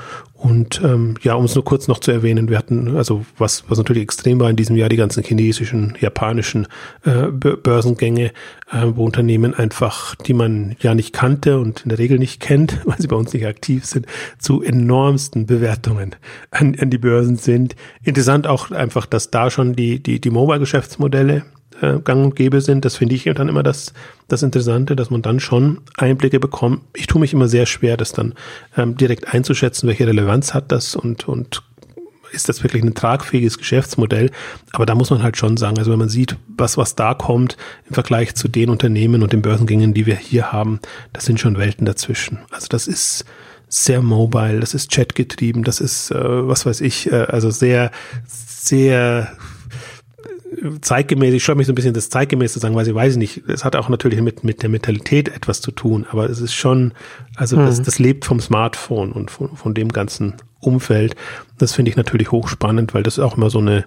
Und 0.44 0.82
ähm, 0.84 1.16
ja, 1.22 1.36
um 1.36 1.46
es 1.46 1.56
nur 1.56 1.64
kurz 1.64 1.88
noch 1.88 2.00
zu 2.00 2.12
erwähnen, 2.12 2.50
wir 2.50 2.58
hatten, 2.58 2.98
also 2.98 3.26
was, 3.38 3.64
was 3.70 3.78
natürlich 3.78 4.04
extrem 4.04 4.42
war 4.42 4.50
in 4.50 4.58
diesem 4.58 4.76
Jahr, 4.76 4.90
die 4.90 4.98
ganzen 4.98 5.24
chinesischen, 5.24 5.98
japanischen 6.02 6.68
äh, 7.06 7.28
Börsengänge, 7.32 8.34
äh, 8.70 8.88
wo 8.94 9.06
Unternehmen 9.06 9.54
einfach, 9.54 10.16
die 10.16 10.34
man 10.34 10.76
ja 10.82 10.96
nicht 10.96 11.14
kannte 11.14 11.60
und 11.60 11.84
in 11.84 11.90
der 11.90 11.98
Regel 11.98 12.20
nicht 12.20 12.42
kennt, 12.42 12.82
weil 12.86 13.00
sie 13.00 13.08
bei 13.08 13.16
uns 13.16 13.32
nicht 13.32 13.46
aktiv 13.46 13.86
sind, 13.86 14.06
zu 14.38 14.62
enormsten 14.62 15.46
Bewertungen 15.46 16.14
an, 16.52 16.76
an 16.78 16.90
die 16.90 16.98
Börsen 16.98 17.38
sind. 17.38 17.78
Interessant 18.04 18.46
auch 18.46 18.70
einfach, 18.72 19.06
dass 19.06 19.32
da 19.32 19.50
schon 19.50 19.78
die, 19.78 20.04
die, 20.04 20.20
die 20.20 20.30
Mobile-Geschäftsmodelle 20.30 21.44
äh, 21.82 22.00
gang 22.00 22.26
und 22.26 22.36
gäbe 22.36 22.62
sind. 22.62 22.86
Das 22.86 22.98
finde 22.98 23.16
ich 23.16 23.24
dann 23.24 23.50
immer 23.50 23.64
das, 23.64 23.94
das 24.28 24.44
Interessante, 24.44 24.96
dass 24.96 25.10
man 25.10 25.22
dann 25.22 25.40
schon 25.40 25.82
Einblicke 25.98 26.40
bekommt. 26.40 26.82
Ich 26.94 27.08
tue 27.08 27.22
mich 27.22 27.34
immer 27.34 27.48
sehr 27.48 27.66
schwer, 27.66 27.98
das 27.98 28.12
dann 28.12 28.34
ähm, 28.78 28.98
direkt 28.98 29.34
einzuschätzen, 29.34 29.88
welche 29.88 30.08
Relevanz 30.08 30.54
hat 30.54 30.72
das 30.72 30.96
und, 30.96 31.28
und 31.28 31.64
ist 32.34 32.50
das 32.50 32.64
wirklich 32.64 32.84
ein 32.84 32.96
tragfähiges 32.96 33.58
Geschäftsmodell? 33.58 34.32
Aber 34.72 34.86
da 34.86 34.96
muss 34.96 35.12
man 35.12 35.24
halt 35.24 35.38
schon 35.38 35.56
sagen, 35.56 35.78
also 35.78 35.92
wenn 35.92 36.00
man 36.00 36.10
sieht, 36.10 36.36
was, 36.48 36.78
was 36.78 36.96
da 36.96 37.14
kommt 37.14 37.58
im 37.88 37.94
Vergleich 37.94 38.36
zu 38.36 38.48
den 38.48 38.70
Unternehmen 38.70 39.22
und 39.22 39.34
den 39.34 39.42
Börsengängen, 39.42 39.94
die 39.94 40.06
wir 40.06 40.16
hier 40.16 40.52
haben, 40.52 40.80
das 41.14 41.26
sind 41.26 41.40
schon 41.40 41.58
Welten 41.58 41.86
dazwischen. 41.86 42.40
Also 42.50 42.68
das 42.70 42.88
ist 42.88 43.26
sehr 43.70 44.02
mobile, 44.02 44.60
das 44.60 44.74
ist 44.74 44.92
chatgetrieben, 44.92 45.64
das 45.64 45.80
ist, 45.80 46.12
äh, 46.12 46.18
was 46.48 46.66
weiß 46.66 46.82
ich, 46.82 47.12
äh, 47.12 47.26
also 47.28 47.50
sehr, 47.50 47.92
sehr 48.26 49.32
zeitgemäß, 50.82 51.34
ich 51.34 51.44
schaue 51.44 51.56
mich 51.56 51.68
so 51.68 51.74
ein 51.74 51.76
bisschen 51.76 51.94
das 51.94 52.10
zeitgemäß 52.10 52.54
zu 52.54 52.60
sagen, 52.60 52.76
weil 52.76 52.88
ich 52.88 52.94
weiß 52.94 53.18
nicht, 53.18 53.44
es 53.48 53.64
hat 53.64 53.76
auch 53.76 53.90
natürlich 53.90 54.22
mit, 54.22 54.44
mit 54.44 54.62
der 54.62 54.70
Mentalität 54.70 55.30
etwas 55.30 55.62
zu 55.62 55.72
tun, 55.72 56.06
aber 56.10 56.30
es 56.30 56.40
ist 56.42 56.54
schon, 56.54 56.94
also 57.36 57.58
mhm. 57.58 57.66
das, 57.66 57.82
das 57.82 58.00
lebt 58.00 58.26
vom 58.26 58.40
Smartphone 58.40 59.12
und 59.12 59.32
von, 59.32 59.56
von 59.56 59.74
dem 59.74 59.90
ganzen 59.90 60.36
Umfeld. 60.60 61.16
Das 61.58 61.74
finde 61.74 61.92
ich 61.92 61.98
natürlich 61.98 62.32
hochspannend, 62.32 62.94
weil 62.94 63.04
das 63.04 63.20
auch 63.20 63.38
immer 63.38 63.50
so 63.50 63.60
eine, 63.60 63.86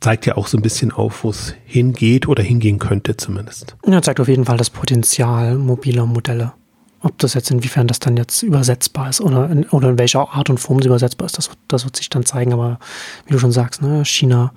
zeigt 0.00 0.26
ja 0.26 0.36
auch 0.36 0.46
so 0.46 0.58
ein 0.58 0.62
bisschen 0.62 0.92
auf, 0.92 1.24
wo 1.24 1.30
es 1.30 1.54
hingeht 1.64 2.28
oder 2.28 2.42
hingehen 2.42 2.78
könnte 2.78 3.16
zumindest. 3.16 3.76
Ja, 3.86 4.02
zeigt 4.02 4.20
auf 4.20 4.28
jeden 4.28 4.44
Fall 4.44 4.56
das 4.56 4.70
Potenzial 4.70 5.56
mobiler 5.56 6.06
Modelle. 6.06 6.52
Ob 7.00 7.18
das 7.18 7.34
jetzt 7.34 7.50
inwiefern 7.50 7.86
das 7.86 7.98
dann 7.98 8.16
jetzt 8.16 8.42
übersetzbar 8.42 9.10
ist 9.10 9.20
oder 9.20 9.50
in, 9.50 9.64
oder 9.64 9.90
in 9.90 9.98
welcher 9.98 10.32
Art 10.32 10.48
und 10.48 10.58
Form 10.58 10.78
es 10.78 10.86
übersetzbar 10.86 11.26
ist, 11.26 11.36
das, 11.36 11.50
das 11.68 11.84
wird 11.84 11.96
sich 11.96 12.08
dann 12.08 12.24
zeigen. 12.24 12.54
Aber 12.54 12.78
wie 13.26 13.32
du 13.34 13.38
schon 13.38 13.52
sagst, 13.52 13.82
ne, 13.82 14.04
China 14.06 14.52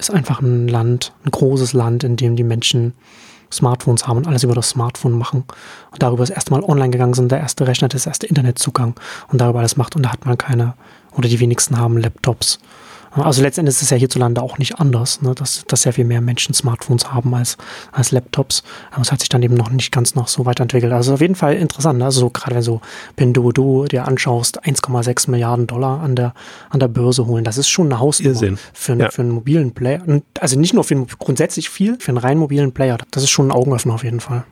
ist 0.00 0.10
einfach 0.10 0.40
ein 0.40 0.66
Land, 0.66 1.12
ein 1.24 1.30
großes 1.30 1.72
Land, 1.72 2.04
in 2.04 2.16
dem 2.16 2.34
die 2.34 2.42
Menschen 2.42 2.94
Smartphones 3.52 4.06
haben 4.06 4.18
und 4.18 4.26
alles 4.26 4.44
über 4.44 4.54
das 4.54 4.70
Smartphone 4.70 5.16
machen. 5.16 5.44
Und 5.90 6.02
darüber 6.02 6.22
das 6.22 6.30
erste 6.30 6.52
Mal 6.52 6.62
online 6.62 6.90
gegangen 6.90 7.14
sind, 7.14 7.32
der 7.32 7.40
erste 7.40 7.66
Rechner, 7.66 7.88
das 7.88 8.06
erste 8.06 8.26
Internetzugang 8.26 8.94
und 9.28 9.40
darüber 9.40 9.58
alles 9.58 9.76
macht. 9.76 9.96
Und 9.96 10.04
da 10.04 10.12
hat 10.12 10.24
man 10.24 10.38
keine 10.38 10.74
oder 11.16 11.28
die 11.28 11.40
wenigsten 11.40 11.78
haben 11.78 11.98
Laptops 11.98 12.58
also 13.12 13.42
letztendlich 13.42 13.74
ist 13.76 13.82
es 13.82 13.90
ja 13.90 13.96
hierzulande 13.96 14.40
auch 14.40 14.58
nicht 14.58 14.78
anders, 14.78 15.20
ne? 15.20 15.34
dass, 15.34 15.64
dass 15.66 15.82
sehr 15.82 15.92
viel 15.92 16.04
mehr 16.04 16.20
Menschen 16.20 16.54
Smartphones 16.54 17.12
haben 17.12 17.34
als, 17.34 17.56
als 17.90 18.12
Laptops. 18.12 18.62
Aber 18.92 19.02
es 19.02 19.10
hat 19.10 19.20
sich 19.20 19.28
dann 19.28 19.42
eben 19.42 19.54
noch 19.54 19.70
nicht 19.70 19.90
ganz 19.90 20.14
noch 20.14 20.28
so 20.28 20.46
weiterentwickelt. 20.46 20.92
Also 20.92 21.14
auf 21.14 21.20
jeden 21.20 21.34
Fall 21.34 21.54
interessant. 21.54 21.98
Ne? 21.98 22.04
Also 22.04 22.20
so, 22.20 22.30
gerade 22.30 22.54
wenn 22.56 22.62
so 22.62 22.80
Pinduoduo 23.16 23.86
dir 23.86 24.06
anschaust, 24.06 24.62
1,6 24.64 25.30
Milliarden 25.30 25.66
Dollar 25.66 26.00
an 26.00 26.14
der, 26.14 26.34
an 26.68 26.78
der 26.78 26.88
Börse 26.88 27.26
holen. 27.26 27.42
Das 27.42 27.58
ist 27.58 27.68
schon 27.68 27.86
eine 27.86 27.98
Hausnummer 27.98 28.56
für, 28.72 28.94
ja. 28.96 29.10
für 29.10 29.22
einen 29.22 29.32
mobilen 29.32 29.72
Player. 29.72 30.02
Also 30.38 30.58
nicht 30.58 30.74
nur 30.74 30.84
für 30.84 30.94
einen, 30.94 31.06
grundsätzlich 31.18 31.68
viel, 31.68 31.96
für 31.98 32.10
einen 32.10 32.18
rein 32.18 32.38
mobilen 32.38 32.72
Player. 32.72 32.98
Das 33.10 33.24
ist 33.24 33.30
schon 33.30 33.48
ein 33.48 33.52
Augenöffner 33.52 33.94
auf 33.94 34.04
jeden 34.04 34.20
Fall. 34.20 34.44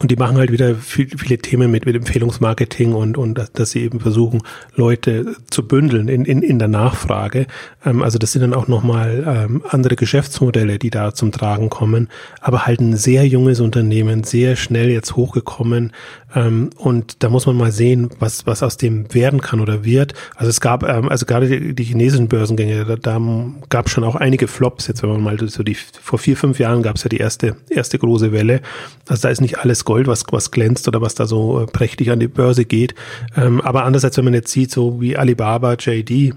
Und 0.00 0.10
die 0.10 0.16
machen 0.16 0.36
halt 0.36 0.50
wieder 0.50 0.74
viel, 0.74 1.08
viele 1.16 1.38
Themen 1.38 1.70
mit, 1.70 1.86
mit 1.86 1.94
Empfehlungsmarketing 1.94 2.94
und, 2.94 3.16
und 3.16 3.40
dass, 3.54 3.70
sie 3.70 3.82
eben 3.82 4.00
versuchen, 4.00 4.42
Leute 4.74 5.36
zu 5.50 5.66
bündeln 5.66 6.08
in, 6.08 6.24
in, 6.24 6.42
in 6.42 6.58
der 6.58 6.68
Nachfrage. 6.68 7.46
Ähm, 7.84 8.02
also 8.02 8.18
das 8.18 8.32
sind 8.32 8.42
dann 8.42 8.54
auch 8.54 8.66
nochmal 8.66 9.24
ähm, 9.26 9.62
andere 9.68 9.94
Geschäftsmodelle, 9.94 10.78
die 10.78 10.90
da 10.90 11.14
zum 11.14 11.30
Tragen 11.30 11.70
kommen. 11.70 12.08
Aber 12.40 12.66
halt 12.66 12.80
ein 12.80 12.96
sehr 12.96 13.26
junges 13.26 13.60
Unternehmen, 13.60 14.24
sehr 14.24 14.56
schnell 14.56 14.90
jetzt 14.90 15.14
hochgekommen. 15.14 15.92
Ähm, 16.34 16.70
und 16.76 17.22
da 17.22 17.28
muss 17.28 17.46
man 17.46 17.56
mal 17.56 17.70
sehen, 17.70 18.10
was, 18.18 18.46
was 18.46 18.62
aus 18.62 18.76
dem 18.76 19.14
werden 19.14 19.40
kann 19.40 19.60
oder 19.60 19.84
wird. 19.84 20.14
Also 20.34 20.50
es 20.50 20.60
gab, 20.60 20.82
ähm, 20.82 21.08
also 21.08 21.24
gerade 21.24 21.48
die, 21.48 21.74
die 21.74 21.84
chinesischen 21.84 22.28
Börsengänge, 22.28 22.84
da, 22.84 22.96
da 22.96 23.20
gab 23.68 23.88
schon 23.88 24.04
auch 24.04 24.16
einige 24.16 24.48
Flops. 24.48 24.88
Jetzt, 24.88 25.02
wenn 25.02 25.10
man 25.10 25.22
mal 25.22 25.38
so 25.48 25.62
die, 25.62 25.76
vor 25.76 26.18
vier, 26.18 26.36
fünf 26.36 26.58
Jahren 26.58 26.82
gab 26.82 26.96
es 26.96 27.04
ja 27.04 27.08
die 27.08 27.18
erste, 27.18 27.56
erste 27.70 27.98
große 27.98 28.32
Welle. 28.32 28.60
Also 29.08 29.22
da 29.22 29.28
ist 29.28 29.40
nicht 29.40 29.58
alles 29.60 29.83
Gold, 29.84 30.06
was, 30.06 30.24
was 30.30 30.50
glänzt 30.50 30.88
oder 30.88 31.00
was 31.00 31.14
da 31.14 31.26
so 31.26 31.60
äh, 31.60 31.66
prächtig 31.66 32.10
an 32.10 32.20
die 32.20 32.28
Börse 32.28 32.64
geht. 32.64 32.94
Ähm, 33.36 33.60
aber 33.60 33.84
andererseits, 33.84 34.16
wenn 34.16 34.24
man 34.24 34.34
jetzt 34.34 34.52
sieht, 34.52 34.70
so 34.70 35.00
wie 35.00 35.16
Alibaba, 35.16 35.74
JD, 35.74 36.34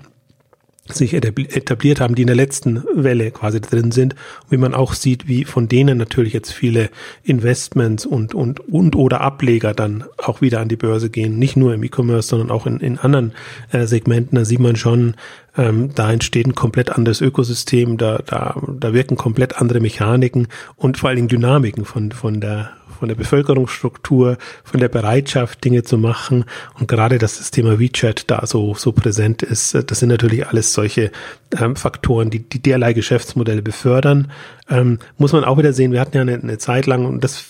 sich 0.93 1.13
etabliert 1.13 1.99
haben, 1.99 2.15
die 2.15 2.21
in 2.21 2.27
der 2.27 2.35
letzten 2.35 2.83
Welle 2.95 3.31
quasi 3.31 3.59
drin 3.61 3.91
sind. 3.91 4.13
Und 4.43 4.51
wie 4.51 4.57
man 4.57 4.73
auch 4.73 4.93
sieht, 4.93 5.27
wie 5.27 5.45
von 5.45 5.67
denen 5.67 5.97
natürlich 5.97 6.33
jetzt 6.33 6.51
viele 6.51 6.89
Investments 7.23 8.05
und, 8.05 8.33
und, 8.33 8.59
und 8.69 8.95
oder 8.95 9.21
Ableger 9.21 9.73
dann 9.73 10.05
auch 10.17 10.41
wieder 10.41 10.59
an 10.59 10.69
die 10.69 10.75
Börse 10.75 11.09
gehen. 11.09 11.37
Nicht 11.39 11.57
nur 11.57 11.73
im 11.73 11.83
E-Commerce, 11.83 12.29
sondern 12.29 12.51
auch 12.51 12.65
in, 12.65 12.79
in 12.79 12.97
anderen 12.97 13.33
äh, 13.71 13.85
Segmenten. 13.85 14.37
Da 14.37 14.45
sieht 14.45 14.59
man 14.59 14.75
schon, 14.75 15.15
ähm, 15.57 15.89
da 15.93 16.11
entsteht 16.11 16.47
ein 16.47 16.55
komplett 16.55 16.89
anderes 16.89 17.21
Ökosystem, 17.21 17.97
da, 17.97 18.19
da, 18.25 18.61
da 18.79 18.93
wirken 18.93 19.17
komplett 19.17 19.57
andere 19.57 19.79
Mechaniken 19.79 20.47
und 20.75 20.97
vor 20.97 21.09
allen 21.09 21.17
Dingen 21.17 21.27
Dynamiken 21.27 21.85
von, 21.85 22.11
von 22.11 22.39
der, 22.39 22.71
von 22.97 23.07
der 23.07 23.15
Bevölkerungsstruktur, 23.15 24.37
von 24.63 24.79
der 24.79 24.89
Bereitschaft, 24.89 25.63
Dinge 25.63 25.83
zu 25.83 25.97
machen. 25.97 26.45
Und 26.79 26.87
gerade, 26.87 27.17
dass 27.17 27.37
das 27.37 27.51
Thema 27.51 27.79
WeChat 27.79 28.29
da 28.29 28.45
so, 28.45 28.73
so 28.75 28.91
präsent 28.91 29.43
ist, 29.43 29.73
äh, 29.73 29.83
das 29.83 29.99
sind 29.99 30.09
natürlich 30.09 30.47
alles 30.47 30.73
solche 30.73 31.11
ähm, 31.59 31.75
Faktoren, 31.75 32.29
die, 32.29 32.39
die 32.39 32.61
derlei 32.61 32.93
Geschäftsmodelle 32.93 33.61
befördern. 33.61 34.31
Ähm, 34.69 34.99
muss 35.17 35.33
man 35.33 35.43
auch 35.43 35.57
wieder 35.57 35.73
sehen, 35.73 35.91
wir 35.91 36.01
hatten 36.01 36.17
ja 36.17 36.21
eine, 36.21 36.35
eine 36.35 36.57
Zeit 36.57 36.85
lang, 36.85 37.05
und 37.05 37.23
das 37.23 37.45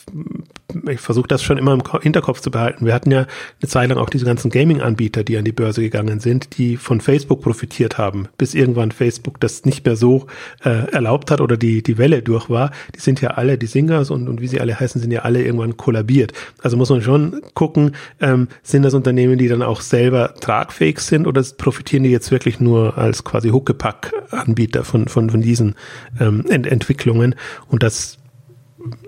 ich 0.89 0.99
versuche 0.99 1.27
das 1.27 1.43
schon 1.43 1.57
immer 1.57 1.73
im 1.73 1.81
Hinterkopf 2.01 2.41
zu 2.41 2.51
behalten. 2.51 2.85
Wir 2.85 2.93
hatten 2.93 3.11
ja 3.11 3.25
eine 3.61 3.69
Zeit 3.69 3.89
lang 3.89 3.97
auch 3.97 4.09
diese 4.09 4.25
ganzen 4.25 4.49
Gaming-Anbieter, 4.51 5.23
die 5.23 5.37
an 5.37 5.45
die 5.45 5.51
Börse 5.51 5.81
gegangen 5.81 6.19
sind, 6.19 6.57
die 6.57 6.77
von 6.77 7.01
Facebook 7.01 7.41
profitiert 7.41 7.97
haben, 7.97 8.27
bis 8.37 8.53
irgendwann 8.53 8.91
Facebook 8.91 9.39
das 9.39 9.65
nicht 9.65 9.85
mehr 9.85 9.95
so 9.95 10.27
äh, 10.63 10.91
erlaubt 10.91 11.31
hat 11.31 11.41
oder 11.41 11.57
die, 11.57 11.83
die 11.83 11.97
Welle 11.97 12.21
durch 12.21 12.49
war. 12.49 12.71
Die 12.95 12.99
sind 12.99 13.21
ja 13.21 13.31
alle, 13.31 13.57
die 13.57 13.67
Singers 13.67 14.09
und, 14.09 14.27
und 14.27 14.41
wie 14.41 14.47
sie 14.47 14.59
alle 14.61 14.79
heißen, 14.79 15.01
sind 15.01 15.11
ja 15.11 15.21
alle 15.21 15.43
irgendwann 15.43 15.77
kollabiert. 15.77 16.33
Also 16.61 16.77
muss 16.77 16.89
man 16.89 17.01
schon 17.01 17.41
gucken, 17.53 17.95
ähm, 18.19 18.47
sind 18.63 18.83
das 18.83 18.93
Unternehmen, 18.93 19.37
die 19.37 19.47
dann 19.47 19.61
auch 19.61 19.81
selber 19.81 20.33
tragfähig 20.39 20.99
sind 20.99 21.27
oder 21.27 21.43
profitieren 21.57 22.03
die 22.03 22.11
jetzt 22.11 22.31
wirklich 22.31 22.59
nur 22.59 22.97
als 22.97 23.23
quasi 23.23 23.49
Huckepack-Anbieter 23.49 24.83
von, 24.83 25.07
von, 25.07 25.29
von 25.29 25.41
diesen 25.41 25.75
ähm, 26.19 26.45
Ent 26.47 26.67
Entwicklungen? 26.67 27.35
Und 27.67 27.83
das 27.83 28.16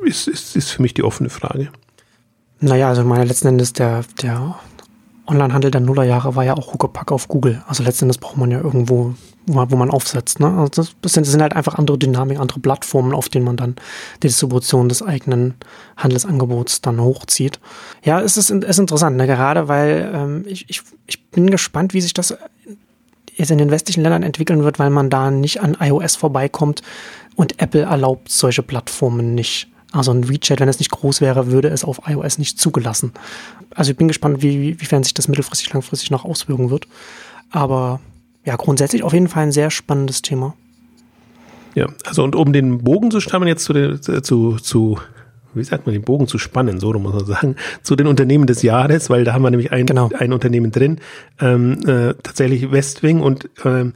ist, 0.03 0.27
ist, 0.27 0.55
ist 0.55 0.69
für 0.69 0.81
mich 0.81 0.93
die 0.93 1.03
offene 1.03 1.29
Frage. 1.29 1.69
Naja, 2.59 2.89
also 2.89 3.03
meine 3.03 3.23
letzten 3.23 3.47
Endes 3.47 3.73
der, 3.73 4.03
der 4.21 4.55
Onlinehandel 5.29 5.71
der 5.71 5.81
Nullerjahre 5.81 6.35
war 6.35 6.43
ja 6.43 6.55
auch 6.55 6.73
Huckepack 6.73 7.11
auf 7.11 7.27
Google. 7.27 7.63
Also 7.67 7.83
letzten 7.83 8.05
Endes 8.05 8.17
braucht 8.17 8.37
man 8.37 8.51
ja 8.51 8.59
irgendwo, 8.59 9.13
wo 9.45 9.75
man, 9.75 9.89
aufsetzt. 9.91 10.39
Ne? 10.39 10.47
Also 10.47 10.83
das, 11.01 11.13
sind, 11.13 11.25
das 11.25 11.31
sind 11.31 11.41
halt 11.41 11.55
einfach 11.55 11.75
andere 11.75 11.97
Dynamiken, 11.97 12.41
andere 12.41 12.59
Plattformen, 12.59 13.13
auf 13.13 13.29
denen 13.29 13.45
man 13.45 13.55
dann 13.55 13.75
die 14.21 14.27
Distribution 14.27 14.89
des 14.89 15.01
eigenen 15.01 15.55
Handelsangebots 15.97 16.81
dann 16.81 16.99
hochzieht. 16.99 17.59
Ja, 18.03 18.19
es 18.19 18.37
ist, 18.37 18.49
ist 18.49 18.79
interessant, 18.79 19.17
ne? 19.17 19.27
gerade 19.27 19.67
weil 19.67 20.11
ähm, 20.13 20.43
ich, 20.47 20.69
ich, 20.69 20.81
ich 21.05 21.23
bin 21.29 21.49
gespannt, 21.49 21.93
wie 21.93 22.01
sich 22.01 22.13
das 22.13 22.35
jetzt 23.35 23.51
in 23.51 23.57
den 23.57 23.71
westlichen 23.71 24.03
Ländern 24.03 24.23
entwickeln 24.23 24.63
wird, 24.63 24.79
weil 24.79 24.89
man 24.89 25.09
da 25.09 25.31
nicht 25.31 25.61
an 25.61 25.77
iOS 25.79 26.17
vorbeikommt 26.17 26.81
und 27.39 27.61
Apple 27.61 27.83
erlaubt 27.83 28.29
solche 28.29 28.61
Plattformen 28.61 29.33
nicht. 29.33 29.69
Also 29.93 30.11
ein 30.11 30.27
WeChat, 30.27 30.59
wenn 30.59 30.67
es 30.67 30.79
nicht 30.79 30.91
groß 30.91 31.21
wäre, 31.21 31.47
würde 31.47 31.69
es 31.69 31.85
auf 31.85 32.01
iOS 32.05 32.37
nicht 32.37 32.59
zugelassen. 32.59 33.13
Also 33.73 33.91
ich 33.91 33.97
bin 33.97 34.09
gespannt, 34.09 34.41
wie, 34.41 34.77
wiefern 34.81 35.05
sich 35.05 35.13
das 35.13 35.29
mittelfristig, 35.29 35.71
langfristig 35.71 36.11
noch 36.11 36.25
auswirken 36.25 36.69
wird. 36.69 36.85
Aber 37.49 38.01
ja, 38.43 38.57
grundsätzlich 38.57 39.03
auf 39.03 39.13
jeden 39.13 39.29
Fall 39.29 39.43
ein 39.43 39.51
sehr 39.53 39.71
spannendes 39.71 40.21
Thema. 40.21 40.53
Ja, 41.75 41.87
also 42.05 42.25
und 42.25 42.35
um 42.35 42.51
den 42.51 42.83
Bogen 42.83 43.09
zu 43.09 43.21
stammen 43.21 43.47
jetzt 43.47 43.63
zu, 43.63 43.71
den, 43.71 44.01
zu, 44.01 44.57
zu 44.57 44.99
wie 45.53 45.63
sagt 45.63 45.85
man, 45.85 45.93
den 45.93 46.03
Bogen 46.03 46.27
zu 46.27 46.39
spannen, 46.39 46.81
so 46.81 46.91
muss 46.91 47.13
man 47.13 47.25
sagen, 47.25 47.55
zu 47.83 47.95
den 47.95 48.07
Unternehmen 48.07 48.47
des 48.47 48.63
Jahres, 48.63 49.09
weil 49.09 49.23
da 49.23 49.31
haben 49.31 49.43
wir 49.43 49.49
nämlich 49.49 49.71
ein, 49.71 49.85
genau. 49.85 50.09
ein 50.13 50.33
Unternehmen 50.33 50.71
drin, 50.71 50.99
ähm, 51.39 51.79
äh, 51.87 52.15
tatsächlich 52.21 52.69
Westwing 52.69 53.21
und 53.21 53.49
ähm, 53.63 53.93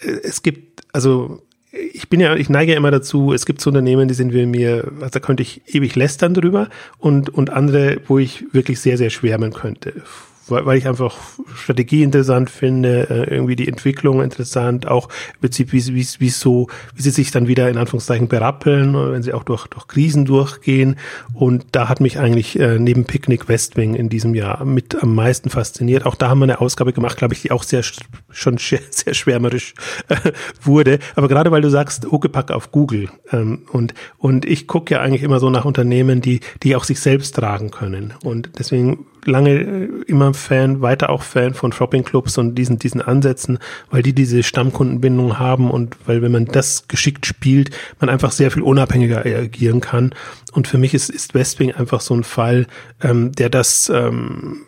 es 0.00 0.40
gibt, 0.40 0.80
also 0.94 1.42
ich 1.72 2.08
bin 2.08 2.20
ja, 2.20 2.34
ich 2.34 2.48
neige 2.48 2.72
ja 2.72 2.78
immer 2.78 2.90
dazu, 2.90 3.32
es 3.32 3.46
gibt 3.46 3.60
so 3.60 3.70
Unternehmen, 3.70 4.08
die 4.08 4.14
sind 4.14 4.32
wir 4.32 4.46
mir, 4.46 4.90
also 5.00 5.10
da 5.10 5.20
könnte 5.20 5.42
ich 5.42 5.62
ewig 5.66 5.94
lästern 5.94 6.34
drüber 6.34 6.68
und, 6.98 7.30
und 7.30 7.50
andere, 7.50 8.00
wo 8.06 8.18
ich 8.18 8.44
wirklich 8.52 8.80
sehr, 8.80 8.98
sehr 8.98 9.10
schwärmen 9.10 9.52
könnte 9.52 10.02
weil, 10.50 10.66
weil 10.66 10.78
ich 10.78 10.86
einfach 10.86 11.16
Strategie 11.54 12.02
interessant 12.02 12.50
finde, 12.50 13.08
äh, 13.10 13.34
irgendwie 13.34 13.56
die 13.56 13.68
Entwicklung 13.68 14.22
interessant, 14.22 14.86
auch 14.86 15.08
im 15.34 15.40
Prinzip, 15.40 15.72
wie, 15.72 15.86
wie, 15.94 16.06
wie 16.18 16.30
so, 16.30 16.68
wie 16.94 17.02
sie 17.02 17.10
sich 17.10 17.30
dann 17.30 17.48
wieder 17.48 17.68
in 17.68 17.76
Anführungszeichen 17.76 18.28
berappeln, 18.28 18.94
wenn 18.94 19.22
sie 19.22 19.32
auch 19.32 19.44
durch, 19.44 19.66
durch 19.68 19.88
Krisen 19.88 20.24
durchgehen. 20.24 20.96
Und 21.34 21.66
da 21.72 21.88
hat 21.88 22.00
mich 22.00 22.18
eigentlich 22.18 22.58
äh, 22.58 22.78
neben 22.78 23.04
Picnic 23.04 23.48
Westwing 23.48 23.94
in 23.94 24.08
diesem 24.08 24.34
Jahr 24.34 24.64
mit 24.64 25.02
am 25.02 25.14
meisten 25.14 25.50
fasziniert. 25.50 26.06
Auch 26.06 26.14
da 26.14 26.28
haben 26.28 26.38
wir 26.40 26.44
eine 26.44 26.60
Ausgabe 26.60 26.92
gemacht, 26.92 27.16
glaube 27.16 27.34
ich, 27.34 27.42
die 27.42 27.50
auch 27.50 27.62
sehr 27.62 27.82
schon 28.30 28.58
sehr, 28.58 28.80
sehr 28.90 29.14
schwärmerisch 29.14 29.74
äh, 30.08 30.32
wurde. 30.62 30.98
Aber 31.16 31.28
gerade 31.28 31.50
weil 31.50 31.62
du 31.62 31.70
sagst, 31.70 32.10
Huckepack 32.10 32.50
auf 32.50 32.72
Google 32.72 33.08
ähm, 33.32 33.62
und 33.72 33.94
und 34.18 34.44
ich 34.44 34.66
gucke 34.66 34.94
ja 34.94 35.00
eigentlich 35.00 35.22
immer 35.22 35.40
so 35.40 35.50
nach 35.50 35.64
Unternehmen, 35.64 36.20
die 36.20 36.40
die 36.62 36.76
auch 36.76 36.84
sich 36.84 37.00
selbst 37.00 37.34
tragen 37.36 37.70
können. 37.70 38.14
Und 38.22 38.50
deswegen 38.58 39.06
lange 39.24 39.50
äh, 39.50 39.88
immer 40.06 40.34
Fan, 40.34 40.80
weiter 40.80 41.10
auch 41.10 41.22
Fan 41.22 41.54
von 41.54 41.72
Shopping-Clubs 41.72 42.38
und 42.38 42.54
diesen, 42.54 42.78
diesen 42.78 43.00
Ansätzen, 43.00 43.58
weil 43.90 44.02
die 44.02 44.14
diese 44.14 44.42
Stammkundenbindung 44.42 45.38
haben 45.38 45.70
und 45.70 45.96
weil, 46.06 46.22
wenn 46.22 46.32
man 46.32 46.46
das 46.46 46.88
geschickt 46.88 47.26
spielt, 47.26 47.70
man 47.98 48.10
einfach 48.10 48.32
sehr 48.32 48.50
viel 48.50 48.62
unabhängiger 48.62 49.24
reagieren 49.24 49.80
kann. 49.80 50.14
Und 50.52 50.68
für 50.68 50.78
mich 50.78 50.94
ist, 50.94 51.10
ist 51.10 51.34
Westwing 51.34 51.72
einfach 51.72 52.00
so 52.00 52.14
ein 52.14 52.24
Fall, 52.24 52.66
ähm, 53.02 53.32
der 53.32 53.50
das 53.50 53.90
ähm, 53.94 54.62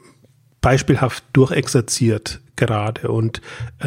beispielhaft 0.63 1.25
durchexerziert 1.35 2.41
gerade. 2.57 3.09
Und 3.09 3.41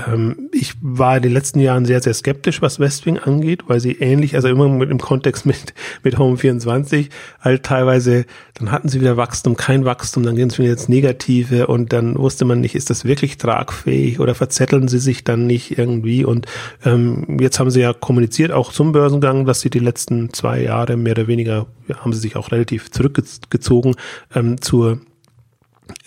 ähm, 0.08 0.50
ich 0.52 0.74
war 0.82 1.18
in 1.18 1.24
den 1.24 1.32
letzten 1.32 1.60
Jahren 1.60 1.86
sehr, 1.86 2.02
sehr 2.02 2.14
skeptisch, 2.14 2.62
was 2.62 2.80
Westwing 2.80 3.18
angeht, 3.18 3.64
weil 3.68 3.80
sie 3.80 3.94
ähnlich, 3.94 4.36
also 4.36 4.50
immer 4.50 4.68
mit, 4.68 4.90
im 4.90 5.00
Kontext 5.00 5.46
mit, 5.46 5.74
mit 6.04 6.18
Home 6.18 6.38
24, 6.38 7.10
halt 7.40 7.64
teilweise, 7.64 8.26
dann 8.56 8.72
hatten 8.72 8.90
sie 8.90 9.00
wieder 9.00 9.18
Wachstum, 9.18 9.56
kein 9.56 9.86
Wachstum, 9.86 10.24
dann 10.24 10.36
gehen 10.36 10.50
sie 10.50 10.60
wieder 10.60 10.74
ins 10.74 10.90
Negative 10.90 11.68
und 11.68 11.94
dann 11.94 12.18
wusste 12.18 12.44
man 12.44 12.60
nicht, 12.60 12.76
ist 12.76 12.90
das 12.90 13.06
wirklich 13.06 13.38
tragfähig 13.38 14.20
oder 14.20 14.36
verzetteln 14.36 14.88
sie 14.90 15.00
sich 15.00 15.24
dann 15.24 15.48
nicht 15.48 15.78
irgendwie. 15.78 16.26
Und 16.26 16.46
ähm, 16.84 17.38
jetzt 17.40 17.60
haben 17.60 17.72
sie 17.72 17.82
ja 17.82 17.94
kommuniziert, 17.94 18.52
auch 18.52 18.74
zum 18.74 18.92
Börsengang, 18.92 19.46
dass 19.46 19.62
sie 19.62 19.70
die 19.70 19.80
letzten 19.80 20.34
zwei 20.34 20.62
Jahre 20.62 20.98
mehr 20.98 21.14
oder 21.14 21.28
weniger, 21.28 21.68
ja, 21.88 22.00
haben 22.00 22.12
sie 22.12 22.20
sich 22.20 22.36
auch 22.36 22.52
relativ 22.52 22.92
zurückgezogen 22.92 23.96
ähm, 24.34 24.60
zur 24.60 25.00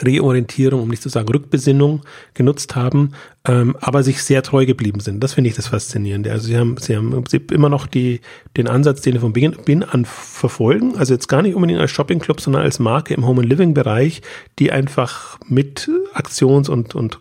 Reorientierung, 0.00 0.82
um 0.82 0.88
nicht 0.88 1.02
zu 1.02 1.08
sagen 1.08 1.28
Rückbesinnung 1.28 2.02
genutzt 2.34 2.76
haben, 2.76 3.12
ähm, 3.46 3.76
aber 3.80 4.02
sich 4.02 4.22
sehr 4.22 4.42
treu 4.42 4.66
geblieben 4.66 5.00
sind. 5.00 5.22
Das 5.22 5.34
finde 5.34 5.50
ich 5.50 5.56
das 5.56 5.68
Faszinierende. 5.68 6.30
Also 6.30 6.46
sie 6.46 6.56
haben, 6.56 6.76
sie 6.78 6.96
haben 6.96 7.12
im 7.12 7.24
Prinzip 7.24 7.50
immer 7.50 7.68
noch 7.68 7.86
die, 7.86 8.20
den 8.56 8.68
Ansatz, 8.68 9.00
den 9.00 9.14
sie 9.14 9.18
von 9.20 9.32
Beginn 9.32 9.82
an 9.84 10.04
verfolgen. 10.04 10.96
Also 10.96 11.14
jetzt 11.14 11.28
gar 11.28 11.42
nicht 11.42 11.54
unbedingt 11.54 11.80
als 11.80 11.90
Shopping-Club, 11.90 12.40
sondern 12.40 12.62
als 12.62 12.78
Marke 12.78 13.14
im 13.14 13.26
Home-and-Living-Bereich, 13.26 14.22
die 14.58 14.72
einfach 14.72 15.38
mit 15.46 15.90
Aktions- 16.14 16.68
und, 16.68 16.94
und 16.94 17.20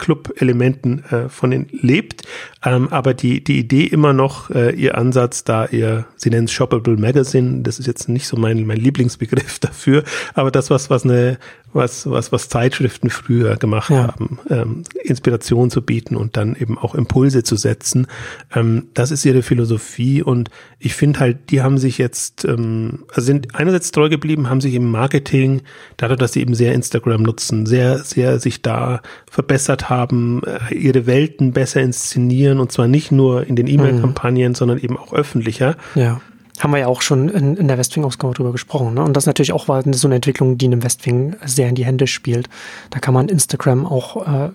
Club-Elementen 0.00 1.04
äh, 1.04 1.28
von 1.28 1.52
ihnen 1.52 1.68
lebt. 1.70 2.22
Ähm, 2.64 2.88
aber 2.88 3.14
die, 3.14 3.44
die 3.44 3.58
Idee 3.58 3.84
immer 3.84 4.12
noch, 4.12 4.50
äh, 4.50 4.74
ihr 4.74 4.98
Ansatz, 4.98 5.44
da 5.44 5.66
ihr, 5.66 6.06
sie 6.16 6.30
nennen 6.30 6.46
es 6.46 6.52
Shoppable 6.52 6.96
Magazine, 6.96 7.62
das 7.62 7.78
ist 7.78 7.86
jetzt 7.86 8.08
nicht 8.08 8.26
so 8.26 8.36
mein, 8.36 8.66
mein 8.66 8.78
Lieblingsbegriff 8.78 9.58
dafür, 9.60 10.02
aber 10.34 10.50
das, 10.50 10.70
was, 10.70 10.90
was 10.90 11.04
eine, 11.04 11.38
was, 11.72 12.08
was, 12.10 12.32
was 12.32 12.48
Zeitschriften 12.48 13.10
früher 13.10 13.56
gemacht 13.56 13.90
ja. 13.90 14.08
haben, 14.08 14.38
ähm, 14.48 14.82
Inspiration 15.02 15.70
zu 15.70 15.82
bieten 15.82 16.16
und 16.16 16.36
dann 16.36 16.56
eben 16.56 16.78
auch 16.78 16.94
Impulse 16.94 17.42
zu 17.42 17.56
setzen. 17.56 18.06
Ähm, 18.54 18.88
das 18.94 19.10
ist 19.10 19.24
ihre 19.24 19.42
Philosophie 19.42 20.22
und 20.22 20.50
ich 20.78 20.94
finde 20.94 21.20
halt, 21.20 21.50
die 21.50 21.62
haben 21.62 21.78
sich 21.78 21.98
jetzt, 21.98 22.44
ähm, 22.44 23.04
also 23.10 23.20
sind 23.22 23.54
einerseits 23.54 23.92
treu 23.92 24.08
geblieben, 24.08 24.50
haben 24.50 24.60
sich 24.60 24.74
im 24.74 24.90
Marketing, 24.90 25.62
dadurch, 25.96 26.18
dass 26.18 26.32
sie 26.32 26.40
eben 26.40 26.54
sehr 26.54 26.74
Instagram 26.74 27.22
nutzen, 27.22 27.66
sehr, 27.66 27.98
sehr 27.98 28.40
sich 28.40 28.62
da 28.62 29.02
verbessert 29.30 29.88
haben, 29.88 30.42
äh, 30.44 30.74
ihre 30.74 31.06
Welten 31.06 31.52
besser 31.52 31.80
inszenieren 31.80 32.60
und 32.60 32.72
zwar 32.72 32.88
nicht 32.88 33.12
nur 33.12 33.46
in 33.46 33.56
den 33.56 33.66
E-Mail-Kampagnen, 33.66 34.52
mhm. 34.52 34.54
sondern 34.54 34.78
eben 34.78 34.96
auch 34.96 35.12
öffentlicher. 35.12 35.76
Ja. 35.94 36.20
Haben 36.60 36.72
wir 36.72 36.78
ja 36.78 36.86
auch 36.86 37.02
schon 37.02 37.28
in, 37.28 37.56
in 37.56 37.68
der 37.68 37.78
Westwing-Ausgabe 37.78 38.34
drüber 38.34 38.52
gesprochen. 38.52 38.94
Ne? 38.94 39.02
Und 39.02 39.14
das 39.16 39.24
ist 39.24 39.28
natürlich 39.28 39.52
auch 39.52 39.66
so 39.66 40.08
eine 40.08 40.14
Entwicklung, 40.14 40.58
die 40.58 40.66
einem 40.66 40.82
Westwing 40.82 41.36
sehr 41.44 41.68
in 41.68 41.74
die 41.74 41.84
Hände 41.84 42.06
spielt. 42.06 42.48
Da 42.90 42.98
kann 42.98 43.14
man 43.14 43.28
Instagram 43.28 43.86
auch 43.86 44.26
äh, 44.26 44.50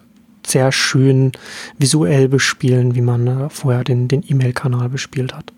sehr 0.45 0.71
schön 0.71 1.31
visuell 1.77 2.27
bespielen, 2.29 2.95
wie 2.95 3.01
man 3.01 3.27
äh, 3.27 3.49
vorher 3.49 3.83
den, 3.83 4.07
den 4.07 4.23
E-Mail-Kanal 4.27 4.89
bespielt 4.89 5.33
hat. 5.35 5.51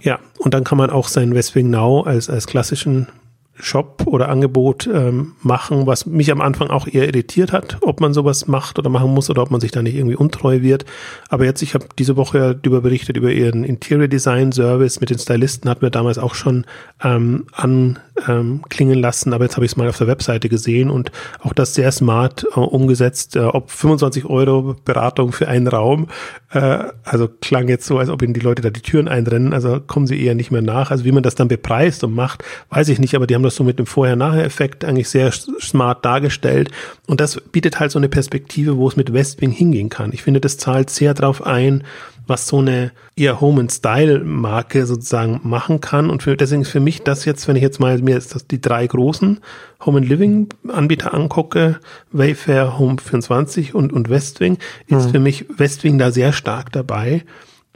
Ja, 0.00 0.20
und 0.38 0.54
dann 0.54 0.64
kann 0.64 0.78
man 0.78 0.90
auch 0.90 1.08
sein 1.08 1.34
Westwing 1.34 1.70
Now 1.70 2.02
als, 2.02 2.28
als 2.30 2.46
klassischen 2.46 3.08
Shop 3.56 4.02
oder 4.06 4.28
Angebot 4.28 4.88
ähm, 4.92 5.34
machen, 5.42 5.86
was 5.86 6.06
mich 6.06 6.32
am 6.32 6.40
Anfang 6.40 6.70
auch 6.70 6.88
eher 6.88 7.06
irritiert 7.06 7.52
hat, 7.52 7.78
ob 7.82 8.00
man 8.00 8.12
sowas 8.12 8.48
macht 8.48 8.78
oder 8.78 8.90
machen 8.90 9.14
muss 9.14 9.30
oder 9.30 9.42
ob 9.42 9.50
man 9.50 9.60
sich 9.60 9.70
da 9.70 9.80
nicht 9.80 9.94
irgendwie 9.94 10.16
untreu 10.16 10.62
wird. 10.62 10.84
Aber 11.28 11.44
jetzt, 11.44 11.62
ich 11.62 11.74
habe 11.74 11.86
diese 11.98 12.16
Woche 12.16 12.38
ja 12.38 12.54
darüber 12.54 12.80
berichtet, 12.80 13.16
über 13.16 13.30
ihren 13.30 13.62
Interior 13.62 14.08
Design 14.08 14.50
Service 14.50 15.00
mit 15.00 15.10
den 15.10 15.18
Stylisten, 15.18 15.70
hat 15.70 15.82
mir 15.82 15.90
damals 15.90 16.18
auch 16.18 16.34
schon 16.34 16.66
ähm, 17.02 17.46
anklingen 17.52 18.96
ähm, 18.96 19.00
lassen, 19.00 19.32
aber 19.32 19.44
jetzt 19.44 19.56
habe 19.56 19.64
ich 19.64 19.72
es 19.72 19.76
mal 19.76 19.88
auf 19.88 19.98
der 19.98 20.08
Webseite 20.08 20.48
gesehen 20.48 20.90
und 20.90 21.12
auch 21.40 21.52
das 21.52 21.74
sehr 21.74 21.92
smart 21.92 22.44
äh, 22.56 22.60
umgesetzt, 22.60 23.36
äh, 23.36 23.40
ob 23.40 23.70
25 23.70 24.24
Euro 24.24 24.74
Beratung 24.84 25.30
für 25.30 25.46
einen 25.46 25.68
Raum, 25.68 26.08
äh, 26.50 26.78
also 27.04 27.28
klang 27.28 27.68
jetzt 27.68 27.86
so, 27.86 27.98
als 27.98 28.08
ob 28.08 28.22
ihnen 28.22 28.34
die 28.34 28.40
Leute 28.40 28.62
da 28.62 28.70
die 28.70 28.82
Türen 28.82 29.06
einrennen, 29.06 29.52
also 29.52 29.80
kommen 29.80 30.08
sie 30.08 30.20
eher 30.20 30.34
nicht 30.34 30.50
mehr 30.50 30.62
nach. 30.62 30.90
Also 30.90 31.04
wie 31.04 31.12
man 31.12 31.22
das 31.22 31.36
dann 31.36 31.46
bepreist 31.46 32.02
und 32.02 32.14
macht, 32.14 32.42
weiß 32.70 32.88
ich 32.88 32.98
nicht, 32.98 33.14
aber 33.14 33.26
die 33.28 33.34
haben 33.34 33.43
das 33.44 33.56
so 33.56 33.64
mit 33.64 33.78
dem 33.78 33.86
Vorher-Nachher-Effekt 33.86 34.84
eigentlich 34.84 35.08
sehr 35.08 35.30
smart 35.32 36.04
dargestellt. 36.04 36.70
Und 37.06 37.20
das 37.20 37.40
bietet 37.40 37.78
halt 37.80 37.90
so 37.90 37.98
eine 37.98 38.08
Perspektive, 38.08 38.76
wo 38.76 38.88
es 38.88 38.96
mit 38.96 39.12
Westwing 39.12 39.50
hingehen 39.50 39.88
kann. 39.88 40.12
Ich 40.12 40.22
finde, 40.22 40.40
das 40.40 40.58
zahlt 40.58 40.90
sehr 40.90 41.14
darauf 41.14 41.46
ein, 41.46 41.84
was 42.26 42.46
so 42.46 42.58
eine 42.58 42.92
eher 43.16 43.40
Home 43.40 43.60
and 43.60 43.72
Style 43.72 44.20
Marke 44.20 44.86
sozusagen 44.86 45.40
machen 45.42 45.80
kann. 45.80 46.10
Und 46.10 46.22
für, 46.22 46.36
deswegen 46.36 46.62
ist 46.62 46.70
für 46.70 46.80
mich 46.80 47.02
das 47.02 47.24
jetzt, 47.24 47.46
wenn 47.48 47.56
ich 47.56 47.62
jetzt 47.62 47.80
mal 47.80 47.98
mir 47.98 48.14
jetzt 48.14 48.50
die 48.50 48.60
drei 48.60 48.86
großen 48.86 49.40
Home 49.84 49.98
and 49.98 50.08
Living 50.08 50.48
Anbieter 50.68 51.14
angucke, 51.14 51.80
Wayfair, 52.12 52.78
Home 52.78 52.96
24 52.98 53.74
und, 53.74 53.92
und 53.92 54.08
Westwing, 54.08 54.58
ist 54.86 55.06
mhm. 55.06 55.10
für 55.10 55.20
mich 55.20 55.46
Westwing 55.58 55.98
da 55.98 56.10
sehr 56.10 56.32
stark 56.32 56.72
dabei, 56.72 57.24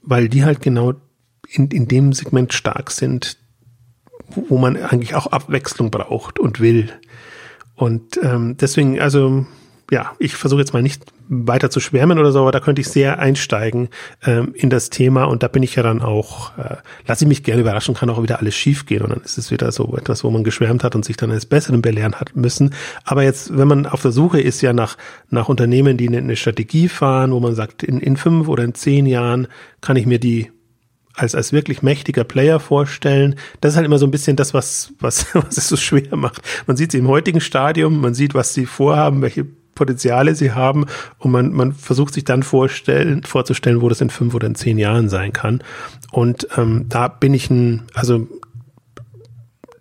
weil 0.02 0.28
die 0.28 0.44
halt 0.44 0.60
genau 0.60 0.94
in, 1.50 1.68
in 1.68 1.88
dem 1.88 2.12
Segment 2.12 2.52
stark 2.52 2.90
sind, 2.90 3.37
wo 4.34 4.58
man 4.58 4.76
eigentlich 4.76 5.14
auch 5.14 5.26
Abwechslung 5.28 5.90
braucht 5.90 6.38
und 6.38 6.60
will. 6.60 6.92
Und 7.74 8.18
ähm, 8.22 8.56
deswegen, 8.58 9.00
also 9.00 9.46
ja, 9.90 10.12
ich 10.18 10.34
versuche 10.34 10.60
jetzt 10.60 10.74
mal 10.74 10.82
nicht 10.82 11.06
weiter 11.28 11.70
zu 11.70 11.80
schwärmen 11.80 12.18
oder 12.18 12.32
so, 12.32 12.40
aber 12.40 12.52
da 12.52 12.60
könnte 12.60 12.80
ich 12.80 12.88
sehr 12.88 13.18
einsteigen 13.18 13.88
ähm, 14.24 14.52
in 14.54 14.68
das 14.70 14.90
Thema 14.90 15.24
und 15.24 15.42
da 15.42 15.48
bin 15.48 15.62
ich 15.62 15.76
ja 15.76 15.82
dann 15.82 16.02
auch, 16.02 16.56
äh, 16.58 16.76
lasse 17.06 17.24
ich 17.24 17.28
mich 17.28 17.42
gerne 17.42 17.62
überraschen, 17.62 17.94
kann 17.94 18.10
auch 18.10 18.22
wieder 18.22 18.38
alles 18.38 18.54
schief 18.54 18.84
gehen 18.84 19.02
und 19.02 19.10
dann 19.10 19.22
ist 19.22 19.38
es 19.38 19.50
wieder 19.50 19.72
so 19.72 19.96
etwas, 19.96 20.24
wo 20.24 20.30
man 20.30 20.44
geschwärmt 20.44 20.84
hat 20.84 20.94
und 20.94 21.04
sich 21.04 21.16
dann 21.16 21.30
als 21.30 21.46
Besseren 21.46 21.80
belehren 21.80 22.16
hat 22.16 22.36
müssen. 22.36 22.74
Aber 23.04 23.22
jetzt, 23.22 23.56
wenn 23.56 23.68
man 23.68 23.86
auf 23.86 24.02
der 24.02 24.12
Suche 24.12 24.40
ist 24.40 24.60
ja 24.60 24.72
nach, 24.72 24.96
nach 25.30 25.48
Unternehmen, 25.48 25.96
die 25.96 26.08
eine, 26.08 26.18
eine 26.18 26.36
Strategie 26.36 26.88
fahren, 26.88 27.32
wo 27.32 27.40
man 27.40 27.54
sagt, 27.54 27.82
in, 27.82 28.00
in 28.00 28.16
fünf 28.16 28.48
oder 28.48 28.64
in 28.64 28.74
zehn 28.74 29.06
Jahren 29.06 29.48
kann 29.80 29.96
ich 29.96 30.06
mir 30.06 30.18
die 30.18 30.50
als, 31.18 31.34
als 31.34 31.52
wirklich 31.52 31.82
mächtiger 31.82 32.24
Player 32.24 32.60
vorstellen. 32.60 33.34
Das 33.60 33.72
ist 33.72 33.76
halt 33.76 33.86
immer 33.86 33.98
so 33.98 34.06
ein 34.06 34.10
bisschen 34.10 34.36
das, 34.36 34.54
was, 34.54 34.92
was, 35.00 35.26
was 35.34 35.56
es 35.56 35.68
so 35.68 35.76
schwer 35.76 36.16
macht. 36.16 36.42
Man 36.66 36.76
sieht 36.76 36.92
sie 36.92 36.98
im 36.98 37.08
heutigen 37.08 37.40
Stadium, 37.40 38.00
man 38.00 38.14
sieht, 38.14 38.34
was 38.34 38.54
sie 38.54 38.66
vorhaben, 38.66 39.22
welche 39.22 39.46
Potenziale 39.74 40.34
sie 40.34 40.52
haben 40.52 40.86
und 41.18 41.30
man, 41.30 41.52
man 41.52 41.72
versucht 41.72 42.12
sich 42.12 42.24
dann 42.24 42.42
vorstellen, 42.42 43.22
vorzustellen, 43.22 43.80
wo 43.80 43.88
das 43.88 44.00
in 44.00 44.10
fünf 44.10 44.34
oder 44.34 44.48
in 44.48 44.56
zehn 44.56 44.76
Jahren 44.76 45.08
sein 45.08 45.32
kann. 45.32 45.62
Und 46.10 46.48
ähm, 46.56 46.86
da 46.88 47.06
bin 47.06 47.32
ich 47.32 47.48
ein, 47.48 47.82
also 47.94 48.26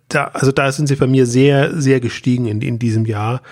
da, 0.08 0.24
also 0.32 0.52
da 0.52 0.70
sind 0.70 0.86
sie 0.86 0.96
bei 0.96 1.08
mir 1.08 1.26
sehr, 1.26 1.80
sehr 1.80 2.00
gestiegen 2.00 2.46
in, 2.46 2.62
in 2.62 2.78
diesem 2.78 3.06
Jahr 3.06 3.42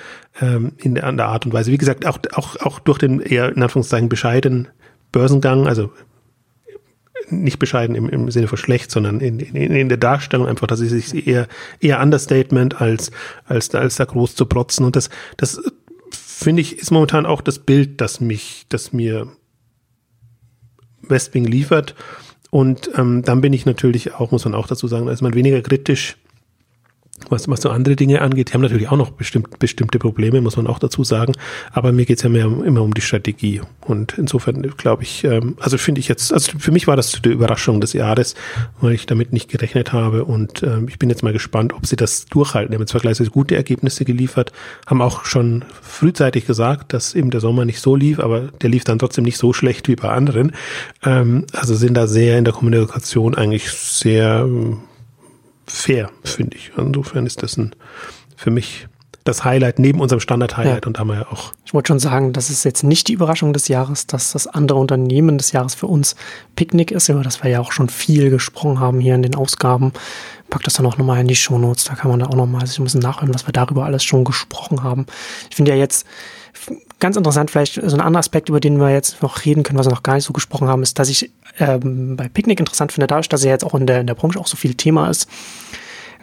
ähm, 0.40 0.72
in 0.76 0.94
der, 0.94 1.04
an 1.04 1.16
der 1.16 1.26
Art 1.26 1.46
und 1.46 1.52
Weise. 1.52 1.72
Wie 1.72 1.78
gesagt, 1.78 2.06
auch, 2.06 2.18
auch, 2.32 2.56
auch 2.60 2.78
durch 2.78 2.98
den 2.98 3.20
eher 3.20 3.54
in 3.54 3.62
Anführungszeichen 3.62 4.08
bescheidenen 4.08 4.68
Börsengang, 5.10 5.66
also 5.66 5.90
nicht 7.28 7.58
bescheiden 7.58 7.96
im, 7.96 8.08
im 8.08 8.30
Sinne 8.30 8.48
von 8.48 8.58
schlecht, 8.58 8.90
sondern 8.90 9.20
in, 9.20 9.40
in, 9.40 9.72
in 9.72 9.88
der 9.88 9.98
Darstellung 9.98 10.46
einfach, 10.46 10.66
dass 10.66 10.78
sie 10.78 10.88
sich 10.88 11.26
eher, 11.26 11.48
eher 11.80 12.00
Understatement 12.00 12.80
als, 12.80 13.10
als, 13.46 13.74
als 13.74 13.96
da 13.96 14.04
groß 14.04 14.34
zu 14.34 14.46
protzen. 14.46 14.84
Und 14.84 14.96
das, 14.96 15.10
das 15.36 15.60
finde 16.12 16.62
ich, 16.62 16.78
ist 16.78 16.90
momentan 16.90 17.26
auch 17.26 17.40
das 17.40 17.58
Bild, 17.58 18.00
das 18.00 18.20
mich, 18.20 18.66
das 18.68 18.92
mir 18.92 19.28
Westwing 21.02 21.44
liefert. 21.44 21.94
Und 22.50 22.90
ähm, 22.96 23.22
dann 23.22 23.40
bin 23.40 23.52
ich 23.52 23.66
natürlich 23.66 24.14
auch, 24.14 24.30
muss 24.30 24.44
man 24.44 24.54
auch 24.54 24.66
dazu 24.66 24.86
sagen, 24.86 25.06
da 25.06 25.12
ist 25.12 25.22
man 25.22 25.34
weniger 25.34 25.60
kritisch 25.62 26.16
was, 27.28 27.48
was 27.48 27.62
so 27.62 27.70
andere 27.70 27.96
Dinge 27.96 28.20
angeht, 28.20 28.50
die 28.50 28.54
haben 28.54 28.60
natürlich 28.60 28.88
auch 28.88 28.96
noch 28.96 29.10
bestimmt, 29.10 29.58
bestimmte 29.58 29.98
Probleme, 29.98 30.40
muss 30.40 30.56
man 30.56 30.66
auch 30.66 30.78
dazu 30.78 31.04
sagen. 31.04 31.32
Aber 31.72 31.92
mir 31.92 32.06
geht's 32.06 32.22
ja 32.22 32.28
mehr 32.28 32.46
immer 32.46 32.82
um 32.82 32.94
die 32.94 33.00
Strategie. 33.00 33.60
Und 33.80 34.16
insofern 34.18 34.62
glaube 34.76 35.02
ich, 35.02 35.24
ähm, 35.24 35.56
also 35.58 35.78
finde 35.78 36.00
ich 36.00 36.08
jetzt, 36.08 36.32
also 36.32 36.52
für 36.58 36.72
mich 36.72 36.86
war 36.86 36.96
das 36.96 37.20
die 37.22 37.30
Überraschung 37.30 37.80
des 37.80 37.92
Jahres, 37.92 38.34
weil 38.80 38.92
ich 38.92 39.06
damit 39.06 39.32
nicht 39.32 39.48
gerechnet 39.48 39.92
habe. 39.92 40.24
Und 40.24 40.62
ähm, 40.62 40.88
ich 40.88 40.98
bin 40.98 41.10
jetzt 41.10 41.22
mal 41.22 41.32
gespannt, 41.32 41.72
ob 41.72 41.86
sie 41.86 41.96
das 41.96 42.26
durchhalten. 42.26 42.72
Die 42.72 42.78
haben 42.78 42.86
zwar 42.86 43.00
gleichzeitig 43.00 43.32
gute 43.32 43.56
Ergebnisse 43.56 44.04
geliefert, 44.04 44.52
haben 44.86 45.02
auch 45.02 45.24
schon 45.24 45.64
frühzeitig 45.82 46.46
gesagt, 46.46 46.92
dass 46.92 47.14
eben 47.14 47.30
der 47.30 47.40
Sommer 47.40 47.64
nicht 47.64 47.80
so 47.80 47.96
lief, 47.96 48.20
aber 48.20 48.48
der 48.62 48.70
lief 48.70 48.84
dann 48.84 48.98
trotzdem 48.98 49.24
nicht 49.24 49.38
so 49.38 49.52
schlecht 49.52 49.88
wie 49.88 49.96
bei 49.96 50.08
anderen. 50.08 50.52
Ähm, 51.04 51.46
also 51.52 51.74
sind 51.74 51.94
da 51.94 52.06
sehr 52.06 52.38
in 52.38 52.44
der 52.44 52.54
Kommunikation 52.54 53.34
eigentlich 53.34 53.70
sehr 53.70 54.46
fair, 55.66 56.10
finde 56.24 56.56
ich. 56.56 56.72
Insofern 56.76 57.26
ist 57.26 57.42
das 57.42 57.56
ein, 57.56 57.74
für 58.36 58.50
mich 58.50 58.88
das 59.26 59.44
Highlight 59.44 59.78
neben 59.78 60.00
unserem 60.00 60.20
Standard-Highlight 60.20 60.84
ja. 60.84 60.86
und 60.86 60.96
da 60.96 61.00
haben 61.00 61.08
wir 61.08 61.16
ja 61.16 61.26
auch. 61.28 61.52
Ich 61.64 61.74
wollte 61.74 61.88
schon 61.88 61.98
sagen, 61.98 62.32
das 62.32 62.48
ist 62.48 62.64
jetzt 62.64 62.84
nicht 62.84 63.08
die 63.08 63.12
Überraschung 63.12 63.52
des 63.52 63.68
Jahres, 63.68 64.06
dass 64.06 64.32
das 64.32 64.46
andere 64.46 64.78
Unternehmen 64.78 65.36
des 65.36 65.52
Jahres 65.52 65.74
für 65.74 65.86
uns 65.86 66.14
Picknick 66.54 66.92
ist, 66.92 67.08
über 67.08 67.22
das 67.22 67.42
wir 67.42 67.50
ja 67.50 67.60
auch 67.60 67.72
schon 67.72 67.88
viel 67.88 68.30
gesprochen 68.30 68.78
haben 68.78 69.00
hier 69.00 69.14
in 69.14 69.22
den 69.22 69.34
Ausgaben. 69.34 69.92
Pack 70.48 70.62
das 70.62 70.74
dann 70.74 70.86
auch 70.86 70.96
nochmal 70.96 71.20
in 71.20 71.26
die 71.26 71.34
Shownotes, 71.34 71.84
da 71.84 71.96
kann 71.96 72.10
man 72.10 72.20
da 72.20 72.26
auch 72.26 72.36
nochmal 72.36 72.66
sich 72.66 72.78
ein 72.78 72.84
bisschen 72.84 73.00
nachhören, 73.00 73.34
was 73.34 73.48
wir 73.48 73.52
darüber 73.52 73.84
alles 73.84 74.04
schon 74.04 74.22
gesprochen 74.22 74.84
haben. 74.84 75.06
Ich 75.50 75.56
finde 75.56 75.72
ja 75.72 75.76
jetzt 75.76 76.06
ganz 77.00 77.16
interessant, 77.16 77.50
vielleicht 77.50 77.74
so 77.74 77.96
ein 77.96 78.00
anderer 78.00 78.20
Aspekt, 78.20 78.48
über 78.48 78.60
den 78.60 78.78
wir 78.78 78.90
jetzt 78.90 79.22
noch 79.22 79.44
reden 79.44 79.64
können, 79.64 79.78
was 79.78 79.86
wir 79.86 79.92
noch 79.92 80.04
gar 80.04 80.14
nicht 80.14 80.24
so 80.24 80.32
gesprochen 80.32 80.68
haben, 80.68 80.82
ist, 80.82 80.98
dass 80.98 81.08
ich 81.08 81.30
ähm, 81.58 82.16
bei 82.16 82.28
Picknick 82.28 82.60
interessant 82.60 82.92
finde, 82.92 83.06
dadurch, 83.06 83.28
dass 83.28 83.44
er 83.44 83.50
jetzt 83.50 83.64
auch 83.64 83.74
in 83.74 83.86
der, 83.86 84.00
in 84.00 84.06
der 84.06 84.14
Branche 84.14 84.38
auch 84.38 84.46
so 84.46 84.56
viel 84.56 84.74
Thema 84.74 85.08
ist, 85.08 85.28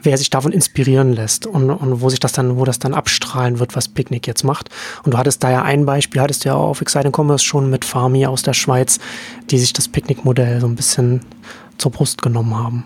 wer 0.01 0.17
sich 0.17 0.29
davon 0.29 0.51
inspirieren 0.51 1.13
lässt 1.13 1.45
und, 1.47 1.69
und 1.69 2.01
wo 2.01 2.09
sich 2.09 2.19
das 2.19 2.33
dann, 2.33 2.57
wo 2.57 2.65
das 2.65 2.79
dann 2.79 2.93
abstrahlen 2.93 3.59
wird, 3.59 3.75
was 3.75 3.87
Picknick 3.87 4.27
jetzt 4.27 4.43
macht. 4.43 4.69
Und 5.03 5.13
du 5.13 5.17
hattest 5.17 5.43
da 5.43 5.51
ja 5.51 5.61
ein 5.63 5.85
Beispiel, 5.85 6.21
hattest 6.21 6.45
du 6.45 6.49
ja 6.49 6.55
auf 6.55 6.81
Exciting 6.81 7.13
Commerce 7.15 7.43
schon 7.43 7.69
mit 7.69 7.85
Farmi 7.85 8.25
aus 8.25 8.43
der 8.43 8.53
Schweiz, 8.53 8.99
die 9.49 9.57
sich 9.57 9.73
das 9.73 9.87
Picknick-Modell 9.87 10.59
so 10.59 10.67
ein 10.67 10.75
bisschen 10.75 11.21
zur 11.77 11.91
Brust 11.91 12.21
genommen 12.21 12.55
haben. 12.55 12.85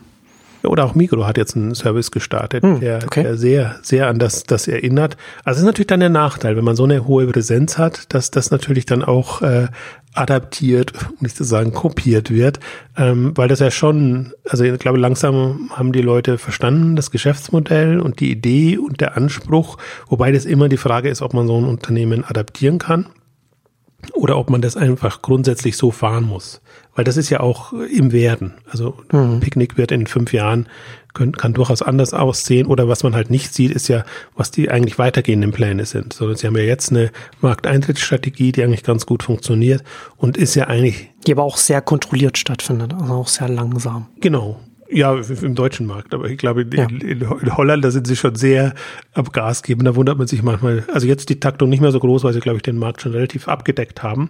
Oder 0.63 0.85
auch 0.85 0.95
Migro 0.95 1.25
hat 1.25 1.37
jetzt 1.37 1.55
einen 1.55 1.75
Service 1.75 2.11
gestartet, 2.11 2.63
hm, 2.63 2.79
der, 2.79 2.99
okay. 3.05 3.23
der 3.23 3.37
sehr, 3.37 3.77
sehr 3.81 4.07
an 4.07 4.19
das, 4.19 4.43
das 4.43 4.67
erinnert. 4.67 5.17
Also 5.43 5.57
es 5.57 5.61
ist 5.61 5.65
natürlich 5.65 5.87
dann 5.87 5.99
der 5.99 6.09
Nachteil, 6.09 6.57
wenn 6.57 6.63
man 6.63 6.75
so 6.75 6.83
eine 6.83 7.07
hohe 7.07 7.27
Präsenz 7.27 7.77
hat, 7.77 8.13
dass 8.13 8.31
das 8.31 8.51
natürlich 8.51 8.85
dann 8.85 9.03
auch 9.03 9.41
äh, 9.41 9.67
adaptiert, 10.17 10.93
um 11.09 11.17
nicht 11.21 11.35
zu 11.35 11.43
sagen 11.43 11.73
kopiert 11.73 12.29
wird, 12.29 12.59
ähm, 12.97 13.31
weil 13.35 13.47
das 13.47 13.59
ja 13.59 13.71
schon, 13.71 14.33
also 14.47 14.63
ich 14.63 14.79
glaube, 14.79 14.97
langsam 14.97 15.69
haben 15.73 15.91
die 15.91 16.01
Leute 16.01 16.37
verstanden, 16.37 16.95
das 16.95 17.11
Geschäftsmodell 17.11 17.99
und 17.99 18.19
die 18.19 18.31
Idee 18.31 18.77
und 18.77 19.01
der 19.01 19.17
Anspruch, 19.17 19.77
wobei 20.07 20.31
das 20.31 20.45
immer 20.45 20.69
die 20.69 20.77
Frage 20.77 21.09
ist, 21.09 21.21
ob 21.21 21.33
man 21.33 21.47
so 21.47 21.57
ein 21.57 21.65
Unternehmen 21.65 22.23
adaptieren 22.23 22.79
kann 22.79 23.07
oder 24.13 24.37
ob 24.37 24.49
man 24.49 24.61
das 24.61 24.77
einfach 24.77 25.21
grundsätzlich 25.21 25.77
so 25.77 25.91
fahren 25.91 26.25
muss. 26.25 26.61
Weil 26.95 27.03
das 27.03 27.17
ist 27.17 27.29
ja 27.29 27.39
auch 27.39 27.73
im 27.73 28.11
Werden. 28.11 28.55
Also 28.69 28.97
mhm. 29.11 29.39
Picknick 29.39 29.77
wird 29.77 29.91
in 29.91 30.07
fünf 30.07 30.33
Jahren, 30.33 30.67
können, 31.13 31.33
kann 31.33 31.53
durchaus 31.53 31.81
anders 31.81 32.13
aussehen. 32.13 32.67
Oder 32.67 32.87
was 32.87 33.03
man 33.03 33.15
halt 33.15 33.29
nicht 33.29 33.53
sieht, 33.53 33.71
ist 33.71 33.87
ja, 33.87 34.05
was 34.35 34.51
die 34.51 34.69
eigentlich 34.69 34.97
weitergehenden 34.97 35.51
Pläne 35.51 35.85
sind. 35.85 36.13
Sondern 36.13 36.37
sie 36.37 36.47
haben 36.47 36.57
ja 36.57 36.63
jetzt 36.63 36.91
eine 36.91 37.11
Markteintrittsstrategie, 37.41 38.51
die 38.51 38.63
eigentlich 38.63 38.83
ganz 38.83 39.05
gut 39.05 39.23
funktioniert 39.23 39.83
und 40.17 40.37
ist 40.37 40.55
ja 40.55 40.67
eigentlich. 40.67 41.09
Die 41.25 41.31
aber 41.31 41.43
auch 41.43 41.57
sehr 41.57 41.81
kontrolliert 41.81 42.37
stattfindet, 42.37 42.93
also 42.93 43.13
auch 43.13 43.27
sehr 43.27 43.49
langsam. 43.49 44.07
Genau. 44.21 44.59
Ja, 44.89 45.15
im 45.15 45.55
deutschen 45.55 45.85
Markt, 45.85 46.13
aber 46.13 46.29
ich 46.29 46.37
glaube, 46.37 46.61
in, 46.61 46.71
ja. 46.71 46.87
in, 46.87 47.57
Holland, 47.57 47.83
da 47.83 47.91
sind 47.91 48.07
sie 48.07 48.15
schon 48.15 48.35
sehr 48.35 48.73
am 49.13 49.25
Gas 49.25 49.63
geben. 49.63 49.83
Da 49.83 49.95
wundert 49.95 50.17
man 50.17 50.27
sich 50.27 50.43
manchmal, 50.43 50.85
also 50.93 51.07
jetzt 51.07 51.29
die 51.29 51.39
Taktung 51.39 51.69
nicht 51.69 51.81
mehr 51.81 51.91
so 51.91 51.99
groß, 51.99 52.23
weil 52.23 52.33
sie, 52.33 52.39
glaube 52.39 52.57
ich, 52.57 52.63
den 52.63 52.77
Markt 52.77 53.01
schon 53.01 53.11
relativ 53.11 53.47
abgedeckt 53.47 54.01
haben. 54.01 54.29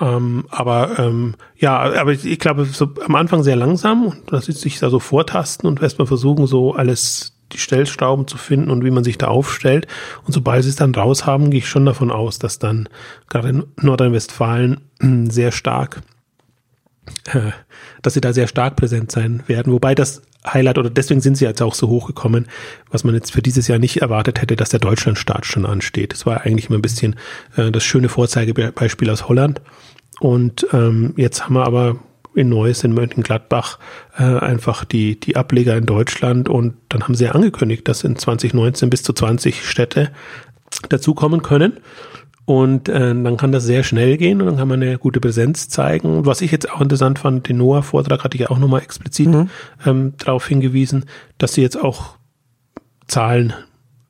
Ähm, 0.00 0.44
aber 0.50 0.98
ähm, 0.98 1.34
ja, 1.56 1.78
aber 1.78 2.12
ich, 2.12 2.24
ich 2.24 2.38
glaube, 2.38 2.64
so 2.64 2.88
am 3.04 3.16
Anfang 3.16 3.42
sehr 3.42 3.56
langsam 3.56 4.06
und 4.06 4.32
das 4.32 4.48
ist 4.48 4.60
sich 4.60 4.78
da 4.78 4.90
so 4.90 5.00
vortasten 5.00 5.68
und 5.68 5.82
erstmal 5.82 6.06
versuchen, 6.06 6.46
so 6.46 6.74
alles 6.74 7.34
die 7.52 7.58
Stellstauben 7.58 8.28
zu 8.28 8.36
finden 8.36 8.70
und 8.70 8.84
wie 8.84 8.90
man 8.90 9.04
sich 9.04 9.18
da 9.18 9.28
aufstellt. 9.28 9.86
Und 10.24 10.32
sobald 10.32 10.62
sie 10.62 10.68
es 10.68 10.76
dann 10.76 10.94
raus 10.94 11.26
haben, 11.26 11.50
gehe 11.50 11.58
ich 11.58 11.68
schon 11.68 11.86
davon 11.86 12.10
aus, 12.10 12.38
dass 12.38 12.58
dann 12.58 12.88
gerade 13.28 13.48
in 13.48 13.64
Nordrhein-Westfalen 13.80 14.80
sehr 15.30 15.50
stark 15.50 16.02
dass 18.02 18.14
sie 18.14 18.20
da 18.20 18.32
sehr 18.32 18.46
stark 18.46 18.76
präsent 18.76 19.12
sein 19.12 19.42
werden. 19.46 19.72
Wobei 19.72 19.94
das 19.94 20.22
Highlight 20.46 20.78
oder 20.78 20.90
deswegen 20.90 21.20
sind 21.20 21.36
sie 21.36 21.44
jetzt 21.44 21.62
auch 21.62 21.74
so 21.74 21.88
hochgekommen, 21.88 22.46
was 22.90 23.04
man 23.04 23.14
jetzt 23.14 23.32
für 23.32 23.42
dieses 23.42 23.68
Jahr 23.68 23.78
nicht 23.78 23.98
erwartet 23.98 24.40
hätte, 24.40 24.56
dass 24.56 24.70
der 24.70 24.80
Deutschlandstart 24.80 25.46
schon 25.46 25.66
ansteht. 25.66 26.12
Das 26.12 26.26
war 26.26 26.42
eigentlich 26.42 26.68
immer 26.68 26.78
ein 26.78 26.82
bisschen 26.82 27.16
äh, 27.56 27.70
das 27.70 27.84
schöne 27.84 28.08
Vorzeigebeispiel 28.08 29.10
aus 29.10 29.28
Holland. 29.28 29.60
Und 30.20 30.66
ähm, 30.72 31.14
jetzt 31.16 31.44
haben 31.44 31.54
wir 31.54 31.64
aber 31.64 31.96
in 32.34 32.48
Neuss, 32.48 32.84
in 32.84 32.92
Mönchengladbach 32.92 33.78
äh, 34.16 34.22
einfach 34.22 34.84
die, 34.84 35.18
die 35.18 35.36
Ableger 35.36 35.76
in 35.76 35.86
Deutschland 35.86 36.48
und 36.48 36.74
dann 36.88 37.02
haben 37.02 37.14
sie 37.14 37.24
ja 37.24 37.32
angekündigt, 37.32 37.88
dass 37.88 38.04
in 38.04 38.16
2019 38.16 38.90
bis 38.90 39.02
zu 39.02 39.12
20 39.12 39.68
Städte 39.68 40.10
dazukommen 40.88 41.42
können. 41.42 41.80
Und 42.48 42.88
äh, 42.88 42.98
dann 42.98 43.36
kann 43.36 43.52
das 43.52 43.64
sehr 43.64 43.82
schnell 43.82 44.16
gehen 44.16 44.40
und 44.40 44.46
dann 44.46 44.56
kann 44.56 44.68
man 44.68 44.82
eine 44.82 44.96
gute 44.96 45.20
Präsenz 45.20 45.68
zeigen. 45.68 46.16
Und 46.16 46.24
was 46.24 46.40
ich 46.40 46.50
jetzt 46.50 46.72
auch 46.72 46.80
interessant 46.80 47.18
fand, 47.18 47.46
den 47.46 47.58
Noah-Vortrag 47.58 48.24
hatte 48.24 48.36
ich 48.36 48.40
ja 48.40 48.48
auch 48.48 48.58
nochmal 48.58 48.80
explizit 48.80 49.28
mhm. 49.28 49.50
ähm, 49.84 50.14
darauf 50.16 50.48
hingewiesen, 50.48 51.04
dass 51.36 51.52
sie 51.52 51.60
jetzt 51.60 51.78
auch 51.78 52.16
Zahlen 53.06 53.52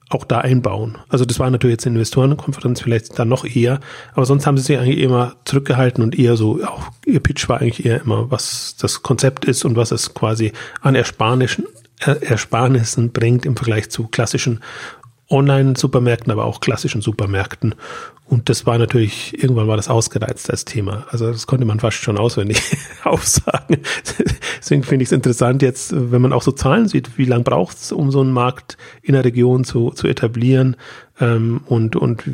auch 0.09 0.24
da 0.24 0.39
einbauen. 0.39 0.99
Also 1.09 1.24
das 1.24 1.41
war 1.41 1.51
natürlich 1.51 1.74
jetzt 1.74 1.86
eine 1.89 1.97
Investorenkonferenz 1.97 2.80
vielleicht 2.80 3.18
dann 3.18 3.28
noch 3.28 3.45
eher, 3.45 3.80
aber 4.14 4.24
sonst 4.24 4.47
haben 4.47 4.57
sie 4.57 4.62
sich 4.62 4.78
eigentlich 4.78 4.99
immer 4.99 5.34
zurückgehalten 5.45 6.05
und 6.05 6.16
eher 6.16 6.36
so, 6.36 6.64
auch 6.64 6.91
ihr 7.07 7.18
Pitch 7.18 7.49
war 7.49 7.61
eigentlich 7.61 7.84
eher 7.84 8.01
immer, 8.03 8.30
was 8.30 8.76
das 8.78 9.03
Konzept 9.03 9.47
ist 9.47 9.64
und 9.64 9.74
was 9.74 9.91
es 9.91 10.14
quasi 10.14 10.53
an 10.80 10.95
Ersparnissen, 10.95 11.66
Ersparnissen 12.01 13.11
bringt 13.11 13.45
im 13.45 13.57
Vergleich 13.57 13.91
zu 13.91 14.07
klassischen 14.07 14.61
Online-Supermärkten, 15.31 16.33
aber 16.33 16.45
auch 16.45 16.61
klassischen 16.61 17.03
Supermärkten. 17.03 17.74
Und 18.24 18.49
das 18.49 18.66
war 18.66 18.79
natürlich, 18.79 19.43
irgendwann 19.43 19.68
war 19.68 19.76
das 19.76 19.89
ausgereizt 19.89 20.51
als 20.51 20.64
Thema. 20.64 21.07
Also 21.11 21.31
das 21.31 21.47
konnte 21.47 21.64
man 21.64 21.81
fast 21.81 21.99
schon 21.99 22.18
auswendig 22.18 22.61
aufsagen. 23.05 23.79
Deswegen 24.59 24.83
finde 24.83 25.03
ich 25.03 25.09
es 25.09 25.12
interessant 25.12 25.62
jetzt, 25.62 25.93
wenn 25.95 26.20
man 26.20 26.33
auch 26.33 26.43
so 26.43 26.53
Zahlen 26.53 26.89
sieht, 26.89 27.16
wie 27.16 27.24
lange 27.24 27.45
braucht 27.45 27.79
es, 27.79 27.93
um 27.93 28.11
so 28.11 28.20
einen 28.20 28.33
Markt 28.33 28.76
in 29.03 29.14
der 29.14 29.24
Region 29.24 29.64
zu, 29.64 29.91
zu 29.91 30.07
etablieren 30.07 30.76
ähm, 31.20 31.62
und, 31.66 31.97
und 31.97 32.24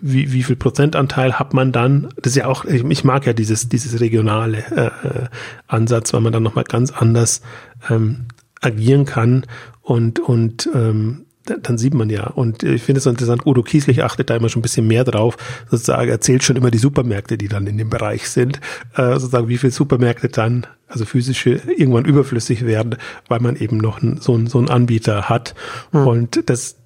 wie, 0.00 0.32
wie 0.32 0.42
viel 0.42 0.56
Prozentanteil 0.56 1.38
hat 1.38 1.54
man 1.54 1.72
dann? 1.72 2.08
Das 2.16 2.32
ist 2.32 2.36
ja 2.36 2.46
auch, 2.46 2.64
ich, 2.64 2.84
ich 2.84 3.04
mag 3.04 3.26
ja 3.26 3.32
dieses, 3.32 3.68
dieses 3.68 4.00
regionale 4.00 4.58
äh, 4.70 5.08
äh 5.08 5.26
Ansatz, 5.66 6.12
weil 6.12 6.20
man 6.20 6.32
dann 6.32 6.42
nochmal 6.42 6.64
ganz 6.64 6.90
anders 6.90 7.42
ähm, 7.90 8.26
agieren 8.60 9.04
kann 9.04 9.46
und, 9.82 10.20
und 10.20 10.68
ähm, 10.74 11.24
dann 11.62 11.78
sieht 11.78 11.94
man 11.94 12.10
ja. 12.10 12.28
Und 12.28 12.62
ich 12.62 12.82
finde 12.82 12.98
es 12.98 13.04
so 13.04 13.10
interessant, 13.10 13.46
Udo 13.46 13.62
Kieslich 13.62 14.02
achtet 14.02 14.30
da 14.30 14.36
immer 14.36 14.48
schon 14.48 14.60
ein 14.60 14.62
bisschen 14.62 14.86
mehr 14.86 15.04
drauf, 15.04 15.36
sozusagen 15.70 16.10
erzählt 16.10 16.42
schon 16.44 16.56
immer 16.56 16.70
die 16.70 16.78
Supermärkte, 16.78 17.38
die 17.38 17.48
dann 17.48 17.66
in 17.66 17.78
dem 17.78 17.90
Bereich 17.90 18.28
sind, 18.28 18.60
äh, 18.96 19.14
sozusagen 19.14 19.48
wie 19.48 19.58
viele 19.58 19.72
Supermärkte 19.72 20.28
dann, 20.28 20.66
also 20.86 21.04
physische, 21.04 21.60
irgendwann 21.76 22.04
überflüssig 22.04 22.64
werden, 22.64 22.96
weil 23.28 23.40
man 23.40 23.56
eben 23.56 23.78
noch 23.78 24.00
so, 24.20 24.34
ein, 24.36 24.46
so 24.46 24.58
einen 24.58 24.68
Anbieter 24.68 25.28
hat. 25.28 25.54
Mhm. 25.92 26.06
Und 26.06 26.50
das 26.50 26.76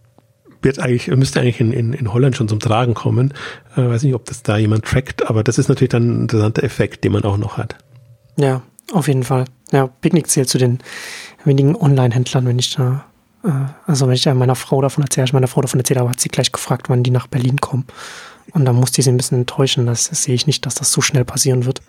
wird 0.63 0.79
eigentlich, 0.79 1.09
müsste 1.09 1.41
eigentlich 1.41 1.61
in, 1.61 1.73
in, 1.73 1.93
in 1.93 2.13
Holland 2.13 2.37
schon 2.37 2.49
zum 2.49 2.61
Tragen 2.61 2.95
kommen. 2.95 3.35
Äh, 3.77 3.83
weiß 3.83 4.03
nicht, 4.05 4.15
ob 4.15 4.25
das 4.25 4.43
da 4.43 4.57
jemand 4.57 4.85
trackt, 4.85 5.29
aber 5.29 5.43
das 5.43 5.59
ist 5.59 5.69
natürlich 5.69 5.91
dann 5.91 6.09
ein 6.09 6.23
interessanter 6.23 6.63
Effekt, 6.63 7.05
den 7.05 7.13
man 7.13 7.25
auch 7.25 7.37
noch 7.37 7.59
hat. 7.59 7.77
Ja, 8.37 8.63
auf 8.93 9.09
jeden 9.09 9.25
Fall. 9.25 9.45
Ja, 9.73 9.87
Picknick 9.87 10.29
zählt 10.29 10.49
zu 10.49 10.59
den 10.59 10.79
wenigen 11.45 11.77
Online-Händlern, 11.77 12.47
wenn 12.47 12.59
ich 12.59 12.71
da 12.75 13.05
äh, 13.09 13.12
also 13.87 14.07
wenn 14.07 14.15
ich 14.15 14.27
meiner 14.27 14.55
Frau 14.55 14.81
davon 14.81 15.03
erzähle, 15.03 15.25
ich 15.25 15.33
meiner 15.33 15.49
Frau 15.49 15.61
davon 15.61 15.81
erzählt 15.81 15.99
habe, 15.99 16.11
hat 16.11 16.21
sie 16.21 16.29
gleich 16.29 16.53
gefragt, 16.53 16.89
wann 16.89 17.03
die 17.03 17.11
nach 17.11 17.27
Berlin 17.27 17.61
kommen. 17.61 17.87
Und 18.53 18.65
da 18.65 18.73
musste 18.73 19.01
ich 19.01 19.05
sie 19.05 19.11
ein 19.11 19.17
bisschen 19.17 19.39
enttäuschen. 19.39 19.87
Das, 19.87 20.09
das 20.09 20.23
sehe 20.23 20.35
ich 20.35 20.47
nicht, 20.47 20.65
dass 20.67 20.75
das 20.75 20.93
so 20.93 21.01
schnell 21.01 21.25
passieren 21.25 21.65
wird. 21.65 21.83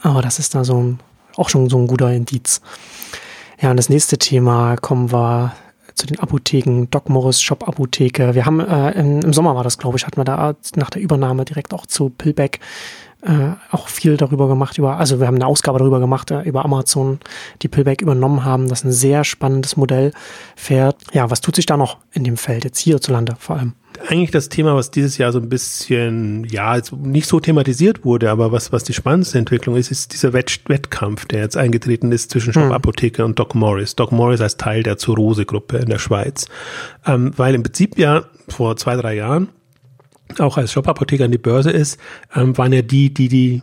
Aber 0.00 0.22
das 0.22 0.38
ist 0.38 0.54
da 0.54 0.64
so 0.64 0.80
ein, 0.80 1.00
auch 1.36 1.48
schon 1.48 1.68
so 1.68 1.78
ein 1.78 1.86
guter 1.86 2.12
Indiz. 2.12 2.60
Ja, 3.60 3.70
und 3.70 3.76
das 3.76 3.88
nächste 3.88 4.18
Thema 4.18 4.76
kommen 4.76 5.10
wir 5.12 5.52
zu 5.94 6.06
den 6.06 6.20
Apotheken, 6.20 6.86
Doc 6.90 7.08
Morris 7.08 7.42
Shop 7.42 7.66
Apotheke. 7.66 8.34
Wir 8.34 8.46
haben 8.46 8.60
äh, 8.60 8.92
im, 8.92 9.20
im, 9.20 9.32
Sommer 9.32 9.56
war 9.56 9.64
das, 9.64 9.78
glaube 9.78 9.98
ich, 9.98 10.06
hatten 10.06 10.16
wir 10.16 10.24
da 10.24 10.54
nach 10.76 10.90
der 10.90 11.02
Übernahme 11.02 11.44
direkt 11.44 11.74
auch 11.74 11.86
zu 11.86 12.10
Pillback 12.10 12.60
äh, 13.22 13.50
auch 13.70 13.88
viel 13.88 14.16
darüber 14.16 14.46
gemacht, 14.46 14.78
über, 14.78 14.96
also 14.96 15.18
wir 15.18 15.26
haben 15.26 15.34
eine 15.34 15.46
Ausgabe 15.46 15.78
darüber 15.80 15.98
gemacht, 15.98 16.30
äh, 16.30 16.42
über 16.42 16.64
Amazon, 16.64 17.18
die 17.62 17.68
Pillback 17.68 18.00
übernommen 18.00 18.44
haben, 18.44 18.68
das 18.68 18.84
ein 18.84 18.92
sehr 18.92 19.24
spannendes 19.24 19.76
Modell 19.76 20.12
fährt. 20.54 20.96
Ja, 21.12 21.28
was 21.28 21.40
tut 21.40 21.56
sich 21.56 21.66
da 21.66 21.76
noch 21.76 21.98
in 22.12 22.22
dem 22.22 22.36
Feld, 22.36 22.64
jetzt 22.64 22.78
hierzulande 22.78 23.34
vor 23.38 23.56
allem? 23.56 23.72
Eigentlich 24.06 24.30
das 24.30 24.48
Thema, 24.48 24.76
was 24.76 24.92
dieses 24.92 25.18
Jahr 25.18 25.32
so 25.32 25.40
ein 25.40 25.48
bisschen, 25.48 26.44
ja, 26.44 26.76
jetzt 26.76 26.92
nicht 26.92 27.26
so 27.26 27.40
thematisiert 27.40 28.04
wurde, 28.04 28.30
aber 28.30 28.52
was, 28.52 28.70
was 28.70 28.84
die 28.84 28.94
spannendste 28.94 29.38
Entwicklung 29.38 29.74
ist, 29.74 29.90
ist 29.90 30.12
dieser 30.12 30.32
Wett 30.32 30.60
Wettkampf, 30.68 31.26
der 31.26 31.40
jetzt 31.40 31.56
eingetreten 31.56 32.12
ist 32.12 32.30
zwischen 32.30 32.52
Shop 32.52 32.64
hm. 32.64 32.72
Apotheke 32.72 33.24
und 33.24 33.38
Doc 33.40 33.56
Morris. 33.56 33.96
Doc 33.96 34.12
Morris 34.12 34.40
als 34.40 34.56
Teil 34.56 34.84
der 34.84 34.98
Zurose-Gruppe 34.98 35.78
in 35.78 35.88
der 35.88 35.98
Schweiz. 35.98 36.46
Ähm, 37.04 37.32
weil 37.36 37.56
im 37.56 37.64
Prinzip 37.64 37.98
ja 37.98 38.24
vor 38.48 38.76
zwei, 38.76 38.94
drei 38.94 39.16
Jahren 39.16 39.48
auch 40.38 40.56
als 40.56 40.72
Shop-Apotheker 40.72 41.24
an 41.24 41.32
die 41.32 41.38
Börse 41.38 41.70
ist, 41.70 41.98
ähm, 42.34 42.56
waren 42.58 42.72
ja 42.72 42.82
die, 42.82 43.12
die 43.12 43.28
die 43.28 43.62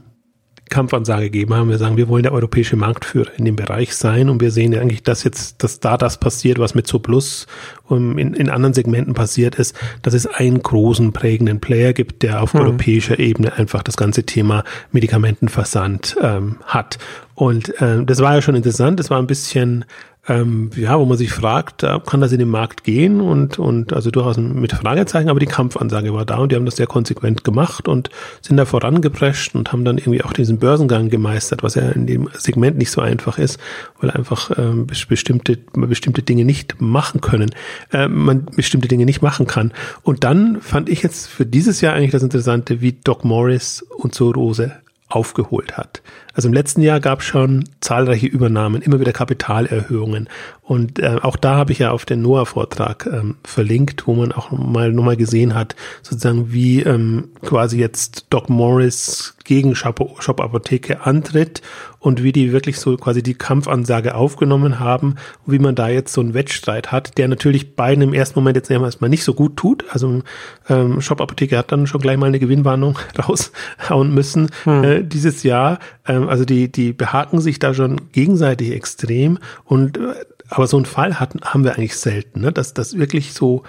Kampfansage 0.69 1.25
gegeben 1.25 1.53
haben. 1.53 1.69
Wir 1.69 1.77
sagen, 1.77 1.97
wir 1.97 2.07
wollen 2.07 2.23
der 2.23 2.33
europäische 2.33 2.75
Marktführer 2.75 3.31
in 3.37 3.45
dem 3.45 3.55
Bereich 3.55 3.95
sein 3.95 4.29
und 4.29 4.41
wir 4.41 4.49
sehen 4.49 4.71
ja 4.71 4.81
eigentlich, 4.81 5.03
dass 5.03 5.23
jetzt, 5.23 5.63
dass 5.63 5.79
da 5.79 5.95
das 5.95 6.19
passiert, 6.19 6.57
was 6.57 6.73
mit 6.73 6.91
Plus 7.03 7.45
um, 7.87 8.17
in, 8.17 8.33
in 8.33 8.49
anderen 8.49 8.73
Segmenten 8.73 9.13
passiert 9.13 9.55
ist, 9.55 9.75
dass 10.01 10.13
es 10.13 10.25
einen 10.25 10.61
großen 10.61 11.13
prägenden 11.13 11.59
Player 11.59 11.93
gibt, 11.93 12.23
der 12.23 12.41
auf 12.41 12.53
mhm. 12.53 12.61
europäischer 12.61 13.19
Ebene 13.19 13.53
einfach 13.53 13.83
das 13.83 13.95
ganze 13.95 14.23
Thema 14.23 14.63
Medikamentenversand 14.91 16.15
ähm, 16.21 16.57
hat. 16.65 16.97
Und 17.35 17.79
äh, 17.81 18.03
das 18.03 18.19
war 18.21 18.33
ja 18.33 18.41
schon 18.41 18.55
interessant, 18.55 18.99
das 18.99 19.09
war 19.09 19.19
ein 19.19 19.27
bisschen 19.27 19.85
ähm, 20.27 20.71
ja, 20.75 20.99
wo 20.99 21.05
man 21.05 21.17
sich 21.17 21.31
fragt, 21.31 21.83
äh, 21.83 21.99
kann 22.05 22.21
das 22.21 22.31
in 22.31 22.39
den 22.39 22.49
Markt 22.49 22.83
gehen 22.83 23.21
und, 23.21 23.59
und 23.59 23.93
also 23.93 24.09
durchaus 24.09 24.37
mit 24.37 24.73
Fragezeichen, 24.73 25.29
aber 25.29 25.39
die 25.39 25.45
Kampfansage 25.45 26.13
war 26.13 26.25
da 26.25 26.37
und 26.37 26.51
die 26.51 26.55
haben 26.55 26.65
das 26.65 26.77
sehr 26.77 26.87
konsequent 26.87 27.43
gemacht 27.43 27.87
und 27.87 28.09
sind 28.41 28.57
da 28.57 28.65
vorangeprescht 28.65 29.53
und 29.53 29.71
haben 29.71 29.85
dann 29.85 29.97
irgendwie 29.97 30.23
auch 30.23 30.33
diesen 30.33 30.57
Börsengang 30.57 31.09
gemeistert, 31.09 31.61
was 31.61 31.75
ja 31.75 31.89
in 31.89 32.07
dem 32.07 32.29
Segment 32.33 32.77
nicht 32.77 32.91
so 32.91 33.01
einfach 33.01 33.37
ist, 33.37 33.59
weil 33.99 34.09
einfach 34.09 34.51
ähm, 34.57 34.87
bestimmte, 34.87 35.57
bestimmte 35.73 36.23
Dinge 36.23 36.45
nicht 36.45 36.81
machen 36.81 37.21
können, 37.21 37.51
äh, 37.91 38.07
man 38.07 38.45
bestimmte 38.45 38.87
Dinge 38.87 39.05
nicht 39.05 39.21
machen 39.21 39.45
kann. 39.45 39.73
Und 40.01 40.23
dann 40.23 40.59
fand 40.61 40.89
ich 40.89 41.03
jetzt 41.03 41.27
für 41.27 41.45
dieses 41.45 41.81
Jahr 41.81 41.93
eigentlich 41.93 42.11
das 42.11 42.23
Interessante, 42.23 42.81
wie 42.81 42.93
Doc 42.93 43.23
Morris 43.25 43.85
und 43.97 44.15
so 44.15 44.31
Rose 44.31 44.71
aufgeholt 45.07 45.77
hat. 45.77 46.01
Also 46.35 46.49
im 46.49 46.53
letzten 46.53 46.81
Jahr 46.81 46.99
gab 46.99 47.21
es 47.21 47.25
schon 47.25 47.63
zahlreiche 47.79 48.27
Übernahmen, 48.27 48.81
immer 48.81 48.99
wieder 48.99 49.13
Kapitalerhöhungen. 49.13 50.29
Und 50.61 50.99
äh, 50.99 51.17
auch 51.21 51.37
da 51.37 51.55
habe 51.55 51.71
ich 51.71 51.79
ja 51.79 51.91
auf 51.91 52.05
den 52.05 52.21
Noah-Vortrag 52.21 53.07
ähm, 53.11 53.35
verlinkt, 53.43 54.05
wo 54.05 54.15
man 54.15 54.31
auch 54.31 54.51
mal 54.51 54.91
nochmal 54.91 55.15
gesehen 55.15 55.55
hat, 55.55 55.75
sozusagen 56.01 56.51
wie 56.51 56.81
ähm, 56.81 57.29
quasi 57.41 57.79
jetzt 57.79 58.25
Doc 58.31 58.49
Morris 58.49 59.35
gegen 59.45 59.75
Shop, 59.75 60.01
Shop 60.19 60.41
Apotheke 60.41 61.05
antritt 61.05 61.61
und 61.99 62.23
wie 62.23 62.31
die 62.31 62.51
wirklich 62.51 62.79
so 62.79 62.97
quasi 62.97 63.23
die 63.23 63.35
Kampfansage 63.35 64.15
aufgenommen 64.15 64.79
haben 64.79 65.15
und 65.45 65.53
wie 65.53 65.59
man 65.59 65.75
da 65.75 65.87
jetzt 65.87 66.13
so 66.13 66.21
einen 66.21 66.33
Wettstreit 66.33 66.91
hat, 66.91 67.17
der 67.17 67.27
natürlich 67.27 67.75
beiden 67.75 68.03
im 68.03 68.13
ersten 68.13 68.39
Moment 68.39 68.57
jetzt 68.57 68.69
erstmal 68.69 69.09
nicht 69.09 69.23
so 69.23 69.33
gut 69.33 69.57
tut. 69.57 69.85
Also 69.89 70.21
ähm, 70.67 70.99
Shop 70.99 71.21
Apotheke 71.21 71.57
hat 71.57 71.71
dann 71.71 71.87
schon 71.87 72.01
gleich 72.01 72.17
mal 72.17 72.27
eine 72.27 72.39
Gewinnwarnung 72.39 72.97
raushauen 73.19 74.13
müssen 74.13 74.49
hm. 74.63 74.83
äh, 74.83 75.03
dieses 75.03 75.43
Jahr. 75.43 75.79
Ähm, 76.07 76.24
also 76.29 76.45
die, 76.45 76.71
die 76.71 76.93
behaken 76.93 77.41
sich 77.41 77.59
da 77.59 77.73
schon 77.73 78.11
gegenseitig 78.11 78.71
extrem 78.71 79.39
und 79.63 79.97
äh, 79.97 80.13
aber 80.49 80.67
so 80.67 80.77
einen 80.77 80.85
Fall 80.85 81.19
hatten, 81.19 81.41
haben 81.41 81.63
wir 81.63 81.75
eigentlich 81.75 81.97
selten, 81.97 82.41
ne? 82.41 82.51
dass 82.51 82.73
das 82.73 82.97
wirklich 82.97 83.33
so 83.33 83.63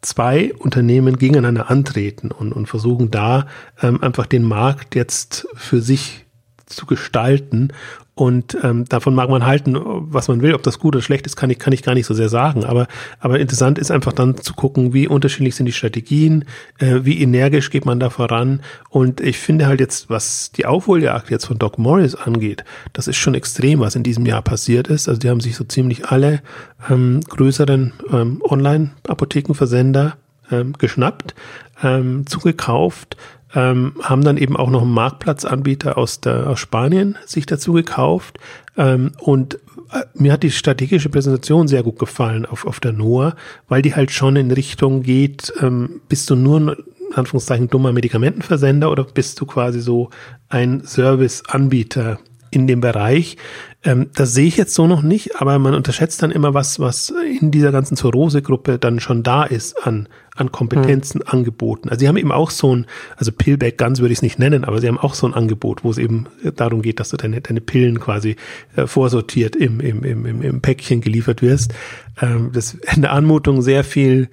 zwei 0.00 0.54
Unternehmen 0.54 1.18
gegeneinander 1.18 1.70
antreten 1.70 2.30
und, 2.30 2.52
und 2.52 2.66
versuchen 2.66 3.10
da 3.10 3.46
ähm, 3.82 4.02
einfach 4.02 4.26
den 4.26 4.44
Markt 4.44 4.94
jetzt 4.94 5.46
für 5.54 5.80
sich 5.80 6.26
zu 6.66 6.86
gestalten 6.86 7.72
und 8.20 8.54
ähm, 8.62 8.84
davon 8.84 9.14
mag 9.14 9.30
man 9.30 9.46
halten, 9.46 9.78
was 9.82 10.28
man 10.28 10.42
will, 10.42 10.54
ob 10.54 10.62
das 10.62 10.78
gut 10.78 10.94
oder 10.94 11.00
schlecht 11.00 11.24
ist, 11.24 11.36
kann 11.36 11.48
ich, 11.48 11.58
kann 11.58 11.72
ich 11.72 11.82
gar 11.82 11.94
nicht 11.94 12.04
so 12.04 12.12
sehr 12.12 12.28
sagen. 12.28 12.66
Aber, 12.66 12.86
aber 13.18 13.40
interessant 13.40 13.78
ist 13.78 13.90
einfach 13.90 14.12
dann 14.12 14.36
zu 14.36 14.52
gucken, 14.52 14.92
wie 14.92 15.08
unterschiedlich 15.08 15.56
sind 15.56 15.64
die 15.64 15.72
Strategien, 15.72 16.44
äh, 16.80 16.98
wie 17.04 17.22
energisch 17.22 17.70
geht 17.70 17.86
man 17.86 17.98
da 17.98 18.10
voran. 18.10 18.60
Und 18.90 19.22
ich 19.22 19.38
finde 19.38 19.66
halt 19.66 19.80
jetzt, 19.80 20.10
was 20.10 20.52
die 20.52 20.66
Aufholjagd 20.66 21.30
jetzt 21.30 21.46
von 21.46 21.56
Doc 21.56 21.78
Morris 21.78 22.14
angeht, 22.14 22.62
das 22.92 23.08
ist 23.08 23.16
schon 23.16 23.32
extrem, 23.32 23.80
was 23.80 23.96
in 23.96 24.02
diesem 24.02 24.26
Jahr 24.26 24.42
passiert 24.42 24.88
ist. 24.88 25.08
Also 25.08 25.18
die 25.18 25.30
haben 25.30 25.40
sich 25.40 25.56
so 25.56 25.64
ziemlich 25.64 26.08
alle 26.08 26.42
ähm, 26.90 27.20
größeren 27.26 27.94
ähm, 28.12 28.42
Online-Apothekenversender 28.46 30.18
ähm, 30.50 30.74
geschnappt, 30.76 31.34
ähm, 31.82 32.26
zugekauft, 32.26 33.16
ähm, 33.54 33.94
haben 34.02 34.22
dann 34.22 34.36
eben 34.36 34.56
auch 34.56 34.70
noch 34.70 34.82
einen 34.82 34.92
Marktplatzanbieter 34.92 35.98
aus, 35.98 36.20
der, 36.20 36.48
aus 36.48 36.60
Spanien 36.60 37.16
sich 37.26 37.46
dazu 37.46 37.72
gekauft. 37.72 38.38
Ähm, 38.76 39.12
und 39.18 39.54
äh, 39.92 40.04
mir 40.14 40.32
hat 40.32 40.42
die 40.42 40.50
strategische 40.50 41.08
Präsentation 41.08 41.68
sehr 41.68 41.82
gut 41.82 41.98
gefallen 41.98 42.46
auf, 42.46 42.66
auf 42.66 42.80
der 42.80 42.92
NOAA, 42.92 43.34
weil 43.68 43.82
die 43.82 43.94
halt 43.94 44.10
schon 44.10 44.36
in 44.36 44.50
Richtung 44.50 45.02
geht, 45.02 45.52
ähm, 45.60 46.00
bist 46.08 46.30
du 46.30 46.36
nur 46.36 46.60
ein 46.60 46.76
Anführungszeichen 47.12 47.68
dummer 47.68 47.92
Medikamentenversender 47.92 48.90
oder 48.90 49.04
bist 49.04 49.40
du 49.40 49.46
quasi 49.46 49.80
so 49.80 50.10
ein 50.48 50.82
Serviceanbieter 50.84 52.18
in 52.50 52.66
dem 52.66 52.80
Bereich. 52.80 53.36
Ähm, 53.82 54.10
das 54.14 54.34
sehe 54.34 54.46
ich 54.46 54.56
jetzt 54.56 54.74
so 54.74 54.86
noch 54.86 55.02
nicht, 55.02 55.40
aber 55.40 55.58
man 55.58 55.74
unterschätzt 55.74 56.22
dann 56.22 56.30
immer 56.30 56.52
was, 56.52 56.80
was 56.80 57.12
in 57.40 57.50
dieser 57.50 57.72
ganzen 57.72 57.96
Zurose-Gruppe 57.96 58.78
dann 58.78 59.00
schon 59.00 59.22
da 59.22 59.44
ist 59.44 59.86
an, 59.86 60.08
an 60.36 60.52
Kompetenzen, 60.52 61.18
mhm. 61.18 61.28
Angeboten. 61.28 61.88
Also 61.88 62.00
sie 62.00 62.08
haben 62.08 62.16
eben 62.16 62.32
auch 62.32 62.50
so 62.50 62.74
ein, 62.74 62.86
also 63.16 63.32
Pillback 63.32 63.78
ganz 63.78 64.00
würde 64.00 64.12
ich 64.12 64.18
es 64.18 64.22
nicht 64.22 64.38
nennen, 64.38 64.64
aber 64.64 64.80
sie 64.80 64.88
haben 64.88 64.98
auch 64.98 65.14
so 65.14 65.26
ein 65.26 65.34
Angebot, 65.34 65.84
wo 65.84 65.90
es 65.90 65.98
eben 65.98 66.26
darum 66.56 66.82
geht, 66.82 67.00
dass 67.00 67.10
du 67.10 67.16
deine, 67.16 67.40
deine 67.40 67.60
Pillen 67.60 68.00
quasi 68.00 68.36
äh, 68.76 68.86
vorsortiert 68.86 69.56
im, 69.56 69.80
im, 69.80 70.04
im, 70.04 70.26
im, 70.26 70.42
im 70.42 70.60
Päckchen 70.60 71.00
geliefert 71.00 71.40
wirst. 71.40 71.72
Ähm, 72.20 72.50
das 72.52 72.74
in 72.74 73.02
der 73.02 73.12
Anmutung 73.12 73.62
sehr 73.62 73.84
viel 73.84 74.28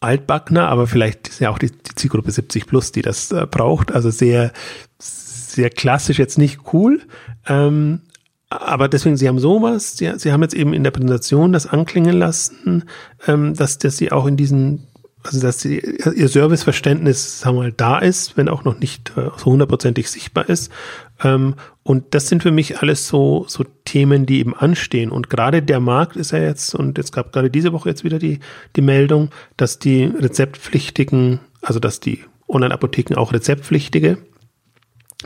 altbackner, 0.00 0.68
aber 0.68 0.86
vielleicht 0.86 1.28
ist 1.28 1.40
ja 1.40 1.50
auch 1.50 1.58
die, 1.58 1.70
die 1.70 1.94
Zielgruppe 1.94 2.30
70 2.30 2.66
plus, 2.66 2.92
die 2.92 3.02
das 3.02 3.32
äh, 3.32 3.46
braucht. 3.50 3.92
Also 3.92 4.10
sehr, 4.10 4.52
sehr 4.98 5.25
klassisch 5.70 6.18
jetzt 6.18 6.38
nicht 6.38 6.60
cool. 6.72 7.00
Ähm, 7.46 8.00
aber 8.48 8.88
deswegen, 8.88 9.16
sie 9.16 9.28
haben 9.28 9.38
sowas, 9.38 9.96
sie, 9.96 10.12
sie 10.16 10.32
haben 10.32 10.42
jetzt 10.42 10.54
eben 10.54 10.72
in 10.72 10.84
der 10.84 10.92
Präsentation 10.92 11.52
das 11.52 11.66
anklingen 11.66 12.16
lassen, 12.16 12.84
ähm, 13.26 13.54
dass, 13.54 13.78
dass 13.78 13.96
sie 13.96 14.12
auch 14.12 14.26
in 14.26 14.36
diesen, 14.36 14.86
also 15.24 15.40
dass 15.40 15.60
sie, 15.60 15.78
ihr 15.78 16.28
Serviceverständnis, 16.28 17.40
sagen 17.40 17.56
wir 17.56 17.62
mal, 17.62 17.72
da 17.72 17.98
ist, 17.98 18.36
wenn 18.36 18.48
auch 18.48 18.62
noch 18.62 18.78
nicht 18.78 19.12
äh, 19.16 19.30
so 19.36 19.46
hundertprozentig 19.46 20.08
sichtbar 20.08 20.48
ist. 20.48 20.70
Ähm, 21.24 21.54
und 21.82 22.14
das 22.14 22.28
sind 22.28 22.42
für 22.42 22.52
mich 22.52 22.80
alles 22.82 23.08
so, 23.08 23.44
so 23.48 23.64
Themen, 23.84 24.26
die 24.26 24.38
eben 24.38 24.54
anstehen. 24.54 25.10
Und 25.10 25.28
gerade 25.28 25.60
der 25.60 25.80
Markt 25.80 26.14
ist 26.14 26.30
ja 26.30 26.38
jetzt, 26.38 26.72
und 26.74 26.98
es 27.00 27.10
gab 27.10 27.32
gerade 27.32 27.50
diese 27.50 27.72
Woche 27.72 27.88
jetzt 27.88 28.04
wieder 28.04 28.20
die, 28.20 28.38
die 28.76 28.82
Meldung, 28.82 29.30
dass 29.56 29.80
die 29.80 30.04
rezeptpflichtigen, 30.04 31.40
also 31.62 31.80
dass 31.80 31.98
die 31.98 32.20
Online-Apotheken 32.48 33.16
auch 33.16 33.32
rezeptpflichtige 33.32 34.18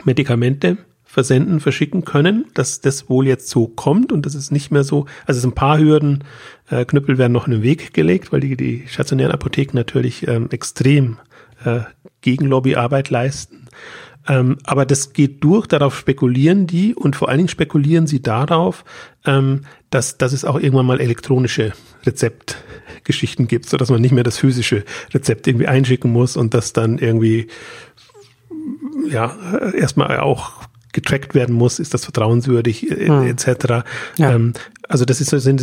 Medikamente 0.04 0.78
versenden, 1.04 1.58
verschicken 1.58 2.04
können, 2.04 2.44
dass 2.54 2.80
das 2.80 3.10
wohl 3.10 3.26
jetzt 3.26 3.48
so 3.48 3.66
kommt 3.66 4.12
und 4.12 4.26
das 4.26 4.36
ist 4.36 4.52
nicht 4.52 4.70
mehr 4.70 4.84
so, 4.84 5.06
also 5.26 5.38
es 5.38 5.42
sind 5.42 5.50
ein 5.50 5.54
paar 5.56 5.78
Hürden, 5.78 6.22
äh, 6.68 6.84
Knüppel 6.84 7.18
werden 7.18 7.32
noch 7.32 7.46
in 7.46 7.52
den 7.52 7.62
Weg 7.62 7.92
gelegt, 7.92 8.32
weil 8.32 8.38
die, 8.38 8.56
die 8.56 8.84
stationären 8.86 9.32
Apotheken 9.32 9.74
natürlich 9.74 10.28
ähm, 10.28 10.48
extrem 10.52 11.18
äh, 11.64 11.80
Gegenlobbyarbeit 12.20 13.10
leisten. 13.10 13.66
Ähm, 14.28 14.58
aber 14.64 14.86
das 14.86 15.12
geht 15.12 15.42
durch, 15.42 15.66
darauf 15.66 15.98
spekulieren 15.98 16.68
die 16.68 16.94
und 16.94 17.16
vor 17.16 17.28
allen 17.28 17.38
Dingen 17.38 17.48
spekulieren 17.48 18.06
sie 18.06 18.22
darauf, 18.22 18.84
ähm, 19.26 19.62
dass, 19.88 20.18
dass 20.18 20.32
es 20.32 20.44
auch 20.44 20.60
irgendwann 20.60 20.86
mal 20.86 21.00
elektronische 21.00 21.72
Rezeptgeschichten 22.06 23.48
gibt, 23.48 23.68
so 23.68 23.76
dass 23.76 23.90
man 23.90 24.00
nicht 24.00 24.12
mehr 24.12 24.22
das 24.22 24.38
physische 24.38 24.84
Rezept 25.12 25.48
irgendwie 25.48 25.66
einschicken 25.66 26.12
muss 26.12 26.36
und 26.36 26.54
das 26.54 26.72
dann 26.72 26.98
irgendwie 26.98 27.48
ja 29.08 29.36
erstmal 29.74 30.18
auch 30.20 30.62
getrackt 30.92 31.34
werden 31.34 31.54
muss, 31.54 31.78
ist 31.78 31.94
das 31.94 32.04
vertrauenswürdig 32.04 32.90
äh, 32.90 33.08
hm. 33.08 33.22
etc. 33.26 33.84
Ja. 34.16 34.32
Ähm, 34.32 34.54
also 34.88 35.04
das 35.04 35.20
ist 35.20 35.30
sind 35.30 35.60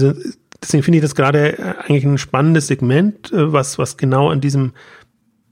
deswegen 0.61 0.83
finde 0.83 0.97
ich 0.97 1.01
das 1.01 1.15
gerade 1.15 1.57
äh, 1.57 1.73
eigentlich 1.79 2.05
ein 2.05 2.17
spannendes 2.17 2.67
Segment, 2.67 3.31
äh, 3.31 3.51
was 3.51 3.77
was 3.77 3.97
genau 3.97 4.29
an 4.29 4.41
diesem 4.41 4.73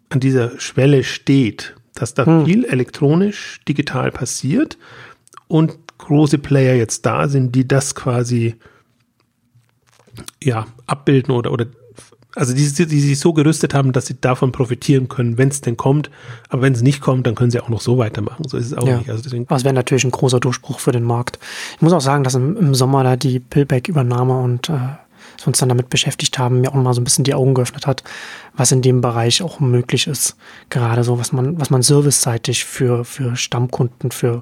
an 0.09 0.19
dieser 0.19 0.59
Schwelle 0.59 1.03
steht, 1.03 1.75
dass 1.93 2.13
da 2.13 2.25
hm. 2.25 2.45
viel 2.45 2.65
elektronisch 2.65 3.59
digital 3.67 4.11
passiert 4.11 4.77
und 5.47 5.77
große 5.97 6.37
Player 6.37 6.75
jetzt 6.75 7.05
da 7.05 7.27
sind, 7.27 7.55
die 7.55 7.67
das 7.67 7.95
quasi 7.95 8.55
ja 10.41 10.65
abbilden 10.87 11.33
oder 11.33 11.51
oder 11.51 11.65
also 12.35 12.53
die, 12.53 12.63
die 12.63 13.01
sich 13.01 13.19
so 13.19 13.33
gerüstet 13.33 13.73
haben, 13.73 13.93
dass 13.93 14.07
sie 14.07 14.19
davon 14.19 14.51
profitieren 14.51 15.07
können, 15.07 15.37
wenn 15.37 15.49
es 15.49 15.61
denn 15.61 15.77
kommt. 15.77 16.11
Aber 16.49 16.61
wenn 16.61 16.73
es 16.73 16.81
nicht 16.81 17.01
kommt, 17.01 17.25
dann 17.25 17.35
können 17.35 17.51
sie 17.51 17.59
auch 17.59 17.69
noch 17.69 17.81
so 17.81 17.97
weitermachen. 17.97 18.47
So 18.47 18.57
ist 18.57 18.67
es 18.67 18.73
auch 18.73 18.87
ja. 18.87 18.97
nicht. 18.97 19.09
Also 19.09 19.23
deswegen 19.23 19.47
es 19.49 19.63
wäre 19.63 19.73
natürlich 19.73 20.03
ein 20.03 20.11
großer 20.11 20.39
Durchbruch 20.39 20.79
für 20.79 20.91
den 20.91 21.03
Markt. 21.03 21.39
Ich 21.75 21.81
muss 21.81 21.93
auch 21.93 22.01
sagen, 22.01 22.23
dass 22.23 22.35
im, 22.35 22.57
im 22.57 22.75
Sommer 22.75 23.03
da 23.03 23.15
die 23.15 23.39
Pillback-Übernahme 23.39 24.39
und 24.39 24.69
äh, 24.69 24.73
wir 24.73 25.47
uns 25.47 25.59
dann 25.59 25.69
damit 25.69 25.89
beschäftigt 25.89 26.37
haben, 26.37 26.61
mir 26.61 26.69
auch 26.69 26.75
mal 26.75 26.93
so 26.93 27.01
ein 27.01 27.03
bisschen 27.03 27.23
die 27.23 27.33
Augen 27.33 27.53
geöffnet 27.53 27.87
hat, 27.87 28.03
was 28.55 28.71
in 28.71 28.81
dem 28.81 29.01
Bereich 29.01 29.41
auch 29.41 29.59
möglich 29.59 30.07
ist. 30.07 30.35
Gerade 30.69 31.03
so, 31.03 31.19
was 31.19 31.31
man, 31.31 31.59
was 31.59 31.69
man 31.69 31.81
serviceseitig 31.81 32.65
für, 32.65 33.05
für 33.05 33.35
Stammkunden, 33.35 34.11
für, 34.11 34.41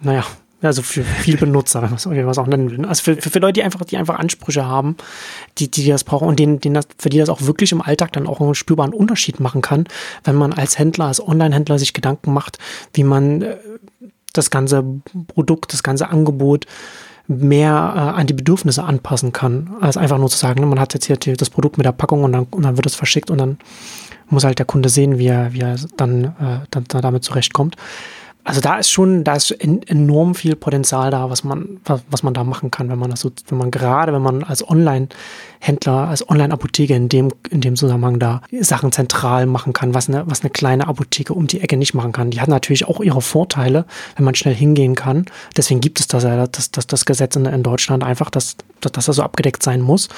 naja, 0.00 0.24
also 0.62 0.82
für 0.82 1.02
viele 1.02 1.38
Benutzer, 1.38 1.82
wenn 1.82 1.90
man 1.90 1.96
es 2.30 2.38
auch 2.38 2.46
nennen 2.46 2.70
will. 2.70 2.84
Also 2.86 3.02
für, 3.02 3.16
für, 3.16 3.30
für, 3.30 3.38
Leute, 3.40 3.54
die 3.54 3.62
einfach, 3.62 3.84
die 3.84 3.96
einfach 3.96 4.18
Ansprüche 4.18 4.64
haben, 4.64 4.96
die, 5.58 5.70
die 5.70 5.86
das 5.86 6.04
brauchen 6.04 6.28
und 6.28 6.38
denen, 6.38 6.60
denen 6.60 6.74
das, 6.74 6.86
für 6.98 7.08
die 7.08 7.18
das 7.18 7.28
auch 7.28 7.42
wirklich 7.42 7.72
im 7.72 7.82
Alltag 7.82 8.12
dann 8.12 8.26
auch 8.26 8.40
einen 8.40 8.54
spürbaren 8.54 8.92
Unterschied 8.92 9.40
machen 9.40 9.62
kann, 9.62 9.86
wenn 10.24 10.36
man 10.36 10.52
als 10.52 10.78
Händler, 10.78 11.06
als 11.06 11.26
Online-Händler 11.26 11.78
sich 11.78 11.94
Gedanken 11.94 12.32
macht, 12.32 12.58
wie 12.94 13.04
man 13.04 13.42
äh, 13.42 13.56
das 14.32 14.50
ganze 14.50 14.84
Produkt, 15.26 15.72
das 15.72 15.82
ganze 15.82 16.08
Angebot 16.08 16.66
mehr 17.26 17.92
äh, 17.96 18.20
an 18.20 18.26
die 18.26 18.34
Bedürfnisse 18.34 18.84
anpassen 18.84 19.32
kann, 19.32 19.76
als 19.80 19.96
einfach 19.96 20.18
nur 20.18 20.28
zu 20.28 20.38
sagen, 20.38 20.60
ne, 20.60 20.66
man 20.66 20.80
hat 20.80 20.94
jetzt 20.94 21.06
hier 21.06 21.16
das 21.16 21.50
Produkt 21.50 21.76
mit 21.76 21.86
der 21.86 21.92
Packung 21.92 22.24
und 22.24 22.32
dann, 22.32 22.46
und 22.50 22.62
dann 22.62 22.76
wird 22.76 22.86
es 22.86 22.94
verschickt 22.94 23.30
und 23.30 23.38
dann 23.38 23.58
muss 24.28 24.44
halt 24.44 24.58
der 24.58 24.66
Kunde 24.66 24.88
sehen, 24.88 25.18
wie 25.18 25.26
er, 25.26 25.52
wie 25.52 25.60
er 25.60 25.76
dann, 25.96 26.24
äh, 26.24 26.66
dann 26.70 26.84
damit 26.88 27.24
zurechtkommt 27.24 27.76
also 28.44 28.60
da 28.60 28.76
ist 28.78 28.90
schon, 28.90 29.22
da 29.22 29.34
ist 29.34 29.52
enorm 29.52 30.34
viel 30.34 30.56
Potenzial 30.56 31.12
da, 31.12 31.30
was 31.30 31.44
man, 31.44 31.80
was 31.84 32.24
man 32.24 32.34
da 32.34 32.42
machen 32.42 32.72
kann, 32.72 32.88
wenn 32.88 32.98
man 32.98 33.10
das 33.10 33.20
so, 33.20 33.30
wenn 33.48 33.58
man 33.58 33.70
gerade, 33.70 34.12
wenn 34.12 34.22
man 34.22 34.42
als 34.42 34.68
Online-Händler, 34.68 36.08
als 36.08 36.28
Online-Apotheke 36.28 36.92
in 36.94 37.08
dem, 37.08 37.28
in 37.50 37.60
dem 37.60 37.76
Zusammenhang 37.76 38.18
da 38.18 38.42
Sachen 38.60 38.90
zentral 38.90 39.46
machen 39.46 39.72
kann, 39.72 39.94
was 39.94 40.08
eine, 40.08 40.24
was 40.26 40.40
eine 40.40 40.50
kleine 40.50 40.88
Apotheke 40.88 41.34
um 41.34 41.46
die 41.46 41.60
Ecke 41.60 41.76
nicht 41.76 41.94
machen 41.94 42.10
kann. 42.10 42.30
Die 42.30 42.40
hat 42.40 42.48
natürlich 42.48 42.88
auch 42.88 43.00
ihre 43.00 43.22
Vorteile, 43.22 43.86
wenn 44.16 44.24
man 44.24 44.34
schnell 44.34 44.54
hingehen 44.54 44.96
kann. 44.96 45.26
Deswegen 45.56 45.80
gibt 45.80 46.00
es 46.00 46.08
das 46.08 46.24
ja, 46.24 46.44
das, 46.48 46.72
das, 46.72 46.88
das 46.88 47.04
Gesetz 47.04 47.36
in, 47.36 47.46
in 47.46 47.62
Deutschland 47.62 48.02
einfach, 48.02 48.28
dass, 48.28 48.56
dass, 48.80 48.90
dass 48.90 49.06
das 49.06 49.16
so 49.16 49.22
abgedeckt 49.22 49.62
sein 49.62 49.80
muss. 49.80 50.08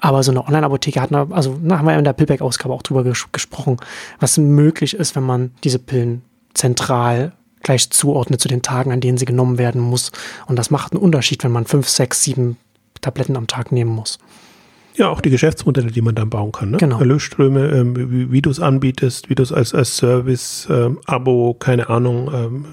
Aber 0.00 0.22
so 0.22 0.32
eine 0.32 0.46
Online-Apotheke 0.46 1.00
hat, 1.00 1.12
also, 1.14 1.58
da 1.62 1.78
haben 1.78 1.86
wir 1.86 1.96
in 1.96 2.04
der 2.04 2.12
Pillback-Ausgabe 2.12 2.74
auch 2.74 2.82
drüber 2.82 3.04
ges 3.04 3.26
gesprochen, 3.32 3.78
was 4.18 4.36
möglich 4.36 4.92
ist, 4.92 5.16
wenn 5.16 5.24
man 5.24 5.52
diese 5.64 5.78
Pillen 5.78 6.20
zentral 6.52 7.32
gleich 7.62 7.90
zuordnet 7.90 8.40
zu 8.40 8.48
den 8.48 8.62
Tagen, 8.62 8.92
an 8.92 9.00
denen 9.00 9.18
sie 9.18 9.24
genommen 9.24 9.58
werden 9.58 9.80
muss. 9.80 10.12
Und 10.46 10.56
das 10.56 10.70
macht 10.70 10.92
einen 10.92 11.02
Unterschied, 11.02 11.44
wenn 11.44 11.52
man 11.52 11.66
fünf, 11.66 11.88
sechs, 11.88 12.22
sieben 12.22 12.56
Tabletten 13.00 13.36
am 13.36 13.46
Tag 13.46 13.72
nehmen 13.72 13.90
muss. 13.90 14.18
Ja, 14.94 15.08
auch 15.08 15.20
die 15.20 15.30
Geschäftsmodelle, 15.30 15.90
die 15.90 16.02
man 16.02 16.14
dann 16.14 16.30
bauen 16.30 16.52
kann. 16.52 16.72
Ne? 16.72 16.76
Genau. 16.78 16.98
Erlösströme, 16.98 17.70
ähm, 17.70 17.96
wie, 18.10 18.32
wie 18.32 18.42
du 18.42 18.50
es 18.50 18.60
anbietest, 18.60 19.30
wie 19.30 19.34
du 19.34 19.42
es 19.42 19.52
als, 19.52 19.74
als 19.74 19.96
Service, 19.96 20.66
ähm, 20.70 20.98
Abo, 21.06 21.54
keine 21.54 21.88
Ahnung, 21.88 22.30
ähm, 22.34 22.64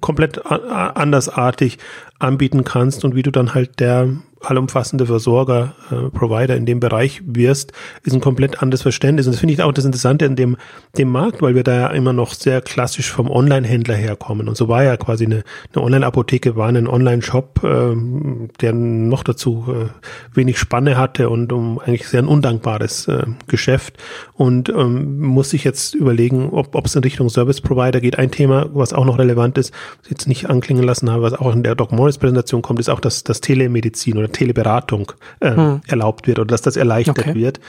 komplett 0.00 0.44
andersartig 0.44 1.78
anbieten 2.24 2.64
kannst 2.64 3.04
und 3.04 3.14
wie 3.14 3.22
du 3.22 3.30
dann 3.30 3.54
halt 3.54 3.80
der 3.80 4.08
allumfassende 4.44 5.06
Versorger, 5.06 5.74
äh, 5.90 6.10
Provider 6.10 6.56
in 6.56 6.66
dem 6.66 6.80
Bereich 6.80 7.22
wirst, 7.26 7.72
ist 8.02 8.12
ein 8.12 8.20
komplett 8.20 8.62
anderes 8.62 8.82
Verständnis. 8.82 9.26
Und 9.26 9.32
das 9.32 9.40
finde 9.40 9.54
ich 9.54 9.62
auch 9.62 9.72
das 9.72 9.84
Interessante 9.84 10.26
an 10.26 10.36
dem, 10.36 10.56
dem 10.96 11.08
Markt, 11.08 11.42
weil 11.42 11.54
wir 11.54 11.64
da 11.64 11.74
ja 11.74 11.86
immer 11.88 12.12
noch 12.12 12.34
sehr 12.34 12.60
klassisch 12.60 13.10
vom 13.10 13.30
Online-Händler 13.30 13.94
herkommen. 13.94 14.48
Und 14.48 14.56
so 14.56 14.68
war 14.68 14.84
ja 14.84 14.96
quasi 14.96 15.26
eine, 15.26 15.44
eine 15.74 15.84
Online-Apotheke, 15.84 16.56
war 16.56 16.68
ein 16.68 16.86
Online-Shop, 16.86 17.60
ähm, 17.64 18.50
der 18.60 18.72
noch 18.72 19.22
dazu 19.22 19.66
äh, 19.68 20.36
wenig 20.36 20.58
Spanne 20.58 20.96
hatte 20.96 21.30
und 21.30 21.52
um 21.52 21.78
eigentlich 21.78 22.08
sehr 22.08 22.22
ein 22.22 22.28
undankbares 22.28 23.08
äh, 23.08 23.24
Geschäft. 23.46 23.98
Und 24.34 24.68
ähm, 24.68 25.20
muss 25.20 25.50
sich 25.50 25.64
jetzt 25.64 25.94
überlegen, 25.94 26.50
ob 26.50 26.84
es 26.84 26.94
in 26.94 27.02
Richtung 27.02 27.28
Service-Provider 27.28 28.00
geht. 28.00 28.18
Ein 28.18 28.30
Thema, 28.30 28.68
was 28.72 28.92
auch 28.92 29.04
noch 29.04 29.18
relevant 29.18 29.58
ist, 29.58 29.72
was 29.72 30.06
ich 30.06 30.10
jetzt 30.10 30.28
nicht 30.28 30.50
anklingen 30.50 30.84
lassen 30.84 31.10
habe, 31.10 31.22
was 31.22 31.34
auch 31.34 31.52
in 31.52 31.62
der 31.62 31.74
Doc 31.74 31.92
Morris-Präsentation 32.14 32.62
kommt, 32.62 32.80
ist 32.80 32.88
auch 32.88 33.00
das, 33.00 33.24
das 33.24 33.40
Telemedizin 33.40 34.16
oder 34.16 34.30
Teleberatung 34.30 35.12
äh, 35.40 35.54
hm. 35.54 35.80
erlaubt 35.86 36.26
wird 36.26 36.38
oder 36.38 36.46
dass 36.46 36.62
das 36.62 36.76
erleichtert 36.76 37.18
okay. 37.18 37.34
wird. 37.34 37.60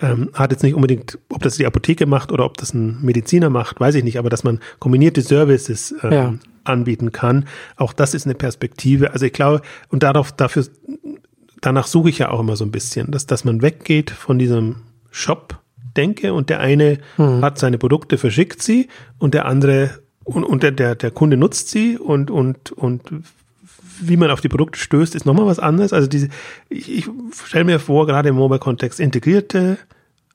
Ähm, 0.00 0.30
hat 0.34 0.50
jetzt 0.50 0.62
nicht 0.62 0.74
unbedingt, 0.74 1.18
ob 1.28 1.42
das 1.42 1.56
die 1.56 1.66
Apotheke 1.66 2.06
macht 2.06 2.32
oder 2.32 2.44
ob 2.44 2.56
das 2.56 2.74
ein 2.74 2.98
Mediziner 3.02 3.50
macht, 3.50 3.80
weiß 3.80 3.94
ich 3.94 4.04
nicht, 4.04 4.18
aber 4.18 4.30
dass 4.30 4.44
man 4.44 4.60
kombinierte 4.78 5.22
Services 5.22 5.94
ähm, 6.02 6.12
ja. 6.12 6.34
anbieten 6.64 7.12
kann, 7.12 7.46
auch 7.76 7.92
das 7.92 8.14
ist 8.14 8.26
eine 8.26 8.34
Perspektive. 8.34 9.12
Also 9.12 9.26
ich 9.26 9.32
glaube, 9.32 9.62
und 9.88 10.02
darauf, 10.02 10.32
dafür, 10.32 10.66
danach 11.60 11.86
suche 11.86 12.10
ich 12.10 12.18
ja 12.18 12.30
auch 12.30 12.40
immer 12.40 12.56
so 12.56 12.64
ein 12.64 12.72
bisschen, 12.72 13.10
dass, 13.10 13.26
dass 13.26 13.44
man 13.44 13.62
weggeht 13.62 14.10
von 14.10 14.38
diesem 14.38 14.76
Shop, 15.10 15.58
denke 15.96 16.32
und 16.32 16.48
der 16.48 16.60
eine 16.60 16.98
hm. 17.16 17.42
hat 17.44 17.58
seine 17.58 17.76
Produkte, 17.76 18.16
verschickt 18.16 18.62
sie 18.62 18.88
und 19.18 19.34
der 19.34 19.44
andere 19.44 19.90
und, 20.24 20.44
und 20.44 20.62
der, 20.62 20.70
der, 20.70 20.94
der 20.94 21.10
Kunde 21.10 21.36
nutzt 21.36 21.68
sie 21.68 21.98
und, 21.98 22.30
und, 22.30 22.72
und 22.72 23.02
wie 24.08 24.16
man 24.16 24.30
auf 24.30 24.40
die 24.40 24.48
Produkte 24.48 24.78
stößt, 24.78 25.14
ist 25.14 25.26
nochmal 25.26 25.46
was 25.46 25.58
anderes. 25.58 25.92
Also 25.92 26.08
diese, 26.08 26.28
ich, 26.68 26.90
ich 26.90 27.10
stelle 27.44 27.64
mir 27.64 27.78
vor, 27.78 28.06
gerade 28.06 28.28
im 28.28 28.36
Mobile-Kontext, 28.36 29.00
integrierte 29.00 29.78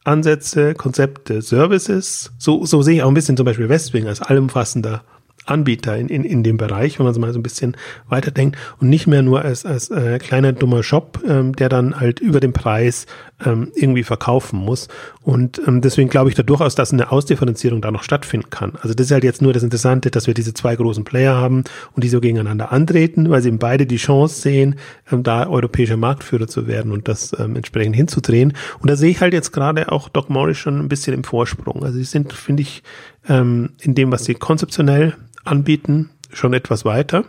Ansätze, 0.03 0.73
Konzepte, 0.73 1.41
Services. 1.41 2.31
So, 2.37 2.65
so 2.65 2.81
sehe 2.81 2.95
ich 2.95 3.03
auch 3.03 3.09
ein 3.09 3.13
bisschen 3.13 3.37
zum 3.37 3.45
Beispiel 3.45 3.69
Westwing 3.69 4.07
als 4.07 4.21
allumfassender 4.21 5.03
Anbieter 5.47 5.97
in, 5.97 6.09
in, 6.09 6.23
in 6.23 6.43
dem 6.43 6.57
Bereich, 6.57 6.99
wenn 6.99 7.05
man 7.05 7.13
so 7.13 7.19
mal 7.19 7.33
so 7.33 7.39
ein 7.39 7.43
bisschen 7.43 7.75
weiterdenkt 8.09 8.57
und 8.79 8.89
nicht 8.89 9.07
mehr 9.07 9.21
nur 9.21 9.43
als, 9.43 9.65
als 9.65 9.89
äh, 9.89 10.19
kleiner 10.19 10.53
dummer 10.53 10.83
Shop, 10.83 11.19
ähm, 11.27 11.55
der 11.55 11.69
dann 11.69 11.99
halt 11.99 12.19
über 12.19 12.39
den 12.39 12.53
Preis 12.53 13.05
ähm, 13.45 13.71
irgendwie 13.75 14.03
verkaufen 14.03 14.59
muss. 14.59 14.87
Und 15.21 15.61
ähm, 15.67 15.81
deswegen 15.81 16.09
glaube 16.09 16.29
ich 16.29 16.35
da 16.35 16.43
durchaus, 16.43 16.75
dass 16.75 16.91
eine 16.91 17.11
Ausdifferenzierung 17.11 17.81
da 17.81 17.91
noch 17.91 18.03
stattfinden 18.03 18.49
kann. 18.49 18.73
Also 18.81 18.93
das 18.93 19.07
ist 19.07 19.11
halt 19.11 19.23
jetzt 19.23 19.41
nur 19.41 19.53
das 19.53 19.63
Interessante, 19.63 20.09
dass 20.09 20.27
wir 20.27 20.33
diese 20.33 20.53
zwei 20.53 20.75
großen 20.75 21.03
Player 21.03 21.35
haben 21.35 21.63
und 21.93 22.03
die 22.03 22.09
so 22.09 22.19
gegeneinander 22.19 22.71
antreten, 22.71 23.29
weil 23.29 23.41
sie 23.41 23.49
eben 23.49 23.59
beide 23.59 23.85
die 23.85 23.97
Chance 23.97 24.41
sehen, 24.41 24.75
ähm, 25.11 25.23
da 25.23 25.47
europäischer 25.47 25.97
Marktführer 25.97 26.47
zu 26.47 26.67
werden 26.67 26.91
und 26.91 27.07
das 27.07 27.35
ähm, 27.39 27.55
entsprechend 27.55 27.95
hinzudrehen. 27.95 28.53
Und 28.79 28.89
da 28.89 28.95
sehe 28.95 29.11
ich 29.11 29.21
halt 29.21 29.33
jetzt 29.33 29.51
gerade 29.51 29.91
auch 29.91 30.09
Doc 30.09 30.29
Morris 30.29 30.57
schon 30.57 30.79
ein 30.79 30.89
bisschen 30.89 31.13
im 31.13 31.23
Vorsprung. 31.23 31.83
Also 31.83 31.97
sie 31.97 32.03
sind, 32.03 32.33
finde 32.33 32.63
ich, 32.63 32.83
ähm, 33.27 33.71
in 33.79 33.95
dem, 33.95 34.11
was 34.11 34.25
sie 34.25 34.35
konzeptionell 34.35 35.15
anbieten, 35.43 36.09
schon 36.31 36.53
etwas 36.53 36.85
weiter 36.85 37.25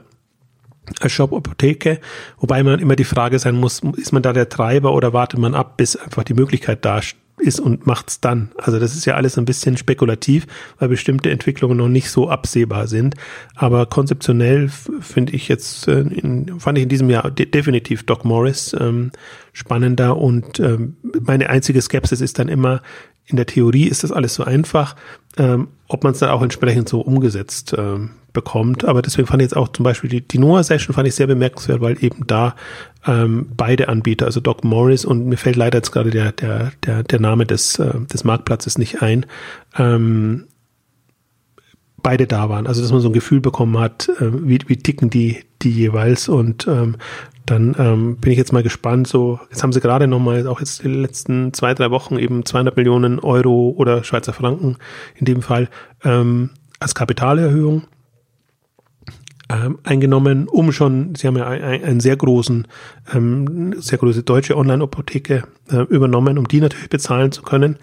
als 1.01 1.12
Shop 1.12 1.32
Apotheke, 1.32 2.01
wobei 2.38 2.62
man 2.62 2.80
immer 2.80 2.96
die 2.96 3.05
Frage 3.05 3.38
sein 3.38 3.57
muss, 3.57 3.82
ist 3.96 4.12
man 4.12 4.22
da 4.22 4.32
der 4.32 4.49
Treiber 4.49 4.94
oder 4.94 5.12
wartet 5.12 5.38
man 5.38 5.55
ab, 5.55 5.76
bis 5.76 5.96
einfach 5.96 6.24
die 6.24 6.34
Möglichkeit 6.34 6.84
da 6.84 7.01
ist 7.38 7.61
und 7.61 7.86
macht's 7.86 8.20
dann. 8.20 8.51
Also 8.57 8.80
das 8.80 8.94
ist 8.94 9.05
ja 9.05 9.14
alles 9.14 9.38
ein 9.38 9.44
bisschen 9.44 9.76
spekulativ, 9.76 10.46
weil 10.78 10.88
bestimmte 10.88 11.30
Entwicklungen 11.30 11.76
noch 11.76 11.88
nicht 11.88 12.11
so 12.11 12.28
absehbar 12.28 12.88
sind. 12.88 13.14
Aber 13.55 13.86
konzeptionell 13.86 14.68
finde 14.68 15.34
ich 15.34 15.46
jetzt, 15.46 15.86
äh, 15.88 16.01
in, 16.01 16.59
fand 16.59 16.78
ich 16.78 16.82
in 16.82 16.88
diesem 16.88 17.11
Jahr 17.11 17.30
de 17.30 17.46
definitiv 17.46 18.05
Doc 18.07 18.24
Morris 18.24 18.74
ähm, 18.78 19.12
spannender 19.53 20.16
und 20.16 20.59
ähm, 20.59 20.96
meine 21.20 21.51
einzige 21.51 21.80
Skepsis 21.80 22.20
ist 22.20 22.38
dann 22.38 22.49
immer, 22.49 22.82
in 23.29 23.37
der 23.37 23.47
Theorie 23.47 23.87
ist 23.87 24.05
das 24.05 24.12
alles 24.12 24.35
so 24.35 24.45
einfach, 24.45 24.97
ähm, 25.37 25.68
ob 25.87 26.03
man 26.03 26.12
es 26.12 26.18
dann 26.18 26.31
auch 26.31 26.43
entsprechend 26.43 26.89
so 26.89 27.01
umgesetzt 27.01 27.74
ähm, 27.76 28.11
bekommt. 28.33 28.85
Aber 28.85 29.03
deswegen 29.03 29.29
fand 29.29 29.43
ich 29.43 29.47
jetzt 29.47 29.57
auch 29.57 29.68
zum 29.68 29.85
Beispiel 29.85 30.11
die, 30.11 30.26
die 30.26 30.39
Noah-Session 30.39 30.95
fand 30.95 31.07
ich 31.07 31.14
sehr 31.14 31.26
bemerkenswert, 31.26 31.81
weil 31.81 32.03
eben 32.03 32.26
da 32.26 32.55
ähm, 33.07 33.47
beide 33.57 33.89
Anbieter, 33.89 34.26
also 34.26 34.41
Doc 34.41 34.64
Morris 34.64 35.05
und 35.05 35.26
mir 35.26 35.37
fällt 35.37 35.57
leider 35.57 35.79
jetzt 35.79 35.93
gerade 35.93 36.11
der, 36.11 36.33
der, 36.33 36.72
der, 36.85 37.03
der 37.03 37.20
Name 37.20 37.47
des, 37.47 37.79
äh, 37.79 38.01
des 38.12 38.24
Marktplatzes 38.24 38.79
nicht 38.79 39.03
ein, 39.03 39.26
ähm, 39.76 40.47
beide 42.03 42.26
da 42.26 42.49
waren. 42.49 42.66
Also 42.66 42.81
dass 42.81 42.93
man 42.93 43.01
so 43.01 43.09
ein 43.09 43.14
Gefühl 43.14 43.41
bekommen 43.41 43.79
hat, 43.79 44.09
äh, 44.20 44.49
wie, 44.49 44.59
wie 44.66 44.76
ticken 44.76 45.11
die, 45.11 45.45
die 45.62 45.70
jeweils 45.70 46.29
und 46.29 46.66
ähm, 46.66 46.97
dann 47.51 47.74
ähm, 47.78 48.16
bin 48.16 48.32
ich 48.32 48.38
jetzt 48.38 48.53
mal 48.53 48.62
gespannt. 48.62 49.07
So, 49.07 49.40
jetzt 49.51 49.62
haben 49.62 49.72
sie 49.72 49.80
gerade 49.80 50.07
nochmal, 50.07 50.46
auch 50.46 50.61
jetzt 50.61 50.82
die 50.82 50.88
letzten 50.88 51.53
zwei, 51.55 51.74
drei 51.74 51.90
Wochen 51.90 52.18
eben 52.18 52.44
200 52.44 52.76
Millionen 52.76 53.18
Euro 53.18 53.74
oder 53.76 54.05
Schweizer 54.05 54.32
Franken 54.32 54.76
in 55.14 55.24
dem 55.24 55.42
Fall 55.42 55.68
ähm, 56.05 56.51
als 56.78 56.94
Kapitalerhöhung 56.94 57.84
ähm, 59.51 59.78
eingenommen, 59.82 60.46
um 60.46 60.72
schon, 60.72 61.14
sie 61.14 61.26
haben 61.26 61.36
ja 61.36 61.46
einen, 61.46 61.82
einen 61.82 62.01
sehr 62.01 62.16
großen, 62.16 62.66
ähm, 63.14 63.74
sehr 63.80 63.99
große 63.99 64.22
deutsche 64.22 64.57
Online-Apotheke 64.57 65.44
äh, 65.70 65.76
übernommen, 65.84 66.38
um 66.38 66.46
die 66.46 66.61
natürlich 66.61 66.90
bezahlen 66.90 67.32
zu 67.32 67.42
können. 67.42 67.78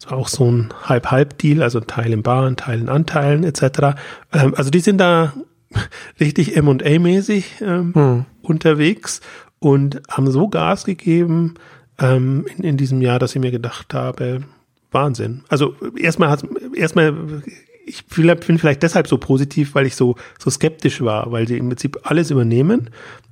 Das 0.00 0.10
war 0.10 0.16
auch 0.16 0.28
so 0.28 0.50
ein 0.50 0.72
Halb-Halb-Deal, 0.84 1.62
also 1.62 1.80
ein 1.80 1.86
Teil 1.86 2.12
in 2.12 2.22
Bar, 2.22 2.46
ein 2.46 2.56
Teil 2.56 2.80
in 2.80 2.88
Anteilen 2.88 3.44
etc. 3.44 3.98
Ähm, 4.32 4.54
also 4.56 4.70
die 4.70 4.80
sind 4.80 4.98
da 4.98 5.34
richtig 6.20 6.56
M&A-mäßig 6.56 7.60
ähm, 7.60 7.94
hm. 7.94 8.24
Unterwegs 8.42 9.20
und 9.58 10.02
haben 10.10 10.30
so 10.30 10.48
Gas 10.48 10.84
gegeben 10.84 11.54
ähm, 11.98 12.46
in, 12.56 12.64
in 12.64 12.76
diesem 12.76 13.02
Jahr, 13.02 13.18
dass 13.18 13.34
ich 13.34 13.40
mir 13.40 13.50
gedacht 13.50 13.94
habe, 13.94 14.42
Wahnsinn. 14.90 15.42
Also 15.48 15.74
erstmal 15.96 16.30
hat 16.30 16.44
erstmal 16.74 17.42
ich 17.86 18.06
bin 18.06 18.58
vielleicht 18.58 18.82
deshalb 18.82 19.08
so 19.08 19.18
positiv, 19.18 19.74
weil 19.74 19.86
ich 19.86 19.96
so, 19.96 20.16
so 20.38 20.50
skeptisch 20.50 21.00
war, 21.00 21.32
weil 21.32 21.48
sie 21.48 21.58
im 21.58 21.68
Prinzip 21.68 21.98
alles 22.04 22.30
übernehmen, 22.30 22.90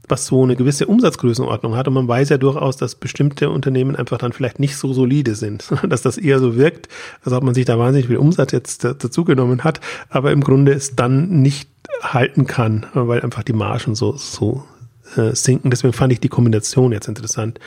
was 0.08 0.26
so 0.26 0.42
eine 0.42 0.56
gewisse 0.56 0.86
Umsatzgrößenordnung 0.86 1.76
hat. 1.76 1.86
Und 1.86 1.94
man 1.94 2.08
weiß 2.08 2.30
ja 2.30 2.38
durchaus, 2.38 2.76
dass 2.76 2.94
bestimmte 2.94 3.50
Unternehmen 3.50 3.94
einfach 3.94 4.18
dann 4.18 4.32
vielleicht 4.32 4.58
nicht 4.58 4.76
so 4.76 4.92
solide 4.92 5.34
sind, 5.34 5.68
dass 5.88 6.02
das 6.02 6.18
eher 6.18 6.38
so 6.40 6.56
wirkt, 6.56 6.88
als 7.22 7.32
ob 7.34 7.44
man 7.44 7.54
sich 7.54 7.66
da 7.66 7.78
wahnsinnig 7.78 8.08
viel 8.08 8.16
Umsatz 8.16 8.52
jetzt 8.52 8.84
dazugenommen 8.84 9.64
hat, 9.64 9.80
aber 10.08 10.32
im 10.32 10.42
Grunde 10.42 10.72
es 10.72 10.96
dann 10.96 11.42
nicht 11.42 11.68
halten 12.02 12.46
kann, 12.46 12.86
weil 12.94 13.20
einfach 13.20 13.42
die 13.42 13.52
Margen 13.52 13.94
so, 13.94 14.16
so 14.16 14.64
äh, 15.16 15.34
sinken. 15.34 15.70
Deswegen 15.70 15.92
fand 15.92 16.12
ich 16.12 16.20
die 16.20 16.28
Kombination 16.28 16.92
jetzt 16.92 17.08
interessant. 17.08 17.58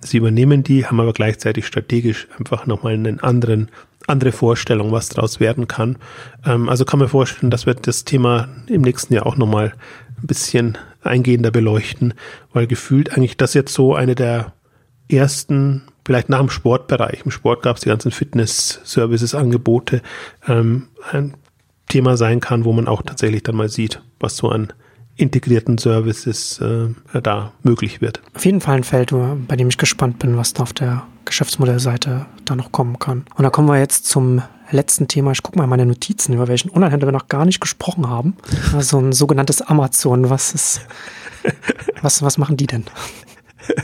Sie 0.00 0.16
übernehmen 0.16 0.62
die, 0.62 0.86
haben 0.86 1.00
aber 1.00 1.12
gleichzeitig 1.12 1.66
strategisch 1.66 2.28
einfach 2.38 2.66
nochmal 2.66 2.94
einen 2.94 3.20
anderen 3.20 3.70
andere 4.06 4.32
Vorstellung, 4.32 4.90
was 4.90 5.10
daraus 5.10 5.38
werden 5.38 5.68
kann. 5.68 5.96
Ähm, 6.44 6.68
also 6.68 6.84
kann 6.84 6.98
man 6.98 7.08
vorstellen, 7.08 7.50
dass 7.50 7.66
wir 7.66 7.74
das 7.74 8.04
Thema 8.04 8.48
im 8.66 8.82
nächsten 8.82 9.14
Jahr 9.14 9.26
auch 9.26 9.36
nochmal 9.36 9.74
ein 10.20 10.26
bisschen 10.26 10.78
eingehender 11.02 11.50
beleuchten, 11.50 12.14
weil 12.52 12.66
gefühlt 12.66 13.12
eigentlich 13.12 13.36
das 13.36 13.54
jetzt 13.54 13.72
so 13.72 13.94
eine 13.94 14.14
der 14.14 14.52
ersten, 15.08 15.82
vielleicht 16.04 16.28
nach 16.28 16.40
dem 16.40 16.50
Sportbereich, 16.50 17.22
im 17.24 17.30
Sport 17.30 17.62
gab 17.62 17.76
es 17.76 17.82
die 17.82 17.88
ganzen 17.88 18.10
Fitness-Services, 18.10 19.34
Angebote, 19.34 20.02
ähm, 20.46 20.88
ein 21.10 21.36
Thema 21.88 22.16
sein 22.16 22.40
kann, 22.40 22.64
wo 22.64 22.72
man 22.72 22.88
auch 22.88 23.02
tatsächlich 23.02 23.42
dann 23.42 23.56
mal 23.56 23.68
sieht, 23.68 24.02
was 24.20 24.36
so 24.36 24.48
an 24.48 24.72
integrierten 25.18 25.78
Services 25.78 26.60
äh, 26.60 26.88
da 27.20 27.52
möglich 27.62 28.00
wird. 28.00 28.22
Auf 28.34 28.44
jeden 28.44 28.60
Fall 28.60 28.76
ein 28.76 28.84
Feld, 28.84 29.12
bei 29.46 29.56
dem 29.56 29.68
ich 29.68 29.78
gespannt 29.78 30.18
bin, 30.18 30.36
was 30.36 30.54
da 30.54 30.62
auf 30.62 30.72
der 30.72 31.04
Geschäftsmodellseite 31.24 32.26
da 32.44 32.56
noch 32.56 32.72
kommen 32.72 32.98
kann. 32.98 33.24
Und 33.34 33.42
da 33.42 33.50
kommen 33.50 33.68
wir 33.68 33.78
jetzt 33.78 34.06
zum 34.06 34.42
letzten 34.70 35.08
Thema. 35.08 35.32
Ich 35.32 35.42
gucke 35.42 35.58
mal 35.58 35.66
meine 35.66 35.86
Notizen, 35.86 36.34
über 36.34 36.48
welchen 36.48 36.70
Onlinehändler 36.70 37.08
wir 37.08 37.12
noch 37.12 37.28
gar 37.28 37.44
nicht 37.44 37.60
gesprochen 37.60 38.08
haben. 38.08 38.36
Also 38.74 38.98
ein 38.98 39.12
sogenanntes 39.12 39.60
Amazon. 39.62 40.30
Was 40.30 40.52
ist, 40.52 40.82
was, 42.02 42.22
was 42.22 42.38
machen 42.38 42.56
die 42.56 42.66
denn? 42.66 42.84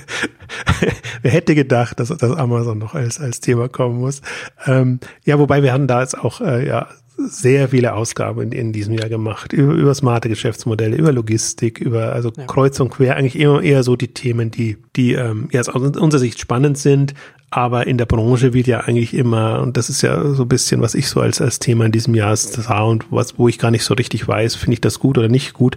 Wer 1.22 1.30
hätte 1.30 1.54
gedacht, 1.54 2.00
dass, 2.00 2.08
dass 2.08 2.36
Amazon 2.36 2.78
noch 2.78 2.94
als, 2.94 3.20
als 3.20 3.40
Thema 3.40 3.68
kommen 3.68 3.98
muss? 3.98 4.22
Ähm, 4.66 5.00
ja, 5.24 5.38
wobei 5.38 5.62
wir 5.62 5.72
hatten 5.72 5.88
da 5.88 6.00
jetzt 6.00 6.18
auch 6.18 6.40
äh, 6.40 6.66
ja 6.66 6.88
sehr 7.16 7.68
viele 7.68 7.94
Ausgaben 7.94 8.42
in, 8.42 8.52
in 8.52 8.72
diesem 8.72 8.94
Jahr 8.94 9.08
gemacht. 9.08 9.52
Über, 9.52 9.72
über 9.72 9.94
smarte 9.94 10.28
Geschäftsmodelle, 10.28 10.96
über 10.96 11.12
Logistik, 11.12 11.80
über 11.80 12.12
also 12.12 12.32
ja. 12.36 12.46
Kreuz 12.46 12.80
und 12.80 12.90
Quer, 12.90 13.16
eigentlich 13.16 13.38
immer 13.38 13.62
eher 13.62 13.82
so 13.82 13.96
die 13.96 14.08
Themen, 14.08 14.50
die, 14.50 14.78
die 14.96 15.12
ähm, 15.12 15.48
ja, 15.52 15.60
aus 15.60 15.68
unserer 15.68 16.18
Sicht 16.20 16.40
spannend 16.40 16.78
sind, 16.78 17.14
aber 17.54 17.86
in 17.86 17.98
der 17.98 18.06
Branche 18.06 18.52
wird 18.52 18.66
ja 18.66 18.80
eigentlich 18.80 19.14
immer, 19.14 19.60
und 19.60 19.76
das 19.76 19.88
ist 19.88 20.02
ja 20.02 20.34
so 20.34 20.42
ein 20.42 20.48
bisschen, 20.48 20.80
was 20.80 20.96
ich 20.96 21.08
so 21.08 21.20
als, 21.20 21.40
als 21.40 21.60
Thema 21.60 21.86
in 21.86 21.92
diesem 21.92 22.16
Jahr 22.16 22.36
sah 22.36 22.82
und 22.82 23.06
was, 23.12 23.38
wo 23.38 23.46
ich 23.46 23.60
gar 23.60 23.70
nicht 23.70 23.84
so 23.84 23.94
richtig 23.94 24.26
weiß, 24.26 24.56
finde 24.56 24.74
ich 24.74 24.80
das 24.80 24.98
gut 24.98 25.18
oder 25.18 25.28
nicht 25.28 25.52
gut, 25.52 25.76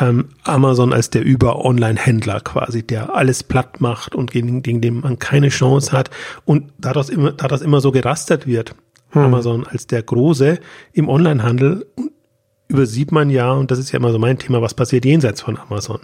ähm, 0.00 0.28
Amazon 0.44 0.94
als 0.94 1.10
der 1.10 1.22
Über-Online-Händler 1.22 2.40
quasi, 2.40 2.82
der 2.82 3.14
alles 3.14 3.42
platt 3.42 3.82
macht 3.82 4.14
und 4.14 4.30
gegen, 4.30 4.62
gegen 4.62 4.80
den 4.80 5.00
man 5.00 5.18
keine 5.18 5.50
Chance 5.50 5.92
hat 5.92 6.08
und 6.46 6.70
daraus 6.78 7.10
immer, 7.10 7.32
daraus 7.32 7.60
immer 7.60 7.82
so 7.82 7.92
gerastert 7.92 8.46
wird 8.46 8.74
hm. 9.10 9.22
Amazon 9.22 9.66
als 9.66 9.86
der 9.86 10.02
Große 10.02 10.58
im 10.92 11.08
Onlinehandel 11.08 11.86
übersieht 12.68 13.12
man 13.12 13.30
ja, 13.30 13.52
und 13.52 13.70
das 13.70 13.78
ist 13.78 13.92
ja 13.92 13.98
immer 13.98 14.12
so 14.12 14.18
mein 14.18 14.38
Thema, 14.38 14.60
was 14.60 14.74
passiert 14.74 15.04
jenseits 15.04 15.40
von 15.40 15.56
Amazon. 15.56 16.00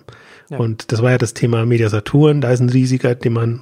Ja. 0.49 0.59
Und 0.59 0.93
das 0.93 1.03
war 1.03 1.11
ja 1.11 1.19
das 1.19 1.35
Thema 1.35 1.67
Media 1.67 1.89
Saturn, 1.89 2.41
da 2.41 2.51
ist 2.51 2.61
ein 2.61 2.71
riesiger, 2.71 3.15
den 3.15 3.35
man 3.35 3.61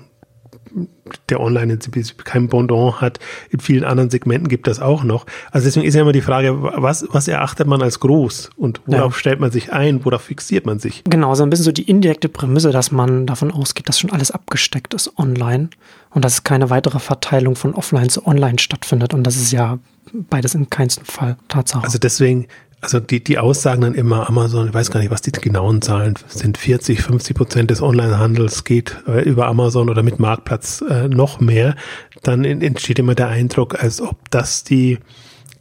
der 1.28 1.40
online 1.40 1.78
kein 2.24 2.48
Pendant 2.48 3.00
hat. 3.00 3.18
In 3.50 3.60
vielen 3.60 3.84
anderen 3.84 4.10
Segmenten 4.10 4.48
gibt 4.48 4.66
das 4.66 4.80
auch 4.80 5.04
noch. 5.04 5.26
Also 5.50 5.66
deswegen 5.66 5.86
ist 5.86 5.94
ja 5.94 6.02
immer 6.02 6.12
die 6.12 6.20
Frage, 6.20 6.62
was, 6.62 7.06
was 7.10 7.28
erachtet 7.28 7.66
man 7.66 7.82
als 7.82 8.00
groß 8.00 8.50
und 8.56 8.80
worauf 8.86 9.14
ja. 9.14 9.18
stellt 9.18 9.40
man 9.40 9.50
sich 9.50 9.72
ein, 9.72 10.04
worauf 10.04 10.22
fixiert 10.22 10.66
man 10.66 10.78
sich? 10.78 11.02
Genau, 11.04 11.34
so 11.34 11.42
ein 11.42 11.50
bisschen 11.50 11.64
so 11.64 11.72
die 11.72 11.88
indirekte 11.88 12.28
Prämisse, 12.28 12.70
dass 12.70 12.90
man 12.92 13.26
davon 13.26 13.50
ausgeht, 13.50 13.88
dass 13.88 13.98
schon 13.98 14.10
alles 14.10 14.30
abgesteckt 14.30 14.94
ist 14.94 15.18
online 15.18 15.70
und 16.10 16.24
dass 16.24 16.44
keine 16.44 16.70
weitere 16.70 16.98
Verteilung 16.98 17.56
von 17.56 17.74
offline 17.74 18.08
zu 18.08 18.26
online 18.26 18.58
stattfindet. 18.58 19.14
Und 19.14 19.24
das 19.24 19.36
ist 19.36 19.52
ja 19.52 19.78
beides 20.12 20.54
in 20.54 20.70
keinem 20.70 20.90
Fall 21.04 21.36
Tatsache. 21.48 21.84
Also 21.84 21.98
deswegen 21.98 22.46
also 22.82 22.98
die, 22.98 23.22
die 23.22 23.38
Aussagen 23.38 23.82
dann 23.82 23.94
immer 23.94 24.28
Amazon, 24.28 24.66
ich 24.66 24.74
weiß 24.74 24.90
gar 24.90 24.98
nicht, 24.98 25.12
was 25.12 25.22
die 25.22 25.30
genauen 25.30 25.80
Zahlen 25.82 26.14
sind, 26.26 26.58
40, 26.58 27.00
50 27.00 27.36
Prozent 27.36 27.70
des 27.70 27.80
Onlinehandels 27.80 28.64
geht 28.64 28.96
äh, 29.06 29.22
über 29.22 29.46
Amazon 29.46 29.88
oder 29.88 30.02
mit 30.02 30.18
Marktplatz 30.18 30.82
äh, 30.90 31.06
noch 31.08 31.38
mehr, 31.38 31.76
dann 32.22 32.44
entsteht 32.44 32.98
immer 32.98 33.14
der 33.14 33.28
Eindruck, 33.28 33.80
als 33.80 34.00
ob 34.00 34.30
das 34.30 34.64
die, 34.64 34.98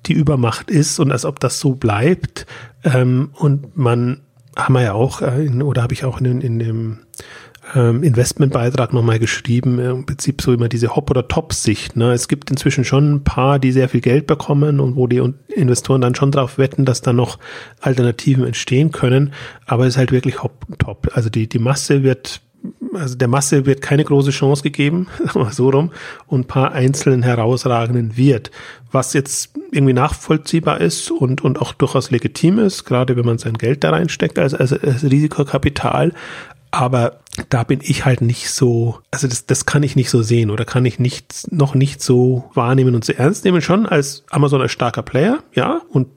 die 0.08 0.14
Übermacht 0.14 0.72
ist 0.72 1.00
und 1.00 1.12
als 1.12 1.26
ob 1.26 1.40
das 1.40 1.60
so 1.60 1.76
bleibt. 1.76 2.48
Ähm, 2.84 3.30
und 3.36 3.78
man 3.78 4.22
haben 4.56 4.74
wir 4.74 4.82
ja 4.82 4.94
auch, 4.94 5.22
äh, 5.22 5.46
in, 5.46 5.62
oder 5.62 5.84
habe 5.84 5.94
ich 5.94 6.04
auch 6.04 6.20
in, 6.20 6.42
in 6.42 6.58
dem 6.58 7.00
ähm, 7.76 8.04
Investmentbeitrag 8.04 8.94
nochmal 8.94 9.20
geschrieben, 9.20 9.80
äh, 9.80 9.90
im 9.90 10.06
Prinzip 10.06 10.42
so 10.42 10.54
immer 10.54 10.70
diese 10.70 10.96
Hop- 10.96 11.10
oder 11.10 11.28
Top-Sicht. 11.28 11.96
Ne? 11.96 12.12
Es 12.12 12.28
gibt 12.28 12.50
inzwischen 12.50 12.84
schon 12.84 13.14
ein 13.14 13.24
paar, 13.24 13.60
die 13.60 13.72
sehr 13.72 13.90
viel 13.90 14.02
Geld 14.02 14.28
bekommen 14.28 14.80
und 14.80 14.96
wo 14.96 15.08
die 15.08 15.22
Investoren 15.48 16.02
dann 16.02 16.16
schon 16.16 16.32
darauf 16.32 16.58
wetten, 16.58 16.86
dass 16.86 17.02
da 17.02 17.14
noch 17.14 17.40
Alternativen 17.80 18.46
entstehen 18.46 18.92
können. 18.92 19.34
Aber 19.66 19.86
es 19.86 19.94
ist 19.94 19.98
halt 19.98 20.12
wirklich 20.12 20.44
Hop-Top. 20.44 21.12
Also 21.14 21.30
die, 21.30 21.48
die 21.48 21.60
Masse 21.60 22.04
wird 22.04 22.42
also 22.94 23.16
der 23.16 23.28
Masse 23.28 23.66
wird 23.66 23.82
keine 23.82 24.04
große 24.04 24.32
Chance 24.32 24.64
gegeben, 24.64 25.08
so 25.52 25.70
rum, 25.70 25.92
und 26.28 26.42
ein 26.42 26.48
paar 26.48 26.74
einzelnen 26.74 27.24
herausragenden 27.24 28.18
wird. 28.18 28.52
Was 28.92 29.14
jetzt 29.14 29.54
irgendwie 29.72 29.94
nachvollziehbar 29.94 30.82
ist 30.82 31.10
und, 31.12 31.42
und 31.42 31.60
auch 31.62 31.74
durchaus 31.74 32.12
legitim 32.12 32.60
ist, 32.60 32.84
gerade 32.86 33.16
wenn 33.16 33.26
man 33.26 33.38
sein 33.38 33.54
Geld 33.54 33.84
da 33.84 33.92
reinsteckt 33.92 34.38
als, 34.38 34.54
als, 34.54 34.74
als 34.74 35.04
Risikokapital. 35.04 36.14
Aber 36.72 37.20
da 37.50 37.64
bin 37.64 37.80
ich 37.82 38.06
halt 38.06 38.22
nicht 38.22 38.50
so, 38.50 39.00
also 39.12 39.28
das, 39.28 39.46
das 39.46 39.66
kann 39.66 39.84
ich 39.84 39.96
nicht 39.96 40.10
so 40.10 40.22
sehen 40.22 40.50
oder 40.50 40.64
kann 40.64 40.86
ich 40.86 41.00
nicht, 41.00 41.52
noch 41.52 41.76
nicht 41.76 42.02
so 42.02 42.50
wahrnehmen 42.54 42.96
und 42.96 43.04
so 43.04 43.14
ernst 43.14 43.44
nehmen. 43.44 43.62
Schon 43.62 43.86
als 43.86 44.24
Amazon 44.30 44.62
als 44.62 44.72
starker 44.72 45.04
Player, 45.04 45.40
ja, 45.54 45.82
und 45.90 46.08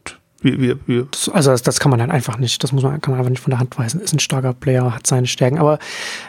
wir, 0.45 0.61
wir, 0.61 0.79
wir. 0.87 1.09
Das, 1.11 1.29
also 1.29 1.51
das, 1.51 1.63
das, 1.63 1.81
kann 1.81 1.91
man 1.91 1.99
dann 1.99 2.11
einfach 2.11 2.39
nicht, 2.39 2.63
das 2.63 2.71
muss 2.71 2.83
man, 2.83 3.01
kann 3.01 3.13
man 3.13 3.19
einfach 3.19 3.31
nicht 3.31 3.43
von 3.43 3.51
der 3.51 3.59
Hand 3.59 3.77
weisen. 3.79 4.01
Ist 4.01 4.13
ein 4.13 4.21
starker 4.21 4.53
Player, 4.53 4.95
hat 4.95 5.07
seine 5.07 5.27
Stärken. 5.27 5.59
Aber 5.59 5.79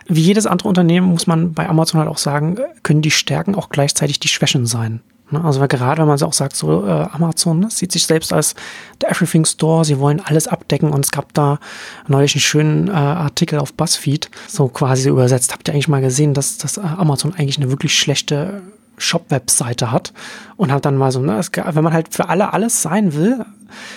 wie 0.07 0.21
jedes 0.21 0.47
andere 0.47 0.69
Unternehmen 0.69 1.07
muss 1.07 1.28
man 1.28 1.53
bei 1.53 1.67
Amazon 1.67 1.99
halt 1.99 2.09
auch 2.09 2.17
sagen, 2.17 2.57
können 2.82 3.01
die 3.01 3.11
Stärken 3.11 3.55
auch 3.55 3.69
gleichzeitig 3.69 4.19
die 4.19 4.30
Schwächen 4.30 4.65
sein. 4.65 5.01
Ne? 5.32 5.43
Also 5.43 5.65
gerade 5.67 6.01
wenn 6.01 6.07
man 6.07 6.21
auch 6.21 6.34
sagt, 6.34 6.55
so 6.55 6.86
äh, 6.86 7.07
Amazon 7.11 7.59
ne, 7.59 7.69
sieht 7.69 7.91
sich 7.91 8.05
selbst 8.05 8.32
als 8.32 8.55
der 9.01 9.09
Everything 9.11 9.45
Store, 9.45 9.84
sie 9.84 9.99
wollen 9.99 10.21
alles 10.23 10.47
abdecken 10.47 10.91
und 10.91 11.05
es 11.05 11.11
gab 11.11 11.34
da 11.34 11.59
neulich 12.07 12.36
einen 12.36 12.41
schönen 12.41 12.88
äh, 12.88 12.91
Artikel 12.91 13.59
auf 13.59 13.73
BuzzFeed, 13.73 14.30
so 14.47 14.67
quasi 14.67 15.09
übersetzt. 15.09 15.53
Habt 15.53 15.67
ihr 15.67 15.73
eigentlich 15.73 15.88
mal 15.88 16.01
gesehen, 16.01 16.34
dass, 16.34 16.57
dass 16.57 16.78
äh, 16.78 16.82
Amazon 16.82 17.34
eigentlich 17.34 17.57
eine 17.57 17.69
wirklich 17.69 17.97
schlechte 17.97 18.61
Shop-Webseite 18.97 19.91
hat 19.91 20.13
und 20.55 20.71
hat 20.71 20.86
dann 20.86 20.95
mal 20.95 21.11
so, 21.11 21.19
ne, 21.19 21.38
es, 21.38 21.51
wenn 21.53 21.84
man 21.84 21.93
halt 21.93 22.13
für 22.13 22.30
alle 22.30 22.53
alles 22.53 22.82
sein 22.82 23.13
will, 23.13 23.45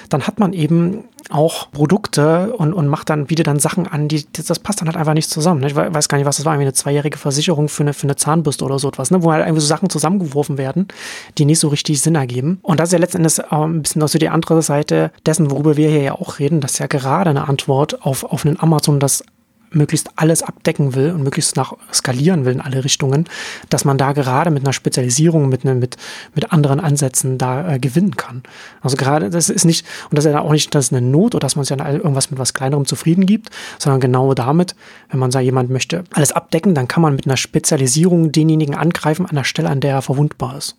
dann 0.08 0.26
hat 0.26 0.38
man 0.38 0.52
eben 0.52 1.04
auch 1.30 1.70
Produkte 1.70 2.54
und, 2.54 2.72
und 2.72 2.88
macht 2.88 3.10
dann, 3.10 3.26
bietet 3.26 3.46
dann 3.46 3.58
Sachen 3.58 3.86
an, 3.86 4.08
die, 4.08 4.24
das 4.32 4.58
passt 4.58 4.80
dann 4.80 4.88
halt 4.88 4.96
einfach 4.96 5.14
nicht 5.14 5.28
zusammen. 5.28 5.60
Ne? 5.60 5.66
Ich 5.66 5.76
weiß 5.76 6.08
gar 6.08 6.16
nicht, 6.16 6.26
was 6.26 6.36
das 6.36 6.46
war, 6.46 6.54
irgendwie 6.54 6.66
eine 6.66 6.72
zweijährige 6.72 7.18
Versicherung 7.18 7.68
für 7.68 7.82
eine, 7.82 7.92
für 7.92 8.04
eine 8.04 8.16
Zahnbürste 8.16 8.64
oder 8.64 8.78
so 8.78 8.88
etwas, 8.88 9.10
ne? 9.10 9.22
wo 9.22 9.32
halt 9.32 9.44
irgendwie 9.44 9.60
so 9.60 9.66
Sachen 9.66 9.90
zusammengeworfen 9.90 10.58
werden, 10.58 10.88
die 11.36 11.44
nicht 11.44 11.58
so 11.58 11.68
richtig 11.68 12.00
Sinn 12.00 12.14
ergeben. 12.14 12.58
Und 12.62 12.80
das 12.80 12.88
ist 12.88 12.92
ja 12.94 12.98
letztendlich 12.98 13.40
auch 13.52 13.64
ein 13.64 13.82
bisschen 13.82 14.02
auch 14.02 14.08
die 14.08 14.28
andere 14.28 14.62
Seite 14.62 15.12
dessen, 15.26 15.50
worüber 15.50 15.76
wir 15.76 15.90
hier 15.90 16.02
ja 16.02 16.12
auch 16.12 16.38
reden, 16.38 16.60
dass 16.60 16.78
ja 16.78 16.86
gerade 16.86 17.30
eine 17.30 17.48
Antwort 17.48 18.02
auf, 18.04 18.24
auf 18.24 18.44
einen 18.46 18.58
Amazon, 18.58 19.00
das 19.00 19.22
möglichst 19.70 20.10
alles 20.16 20.42
abdecken 20.42 20.94
will 20.94 21.12
und 21.12 21.22
möglichst 21.22 21.56
nach 21.56 21.74
skalieren 21.92 22.44
will 22.44 22.52
in 22.52 22.60
alle 22.60 22.84
Richtungen, 22.84 23.24
dass 23.68 23.84
man 23.84 23.98
da 23.98 24.12
gerade 24.12 24.50
mit 24.50 24.64
einer 24.64 24.72
Spezialisierung, 24.72 25.48
mit, 25.48 25.64
ne, 25.64 25.74
mit, 25.74 25.96
mit 26.34 26.52
anderen 26.52 26.80
Ansätzen 26.80 27.38
da 27.38 27.74
äh, 27.74 27.78
gewinnen 27.78 28.16
kann. 28.16 28.42
Also 28.80 28.96
gerade, 28.96 29.30
das 29.30 29.50
ist 29.50 29.64
nicht, 29.64 29.86
und 30.10 30.16
das 30.16 30.24
ist 30.24 30.32
ja 30.32 30.40
auch 30.40 30.52
nicht, 30.52 30.74
dass 30.74 30.92
eine 30.92 31.00
Not 31.00 31.34
oder 31.34 31.40
dass 31.40 31.56
man 31.56 31.64
sich 31.64 31.78
an 31.78 31.94
irgendwas 31.94 32.30
mit 32.30 32.38
was 32.38 32.54
Kleinerem 32.54 32.86
zufrieden 32.86 33.26
gibt, 33.26 33.50
sondern 33.78 34.00
genau 34.00 34.34
damit, 34.34 34.74
wenn 35.10 35.20
man 35.20 35.30
sagt, 35.30 35.44
jemand 35.44 35.70
möchte 35.70 36.04
alles 36.12 36.32
abdecken, 36.32 36.74
dann 36.74 36.88
kann 36.88 37.02
man 37.02 37.14
mit 37.14 37.26
einer 37.26 37.36
Spezialisierung 37.36 38.32
denjenigen 38.32 38.74
angreifen 38.74 39.26
an 39.26 39.36
der 39.36 39.44
Stelle, 39.44 39.68
an 39.68 39.80
der 39.80 39.92
er 39.92 40.02
verwundbar 40.02 40.56
ist. 40.56 40.76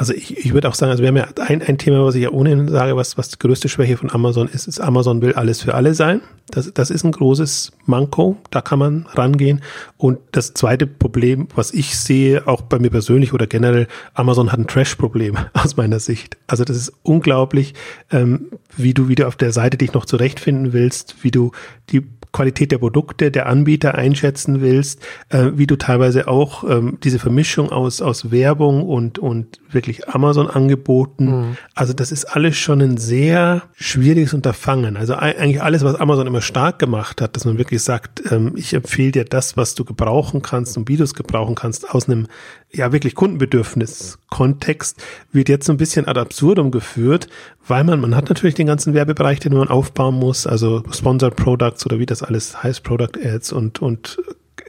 Also 0.00 0.14
ich, 0.14 0.38
ich 0.38 0.54
würde 0.54 0.66
auch 0.66 0.74
sagen, 0.74 0.90
also 0.90 1.02
wir 1.02 1.08
haben 1.08 1.18
ja 1.18 1.28
ein, 1.46 1.60
ein 1.60 1.76
Thema, 1.76 2.02
was 2.06 2.14
ich 2.14 2.22
ja 2.22 2.30
ohnehin 2.30 2.68
sage, 2.68 2.96
was, 2.96 3.18
was 3.18 3.28
die 3.28 3.38
größte 3.38 3.68
Schwäche 3.68 3.98
von 3.98 4.10
Amazon 4.10 4.48
ist, 4.48 4.66
ist, 4.66 4.80
Amazon 4.80 5.20
will 5.20 5.34
alles 5.34 5.60
für 5.60 5.74
alle 5.74 5.92
sein. 5.92 6.22
Das, 6.50 6.72
das 6.72 6.88
ist 6.88 7.04
ein 7.04 7.12
großes 7.12 7.72
Manko, 7.84 8.38
da 8.48 8.62
kann 8.62 8.78
man 8.78 9.06
rangehen. 9.12 9.60
Und 9.98 10.18
das 10.32 10.54
zweite 10.54 10.86
Problem, 10.86 11.48
was 11.54 11.74
ich 11.74 11.98
sehe, 11.98 12.48
auch 12.48 12.62
bei 12.62 12.78
mir 12.78 12.88
persönlich 12.88 13.34
oder 13.34 13.46
generell, 13.46 13.88
Amazon 14.14 14.50
hat 14.50 14.60
ein 14.60 14.66
Trash-Problem 14.66 15.36
aus 15.52 15.76
meiner 15.76 16.00
Sicht. 16.00 16.38
Also 16.46 16.64
das 16.64 16.78
ist 16.78 16.94
unglaublich, 17.02 17.74
ähm, 18.10 18.52
wie 18.78 18.94
du 18.94 19.08
wieder 19.08 19.28
auf 19.28 19.36
der 19.36 19.52
Seite 19.52 19.76
dich 19.76 19.92
noch 19.92 20.06
zurechtfinden 20.06 20.72
willst, 20.72 21.16
wie 21.20 21.30
du 21.30 21.52
die 21.90 22.06
Qualität 22.32 22.72
der 22.72 22.78
Produkte 22.78 23.30
der 23.30 23.46
Anbieter 23.46 23.94
einschätzen 23.94 24.60
willst, 24.60 25.02
äh, 25.30 25.50
wie 25.54 25.66
du 25.66 25.76
teilweise 25.76 26.28
auch 26.28 26.64
ähm, 26.64 26.98
diese 27.02 27.18
Vermischung 27.18 27.70
aus, 27.70 28.00
aus 28.00 28.30
Werbung 28.30 28.86
und, 28.86 29.18
und 29.18 29.60
wirklich 29.70 30.08
Amazon-Angeboten, 30.08 31.24
mhm. 31.24 31.56
also 31.74 31.92
das 31.92 32.12
ist 32.12 32.24
alles 32.24 32.56
schon 32.56 32.80
ein 32.80 32.96
sehr 32.96 33.62
schwieriges 33.74 34.34
Unterfangen. 34.34 34.96
Also 34.96 35.14
eigentlich 35.14 35.62
alles, 35.62 35.84
was 35.84 35.96
Amazon 35.96 36.26
immer 36.26 36.42
stark 36.42 36.78
gemacht 36.78 37.20
hat, 37.20 37.36
dass 37.36 37.44
man 37.44 37.58
wirklich 37.58 37.82
sagt, 37.82 38.22
ähm, 38.30 38.52
ich 38.56 38.74
empfehle 38.74 39.12
dir 39.12 39.24
das, 39.24 39.56
was 39.56 39.74
du 39.74 39.84
gebrauchen 39.84 40.42
kannst 40.42 40.76
und 40.76 40.88
wie 40.88 40.96
du 40.96 41.04
es 41.04 41.14
gebrauchen 41.14 41.54
kannst, 41.54 41.90
aus 41.90 42.08
einem 42.08 42.26
ja 42.72 42.92
wirklich 42.92 43.14
Kundenbedürfnis-Kontext, 43.14 45.02
wird 45.32 45.48
jetzt 45.48 45.66
so 45.66 45.72
ein 45.72 45.76
bisschen 45.76 46.06
ad 46.06 46.18
absurdum 46.18 46.70
geführt, 46.70 47.28
weil 47.66 47.84
man, 47.84 48.00
man 48.00 48.14
hat 48.14 48.28
natürlich 48.28 48.54
den 48.54 48.66
ganzen 48.66 48.94
Werbebereich, 48.94 49.40
den 49.40 49.54
man 49.54 49.68
aufbauen 49.68 50.14
muss, 50.14 50.46
also 50.46 50.82
Sponsored 50.92 51.36
Products 51.36 51.84
oder 51.86 51.98
wie 51.98 52.06
das 52.06 52.22
alles 52.22 52.62
heißt, 52.62 52.82
Product 52.84 53.18
Ads 53.22 53.52
und, 53.52 53.82
und 53.82 54.18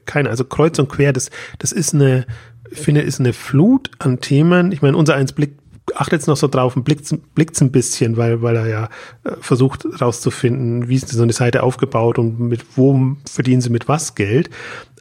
keine, 0.06 0.30
also 0.30 0.44
kreuz 0.44 0.80
und 0.80 0.90
quer, 0.90 1.14
das, 1.14 1.30
das 1.60 1.72
ist 1.72 1.94
eine, 1.94 2.26
ich 2.72 2.80
finde, 2.80 3.02
ist 3.02 3.20
eine 3.20 3.34
Flut 3.34 3.92
an 4.00 4.20
Themen. 4.20 4.72
Ich 4.72 4.82
meine, 4.82 4.98
unser 4.98 5.16
eins 5.16 5.34
Blick 5.34 5.61
achtet 5.96 6.14
jetzt 6.14 6.28
noch 6.28 6.38
so 6.38 6.48
drauf 6.48 6.76
und 6.76 6.84
blickt 6.84 7.14
blickt's 7.36 7.62
ein 7.62 7.72
bisschen, 7.72 8.18
weil, 8.18 8.42
weil 8.42 8.56
er 8.56 8.68
ja 8.68 8.90
äh, 9.24 9.32
versucht 9.40 9.86
rauszufinden, 10.02 10.88
wie 10.88 10.96
ist 10.96 11.10
so 11.10 11.24
eine 11.24 11.34
Seite 11.34 11.64
aufgebaut 11.64 12.20
und 12.20 12.40
mit 12.40 12.66
wo 12.76 13.16
verdienen 13.30 13.62
sie 13.62 13.70
mit 13.70 13.88
was 13.88 14.16
Geld. 14.16 14.50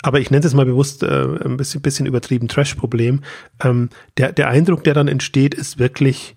Aber 0.02 0.20
ich 0.20 0.30
nenne 0.30 0.46
es 0.46 0.54
mal 0.54 0.66
bewusst 0.66 1.02
äh, 1.02 1.24
ein 1.44 1.56
bisschen, 1.56 1.82
bisschen 1.82 2.06
übertrieben 2.06 2.48
Trash-Problem. 2.48 3.20
Ähm, 3.62 3.90
der, 4.16 4.32
der 4.32 4.48
Eindruck, 4.48 4.84
der 4.84 4.94
dann 4.94 5.08
entsteht, 5.08 5.54
ist 5.54 5.78
wirklich, 5.78 6.36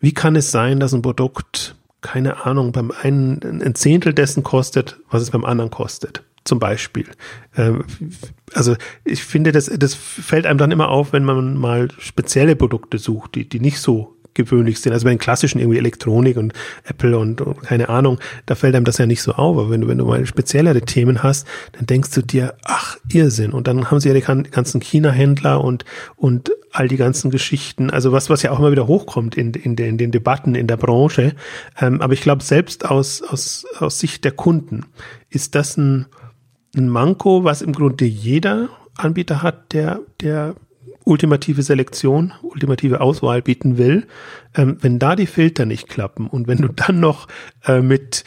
wie 0.00 0.12
kann 0.12 0.36
es 0.36 0.50
sein, 0.50 0.80
dass 0.80 0.92
ein 0.92 1.02
Produkt, 1.02 1.76
keine 2.00 2.44
Ahnung, 2.44 2.72
beim 2.72 2.92
einen 3.02 3.62
ein 3.62 3.74
Zehntel 3.74 4.12
dessen 4.12 4.42
kostet, 4.42 4.98
was 5.10 5.22
es 5.22 5.30
beim 5.30 5.44
anderen 5.44 5.70
kostet? 5.70 6.22
Zum 6.44 6.58
Beispiel. 6.58 7.06
Ähm, 7.56 7.84
also 8.54 8.76
ich 9.04 9.22
finde, 9.22 9.52
das, 9.52 9.66
das 9.66 9.94
fällt 9.94 10.46
einem 10.46 10.58
dann 10.58 10.70
immer 10.70 10.88
auf, 10.88 11.12
wenn 11.12 11.24
man 11.24 11.56
mal 11.56 11.88
spezielle 11.98 12.56
Produkte 12.56 12.98
sucht, 12.98 13.34
die, 13.34 13.48
die 13.48 13.60
nicht 13.60 13.80
so 13.80 14.18
gewöhnlich 14.38 14.80
sind. 14.80 14.92
Also 14.92 15.04
bei 15.04 15.10
den 15.10 15.18
klassischen 15.18 15.58
irgendwie 15.58 15.78
Elektronik 15.78 16.38
und 16.38 16.54
Apple 16.84 17.18
und, 17.18 17.42
und, 17.42 17.60
keine 17.62 17.90
Ahnung, 17.90 18.18
da 18.46 18.54
fällt 18.54 18.74
einem 18.74 18.84
das 18.86 18.96
ja 18.96 19.04
nicht 19.04 19.20
so 19.20 19.32
auf. 19.32 19.58
Aber 19.58 19.68
wenn 19.68 19.82
du, 19.82 19.88
wenn 19.88 19.98
du 19.98 20.06
mal 20.06 20.24
speziellere 20.24 20.80
Themen 20.80 21.22
hast, 21.22 21.46
dann 21.72 21.86
denkst 21.86 22.12
du 22.12 22.22
dir, 22.22 22.54
ach, 22.64 22.96
Irrsinn. 23.12 23.52
Und 23.52 23.66
dann 23.66 23.90
haben 23.90 24.00
sie 24.00 24.08
ja 24.08 24.14
die 24.14 24.22
ganzen 24.22 24.80
China-Händler 24.80 25.62
und, 25.62 25.84
und 26.16 26.52
all 26.72 26.88
die 26.88 26.96
ganzen 26.96 27.30
Geschichten. 27.30 27.90
Also 27.90 28.12
was, 28.12 28.30
was 28.30 28.42
ja 28.42 28.52
auch 28.52 28.60
immer 28.60 28.70
wieder 28.70 28.86
hochkommt 28.86 29.36
in, 29.36 29.52
in, 29.52 29.76
den, 29.76 29.88
in 29.88 29.98
den 29.98 30.12
Debatten 30.12 30.54
in 30.54 30.68
der 30.68 30.76
Branche. 30.76 31.34
Ähm, 31.80 32.00
aber 32.00 32.12
ich 32.12 32.22
glaube, 32.22 32.42
selbst 32.42 32.86
aus, 32.86 33.22
aus, 33.22 33.66
aus 33.78 33.98
Sicht 33.98 34.24
der 34.24 34.32
Kunden 34.32 34.86
ist 35.28 35.56
das 35.56 35.76
ein, 35.76 36.06
ein 36.78 36.88
Manko, 36.88 37.44
was 37.44 37.62
im 37.62 37.72
Grunde 37.72 38.04
jeder 38.04 38.68
Anbieter 38.96 39.42
hat, 39.42 39.72
der, 39.72 40.00
der 40.20 40.54
ultimative 41.04 41.62
Selektion, 41.62 42.32
ultimative 42.42 43.00
Auswahl 43.00 43.42
bieten 43.42 43.78
will, 43.78 44.06
ähm, 44.54 44.76
wenn 44.80 44.98
da 44.98 45.16
die 45.16 45.26
Filter 45.26 45.66
nicht 45.66 45.88
klappen 45.88 46.26
und 46.26 46.48
wenn 46.48 46.58
du 46.58 46.68
dann 46.68 47.00
noch 47.00 47.28
äh, 47.64 47.80
mit 47.80 48.24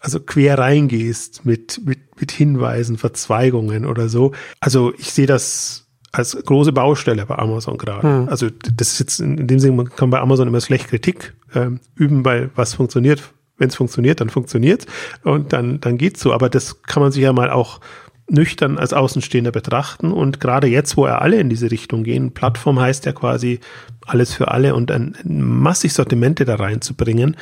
also 0.00 0.20
quer 0.20 0.58
reingehst 0.58 1.46
mit, 1.46 1.80
mit, 1.86 2.20
mit 2.20 2.30
Hinweisen, 2.30 2.98
Verzweigungen 2.98 3.86
oder 3.86 4.10
so. 4.10 4.32
Also 4.60 4.92
ich 4.98 5.12
sehe 5.12 5.26
das 5.26 5.86
als 6.12 6.36
große 6.36 6.72
Baustelle 6.72 7.24
bei 7.24 7.36
Amazon 7.36 7.78
gerade. 7.78 8.06
Hm. 8.06 8.28
Also 8.28 8.50
das 8.50 8.92
ist 8.92 8.98
jetzt 9.00 9.20
in 9.20 9.46
dem 9.46 9.58
Sinne, 9.58 9.76
man 9.76 9.88
kann 9.88 10.10
bei 10.10 10.20
Amazon 10.20 10.46
immer 10.46 10.60
schlecht 10.60 10.88
Kritik 10.88 11.34
ähm, 11.54 11.80
üben, 11.96 12.24
weil 12.24 12.50
was 12.54 12.74
funktioniert, 12.74 13.32
wenn 13.58 13.68
es 13.68 13.76
funktioniert, 13.76 14.20
dann 14.20 14.30
funktioniert 14.30 14.86
und 15.22 15.52
dann, 15.52 15.80
dann 15.80 15.98
geht's 15.98 16.20
so. 16.20 16.32
Aber 16.32 16.48
das 16.48 16.82
kann 16.82 17.02
man 17.02 17.12
sich 17.12 17.22
ja 17.22 17.32
mal 17.32 17.50
auch 17.50 17.80
nüchtern 18.28 18.78
als 18.78 18.92
Außenstehender 18.92 19.52
betrachten. 19.52 20.12
Und 20.12 20.40
gerade 20.40 20.66
jetzt, 20.66 20.96
wo 20.96 21.04
er 21.06 21.22
alle 21.22 21.38
in 21.38 21.50
diese 21.50 21.70
Richtung 21.70 22.04
gehen, 22.04 22.32
Plattform 22.32 22.80
heißt 22.80 23.04
ja 23.06 23.12
quasi 23.12 23.60
alles 24.06 24.32
für 24.34 24.48
alle 24.48 24.74
und 24.74 24.90
ein, 24.90 25.16
ein 25.24 25.42
massig 25.42 25.92
Sortimente 25.92 26.44
da 26.44 26.56
reinzubringen. 26.56 27.36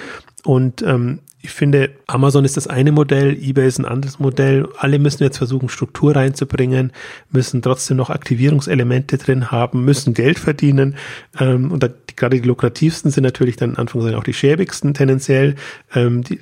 Und 0.45 0.83
ähm, 0.83 1.21
ich 1.45 1.51
finde, 1.51 1.91
Amazon 2.07 2.45
ist 2.45 2.57
das 2.57 2.69
eine 2.69 2.93
Modell, 2.93 3.37
eBay 3.37 3.67
ist 3.67 3.79
ein 3.79 3.85
anderes 3.85 4.21
Modell. 4.21 4.69
Alle 4.79 5.01
müssen 5.01 5.25
jetzt 5.25 5.39
versuchen, 5.39 5.69
Struktur 5.69 6.15
reinzubringen, 6.15 6.93
müssen 7.31 7.63
trotzdem 7.63 7.97
noch 7.97 8.11
Aktivierungselemente 8.11 9.19
drin 9.19 9.51
haben, 9.51 9.85
müssen 9.85 10.15
Geld 10.15 10.39
verdienen. 10.39 10.95
Ähm, 11.41 11.73
und 11.73 11.83
da, 11.83 11.89
die, 11.89 12.15
gerade 12.15 12.41
die 12.41 12.47
lukrativsten 12.47 13.11
sind 13.11 13.25
natürlich 13.25 13.57
dann 13.57 13.75
Anführungszeichen 13.75 14.21
auch 14.21 14.25
die 14.25 14.35
schäbigsten 14.35 14.95
tendenziell. 14.95 15.57
Ähm, 15.97 16.23
die, 16.23 16.39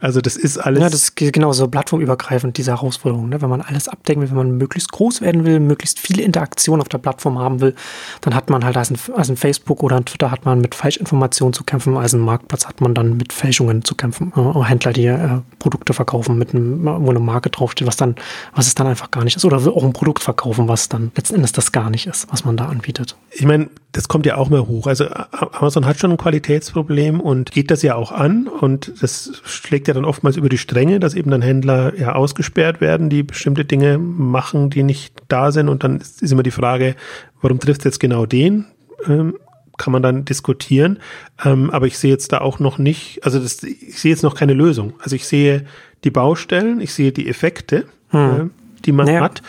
also 0.00 0.20
das 0.20 0.36
ist 0.36 0.58
alles. 0.58 0.82
Ja, 0.82 0.90
das 0.90 1.02
ist 1.02 1.16
genauso 1.16 1.66
plattformübergreifend, 1.68 2.58
diese 2.58 2.72
Herausforderung. 2.72 3.30
Ne? 3.30 3.40
Wenn 3.40 3.48
man 3.48 3.62
alles 3.62 3.88
abdecken 3.88 4.20
will, 4.20 4.28
wenn 4.28 4.36
man 4.36 4.58
möglichst 4.58 4.92
groß 4.92 5.22
werden 5.22 5.46
will, 5.46 5.60
möglichst 5.60 5.98
viele 5.98 6.22
Interaktionen 6.22 6.82
auf 6.82 6.90
der 6.90 6.98
Plattform 6.98 7.38
haben 7.38 7.62
will, 7.62 7.74
dann 8.20 8.34
hat 8.34 8.50
man 8.50 8.66
halt 8.66 8.76
als 8.76 8.90
ein, 8.90 8.98
als 9.16 9.30
ein 9.30 9.38
Facebook 9.38 9.82
oder 9.82 9.96
ein 9.96 10.04
Twitter 10.04 10.30
hat 10.30 10.44
man 10.44 10.60
mit 10.60 10.74
Falschinformationen 10.74 11.54
zu 11.54 11.64
kämpfen, 11.64 11.96
als 11.96 12.12
ein 12.12 12.20
Marktplatz 12.20 12.66
hat 12.66 12.82
man 12.82 12.94
dann 12.94 13.16
mit 13.16 13.32
Fälschungen 13.32 13.82
zu 13.82 13.94
kämpfen. 13.94 14.30
Äh, 14.36 14.41
Händler, 14.64 14.92
die 14.92 15.06
äh, 15.06 15.40
Produkte 15.58 15.92
verkaufen 15.92 16.38
mit 16.38 16.54
einem, 16.54 16.84
wo 16.84 17.10
eine 17.10 17.20
Marke 17.20 17.50
draufsteht, 17.50 17.86
was 17.86 17.96
dann, 17.96 18.16
was 18.54 18.66
es 18.66 18.74
dann 18.74 18.86
einfach 18.86 19.10
gar 19.10 19.24
nicht 19.24 19.36
ist. 19.36 19.44
Oder 19.44 19.58
auch 19.58 19.84
ein 19.84 19.92
Produkt 19.92 20.22
verkaufen, 20.22 20.68
was 20.68 20.88
dann 20.88 21.12
letzten 21.16 21.36
Endes 21.36 21.52
das 21.52 21.72
gar 21.72 21.90
nicht 21.90 22.06
ist, 22.06 22.26
was 22.30 22.44
man 22.44 22.56
da 22.56 22.66
anbietet. 22.66 23.16
Ich 23.30 23.44
meine, 23.44 23.68
das 23.92 24.08
kommt 24.08 24.26
ja 24.26 24.36
auch 24.36 24.48
mal 24.48 24.66
hoch. 24.66 24.86
Also 24.86 25.06
Amazon 25.08 25.86
hat 25.86 25.98
schon 25.98 26.10
ein 26.10 26.16
Qualitätsproblem 26.16 27.20
und 27.20 27.52
geht 27.52 27.70
das 27.70 27.82
ja 27.82 27.94
auch 27.94 28.10
an 28.10 28.48
und 28.48 28.92
das 29.02 29.40
schlägt 29.44 29.88
ja 29.88 29.94
dann 29.94 30.04
oftmals 30.04 30.36
über 30.36 30.48
die 30.48 30.58
Stränge, 30.58 30.98
dass 30.98 31.14
eben 31.14 31.30
dann 31.30 31.42
Händler 31.42 31.98
ja 31.98 32.14
ausgesperrt 32.14 32.80
werden, 32.80 33.10
die 33.10 33.22
bestimmte 33.22 33.64
Dinge 33.64 33.98
machen, 33.98 34.70
die 34.70 34.82
nicht 34.82 35.14
da 35.28 35.52
sind 35.52 35.68
und 35.68 35.84
dann 35.84 35.98
ist 35.98 36.22
immer 36.22 36.42
die 36.42 36.50
Frage, 36.50 36.96
warum 37.42 37.60
trifft 37.60 37.84
jetzt 37.84 38.00
genau 38.00 38.26
den? 38.26 38.66
Ähm, 39.06 39.34
kann 39.78 39.92
man 39.92 40.02
dann 40.02 40.24
diskutieren. 40.24 40.98
Ähm, 41.44 41.70
aber 41.70 41.86
ich 41.86 41.98
sehe 41.98 42.10
jetzt 42.10 42.32
da 42.32 42.40
auch 42.40 42.58
noch 42.58 42.78
nicht, 42.78 43.24
also 43.24 43.38
das, 43.38 43.62
ich 43.62 43.98
sehe 43.98 44.10
jetzt 44.10 44.22
noch 44.22 44.34
keine 44.34 44.54
Lösung. 44.54 44.94
Also 45.00 45.16
ich 45.16 45.26
sehe 45.26 45.66
die 46.04 46.10
Baustellen, 46.10 46.80
ich 46.80 46.92
sehe 46.94 47.12
die 47.12 47.28
Effekte, 47.28 47.86
hm. 48.10 48.50
äh, 48.50 48.82
die 48.84 48.92
man 48.92 49.06
naja. 49.06 49.20
hat. 49.20 49.42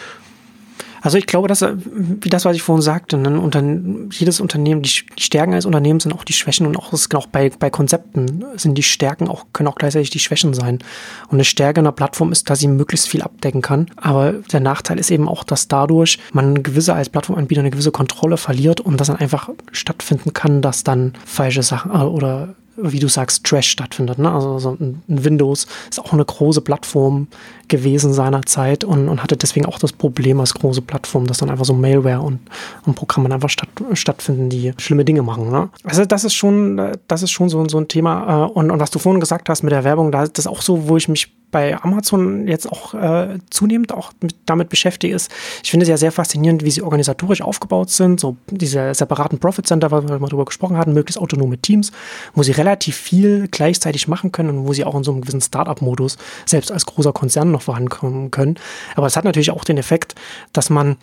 Also 1.04 1.18
ich 1.18 1.28
glaube, 1.28 1.50
dass 1.50 1.66
wie 1.86 2.30
das, 2.30 2.46
was 2.46 2.56
ich 2.56 2.62
vorhin 2.62 2.82
sagte, 2.82 3.18
ne, 3.18 3.38
unter, 3.38 3.62
jedes 4.10 4.40
Unternehmen, 4.40 4.82
die, 4.84 4.90
die 5.18 5.22
Stärken 5.22 5.52
eines 5.52 5.66
Unternehmens 5.66 6.04
sind 6.04 6.14
auch 6.14 6.24
die 6.24 6.32
Schwächen 6.32 6.66
und 6.66 6.78
auch, 6.78 6.94
auch 6.94 7.28
bei, 7.28 7.50
bei 7.50 7.70
Konzepten 7.70 8.46
sind 8.56 8.78
die 8.78 8.84
Stärken 8.84 9.28
auch, 9.28 9.48
können 9.52 9.68
auch 9.68 9.76
gleichzeitig 9.76 10.12
die 10.12 10.20
Schwächen 10.20 10.54
sein. 10.54 10.80
Und 11.28 11.34
eine 11.34 11.44
Stärke 11.44 11.82
einer 11.82 11.92
Plattform 11.92 12.32
ist, 12.32 12.50
dass 12.50 12.60
sie 12.60 12.70
möglichst 12.70 13.10
viel 13.10 13.22
abdecken 13.22 13.62
kann. 13.62 13.88
Aber 13.98 14.32
der 14.32 14.62
Nachteil 14.62 14.98
ist 14.98 15.12
eben 15.12 15.28
auch, 15.28 15.44
dass 15.44 15.68
dadurch 15.68 16.20
man 16.32 16.64
gewisse 16.64 16.94
als 16.94 17.10
Plattformanbieter 17.10 17.60
eine 17.60 17.72
gewisse 17.72 17.92
Kontrolle 17.92 18.38
verliert 18.38 18.80
und 18.80 18.98
das 18.98 19.08
dann 19.08 19.18
einfach 19.18 19.50
stattfinden 19.74 20.32
kann, 20.32 20.62
dass 20.62 20.86
dann 20.86 21.14
falsche 21.26 21.64
Sachen 21.64 21.92
äh, 21.92 21.96
oder 21.96 22.56
wie 22.76 23.00
du 23.00 23.08
sagst, 23.08 23.44
Trash 23.44 23.70
stattfindet. 23.70 24.18
Ne? 24.18 24.32
Also 24.32 24.58
so 24.60 24.72
ein 24.80 25.04
Windows 25.08 25.68
ist 25.90 26.00
auch 26.00 26.14
eine 26.14 26.26
große 26.26 26.62
Plattform 26.62 27.28
gewesen 27.68 28.14
seinerzeit 28.14 28.84
und, 28.84 29.10
und 29.10 29.24
hatte 29.24 29.38
deswegen 29.38 29.66
auch 29.66 29.80
das 29.80 29.92
Problem 29.92 30.40
als 30.40 30.54
große 30.54 30.82
Plattform, 30.82 31.28
dass 31.28 31.38
dann 31.38 31.50
einfach 31.50 31.66
so 31.66 31.74
Malware 31.74 32.22
und, 32.22 32.40
und 32.86 32.96
Programme 32.96 33.34
einfach 33.34 33.50
statt, 33.50 33.70
stattfinden, 33.94 34.50
die 34.50 34.74
schlimme 34.78 35.06
Dinge 35.06 35.24
machen. 35.24 35.50
Ne? 35.50 35.70
Also 35.84 36.06
das 36.06 36.24
ist 36.24 36.34
schon, 36.34 36.80
das 37.08 37.24
ist 37.24 37.32
schon 37.32 37.50
so, 37.50 37.68
so 37.68 37.78
ein 37.78 37.88
Thema. 37.88 38.46
Äh, 38.46 38.52
und, 38.52 38.72
und 38.72 38.80
was 38.80 38.92
du 38.92 39.00
vorhin 39.00 39.20
gesagt 39.20 39.50
hast 39.50 39.64
mit 39.64 39.72
der 39.72 39.84
Werbung, 39.84 40.12
da 40.12 40.24
ist 40.24 40.38
das 40.38 40.48
auch 40.48 40.62
so, 40.62 40.88
wo 40.88 40.98
ich 40.98 41.08
mich 41.08 41.32
bei 41.54 41.82
Amazon 41.82 42.48
jetzt 42.50 42.70
auch 42.70 42.94
äh, 42.96 43.38
zunehmend 43.50 43.94
auch 43.94 44.12
mit, 44.20 44.36
damit 44.46 44.68
beschäftige, 44.68 45.16
ist, 45.16 45.32
ich 45.64 45.72
finde 45.72 45.86
es 45.86 45.90
ja 45.90 45.96
sehr 45.96 46.12
faszinierend, 46.12 46.66
wie 46.66 46.72
sie 46.72 46.82
organisatorisch 46.82 47.42
aufgebaut 47.42 47.92
sind, 47.92 48.20
so 48.20 48.36
diese 48.50 48.94
separaten 48.94 49.40
Profit 49.40 49.68
Center, 49.68 49.92
wo 49.92 50.06
wir 50.06 50.20
mal 50.20 50.28
drüber 50.28 50.46
gesprochen 50.46 50.78
hatten, 50.78 50.94
möglichst 50.94 51.22
autonome 51.22 51.60
Teams, 51.60 51.92
wo 52.34 52.44
sie 52.44 52.52
relativ 52.52 52.98
viel 52.98 53.48
gleichzeitig 53.50 54.10
machen 54.10 54.34
können 54.34 54.50
und 54.50 54.68
wo 54.68 54.74
sie 54.74 54.84
auch 54.84 54.96
in 54.96 55.04
so 55.04 55.12
einem 55.12 55.22
gewissen 55.22 55.42
Startup-Modus 55.42 56.18
selbst 56.46 56.72
als 56.72 56.86
großer 56.86 57.14
Konzern 57.14 57.52
noch 57.52 57.63
vorankommen 57.64 58.32
können. 58.32 58.56
Aber 58.96 59.08
es 59.08 59.16
hat 59.16 59.26
natürlich 59.26 59.52
auch 59.52 59.64
den 59.64 59.78
Effekt, 59.78 60.16
dass 60.54 60.70
man 60.70 60.98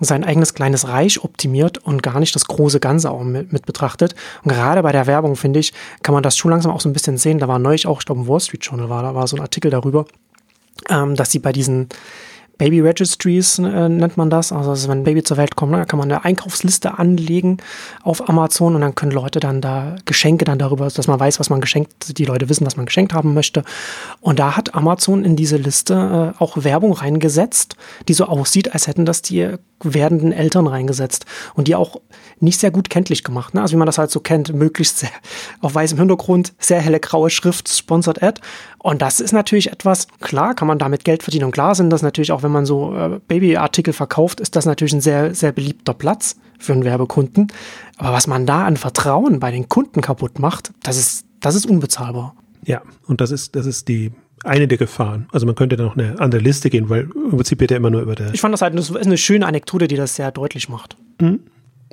sein 0.00 0.24
eigenes 0.24 0.54
kleines 0.54 0.88
Reich 0.88 1.22
optimiert 1.22 1.78
und 1.78 2.02
gar 2.02 2.20
nicht 2.20 2.34
das 2.34 2.46
große 2.46 2.80
Ganze 2.80 3.10
auch 3.10 3.22
mit, 3.22 3.52
mit, 3.52 3.66
betrachtet. 3.66 4.14
Und 4.42 4.50
gerade 4.50 4.82
bei 4.82 4.92
der 4.92 5.06
Werbung, 5.06 5.36
finde 5.36 5.60
ich, 5.60 5.72
kann 6.02 6.14
man 6.14 6.22
das 6.22 6.36
schon 6.36 6.50
langsam 6.50 6.72
auch 6.72 6.80
so 6.80 6.88
ein 6.88 6.94
bisschen 6.94 7.18
sehen. 7.18 7.38
Da 7.38 7.48
war 7.48 7.58
neulich 7.58 7.86
auch, 7.86 8.00
ich 8.00 8.06
glaube, 8.06 8.22
im 8.22 8.28
Wall 8.28 8.40
Street 8.40 8.64
Journal 8.64 8.88
war, 8.88 9.02
da 9.02 9.14
war 9.14 9.26
so 9.26 9.36
ein 9.36 9.42
Artikel 9.42 9.70
darüber, 9.70 10.06
ähm, 10.88 11.16
dass 11.16 11.30
sie 11.30 11.38
bei 11.38 11.52
diesen 11.52 11.88
Baby 12.60 12.80
Registries 12.82 13.58
äh, 13.58 13.88
nennt 13.88 14.18
man 14.18 14.28
das. 14.28 14.52
Also, 14.52 14.68
also 14.68 14.88
wenn 14.90 14.98
ein 14.98 15.04
Baby 15.04 15.22
zur 15.22 15.38
Welt 15.38 15.56
kommt, 15.56 15.72
dann 15.72 15.86
kann 15.86 15.98
man 15.98 16.12
eine 16.12 16.26
Einkaufsliste 16.26 16.98
anlegen 16.98 17.56
auf 18.02 18.28
Amazon 18.28 18.74
und 18.74 18.82
dann 18.82 18.94
können 18.94 19.12
Leute 19.12 19.40
dann 19.40 19.62
da 19.62 19.96
Geschenke 20.04 20.44
dann 20.44 20.58
darüber, 20.58 20.86
dass 20.86 21.06
man 21.06 21.18
weiß, 21.18 21.40
was 21.40 21.48
man 21.48 21.62
geschenkt, 21.62 22.18
die 22.18 22.26
Leute 22.26 22.50
wissen, 22.50 22.66
was 22.66 22.76
man 22.76 22.84
geschenkt 22.84 23.14
haben 23.14 23.32
möchte. 23.32 23.64
Und 24.20 24.38
da 24.38 24.58
hat 24.58 24.74
Amazon 24.74 25.24
in 25.24 25.36
diese 25.36 25.56
Liste 25.56 26.34
äh, 26.38 26.42
auch 26.42 26.62
Werbung 26.62 26.92
reingesetzt, 26.92 27.76
die 28.08 28.12
so 28.12 28.26
aussieht, 28.26 28.74
als 28.74 28.86
hätten 28.86 29.06
das 29.06 29.22
die 29.22 29.54
werdenden 29.82 30.32
Eltern 30.32 30.66
reingesetzt 30.66 31.24
und 31.54 31.66
die 31.66 31.74
auch 31.74 31.96
nicht 32.40 32.60
sehr 32.60 32.70
gut 32.70 32.90
kenntlich 32.90 33.24
gemacht. 33.24 33.54
Ne? 33.54 33.62
Also 33.62 33.72
wie 33.72 33.78
man 33.78 33.86
das 33.86 33.96
halt 33.96 34.10
so 34.10 34.20
kennt, 34.20 34.52
möglichst 34.52 34.98
sehr, 34.98 35.10
auf 35.60 35.74
weißem 35.74 35.98
Hintergrund, 35.98 36.52
sehr 36.58 36.80
helle 36.80 37.00
graue 37.00 37.30
Schrift, 37.30 37.70
Sponsored 37.70 38.22
Ad. 38.22 38.42
Und 38.82 39.02
das 39.02 39.20
ist 39.20 39.32
natürlich 39.32 39.70
etwas, 39.70 40.08
klar, 40.20 40.54
kann 40.54 40.66
man 40.66 40.78
damit 40.78 41.04
Geld 41.04 41.22
verdienen. 41.22 41.44
Und 41.44 41.50
klar 41.50 41.74
sind 41.74 41.90
das 41.90 42.00
natürlich 42.00 42.32
auch, 42.32 42.42
wenn 42.42 42.50
man 42.50 42.64
so 42.64 42.96
äh, 42.96 43.20
Babyartikel 43.28 43.92
verkauft, 43.92 44.40
ist 44.40 44.56
das 44.56 44.64
natürlich 44.64 44.94
ein 44.94 45.02
sehr, 45.02 45.34
sehr 45.34 45.52
beliebter 45.52 45.92
Platz 45.92 46.36
für 46.58 46.72
einen 46.72 46.84
Werbekunden. 46.84 47.48
Aber 47.98 48.12
was 48.12 48.26
man 48.26 48.46
da 48.46 48.64
an 48.64 48.78
Vertrauen 48.78 49.38
bei 49.38 49.50
den 49.50 49.68
Kunden 49.68 50.00
kaputt 50.00 50.38
macht, 50.38 50.72
das 50.82 50.96
ist, 50.96 51.26
das 51.40 51.54
ist 51.54 51.66
unbezahlbar. 51.66 52.34
Ja, 52.64 52.80
und 53.06 53.20
das 53.20 53.30
ist, 53.30 53.54
das 53.54 53.66
ist 53.66 53.88
die 53.88 54.12
eine 54.44 54.66
der 54.66 54.78
Gefahren. 54.78 55.28
Also 55.30 55.44
man 55.44 55.54
könnte 55.54 55.76
da 55.76 55.84
noch 55.84 55.96
eine 55.96 56.18
andere 56.18 56.40
Liste 56.40 56.70
gehen, 56.70 56.88
weil 56.88 57.02
im 57.14 57.30
Prinzip 57.30 57.60
wird 57.60 57.70
ja 57.70 57.76
immer 57.76 57.90
nur 57.90 58.00
über 58.00 58.14
der. 58.14 58.32
Ich 58.32 58.40
fand 58.40 58.54
das 58.54 58.62
halt 58.62 58.74
das 58.78 58.88
ist 58.88 58.96
eine 58.96 59.18
schöne 59.18 59.46
Anekdote, 59.46 59.88
die 59.88 59.96
das 59.96 60.16
sehr 60.16 60.30
deutlich 60.30 60.70
macht. 60.70 60.96
Mhm. 61.20 61.40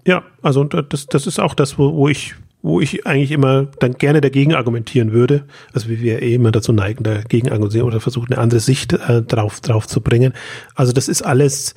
Ja, 0.06 0.24
also 0.42 0.64
das, 0.64 1.08
das 1.08 1.28
ist 1.28 1.40
auch 1.40 1.54
das, 1.54 1.78
wo, 1.78 1.94
wo 1.94 2.08
ich 2.08 2.36
wo 2.68 2.82
ich 2.82 3.08
eigentlich 3.08 3.32
immer 3.32 3.68
dann 3.80 3.94
gerne 3.94 4.22
dagegen 4.22 4.54
argumentieren 4.54 5.12
würde, 5.12 5.46
also 5.74 5.90
wie 5.90 6.02
wir 6.02 6.22
eh 6.22 6.34
immer 6.34 6.52
dazu 6.52 6.74
neigen, 6.74 7.04
dagegen 7.04 7.50
argumentieren 7.50 7.88
oder 7.88 8.00
versuchen, 8.00 8.34
eine 8.34 8.42
andere 8.42 8.60
Sicht 8.60 8.94
äh, 8.94 9.22
drauf, 9.24 9.62
drauf 9.62 9.88
zu 9.88 10.02
bringen. 10.02 10.34
Also 10.76 10.92
das 10.92 11.08
ist 11.08 11.22
alles 11.22 11.74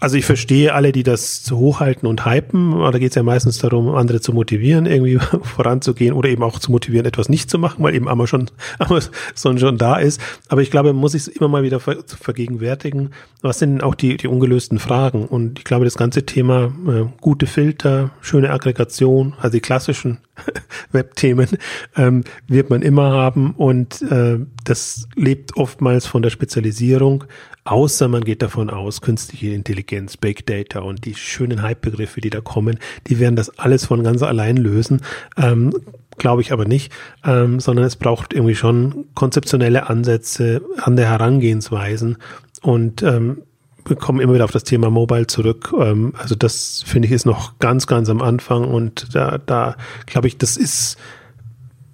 also 0.00 0.16
ich 0.16 0.24
verstehe 0.24 0.74
alle, 0.74 0.92
die 0.92 1.02
das 1.02 1.44
so 1.44 1.58
hochhalten 1.58 2.08
und 2.08 2.24
hypen, 2.24 2.74
aber 2.74 2.92
da 2.92 2.98
geht 2.98 3.10
es 3.10 3.14
ja 3.16 3.24
meistens 3.24 3.58
darum, 3.58 3.94
andere 3.94 4.20
zu 4.20 4.32
motivieren, 4.32 4.86
irgendwie 4.86 5.18
voranzugehen 5.42 6.14
oder 6.14 6.28
eben 6.28 6.44
auch 6.44 6.60
zu 6.60 6.70
motivieren, 6.70 7.06
etwas 7.06 7.28
nicht 7.28 7.50
zu 7.50 7.58
machen, 7.58 7.82
weil 7.82 7.94
eben 7.94 8.08
Amazon, 8.08 8.48
Amazon 8.78 9.58
schon 9.58 9.76
da 9.76 9.96
ist. 9.96 10.20
Aber 10.48 10.62
ich 10.62 10.70
glaube, 10.70 10.92
man 10.92 11.00
muss 11.00 11.12
sich 11.12 11.34
immer 11.34 11.48
mal 11.48 11.64
wieder 11.64 11.80
ver 11.80 11.96
vergegenwärtigen, 12.06 13.10
was 13.42 13.58
sind 13.58 13.82
auch 13.82 13.96
die, 13.96 14.16
die 14.16 14.28
ungelösten 14.28 14.78
Fragen. 14.78 15.26
Und 15.26 15.58
ich 15.58 15.64
glaube, 15.64 15.84
das 15.84 15.96
ganze 15.96 16.24
Thema 16.24 16.72
äh, 16.86 17.06
gute 17.20 17.46
Filter, 17.46 18.10
schöne 18.20 18.50
Aggregation, 18.50 19.34
also 19.40 19.56
die 19.56 19.60
klassischen 19.60 20.18
Webthemen, 20.92 21.48
ähm, 21.96 22.22
wird 22.46 22.70
man 22.70 22.82
immer 22.82 23.10
haben 23.10 23.52
und 23.56 24.00
äh, 24.02 24.38
das 24.64 25.08
lebt 25.16 25.56
oftmals 25.56 26.06
von 26.06 26.22
der 26.22 26.30
Spezialisierung, 26.30 27.24
außer 27.70 28.08
man 28.08 28.24
geht 28.24 28.42
davon 28.42 28.70
aus, 28.70 29.00
künstliche 29.02 29.48
Intelligenz, 29.48 30.16
Big 30.16 30.46
Data 30.46 30.80
und 30.80 31.04
die 31.04 31.14
schönen 31.14 31.62
Hype-Begriffe, 31.62 32.20
die 32.20 32.30
da 32.30 32.40
kommen, 32.40 32.78
die 33.06 33.18
werden 33.18 33.36
das 33.36 33.58
alles 33.58 33.86
von 33.86 34.02
ganz 34.02 34.22
allein 34.22 34.56
lösen. 34.56 35.02
Ähm, 35.36 35.74
Glaube 36.16 36.42
ich 36.42 36.52
aber 36.52 36.64
nicht, 36.64 36.92
ähm, 37.24 37.60
sondern 37.60 37.84
es 37.84 37.94
braucht 37.94 38.32
irgendwie 38.32 38.56
schon 38.56 39.04
konzeptionelle 39.14 39.88
Ansätze 39.88 40.62
an 40.82 40.96
der 40.96 41.08
Herangehensweisen 41.08 42.16
und 42.60 43.04
ähm, 43.04 43.42
wir 43.86 43.96
kommen 43.96 44.20
immer 44.20 44.34
wieder 44.34 44.44
auf 44.44 44.50
das 44.50 44.64
Thema 44.64 44.90
Mobile 44.90 45.28
zurück. 45.28 45.72
Ähm, 45.78 46.14
also 46.18 46.34
das 46.34 46.82
finde 46.84 47.06
ich 47.06 47.12
ist 47.12 47.24
noch 47.24 47.58
ganz, 47.60 47.86
ganz 47.86 48.08
am 48.08 48.20
Anfang 48.20 48.64
und 48.64 49.14
da, 49.14 49.38
da 49.38 49.76
glaube 50.06 50.26
ich, 50.26 50.38
das 50.38 50.56
ist, 50.56 50.98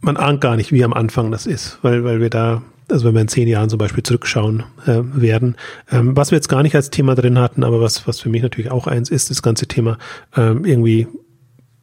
man 0.01 0.17
ahnt 0.17 0.41
gar 0.41 0.57
nicht, 0.57 0.73
wie 0.73 0.85
am 0.85 0.95
Anfang 0.95 1.31
das 1.31 1.45
ist, 1.47 1.79
weil, 1.83 2.03
weil 2.05 2.21
wir 2.21 2.31
da 2.31 2.63
also 2.91 3.07
wenn 3.07 3.15
wir 3.15 3.23
in 3.23 3.29
zehn 3.29 3.49
Jahren 3.49 3.69
zum 3.69 3.79
Beispiel 3.79 4.03
zurückschauen 4.03 4.65
äh, 4.87 5.01
werden. 5.03 5.57
Ähm, 5.91 6.17
was 6.17 6.31
wir 6.31 6.37
jetzt 6.37 6.49
gar 6.49 6.63
nicht 6.63 6.75
als 6.75 6.91
Thema 6.91 7.15
drin 7.15 7.39
hatten, 7.39 7.65
aber 7.65 7.81
was, 7.81 8.07
was 8.07 8.21
für 8.21 8.29
mich 8.29 8.43
natürlich 8.43 8.71
auch 8.71 8.87
eins 8.87 9.11
ist, 9.11 9.31
das 9.31 9.43
ganze 9.43 9.67
Thema 9.67 9.99
ähm, 10.37 10.65
irgendwie, 10.65 11.07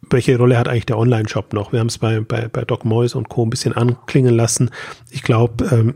welche 0.09 0.37
Rolle 0.37 0.57
hat 0.57 0.67
eigentlich 0.67 0.85
der 0.85 0.97
Online-Shop 0.97 1.53
noch? 1.53 1.71
Wir 1.71 1.79
haben 1.79 1.87
es 1.87 1.97
bei, 1.97 2.19
bei, 2.19 2.47
bei 2.47 2.63
Doc 2.65 2.85
Mois 2.85 3.15
und 3.15 3.29
Co. 3.29 3.45
ein 3.45 3.49
bisschen 3.49 3.73
anklingen 3.73 4.35
lassen. 4.35 4.69
Ich 5.09 5.23
glaube, 5.23 5.65
ähm, 5.71 5.93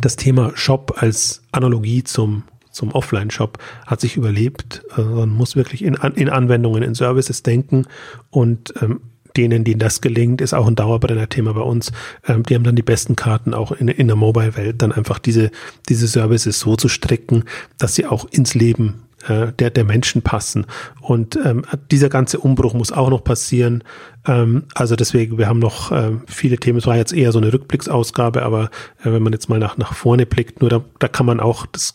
das 0.00 0.16
Thema 0.16 0.52
Shop 0.54 0.94
als 0.98 1.42
Analogie 1.52 2.04
zum 2.04 2.44
zum 2.76 2.92
Offline-Shop 2.92 3.58
hat 3.86 4.02
sich 4.02 4.16
überlebt. 4.16 4.84
Äh, 4.96 5.00
man 5.00 5.30
muss 5.30 5.56
wirklich 5.56 5.82
in, 5.82 5.94
in 5.94 6.28
Anwendungen, 6.28 6.82
in 6.82 6.94
Services 6.94 7.42
denken 7.42 7.86
und 8.30 8.74
ähm, 8.82 9.00
denen, 9.36 9.64
denen 9.64 9.78
das 9.78 10.00
gelingt, 10.00 10.40
ist 10.40 10.54
auch 10.54 10.66
ein 10.66 10.76
Dauerbrenner-Thema 10.76 11.54
bei 11.54 11.60
uns. 11.60 11.92
Ähm, 12.26 12.42
die 12.42 12.54
haben 12.54 12.64
dann 12.64 12.76
die 12.76 12.82
besten 12.82 13.16
Karten 13.16 13.54
auch 13.54 13.72
in, 13.72 13.88
in 13.88 14.06
der 14.06 14.16
Mobile-Welt, 14.16 14.82
dann 14.82 14.92
einfach 14.92 15.18
diese, 15.18 15.50
diese 15.88 16.06
Services 16.06 16.60
so 16.60 16.76
zu 16.76 16.88
stricken, 16.88 17.44
dass 17.78 17.94
sie 17.94 18.06
auch 18.06 18.26
ins 18.30 18.54
Leben 18.54 19.06
äh, 19.28 19.52
der, 19.52 19.70
der 19.70 19.84
Menschen 19.84 20.22
passen. 20.22 20.66
Und 21.00 21.38
ähm, 21.44 21.64
dieser 21.90 22.08
ganze 22.08 22.38
Umbruch 22.38 22.74
muss 22.74 22.92
auch 22.92 23.10
noch 23.10 23.24
passieren. 23.24 23.82
Ähm, 24.26 24.64
also 24.74 24.96
deswegen, 24.96 25.38
wir 25.38 25.48
haben 25.48 25.58
noch 25.58 25.92
ähm, 25.92 26.22
viele 26.26 26.58
Themen. 26.58 26.78
Es 26.78 26.86
war 26.86 26.96
jetzt 26.96 27.12
eher 27.12 27.32
so 27.32 27.38
eine 27.38 27.52
Rückblicksausgabe, 27.52 28.42
aber 28.42 28.64
äh, 29.00 29.12
wenn 29.12 29.22
man 29.22 29.32
jetzt 29.32 29.48
mal 29.48 29.58
nach, 29.58 29.76
nach 29.78 29.94
vorne 29.94 30.26
blickt, 30.26 30.60
nur 30.60 30.70
da, 30.70 30.84
da 30.98 31.08
kann 31.08 31.26
man 31.26 31.40
auch 31.40 31.66
das 31.66 31.94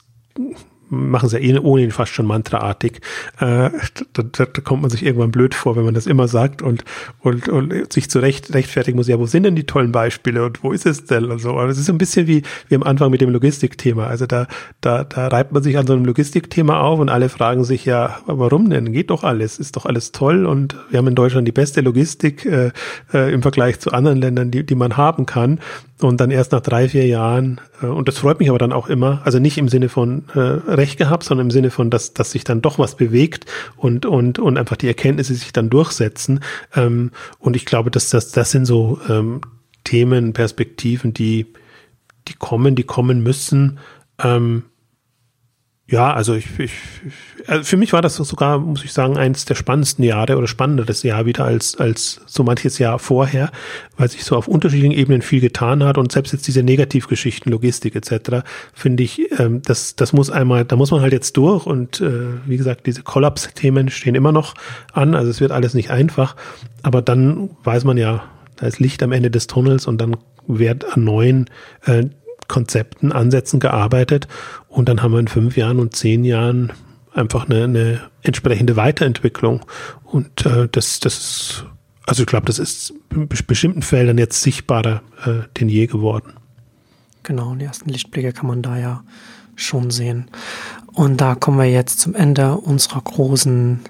machen 0.92 1.30
sie 1.30 1.40
ja 1.40 1.56
eh 1.56 1.60
ohnehin 1.60 1.92
fast 1.92 2.14
schon 2.14 2.28
mantraartig. 2.28 3.02
Äh, 3.40 3.70
da, 4.14 4.24
da, 4.32 4.46
da 4.46 4.62
kommt 4.62 4.82
man 4.82 4.92
sich 4.92 5.06
irgendwann 5.06 5.32
blöd 5.32 5.56
vor, 5.56 5.76
wenn 5.76 5.86
man 5.86 5.94
das 5.94 6.06
immer 6.06 6.28
sagt 6.28 6.62
und, 6.62 6.84
und, 7.22 7.50
und 7.50 7.92
sich 7.92 8.10
zurecht 8.10 8.54
rechtfertigen 8.54 8.98
muss, 8.98 9.08
ja, 9.08 9.18
wo 9.18 9.26
sind 9.26 9.44
denn 9.44 9.56
die 9.56 9.66
tollen 9.66 9.92
Beispiele 9.92 10.46
und 10.46 10.64
wo 10.64 10.72
ist 10.72 10.86
es 10.86 11.06
denn 11.06 11.26
und 11.26 11.40
so. 11.40 11.52
Aber 11.52 11.70
es 11.70 11.78
ist 11.78 11.86
so 11.86 11.94
ein 11.94 11.98
bisschen 11.98 12.28
wie, 12.28 12.44
wie 12.68 12.76
am 12.76 12.84
Anfang 12.84 13.10
mit 13.10 13.22
dem 13.22 13.30
Logistikthema. 13.30 14.06
Also 14.06 14.26
da, 14.26 14.48
da, 14.82 15.04
da 15.06 15.28
reibt 15.30 15.54
man 15.54 15.64
sich 15.64 15.78
an 15.78 15.88
so 15.88 15.94
einem 15.94 16.06
Logistikthema 16.06 16.82
auf 16.82 17.00
und 17.00 17.10
alle 17.10 17.30
fragen 17.30 17.64
sich 17.64 17.86
ja, 17.86 18.20
warum 18.26 18.70
denn? 18.70 18.92
Geht 18.92 19.10
doch 19.10 19.24
alles, 19.24 19.60
ist 19.60 19.78
doch 19.78 19.86
alles 19.86 20.12
toll 20.12 20.46
und 20.46 20.76
wir 20.90 20.98
haben 20.98 21.08
in 21.08 21.16
Deutschland 21.16 21.48
die 21.48 21.54
beste 21.54 21.82
Logistik 21.82 22.46
äh, 22.46 22.72
äh, 23.14 23.34
im 23.34 23.42
Vergleich 23.42 23.80
zu 23.80 23.92
anderen 23.92 24.20
Ländern, 24.20 24.52
die, 24.52 24.66
die 24.66 24.76
man 24.76 24.98
haben 24.98 25.26
kann. 25.26 25.60
Und 26.02 26.20
dann 26.20 26.32
erst 26.32 26.52
nach 26.52 26.62
drei, 26.62 26.90
vier 26.90 27.06
Jahren, 27.06 27.62
äh, 27.82 27.86
und 27.86 28.08
das 28.08 28.18
freut 28.18 28.40
mich 28.40 28.50
aber 28.50 28.58
dann 28.58 28.74
auch 28.74 28.88
immer, 28.88 29.22
also 29.24 29.40
nicht 29.40 29.58
im 29.58 29.70
Sinne 29.70 29.90
von 29.90 30.24
äh, 30.36 30.40
Recht 30.82 30.98
gehabt, 30.98 31.24
sondern 31.24 31.48
im 31.48 31.52
Sinne 31.52 31.70
von, 31.70 31.90
dass, 31.90 32.14
dass 32.14 32.32
sich 32.32 32.44
dann 32.44 32.62
doch 32.62 32.80
was 32.80 32.96
bewegt 32.96 33.46
und, 33.78 34.06
und, 34.06 34.40
und 34.40 34.58
einfach 34.58 34.78
die 34.78 34.88
Erkenntnisse 34.88 35.36
sich 35.36 35.54
dann 35.54 35.70
durchsetzen. 35.70 36.42
Ähm, 36.76 37.12
und 37.40 37.56
ich 37.56 37.66
glaube, 37.66 37.92
dass 37.92 38.10
das, 38.10 38.32
das 38.32 38.52
sind 38.52 38.66
so 38.66 39.00
ähm, 39.08 39.42
Themen, 39.84 40.34
Perspektiven, 40.34 41.14
die, 41.14 41.46
die 42.28 42.34
kommen, 42.34 42.76
die 42.76 42.84
kommen 42.84 43.22
müssen. 43.22 43.80
Ähm, 44.20 44.64
ja, 45.92 46.14
also 46.14 46.36
ich, 46.36 46.48
ich, 46.58 46.72
also 47.48 47.66
für 47.66 47.76
mich 47.76 47.92
war 47.92 48.02
das 48.02 48.16
sogar, 48.16 48.60
muss 48.60 48.86
ich 48.86 48.94
sagen, 48.94 49.18
eines 49.18 49.44
der 49.44 49.56
spannendsten 49.56 50.06
Jahre 50.06 50.38
oder 50.38 50.48
spannenderes 50.48 51.04
Jahr 51.04 51.26
wieder 51.26 51.44
als, 51.44 51.76
als 51.76 52.22
so 52.26 52.44
manches 52.44 52.80
Jahr 52.80 52.98
vorher, 52.98 53.52
weil 53.98 54.10
sich 54.10 54.24
so 54.24 54.38
auf 54.38 54.48
unterschiedlichen 54.48 54.94
Ebenen 54.94 55.22
viel 55.22 55.42
getan 55.42 55.84
hat 55.84 55.98
und 55.98 56.14
selbst 56.14 56.32
jetzt 56.32 56.48
diese 56.48 56.64
Negativgeschichten, 56.64 57.52
Logistik 57.52 57.96
etc., 57.96 58.48
finde 58.74 59.04
ich, 59.04 59.38
ähm, 59.38 59.62
das, 59.64 59.98
das 59.98 60.14
muss 60.14 60.30
einmal, 60.30 60.64
da 60.64 60.78
muss 60.78 60.92
man 60.92 61.02
halt 61.02 61.12
jetzt 61.12 61.36
durch 61.36 61.66
und 61.66 62.00
äh, 62.00 62.36
wie 62.46 62.56
gesagt, 62.56 62.88
diese 62.88 63.04
Kollaps-Themen 63.04 63.90
stehen 63.90 64.16
immer 64.16 64.32
noch 64.32 64.54
an, 64.94 65.14
also 65.14 65.30
es 65.30 65.42
wird 65.42 65.52
alles 65.52 65.74
nicht 65.74 65.92
einfach, 65.92 66.38
aber 66.84 67.02
dann 67.02 67.50
weiß 67.66 67.84
man 67.84 67.98
ja, 67.98 68.24
da 68.56 68.66
ist 68.66 68.80
Licht 68.80 69.04
am 69.04 69.12
Ende 69.12 69.30
des 69.30 69.48
Tunnels 69.48 69.88
und 69.88 70.00
dann 70.00 70.16
wird 70.48 70.86
an 70.96 71.04
neuen 71.04 71.50
äh, 71.86 72.06
Konzepten, 72.48 73.14
Ansätzen 73.14 73.62
gearbeitet 73.62 74.28
und 74.72 74.88
dann 74.88 75.04
haben 75.04 75.12
wir 75.12 75.20
in 75.20 75.28
fünf 75.28 75.58
Jahren 75.58 75.80
und 75.80 75.96
zehn 75.96 76.24
Jahren 76.24 76.72
einfach 77.14 77.50
eine, 77.50 77.66
eine 77.66 78.02
entsprechende 78.24 78.78
Weiterentwicklung. 78.78 79.66
Und 80.04 80.46
äh, 80.46 80.70
das, 80.72 81.02
das 81.02 81.18
ist, 81.18 81.66
also 82.06 82.24
ich 82.24 82.28
glaube, 82.28 82.46
das 82.46 82.58
ist 82.58 82.94
in 83.14 83.28
bestimmten 83.28 83.82
Feldern 83.82 84.18
jetzt 84.18 84.42
sichtbarer 84.42 85.02
äh, 85.26 85.48
denn 85.60 85.68
je 85.68 85.88
geworden. 85.88 86.34
Genau, 87.24 87.54
die 87.54 87.66
ersten 87.66 87.90
Lichtblicke 87.90 88.32
kann 88.32 88.48
man 88.48 88.62
da 88.62 88.78
ja 88.78 89.04
schon 89.56 89.92
sehen. 89.92 90.28
Und 90.94 91.20
da 91.20 91.36
kommen 91.36 91.60
wir 91.60 91.70
jetzt 91.70 92.00
zum 92.00 92.16
Ende 92.16 92.56
unserer 92.56 93.02
großen 93.02 93.82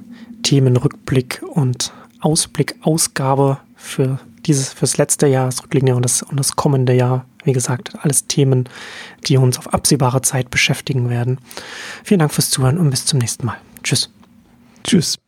Themenrückblick 0.41 1.43
und 1.53 1.93
Ausblick-Ausgabe 2.21 3.59
für 3.75 4.19
dieses, 4.47 4.73
fürs 4.73 4.97
letzte 4.97 5.27
Jahr, 5.27 5.45
das 5.45 5.63
rückliegende 5.63 5.95
und 5.95 6.03
das, 6.03 6.23
und 6.23 6.39
das 6.39 6.55
kommende 6.55 6.93
Jahr 6.93 7.25
wie 7.43 7.53
gesagt, 7.53 7.93
alles 8.01 8.27
Themen, 8.27 8.69
die 9.27 9.37
uns 9.37 9.57
auf 9.57 9.73
absehbare 9.73 10.21
Zeit 10.21 10.49
beschäftigen 10.49 11.09
werden. 11.09 11.39
Vielen 12.03 12.19
Dank 12.19 12.33
fürs 12.33 12.49
Zuhören 12.49 12.77
und 12.77 12.89
bis 12.89 13.05
zum 13.05 13.19
nächsten 13.19 13.45
Mal. 13.45 13.57
Tschüss. 13.83 14.11
Tschüss. 14.83 15.21